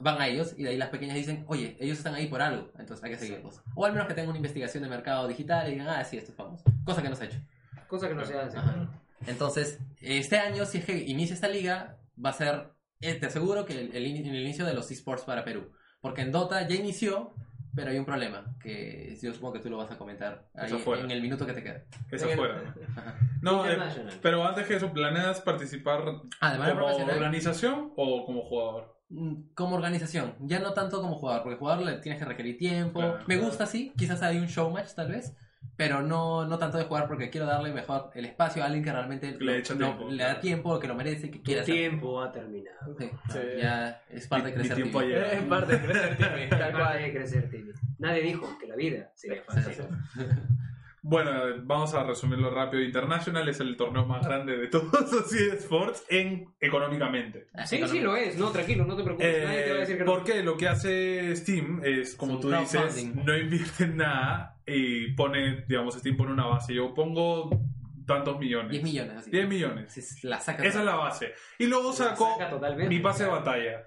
van 0.00 0.20
a 0.20 0.28
ellos 0.28 0.54
y 0.56 0.64
de 0.64 0.68
ahí 0.70 0.76
las 0.76 0.90
pequeñas 0.90 1.16
dicen, 1.16 1.44
oye, 1.48 1.76
ellos 1.80 1.96
están 1.98 2.14
ahí 2.14 2.26
por 2.28 2.42
algo, 2.42 2.70
entonces 2.78 3.02
hay 3.02 3.12
que 3.12 3.16
seguirlos. 3.18 3.62
O 3.74 3.86
al 3.86 3.92
menos 3.92 4.06
que 4.06 4.12
tengan 4.14 4.28
una 4.28 4.36
investigación 4.38 4.82
de 4.82 4.88
mercado 4.90 5.26
digital 5.26 5.66
y 5.66 5.72
digan, 5.72 5.88
ah, 5.88 6.04
sí, 6.04 6.18
esto 6.18 6.30
es 6.30 6.36
famoso. 6.36 6.62
Cosa 6.84 7.00
que 7.02 7.08
no 7.08 7.16
se 7.16 7.24
ha 7.24 7.26
hecho. 7.26 7.38
Cosa 7.88 8.08
que 8.08 8.14
no 8.14 8.24
se 8.24 8.38
hace. 8.38 8.58
Ajá. 8.58 8.88
Entonces, 9.26 9.80
este 10.00 10.38
año, 10.38 10.64
si 10.64 10.78
es 10.78 10.84
que 10.84 10.96
inicia 10.98 11.34
esta 11.34 11.48
liga, 11.48 11.96
va 12.24 12.30
a 12.30 12.34
ser, 12.34 12.68
eh, 13.00 13.14
te 13.14 13.26
aseguro 13.26 13.64
que 13.66 13.72
el, 13.80 13.96
el 13.96 14.06
in- 14.06 14.26
el 14.26 14.40
inicio 14.42 14.64
de 14.64 14.74
los 14.74 14.90
esports 14.90 15.24
para 15.24 15.44
Perú. 15.44 15.72
Porque 16.00 16.20
en 16.22 16.30
Dota 16.30 16.66
ya 16.68 16.76
inició, 16.76 17.34
pero 17.74 17.90
hay 17.90 17.98
un 17.98 18.04
problema, 18.04 18.54
que 18.62 19.18
yo 19.20 19.32
supongo 19.34 19.54
que 19.54 19.60
tú 19.60 19.70
lo 19.70 19.76
vas 19.78 19.90
a 19.90 19.98
comentar 19.98 20.48
ahí 20.54 20.72
Eso 20.72 20.94
en 20.96 21.10
el 21.10 21.20
minuto 21.20 21.44
que 21.46 21.52
te 21.52 21.62
queda. 21.62 21.82
Es 22.10 22.22
En 22.22 22.30
el-. 22.30 22.40
Ajá. 22.96 23.18
No, 23.42 23.68
eh, 23.68 23.78
pero 24.22 24.44
antes 24.46 24.66
que 24.66 24.76
eso, 24.76 24.92
¿planeas 24.92 25.40
participar 25.40 26.02
Ah, 26.40 26.52
de 26.52 26.72
como 26.74 26.86
organización 26.86 27.92
o 27.96 28.24
como 28.26 28.42
jugador? 28.42 28.96
Mm, 29.10 29.54
como 29.54 29.74
organización, 29.76 30.34
ya 30.40 30.58
no 30.60 30.74
tanto 30.74 31.00
como 31.00 31.16
jugador, 31.16 31.42
porque 31.42 31.58
jugador 31.58 31.84
le 31.84 31.94
tienes 31.98 32.18
que 32.20 32.26
requerir 32.26 32.58
tiempo. 32.58 33.00
Claro, 33.00 33.18
me 33.26 33.34
claro. 33.36 33.44
gusta 33.46 33.66
sí, 33.66 33.92
quizás 33.96 34.22
hay 34.22 34.36
un 34.38 34.48
show 34.48 34.70
match 34.70 34.90
tal 34.94 35.08
vez, 35.10 35.34
pero 35.78 36.02
no, 36.02 36.44
no 36.44 36.58
tanto 36.58 36.76
de 36.76 36.84
jugar 36.84 37.06
porque 37.06 37.30
quiero 37.30 37.46
darle 37.46 37.72
mejor 37.72 38.10
el 38.14 38.24
espacio 38.24 38.62
a 38.62 38.66
alguien 38.66 38.82
que 38.84 38.90
realmente 38.92 39.30
Le 39.38 39.44
lo- 39.44 39.52
echa 39.54 39.74
no- 39.74 39.86
tiempo, 39.94 40.10
le 40.10 40.24
da 40.24 40.40
tiempo, 40.40 40.78
que 40.80 40.88
lo 40.88 40.94
merece, 40.96 41.30
que 41.30 41.38
Tu 41.38 41.44
quiere 41.44 41.60
hacer. 41.62 41.74
tiempo 41.74 42.20
ha 42.20 42.32
terminado. 42.32 42.96
Sí, 42.98 43.08
Sí. 43.30 43.38
Ya 43.62 44.02
es 44.10 44.26
parte 44.26 44.50
de 44.50 44.56
Mi- 44.56 44.62
mi 44.62 44.68
crecer. 44.68 44.76
tiempo. 44.82 45.00
Es 45.00 45.42
parte 45.44 45.78
de 45.78 45.86
crecer, 45.86 46.16
Timmy, 46.16 46.48
tal 46.50 46.72
cual. 46.72 46.98
de 47.02 47.12
crecer, 47.12 47.48
Timmy. 47.50 47.72
Nadie 47.98 48.22
dijo 48.22 48.58
que 48.58 48.66
la 48.66 48.74
vida 48.76 49.10
sería 49.14 49.38
Sí, 49.48 49.60
fácil. 49.60 49.84
Bueno, 51.02 51.30
vamos 51.64 51.94
a 51.94 52.04
resumirlo 52.04 52.50
rápido. 52.50 52.82
International 52.82 53.48
es 53.48 53.60
el 53.60 53.76
torneo 53.76 54.04
más 54.06 54.26
grande 54.26 54.56
de 54.56 54.66
todos 54.68 55.12
los 55.12 55.32
eSports 55.32 56.04
en 56.08 56.54
económicamente. 56.60 57.48
Sí, 57.66 57.80
sí 57.86 58.00
lo 58.00 58.16
es. 58.16 58.36
No, 58.36 58.50
tranquilo, 58.50 58.84
no 58.84 58.96
te 58.96 59.04
preocupes. 59.04 59.44
Nadie 59.44 59.62
te 59.62 59.70
va 59.70 59.76
a 59.76 59.80
decir 59.80 59.98
que 59.98 60.04
no. 60.04 60.12
porque 60.12 60.42
lo 60.42 60.56
que 60.56 60.68
hace 60.68 61.34
Steam 61.36 61.80
es, 61.84 62.14
como 62.16 62.38
tú 62.40 62.50
dices, 62.50 63.04
no 63.14 63.36
invierte 63.36 63.84
en 63.84 63.96
nada 63.98 64.60
y 64.66 65.12
pone, 65.12 65.64
digamos, 65.68 65.94
Steam 65.94 66.16
pone 66.16 66.32
una 66.32 66.46
base. 66.46 66.74
Yo 66.74 66.92
pongo 66.94 67.50
tantos 68.08 68.38
millones. 68.40 68.72
10 68.72 68.82
millones 68.82 69.16
así. 69.18 69.30
10 69.30 69.48
millones. 69.48 69.92
Sí, 69.92 70.26
la 70.26 70.40
saca 70.40 70.64
Esa 70.64 70.80
es 70.80 70.84
la 70.84 70.96
base. 70.96 71.34
Y 71.58 71.66
luego 71.66 71.92
saco 71.92 72.36
mi 72.88 72.98
pase 72.98 73.24
de 73.24 73.30
batalla. 73.30 73.84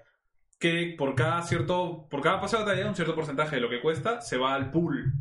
Que 0.58 0.94
por 0.96 1.14
cada 1.16 1.42
cierto, 1.42 2.06
por 2.08 2.22
cada 2.22 2.40
pase 2.40 2.56
de 2.56 2.62
batalla, 2.62 2.88
un 2.88 2.94
cierto 2.94 3.14
porcentaje 3.14 3.56
de 3.56 3.62
lo 3.62 3.68
que 3.68 3.80
cuesta 3.80 4.20
se 4.20 4.38
va 4.38 4.54
al 4.54 4.70
pool. 4.70 5.12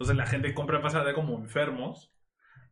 Entonces 0.00 0.16
la 0.16 0.24
gente 0.24 0.54
compra 0.54 0.78
el 0.78 0.82
pase 0.82 0.98
de 0.98 1.12
como 1.12 1.36
enfermos. 1.38 2.10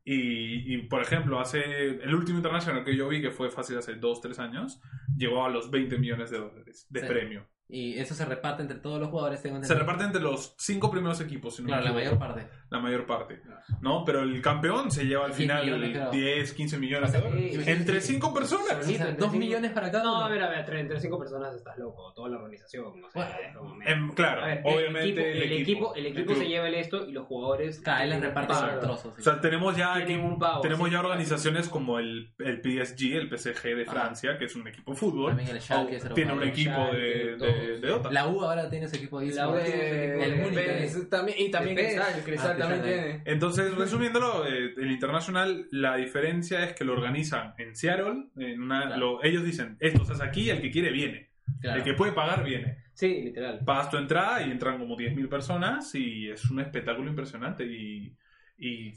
Y, 0.03 0.75
y, 0.75 0.79
por 0.85 1.03
ejemplo, 1.03 1.39
hace 1.39 1.87
el 2.03 2.15
último 2.15 2.39
internacional 2.39 2.83
que 2.83 2.97
yo 2.97 3.07
vi, 3.07 3.21
que 3.21 3.31
fue 3.31 3.51
fácil 3.51 3.77
hace 3.77 3.97
2, 3.97 4.23
3 4.23 4.39
años, 4.39 4.81
llegó 5.15 5.45
a 5.45 5.51
los 5.51 5.71
20 5.71 5.99
millones 5.99 6.31
de 6.31 6.39
dólares 6.39 6.87
de 6.89 7.01
Sí. 7.01 7.07
premio. 7.07 7.47
Y 7.71 7.99
eso 7.99 8.15
se 8.15 8.25
reparte 8.25 8.63
entre 8.63 8.79
todos 8.79 8.99
los 8.99 9.11
jugadores. 9.11 9.43
Tengo 9.43 9.63
Se 9.63 9.75
reparte 9.75 10.05
entre 10.05 10.23
los 10.23 10.55
5 10.57 10.91
primeros 10.91 11.21
equipos, 11.21 11.57
si 11.57 11.63
no 11.63 11.67
me 11.67 11.73
Claro, 11.73 11.85
la 11.89 11.93
mayor 11.93 12.19
parte. 12.19 12.47
La 12.71 12.79
mayor 12.81 13.05
parte. 13.07 13.43
¿no? 13.83 14.05
Pero 14.07 14.23
el 14.23 14.41
campeón 14.41 14.91
se 14.91 15.05
lleva 15.05 15.25
al 15.27 15.33
10 15.33 15.37
final 15.39 15.65
millones, 15.67 15.91
creo. 15.91 16.11
10, 16.11 16.53
15 16.55 16.79
millones 16.79 17.13
de 17.13 17.21
dólares. 17.21 17.69
Entre 17.69 18.01
sí. 18.01 18.15
5 18.15 18.33
personas. 18.33 18.79
O 18.79 18.83
sea, 18.83 18.91
entre 18.93 19.13
dos 19.13 19.31
cinco- 19.31 19.37
millones 19.37 19.73
para 19.73 19.91
cada 19.91 20.05
No, 20.05 20.17
uno. 20.17 20.25
a 20.25 20.29
ver, 20.31 20.43
a 20.43 20.49
ver, 20.49 20.59
entre, 20.61 20.81
entre 20.81 21.01
cinco 21.01 21.19
personas 21.19 21.55
estás 21.55 21.77
loco, 21.77 22.11
toda 22.15 22.31
la 22.31 22.37
organización, 22.39 23.01
no 23.03 23.11
sé. 23.11 23.19
Bueno, 23.19 23.79
Em, 23.85 24.11
claro, 24.15 24.47
ver, 24.47 24.63
obviamente 24.65 25.33
el 25.33 25.53
equipo, 25.53 25.53
el 25.53 25.53
equipo, 25.61 25.95
el 25.95 26.07
equipo 26.07 26.35
se 26.35 26.49
lleva 26.49 26.69
el 26.69 26.75
esto 26.75 27.07
y 27.07 27.13
los 27.13 27.27
jugadores. 27.27 27.83
Él 28.01 28.11
les 28.11 28.21
reparte 28.23 28.55
pago. 28.55 28.81
trozos. 28.81 29.15
sí. 29.15 29.21
O 29.21 29.25
sea, 29.25 29.41
tenemos 29.43 29.77
ya, 29.77 29.95
un 30.23 30.39
pago, 30.39 30.63
tenemos 30.63 30.89
sí. 30.89 30.95
ya 30.95 31.01
organizaciones 31.01 31.69
como 31.69 31.99
el, 31.99 32.33
el 32.39 32.63
PSG, 32.63 33.15
el 33.17 33.29
PSG 33.29 33.63
de 33.77 33.83
Ajá. 33.83 33.93
Francia, 33.93 34.39
que 34.39 34.47
es 34.47 34.57
un 34.57 34.67
equipo 34.69 34.93
de 34.93 34.97
fútbol. 34.97 35.31
También 35.37 35.51
el 35.55 35.61
Schalke 35.61 35.97
o 35.97 36.01
se 36.01 36.09
lo 36.09 36.15
tiene 36.15 36.33
un 36.33 36.43
equipo 36.45 36.87
de, 36.93 37.37
de, 37.61 37.67
todos. 37.67 37.81
de 37.83 37.89
Dota. 37.89 38.11
La 38.11 38.27
U 38.29 38.43
ahora 38.43 38.69
tiene 38.71 38.89
su 38.89 38.97
equipo 38.97 39.21
de 39.21 39.33
La. 39.35 39.49
U- 39.49 39.57
El 39.57 40.37
Múnich, 40.37 41.09
también, 41.09 41.39
y 41.41 41.51
también 41.51 41.77
Cristal, 41.77 42.15
PES. 42.15 42.25
Cristal 42.25 42.53
Ah, 42.57 42.59
también 42.59 42.83
tiene. 42.83 43.23
Entonces, 43.25 43.75
resumiéndolo, 43.75 44.47
eh, 44.47 44.75
el 44.77 44.91
internacional, 44.91 45.67
la 45.71 45.97
diferencia 45.97 46.65
es 46.65 46.73
que 46.75 46.85
lo 46.85 46.93
organizan 46.93 47.55
en 47.59 47.75
Seattle. 47.77 48.27
En 48.37 48.63
una, 48.63 48.87
Claro. 48.87 48.97
lo- 49.01 49.25
ellos 49.25 49.45
dicen, 49.45 49.77
esto 49.81 50.05
se 50.05 50.13
hace 50.13 50.25
aquí, 50.25 50.51
el 50.51 50.61
que 50.61 50.71
quiere 50.71 50.91
viene. 50.91 51.31
Claro. 51.61 51.79
El 51.79 51.85
que 51.85 51.95
puede 51.95 52.13
pagar 52.13 52.45
viene. 52.45 52.79
Sí, 52.95 53.23
literal. 53.23 53.61
pagas 53.65 53.91
tu 53.91 53.97
entrada 53.97 54.43
y 54.45 54.51
entran 54.51 54.77
como 54.79 54.97
10.000 54.97 55.29
personas 55.29 55.95
y 55.95 56.29
es 56.29 56.51
un 56.51 56.59
espectáculo 56.61 57.09
impresionante. 57.09 57.65
Y, 57.65 58.17
y, 58.59 58.93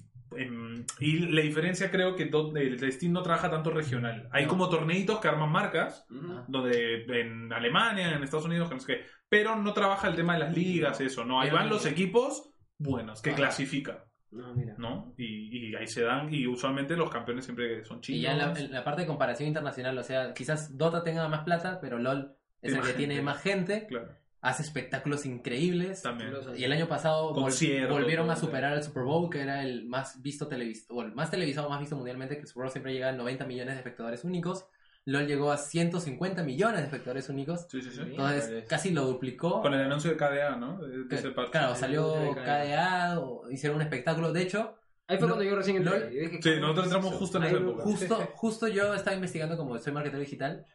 y 0.99 1.19
la 1.31 1.41
diferencia 1.41 1.91
creo 1.91 2.15
que 2.15 2.25
do- 2.25 2.55
el 2.55 2.91
Steam 2.91 3.11
no 3.13 3.21
trabaja 3.21 3.49
tanto 3.49 3.69
regional. 3.71 4.27
Hay 4.31 4.43
No. 4.43 4.49
como 4.49 4.69
torneitos 4.69 5.19
que 5.19 5.27
arman 5.27 5.51
marcas, 5.51 6.05
Ah. 6.11 6.45
donde 6.47 7.03
en 7.19 7.51
Alemania, 7.51 8.15
en 8.15 8.23
Estados 8.23 8.45
Unidos, 8.45 8.69
que 8.69 8.75
no 8.75 8.81
sé 8.81 8.95
qué, 8.95 9.05
pero 9.29 9.55
no 9.55 9.73
trabaja 9.73 10.07
el 10.07 10.15
tema 10.15 10.33
de 10.33 10.39
las 10.39 10.55
ligas, 10.55 11.01
eso, 11.01 11.25
¿no? 11.25 11.41
Ahí 11.41 11.49
van 11.49 11.69
los 11.69 11.85
equipos 11.85 12.53
buenos, 12.77 13.21
que 13.21 13.31
Ah. 13.31 13.35
clasifican, 13.35 13.97
No, 14.31 14.53
mira. 14.55 14.75
¿no? 14.77 15.13
Y, 15.17 15.69
y 15.71 15.75
ahí 15.75 15.87
se 15.87 16.03
dan, 16.03 16.33
y 16.33 16.47
usualmente 16.47 16.95
los 16.95 17.09
campeones 17.09 17.43
siempre 17.45 17.83
son 17.83 17.99
chinos. 18.01 18.19
Y 18.19 18.21
ya 18.23 18.31
en 18.31 18.37
la, 18.37 18.53
la 18.69 18.83
parte 18.83 19.01
de 19.01 19.07
comparación 19.07 19.47
internacional, 19.47 19.97
o 19.97 20.03
sea, 20.03 20.33
quizás 20.33 20.77
Dota 20.77 21.03
tenga 21.03 21.27
más 21.27 21.43
plata, 21.43 21.79
pero 21.81 21.99
LOL 21.99 22.35
es 22.61 22.71
Tiene 22.71 22.79
el 22.79 22.87
que 22.91 22.97
tiene 22.97 23.21
más 23.21 23.41
gente, 23.41 23.87
Claro, 23.87 24.15
hace 24.41 24.63
espectáculos 24.63 25.25
increíbles. 25.25 26.01
también. 26.01 26.33
Y 26.57 26.63
el 26.63 26.71
año 26.71 26.87
pasado 26.87 27.33
vol- 27.33 27.87
volvieron 27.89 28.29
a 28.31 28.35
superar 28.35 28.73
el 28.73 28.83
Super 28.83 29.03
Bowl, 29.03 29.29
que 29.29 29.41
era 29.41 29.63
el 29.63 29.85
más 29.85 30.21
visto 30.21 30.47
televisado, 30.47 30.95
o 30.95 31.03
el 31.03 31.13
más 31.13 31.29
televisado, 31.31 31.69
más 31.69 31.79
visto 31.79 31.95
mundialmente, 31.95 32.35
que 32.35 32.41
el 32.41 32.47
Super 32.47 32.63
Bowl 32.63 32.71
siempre 32.71 32.93
llega 32.93 33.09
a 33.09 33.11
90 33.11 33.45
millones 33.45 33.75
de 33.75 33.79
espectadores 33.79 34.23
únicos. 34.23 34.65
LOL 35.05 35.25
llegó 35.25 35.51
a 35.51 35.57
150 35.57 36.43
millones 36.43 36.77
de 36.77 36.83
espectadores 36.83 37.27
únicos. 37.29 37.65
Sí, 37.69 37.81
sí, 37.81 37.89
sí. 37.89 38.01
Entonces 38.01 38.65
casi 38.67 38.91
lo 38.91 39.05
duplicó. 39.05 39.61
Con 39.61 39.73
el 39.73 39.81
anuncio 39.81 40.11
de 40.11 40.17
KDA, 40.17 40.57
¿no? 40.57 40.77
De, 40.79 41.15
ese 41.15 41.33
claro, 41.51 41.75
salió 41.75 42.33
KDA, 42.35 43.19
o 43.19 43.49
hicieron 43.49 43.77
un 43.77 43.81
espectáculo. 43.83 44.31
De 44.33 44.41
hecho, 44.43 44.75
Ahí 45.07 45.17
fue 45.17 45.27
Lo- 45.27 45.33
cuando 45.33 45.49
yo 45.49 45.57
recién 45.57 45.75
entré. 45.77 46.07
Dije, 46.09 46.39
Sí, 46.41 46.49
¿cómo 46.51 46.61
nosotros 46.61 46.85
entramos 46.85 47.09
eso? 47.09 47.19
justo 47.19 47.37
en 47.39 47.43
esa 47.43 47.59
no- 47.59 47.69
época. 47.71 47.83
Justo, 47.83 48.15
justo 48.35 48.67
yo 48.69 48.93
estaba 48.93 49.13
investigando, 49.15 49.57
como 49.57 49.77
soy 49.77 49.91
marketer 49.91 50.19
digital, 50.21 50.65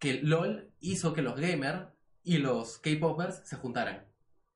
que 0.00 0.14
LOL 0.22 0.72
hizo 0.80 1.12
que 1.12 1.22
los 1.22 1.38
gamers 1.38 1.86
y 2.24 2.38
los 2.38 2.78
K-popers 2.78 3.42
se 3.44 3.56
juntaran. 3.56 4.04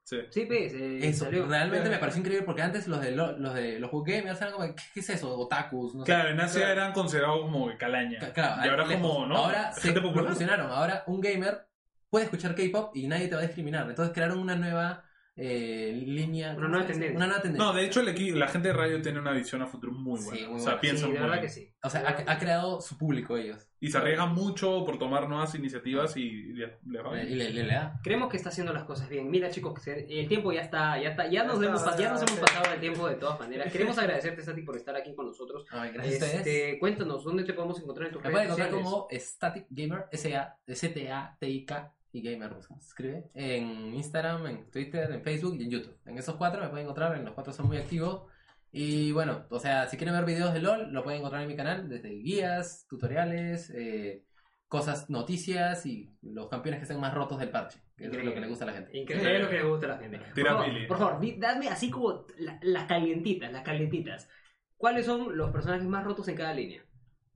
Sí. 0.05 0.19
Sí, 0.31 0.45
pues, 0.47 0.73
eh, 0.73 1.01
Eso 1.09 1.25
salió. 1.25 1.47
realmente 1.47 1.91
me 1.91 1.99
pareció 1.99 2.21
increíble 2.21 2.45
porque 2.47 2.62
antes 2.62 2.87
los 2.87 3.01
de 3.01 3.11
LOL- 3.17 3.39
los 3.39 3.55
de 3.55 3.81
los 3.81 3.91
gamers 4.05 4.41
eran 4.41 4.53
como, 4.53 4.67
¿qué, 4.67 4.83
qué 4.95 5.01
es 5.01 5.11
eso? 5.11 5.37
Otakus, 5.37 5.97
no 5.97 6.03
sé. 6.05 6.12
Claro, 6.12 6.29
en 6.31 6.41
Asia 6.41 6.71
eran 6.71 6.93
considerados 6.93 7.41
como 7.41 7.69
calaña. 7.77 8.21
Ca- 8.21 8.33
claro, 8.33 8.64
y 8.64 8.69
ahora 8.69 8.87
lejos. 8.87 9.03
como, 9.03 9.27
¿no? 9.27 9.37
Ahora 9.37 9.73
se 9.73 9.93
lo 9.93 10.12
fusionaron. 10.12 10.71
Ahora 10.71 11.03
un 11.09 11.21
gamer 11.21 11.67
puede 12.09 12.27
escuchar 12.27 12.55
K-pop 12.55 12.95
y 12.97 13.09
nadie 13.09 13.27
te 13.27 13.35
va 13.35 13.41
a 13.41 13.47
discriminar. 13.47 13.89
Entonces 13.89 14.14
crearon 14.14 14.39
una 14.39 14.55
nueva 14.55 15.03
eh, 15.37 15.93
línea. 16.07 16.49
Una 16.53 16.55
¿cómo 16.57 16.68
nueva 16.68 16.87
tendencia. 16.87 17.16
Una 17.16 17.26
nueva 17.26 17.43
tendencia. 17.43 17.66
No, 17.66 17.74
de 17.76 17.84
hecho, 17.84 18.01
el 18.01 18.39
la 18.39 18.49
gente 18.49 18.68
de 18.68 18.74
radio 18.74 19.03
tiene 19.03 19.18
una 19.20 19.32
visión 19.32 19.61
a 19.62 19.66
futuro 19.66 19.93
muy 19.93 20.18
buena. 20.22 20.39
Sí, 20.41 20.47
muy 20.47 20.57
o 20.61 20.64
sea, 20.64 20.80
piensan 20.80 21.05
Sí, 21.05 21.11
muy 21.12 21.18
verdad 21.18 21.32
bien. 21.34 21.43
que 21.43 21.49
sí. 21.51 21.72
O 21.82 21.91
sea, 21.91 22.01
ha, 22.09 22.32
ha 22.32 22.39
creado 22.39 22.80
su 22.80 22.97
público 22.97 23.37
ellos. 23.37 23.68
Y 23.78 23.91
se 23.91 23.99
arriesgan 23.99 24.32
mucho 24.34 24.82
por 24.87 24.99
tomar 24.99 25.28
nuevas 25.28 25.55
iniciativas 25.55 26.16
y 26.16 26.30
le, 26.55 26.78
le 26.87 27.03
va 27.03 27.12
bien. 27.12 27.26
Y 27.30 27.34
le, 27.34 27.51
le- 27.51 27.64
le 27.64 27.74
da. 27.74 28.01
Creemos 28.03 28.30
que 28.30 28.39
está 28.39 28.49
haciendo 28.49 28.72
las 28.72 28.84
cosas 28.84 29.09
bien. 29.11 29.30
Mira, 29.30 29.51
chicos, 29.51 29.87
el 29.87 30.26
tiempo 30.26 30.51
ya 30.53 30.62
está, 30.62 30.99
ya 31.01 31.11
está, 31.11 31.28
ya 31.28 31.45
nos 31.45 31.61
Ya 31.61 31.66
hemos, 31.68 31.84
ya 31.84 31.97
ya, 31.99 32.12
nos 32.12 32.22
hemos 32.22 32.41
pasado 32.41 32.72
el 32.74 32.80
tiempo 32.80 33.07
de 33.07 33.16
todas 33.16 33.39
maneras. 33.39 33.70
Queremos 33.70 33.99
agradecerte, 33.99 34.41
Stati, 34.43 34.62
por 34.62 34.76
estar 34.76 34.97
aquí 34.97 35.14
con 35.14 35.26
nosotros. 35.26 35.66
Ay, 35.70 35.91
gracias 35.93 36.22
a 36.22 36.24
ustedes. 36.26 36.47
Este, 36.47 36.78
cuéntanos, 36.78 37.22
¿dónde 37.24 37.45
te 37.45 37.53
podemos 37.53 37.78
encontrar 37.78 38.07
en 38.09 38.12
tus 38.14 38.22
Me 38.22 38.30
redes 38.30 38.49
pueden 38.49 38.62
encontrar 38.70 38.82
como 38.82 39.09
Static 39.12 39.66
Gamer, 39.68 40.07
S-A-T-A-T-I-K 40.11 41.93
y 42.17 42.23
Gamer, 42.23 42.51
cómo 42.67 42.81
se 42.81 42.89
escribe, 42.89 43.25
en 43.35 43.95
Instagram, 43.95 44.47
en 44.47 44.71
Twitter, 44.71 45.11
en 45.12 45.23
Facebook 45.23 45.57
y 45.59 45.64
en 45.64 45.71
YouTube. 45.71 45.97
En 46.07 46.19
esos 46.19 46.37
cuatro 46.37 46.61
me 46.62 46.69
pueden 46.69 46.85
encontrar, 46.87 47.17
en 47.17 47.25
los 47.25 47.35
cuatro 47.35 47.53
son 47.53 47.67
muy 47.67 47.77
activos. 47.77 48.31
Y 48.73 49.12
bueno, 49.12 49.47
o 49.51 49.59
sea, 49.59 49.87
si 49.87 49.97
quieren 49.97 50.14
ver 50.14 50.25
videos 50.25 50.53
de 50.53 50.61
LOL, 50.61 50.93
lo 50.93 51.03
pueden 51.03 51.21
encontrar 51.21 51.43
en 51.43 51.49
mi 51.49 51.57
canal, 51.57 51.89
desde 51.89 52.11
guías, 52.11 52.87
tutoriales, 52.89 53.71
eh, 53.71 54.25
cosas, 54.69 55.09
noticias 55.09 55.87
y 55.87 56.11
los 56.23 56.49
campeones 56.49 56.81
que 56.81 56.83
estén 56.83 57.01
más 57.01 57.14
rotos 57.14 57.39
del 57.39 57.51
parche, 57.51 57.79
que 57.97 58.07
eso 58.07 58.19
es 58.19 58.25
lo 58.25 58.35
que 58.35 58.41
le 58.41 58.49
gusta 58.49 58.64
a 58.64 58.67
la 58.67 58.73
gente. 58.75 58.99
Increíble 58.99 59.39
lo 59.39 59.49
que 59.49 59.57
le 59.57 59.62
gusta 59.62 59.87
a 59.87 59.89
la 59.91 59.99
gente. 59.99 60.21
Tira 60.35 60.51
por, 60.51 60.59
favor, 60.59 60.75
Billy. 60.75 60.87
por 60.89 60.99
favor, 60.99 61.39
dame 61.39 61.69
así 61.69 61.91
como 61.91 62.27
la- 62.39 62.59
las 62.62 62.85
calientitas, 62.87 63.53
las 63.53 63.62
calientitas. 63.62 64.29
¿Cuáles 64.77 65.07
son 65.07 65.37
los 65.39 65.53
personajes 65.53 65.87
más 65.87 66.05
rotos 66.05 66.29
en 66.29 66.35
cada 66.37 66.53
línea? 66.53 66.85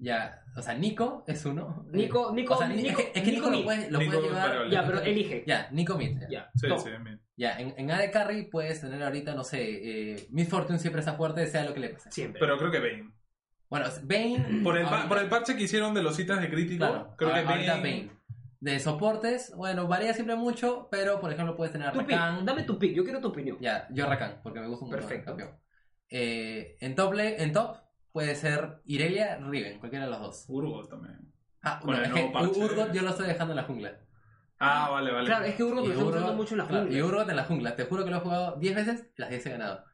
Ya, 0.02 0.42
o 0.56 0.62
sea, 0.62 0.72
Nico 0.74 1.24
es 1.26 1.44
uno. 1.44 1.84
Nico- 1.92 2.32
Nico- 2.34 2.54
o 2.54 2.58
sea, 2.58 2.68
Nico- 2.68 2.88
es 2.88 2.96
que, 2.96 3.12
es 3.18 3.22
que 3.22 3.32
Nico 3.32 3.50
Nico, 3.50 3.50
Mid. 3.50 3.58
lo 3.58 3.64
puedes, 3.64 3.90
lo 3.92 3.98
Nico 3.98 4.12
puedes 4.12 4.28
llevar. 4.30 4.48
variable. 4.48 4.70
Ya, 4.74 4.86
pero 4.86 5.00
elige. 5.02 5.44
Ya, 5.46 5.68
Nico 5.72 5.98
Mid. 5.98 6.18
ya. 6.22 6.28
Ya, 6.30 6.50
Sí, 6.54 6.66
sí. 6.82 6.90
Ya, 7.36 7.58
en, 7.60 7.74
en 7.76 7.90
AD 7.90 8.10
Carry 8.10 8.44
puedes 8.50 8.80
tener 8.80 9.02
ahorita, 9.02 9.34
no 9.34 9.44
sé, 9.44 9.60
eh, 10.12 10.26
Miss 10.30 10.48
Fortune 10.48 10.78
siempre 10.78 11.00
está 11.00 11.14
fuerte, 11.14 11.46
sea 11.46 11.64
lo 11.64 11.74
que 11.74 11.80
le 11.80 11.90
pase. 11.90 12.10
Siempre. 12.10 12.40
Pero 12.40 12.56
creo 12.56 12.70
que 12.70 12.78
Bane. 12.80 13.10
Bueno, 13.68 13.86
Bane. 14.04 14.60
Por 14.64 14.78
el, 14.78 14.86
ahorita- 14.86 15.08
por 15.08 15.18
el 15.18 15.28
parche 15.28 15.54
que 15.54 15.64
hicieron 15.64 15.92
de 15.92 16.02
los 16.02 16.18
ítems 16.18 16.40
de 16.40 16.50
crítico, 16.50 16.78
Claro, 16.86 17.14
creo 17.18 17.32
que 17.34 17.38
ahora- 17.40 17.50
Bane. 17.50 17.66
Bane. 17.80 18.10
De 18.60 18.78
soportes, 18.78 19.54
bueno, 19.56 19.86
varía 19.86 20.12
siempre 20.14 20.36
mucho, 20.36 20.88
pero 20.90 21.18
por 21.20 21.32
ejemplo 21.32 21.56
puedes 21.56 21.72
tener 21.72 21.88
a 21.88 21.92
tu 21.92 22.00
pick, 22.00 22.10
Rakan. 22.10 22.44
dame 22.44 22.62
tu 22.64 22.78
pick, 22.78 22.94
yo 22.94 23.04
quiero 23.04 23.18
tu 23.20 23.28
opinión. 23.28 23.56
Ya, 23.60 23.86
yo 23.90 24.06
Rakan, 24.06 24.40
porque 24.42 24.60
me 24.60 24.66
gusta 24.68 24.84
un 24.84 24.90
Perfecto. 24.90 25.36
Eh, 26.10 26.76
en, 26.80 26.94
top 26.94 27.14
en 27.18 27.52
top 27.52 27.76
puede 28.12 28.34
ser 28.34 28.80
Irelia, 28.84 29.36
Riven, 29.38 29.78
cualquiera 29.78 30.04
de 30.06 30.10
los 30.10 30.20
dos. 30.20 30.44
Urgot 30.48 30.88
también. 30.90 31.32
Ah, 31.62 31.78
Con 31.80 31.90
no, 31.92 31.98
el 31.98 32.04
es 32.04 32.12
que 32.12 32.30
parche. 32.32 32.60
Urgot 32.60 32.92
yo 32.92 33.02
lo 33.02 33.10
estoy 33.10 33.26
dejando 33.26 33.52
en 33.52 33.56
la 33.56 33.64
jungla. 33.64 33.98
Ah, 34.62 34.88
vale, 34.90 35.10
vale. 35.10 35.26
Claro, 35.26 35.44
es 35.46 35.54
que 35.54 35.64
Urgot 35.64 35.84
lo 35.84 35.86
Y 35.86 35.90
estamos 35.92 36.10
usando 36.12 36.32
Urgot- 36.32 36.36
mucho 36.36 36.54
en 36.54 36.58
la 36.58 36.66
claro, 36.66 36.82
jungla. 36.84 36.98
y 36.98 37.02
Urgot 37.02 37.28
en 37.30 37.36
la 37.36 37.44
jungla. 37.44 37.76
Te 37.76 37.84
juro 37.84 38.04
que 38.04 38.10
lo 38.10 38.16
he 38.16 38.20
jugado 38.20 38.56
10 38.56 38.74
veces, 38.74 39.06
las 39.16 39.30
10 39.30 39.46
he 39.46 39.50
ganado. 39.50 39.84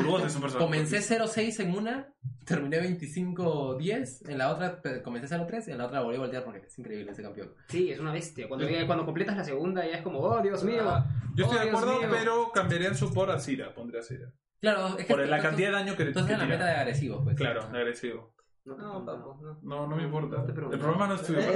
Urgot 0.00 0.24
es 0.26 0.34
un 0.34 0.42
personaje. 0.42 0.64
Comencé 0.64 1.00
fuertísimo. 1.00 1.26
0-6 1.26 1.60
en 1.60 1.76
una, 1.76 2.08
terminé 2.44 2.80
25-10, 2.80 4.28
en 4.28 4.38
la 4.38 4.50
otra 4.52 4.80
pe- 4.82 5.02
comencé 5.02 5.28
0-3 5.28 5.68
y 5.68 5.70
en 5.72 5.78
la 5.78 5.86
otra 5.86 6.00
volví 6.02 6.16
a 6.16 6.20
voltear 6.20 6.44
porque 6.44 6.60
es 6.66 6.78
increíble 6.78 7.12
ese 7.12 7.22
campeón. 7.22 7.52
Sí, 7.68 7.90
es 7.90 7.98
una 8.00 8.12
bestia. 8.12 8.48
Cuando, 8.48 8.66
cuando 8.86 9.04
completas 9.04 9.36
la 9.36 9.44
segunda 9.44 9.84
ya 9.86 9.96
es 9.96 10.02
como, 10.02 10.18
oh, 10.20 10.40
Dios 10.42 10.62
mío. 10.64 10.82
Ah, 10.88 11.04
Yo 11.34 11.44
estoy 11.44 11.58
Oh, 11.58 11.60
de 11.62 11.68
Dios 11.70 11.80
acuerdo, 11.82 12.00
mío. 12.00 12.08
pero 12.10 12.52
cambiaría 12.52 12.88
en 12.88 12.94
support 12.96 13.30
a 13.30 13.38
Sira. 13.38 13.74
Pondría 13.74 14.00
a 14.00 14.04
Sira. 14.04 14.28
Claro, 14.60 14.88
es 14.88 14.94
que 14.96 15.04
Por 15.04 15.18
la 15.18 15.24
entonces- 15.24 15.42
cantidad 15.48 15.68
de 15.68 15.74
daño 15.74 15.96
que, 15.96 16.02
Entonces 16.04 16.32
en 16.32 16.38
la 16.38 16.44
tira. 16.44 16.56
meta 16.58 16.70
de 16.70 16.76
agresivos, 16.76 17.20
pues. 17.24 17.36
Claro, 17.36 17.62
agresivo. 17.62 18.34
No, 18.64 18.76
No, 18.76 19.04
papo, 19.04 19.38
no. 19.40 19.58
No, 19.62 19.86
no 19.86 19.94
me 19.96 20.02
importa. 20.02 20.44
El 20.46 20.52
problema 20.54 21.06
no 21.06 21.14
es 21.14 21.22
tuyo. 21.22 21.38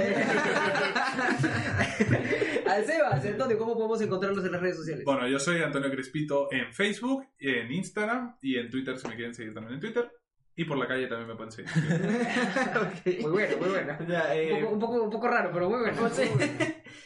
Al 2.67 2.85
Sebas, 2.85 3.25
entonces, 3.25 3.57
¿cómo 3.57 3.73
podemos 3.75 3.99
encontrarlos 4.01 4.45
en 4.45 4.51
las 4.53 4.61
redes 4.61 4.77
sociales? 4.77 5.03
Bueno, 5.03 5.27
yo 5.27 5.37
soy 5.39 5.61
Antonio 5.61 5.91
Crespito 5.91 6.47
en 6.51 6.71
Facebook, 6.73 7.25
en 7.39 7.71
Instagram 7.71 8.37
y 8.41 8.57
en 8.57 8.69
Twitter 8.69 8.97
si 8.97 9.07
me 9.09 9.15
quieren 9.15 9.33
seguir 9.33 9.53
también 9.53 9.73
en 9.75 9.79
Twitter. 9.81 10.09
Y 10.55 10.65
por 10.65 10.77
la 10.77 10.87
calle 10.87 11.07
también 11.07 11.27
me 11.29 11.35
pueden 11.35 11.51
seguir. 11.51 11.71
Muy 13.21 13.31
bueno, 13.31 13.57
muy 13.57 13.69
bueno. 13.69 13.97
Ya, 14.07 14.35
eh, 14.35 14.53
Un, 14.53 14.61
poco, 14.61 14.73
un, 14.73 14.79
poco, 14.79 15.03
un 15.03 15.09
poco 15.09 15.27
raro, 15.27 15.49
pero 15.53 15.69
muy 15.69 15.79
bueno. 15.79 16.09
Sí. 16.13 16.23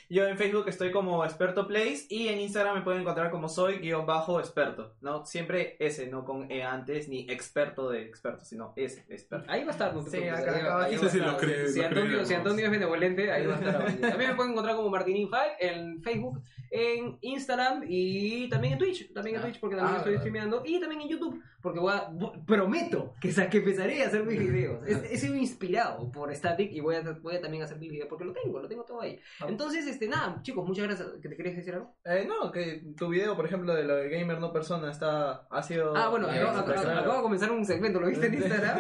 Yo 0.10 0.28
en 0.28 0.38
Facebook 0.38 0.66
estoy 0.68 0.91
como 0.91 1.24
experto 1.26 1.68
plays 1.68 2.06
y 2.12 2.28
en 2.28 2.39
Instagram 2.39 2.76
me 2.76 2.82
pueden 2.82 3.01
encontrar 3.01 3.32
como 3.32 3.49
soy 3.49 3.80
guion 3.80 4.06
bajo 4.06 4.39
experto, 4.39 4.93
¿no? 5.01 5.26
Siempre 5.26 5.76
ese, 5.80 6.08
no 6.08 6.24
con 6.26 6.51
E 6.51 6.64
antes, 6.64 7.08
ni 7.10 7.22
experto 7.30 7.89
de 7.89 8.03
experto, 8.03 8.45
sino 8.45 8.74
ese, 8.76 9.06
experto. 9.10 9.49
Ahí 9.51 9.64
va 9.64 9.70
a 9.70 9.72
estar, 9.72 9.93
no 9.95 10.03
te 10.03 10.12
Sí, 10.12 10.18
preocupes, 10.18 10.41
acá- 10.47 10.56
ahí 10.58 10.64
va- 10.64 10.68
acá 10.68 10.86
ahí 10.86 10.93
abajo. 10.95 11.01
va 11.03 11.08
a 11.08 11.12
Sí, 11.12 11.18
lo 11.20 11.32
escribí- 11.32 11.68
Si 11.70 11.80
lo 11.80 11.86
Antonio, 11.88 12.26
si 12.26 12.34
es 12.64 12.72
benevolente, 12.72 13.32
ahí 13.32 13.45
va 13.47 13.56
a 13.56 13.58
estar. 13.58 13.76
También 14.01 14.30
me 14.30 14.36
pueden 14.36 14.51
encontrar 14.51 14.76
como 14.76 14.89
Martinin5 14.89 15.38
en 15.60 16.01
Facebook, 16.03 16.41
en 16.72 17.18
Instagram 17.22 17.84
y 17.88 18.47
también 18.49 18.74
en 18.74 18.80
Twitch. 18.80 19.12
También 19.14 19.38
en 19.38 19.41
Ah. 19.41 19.45
Twitch 19.45 19.60
porque 19.60 19.76
también 19.76 19.95
Ah, 19.95 19.99
estoy 19.99 20.18
streameando. 20.18 20.62
Y 20.66 20.80
también 20.80 21.01
en 21.01 21.10
YouTube 21.10 21.41
porque 21.66 21.80
voy 21.80 21.91
a- 21.93 22.09
prometo 22.45 23.13
que, 23.20 23.30
que 23.49 23.57
empezaré 23.57 24.03
a 24.03 24.07
hacer 24.07 24.24
mis 24.24 24.39
videos. 24.39 24.88
He, 24.88 25.13
he 25.13 25.18
sido 25.18 25.36
inspirado 25.36 26.11
por 26.11 26.34
Static 26.34 26.72
y 26.72 26.80
voy 26.80 26.95
a, 26.95 27.01
voy 27.22 27.36
a 27.36 27.41
también 27.41 27.63
hacer 27.63 27.78
mis 27.78 27.89
videos 27.91 28.07
porque 28.07 28.24
lo 28.24 28.34
tengo, 28.34 28.59
lo 28.59 28.68
tengo 28.68 28.84
todo 28.84 29.01
ahí. 29.01 29.20
Ah. 29.41 29.47
Entonces, 29.49 29.88
este, 29.88 30.07
nada, 30.07 30.39
chicos, 30.43 30.66
muchas 30.66 30.86
gracias. 30.86 31.07
¿Que 31.22 31.28
te 31.30 31.36
querías 31.36 31.55
decir 31.55 31.74
algo? 31.74 31.93
Eh, 32.05 32.26
no, 32.28 32.51
que 32.51 32.84
tu 32.95 33.09
video, 33.09 33.36
por 33.36 33.45
ejemplo, 33.45 33.74
de 33.74 33.84
lo 33.84 33.95
de 33.95 34.09
gamer 34.09 34.39
no 34.39 34.53
persona 34.53 34.91
está 34.91 35.47
ha 35.49 35.63
sido 35.63 35.95
Ah, 35.97 36.09
bueno, 36.09 36.28
acabo, 36.28 36.59
acabo- 36.59 36.89
acabo 36.99 37.16
de 37.16 37.22
comenzar 37.24 37.51
un 37.51 37.66
segmento, 37.66 37.99
¿lo 37.99 38.07
viste 38.07 38.28
en 38.28 38.34
Instagram? 38.41 38.80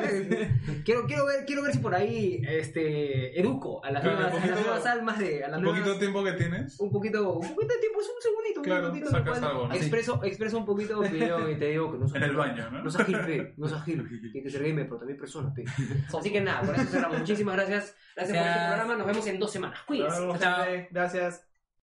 quiero, 0.85 1.05
quiero, 1.07 1.25
ver, 1.25 1.45
quiero 1.45 1.63
ver 1.63 1.71
si 1.73 1.79
por 1.79 1.95
ahí 1.95 2.41
este, 2.47 3.39
educo 3.39 3.83
a 3.83 3.91
las, 3.91 4.03
Claro, 4.03 4.17
nuevas, 4.19 4.33
un 4.35 4.39
a 4.39 4.45
las 4.45 4.49
poquito- 4.55 4.69
nuevas 4.69 4.85
almas 4.85 5.19
de... 5.19 5.43
A 5.43 5.47
las 5.49 5.57
Un 5.57 5.63
nuevas- 5.63 5.79
poquito 5.81 5.93
de 5.95 5.99
tiempo 5.99 6.23
que 6.23 6.31
tienes. 6.33 6.79
un 6.79 6.91
poquito, 6.91 7.33
un 7.33 7.55
poquito 7.55 7.73
de 7.73 7.79
tiempo, 7.79 8.01
es 8.01 8.07
un 8.07 8.21
segundito, 8.21 8.59
un 8.59 8.65
Claro, 8.65 8.89
en 8.89 8.95
el 9.03 9.07
sacas 9.09 9.41
algo, 9.43 9.67
¿no? 9.67 9.73
expreso, 9.73 10.19
expreso 10.23 10.57
un 10.57 10.65
poquito 10.65 11.01
mi 11.01 11.07
opinión 11.07 11.51
y 11.51 11.55
te 11.55 11.65
digo 11.69 11.91
que 11.91 11.97
no 11.97 12.07
soy 12.07 12.17
En 12.17 12.23
el 12.23 12.35
baño, 12.35 12.69
¿no? 12.71 12.74
No 12.83 12.89
seas 12.89 13.05
gil, 13.05 13.19
pe, 13.19 13.53
no 13.57 13.67
seas 13.67 13.83
gil, 13.83 14.31
tiene 14.31 14.43
que 14.43 14.49
ser 14.49 14.63
gamer, 14.63 14.85
pero 14.85 14.97
también 14.97 15.19
persona, 15.19 15.53
pe. 15.53 15.65
Así 16.19 16.31
que 16.31 16.41
nada, 16.41 16.61
por 16.61 16.75
eso 16.75 16.85
cerramos. 16.85 17.19
Muchísimas 17.19 17.55
gracias, 17.55 17.95
gracias 18.15 18.37
por 18.37 18.47
este 18.47 18.67
programa, 18.67 18.95
nos 18.95 19.07
vemos 19.07 19.27
en 19.27 19.39
dos 19.39 19.51
semanas. 19.51 19.79
Cuídense. 19.85 20.39
Chao. 20.39 20.65
Gracias. 20.91 21.45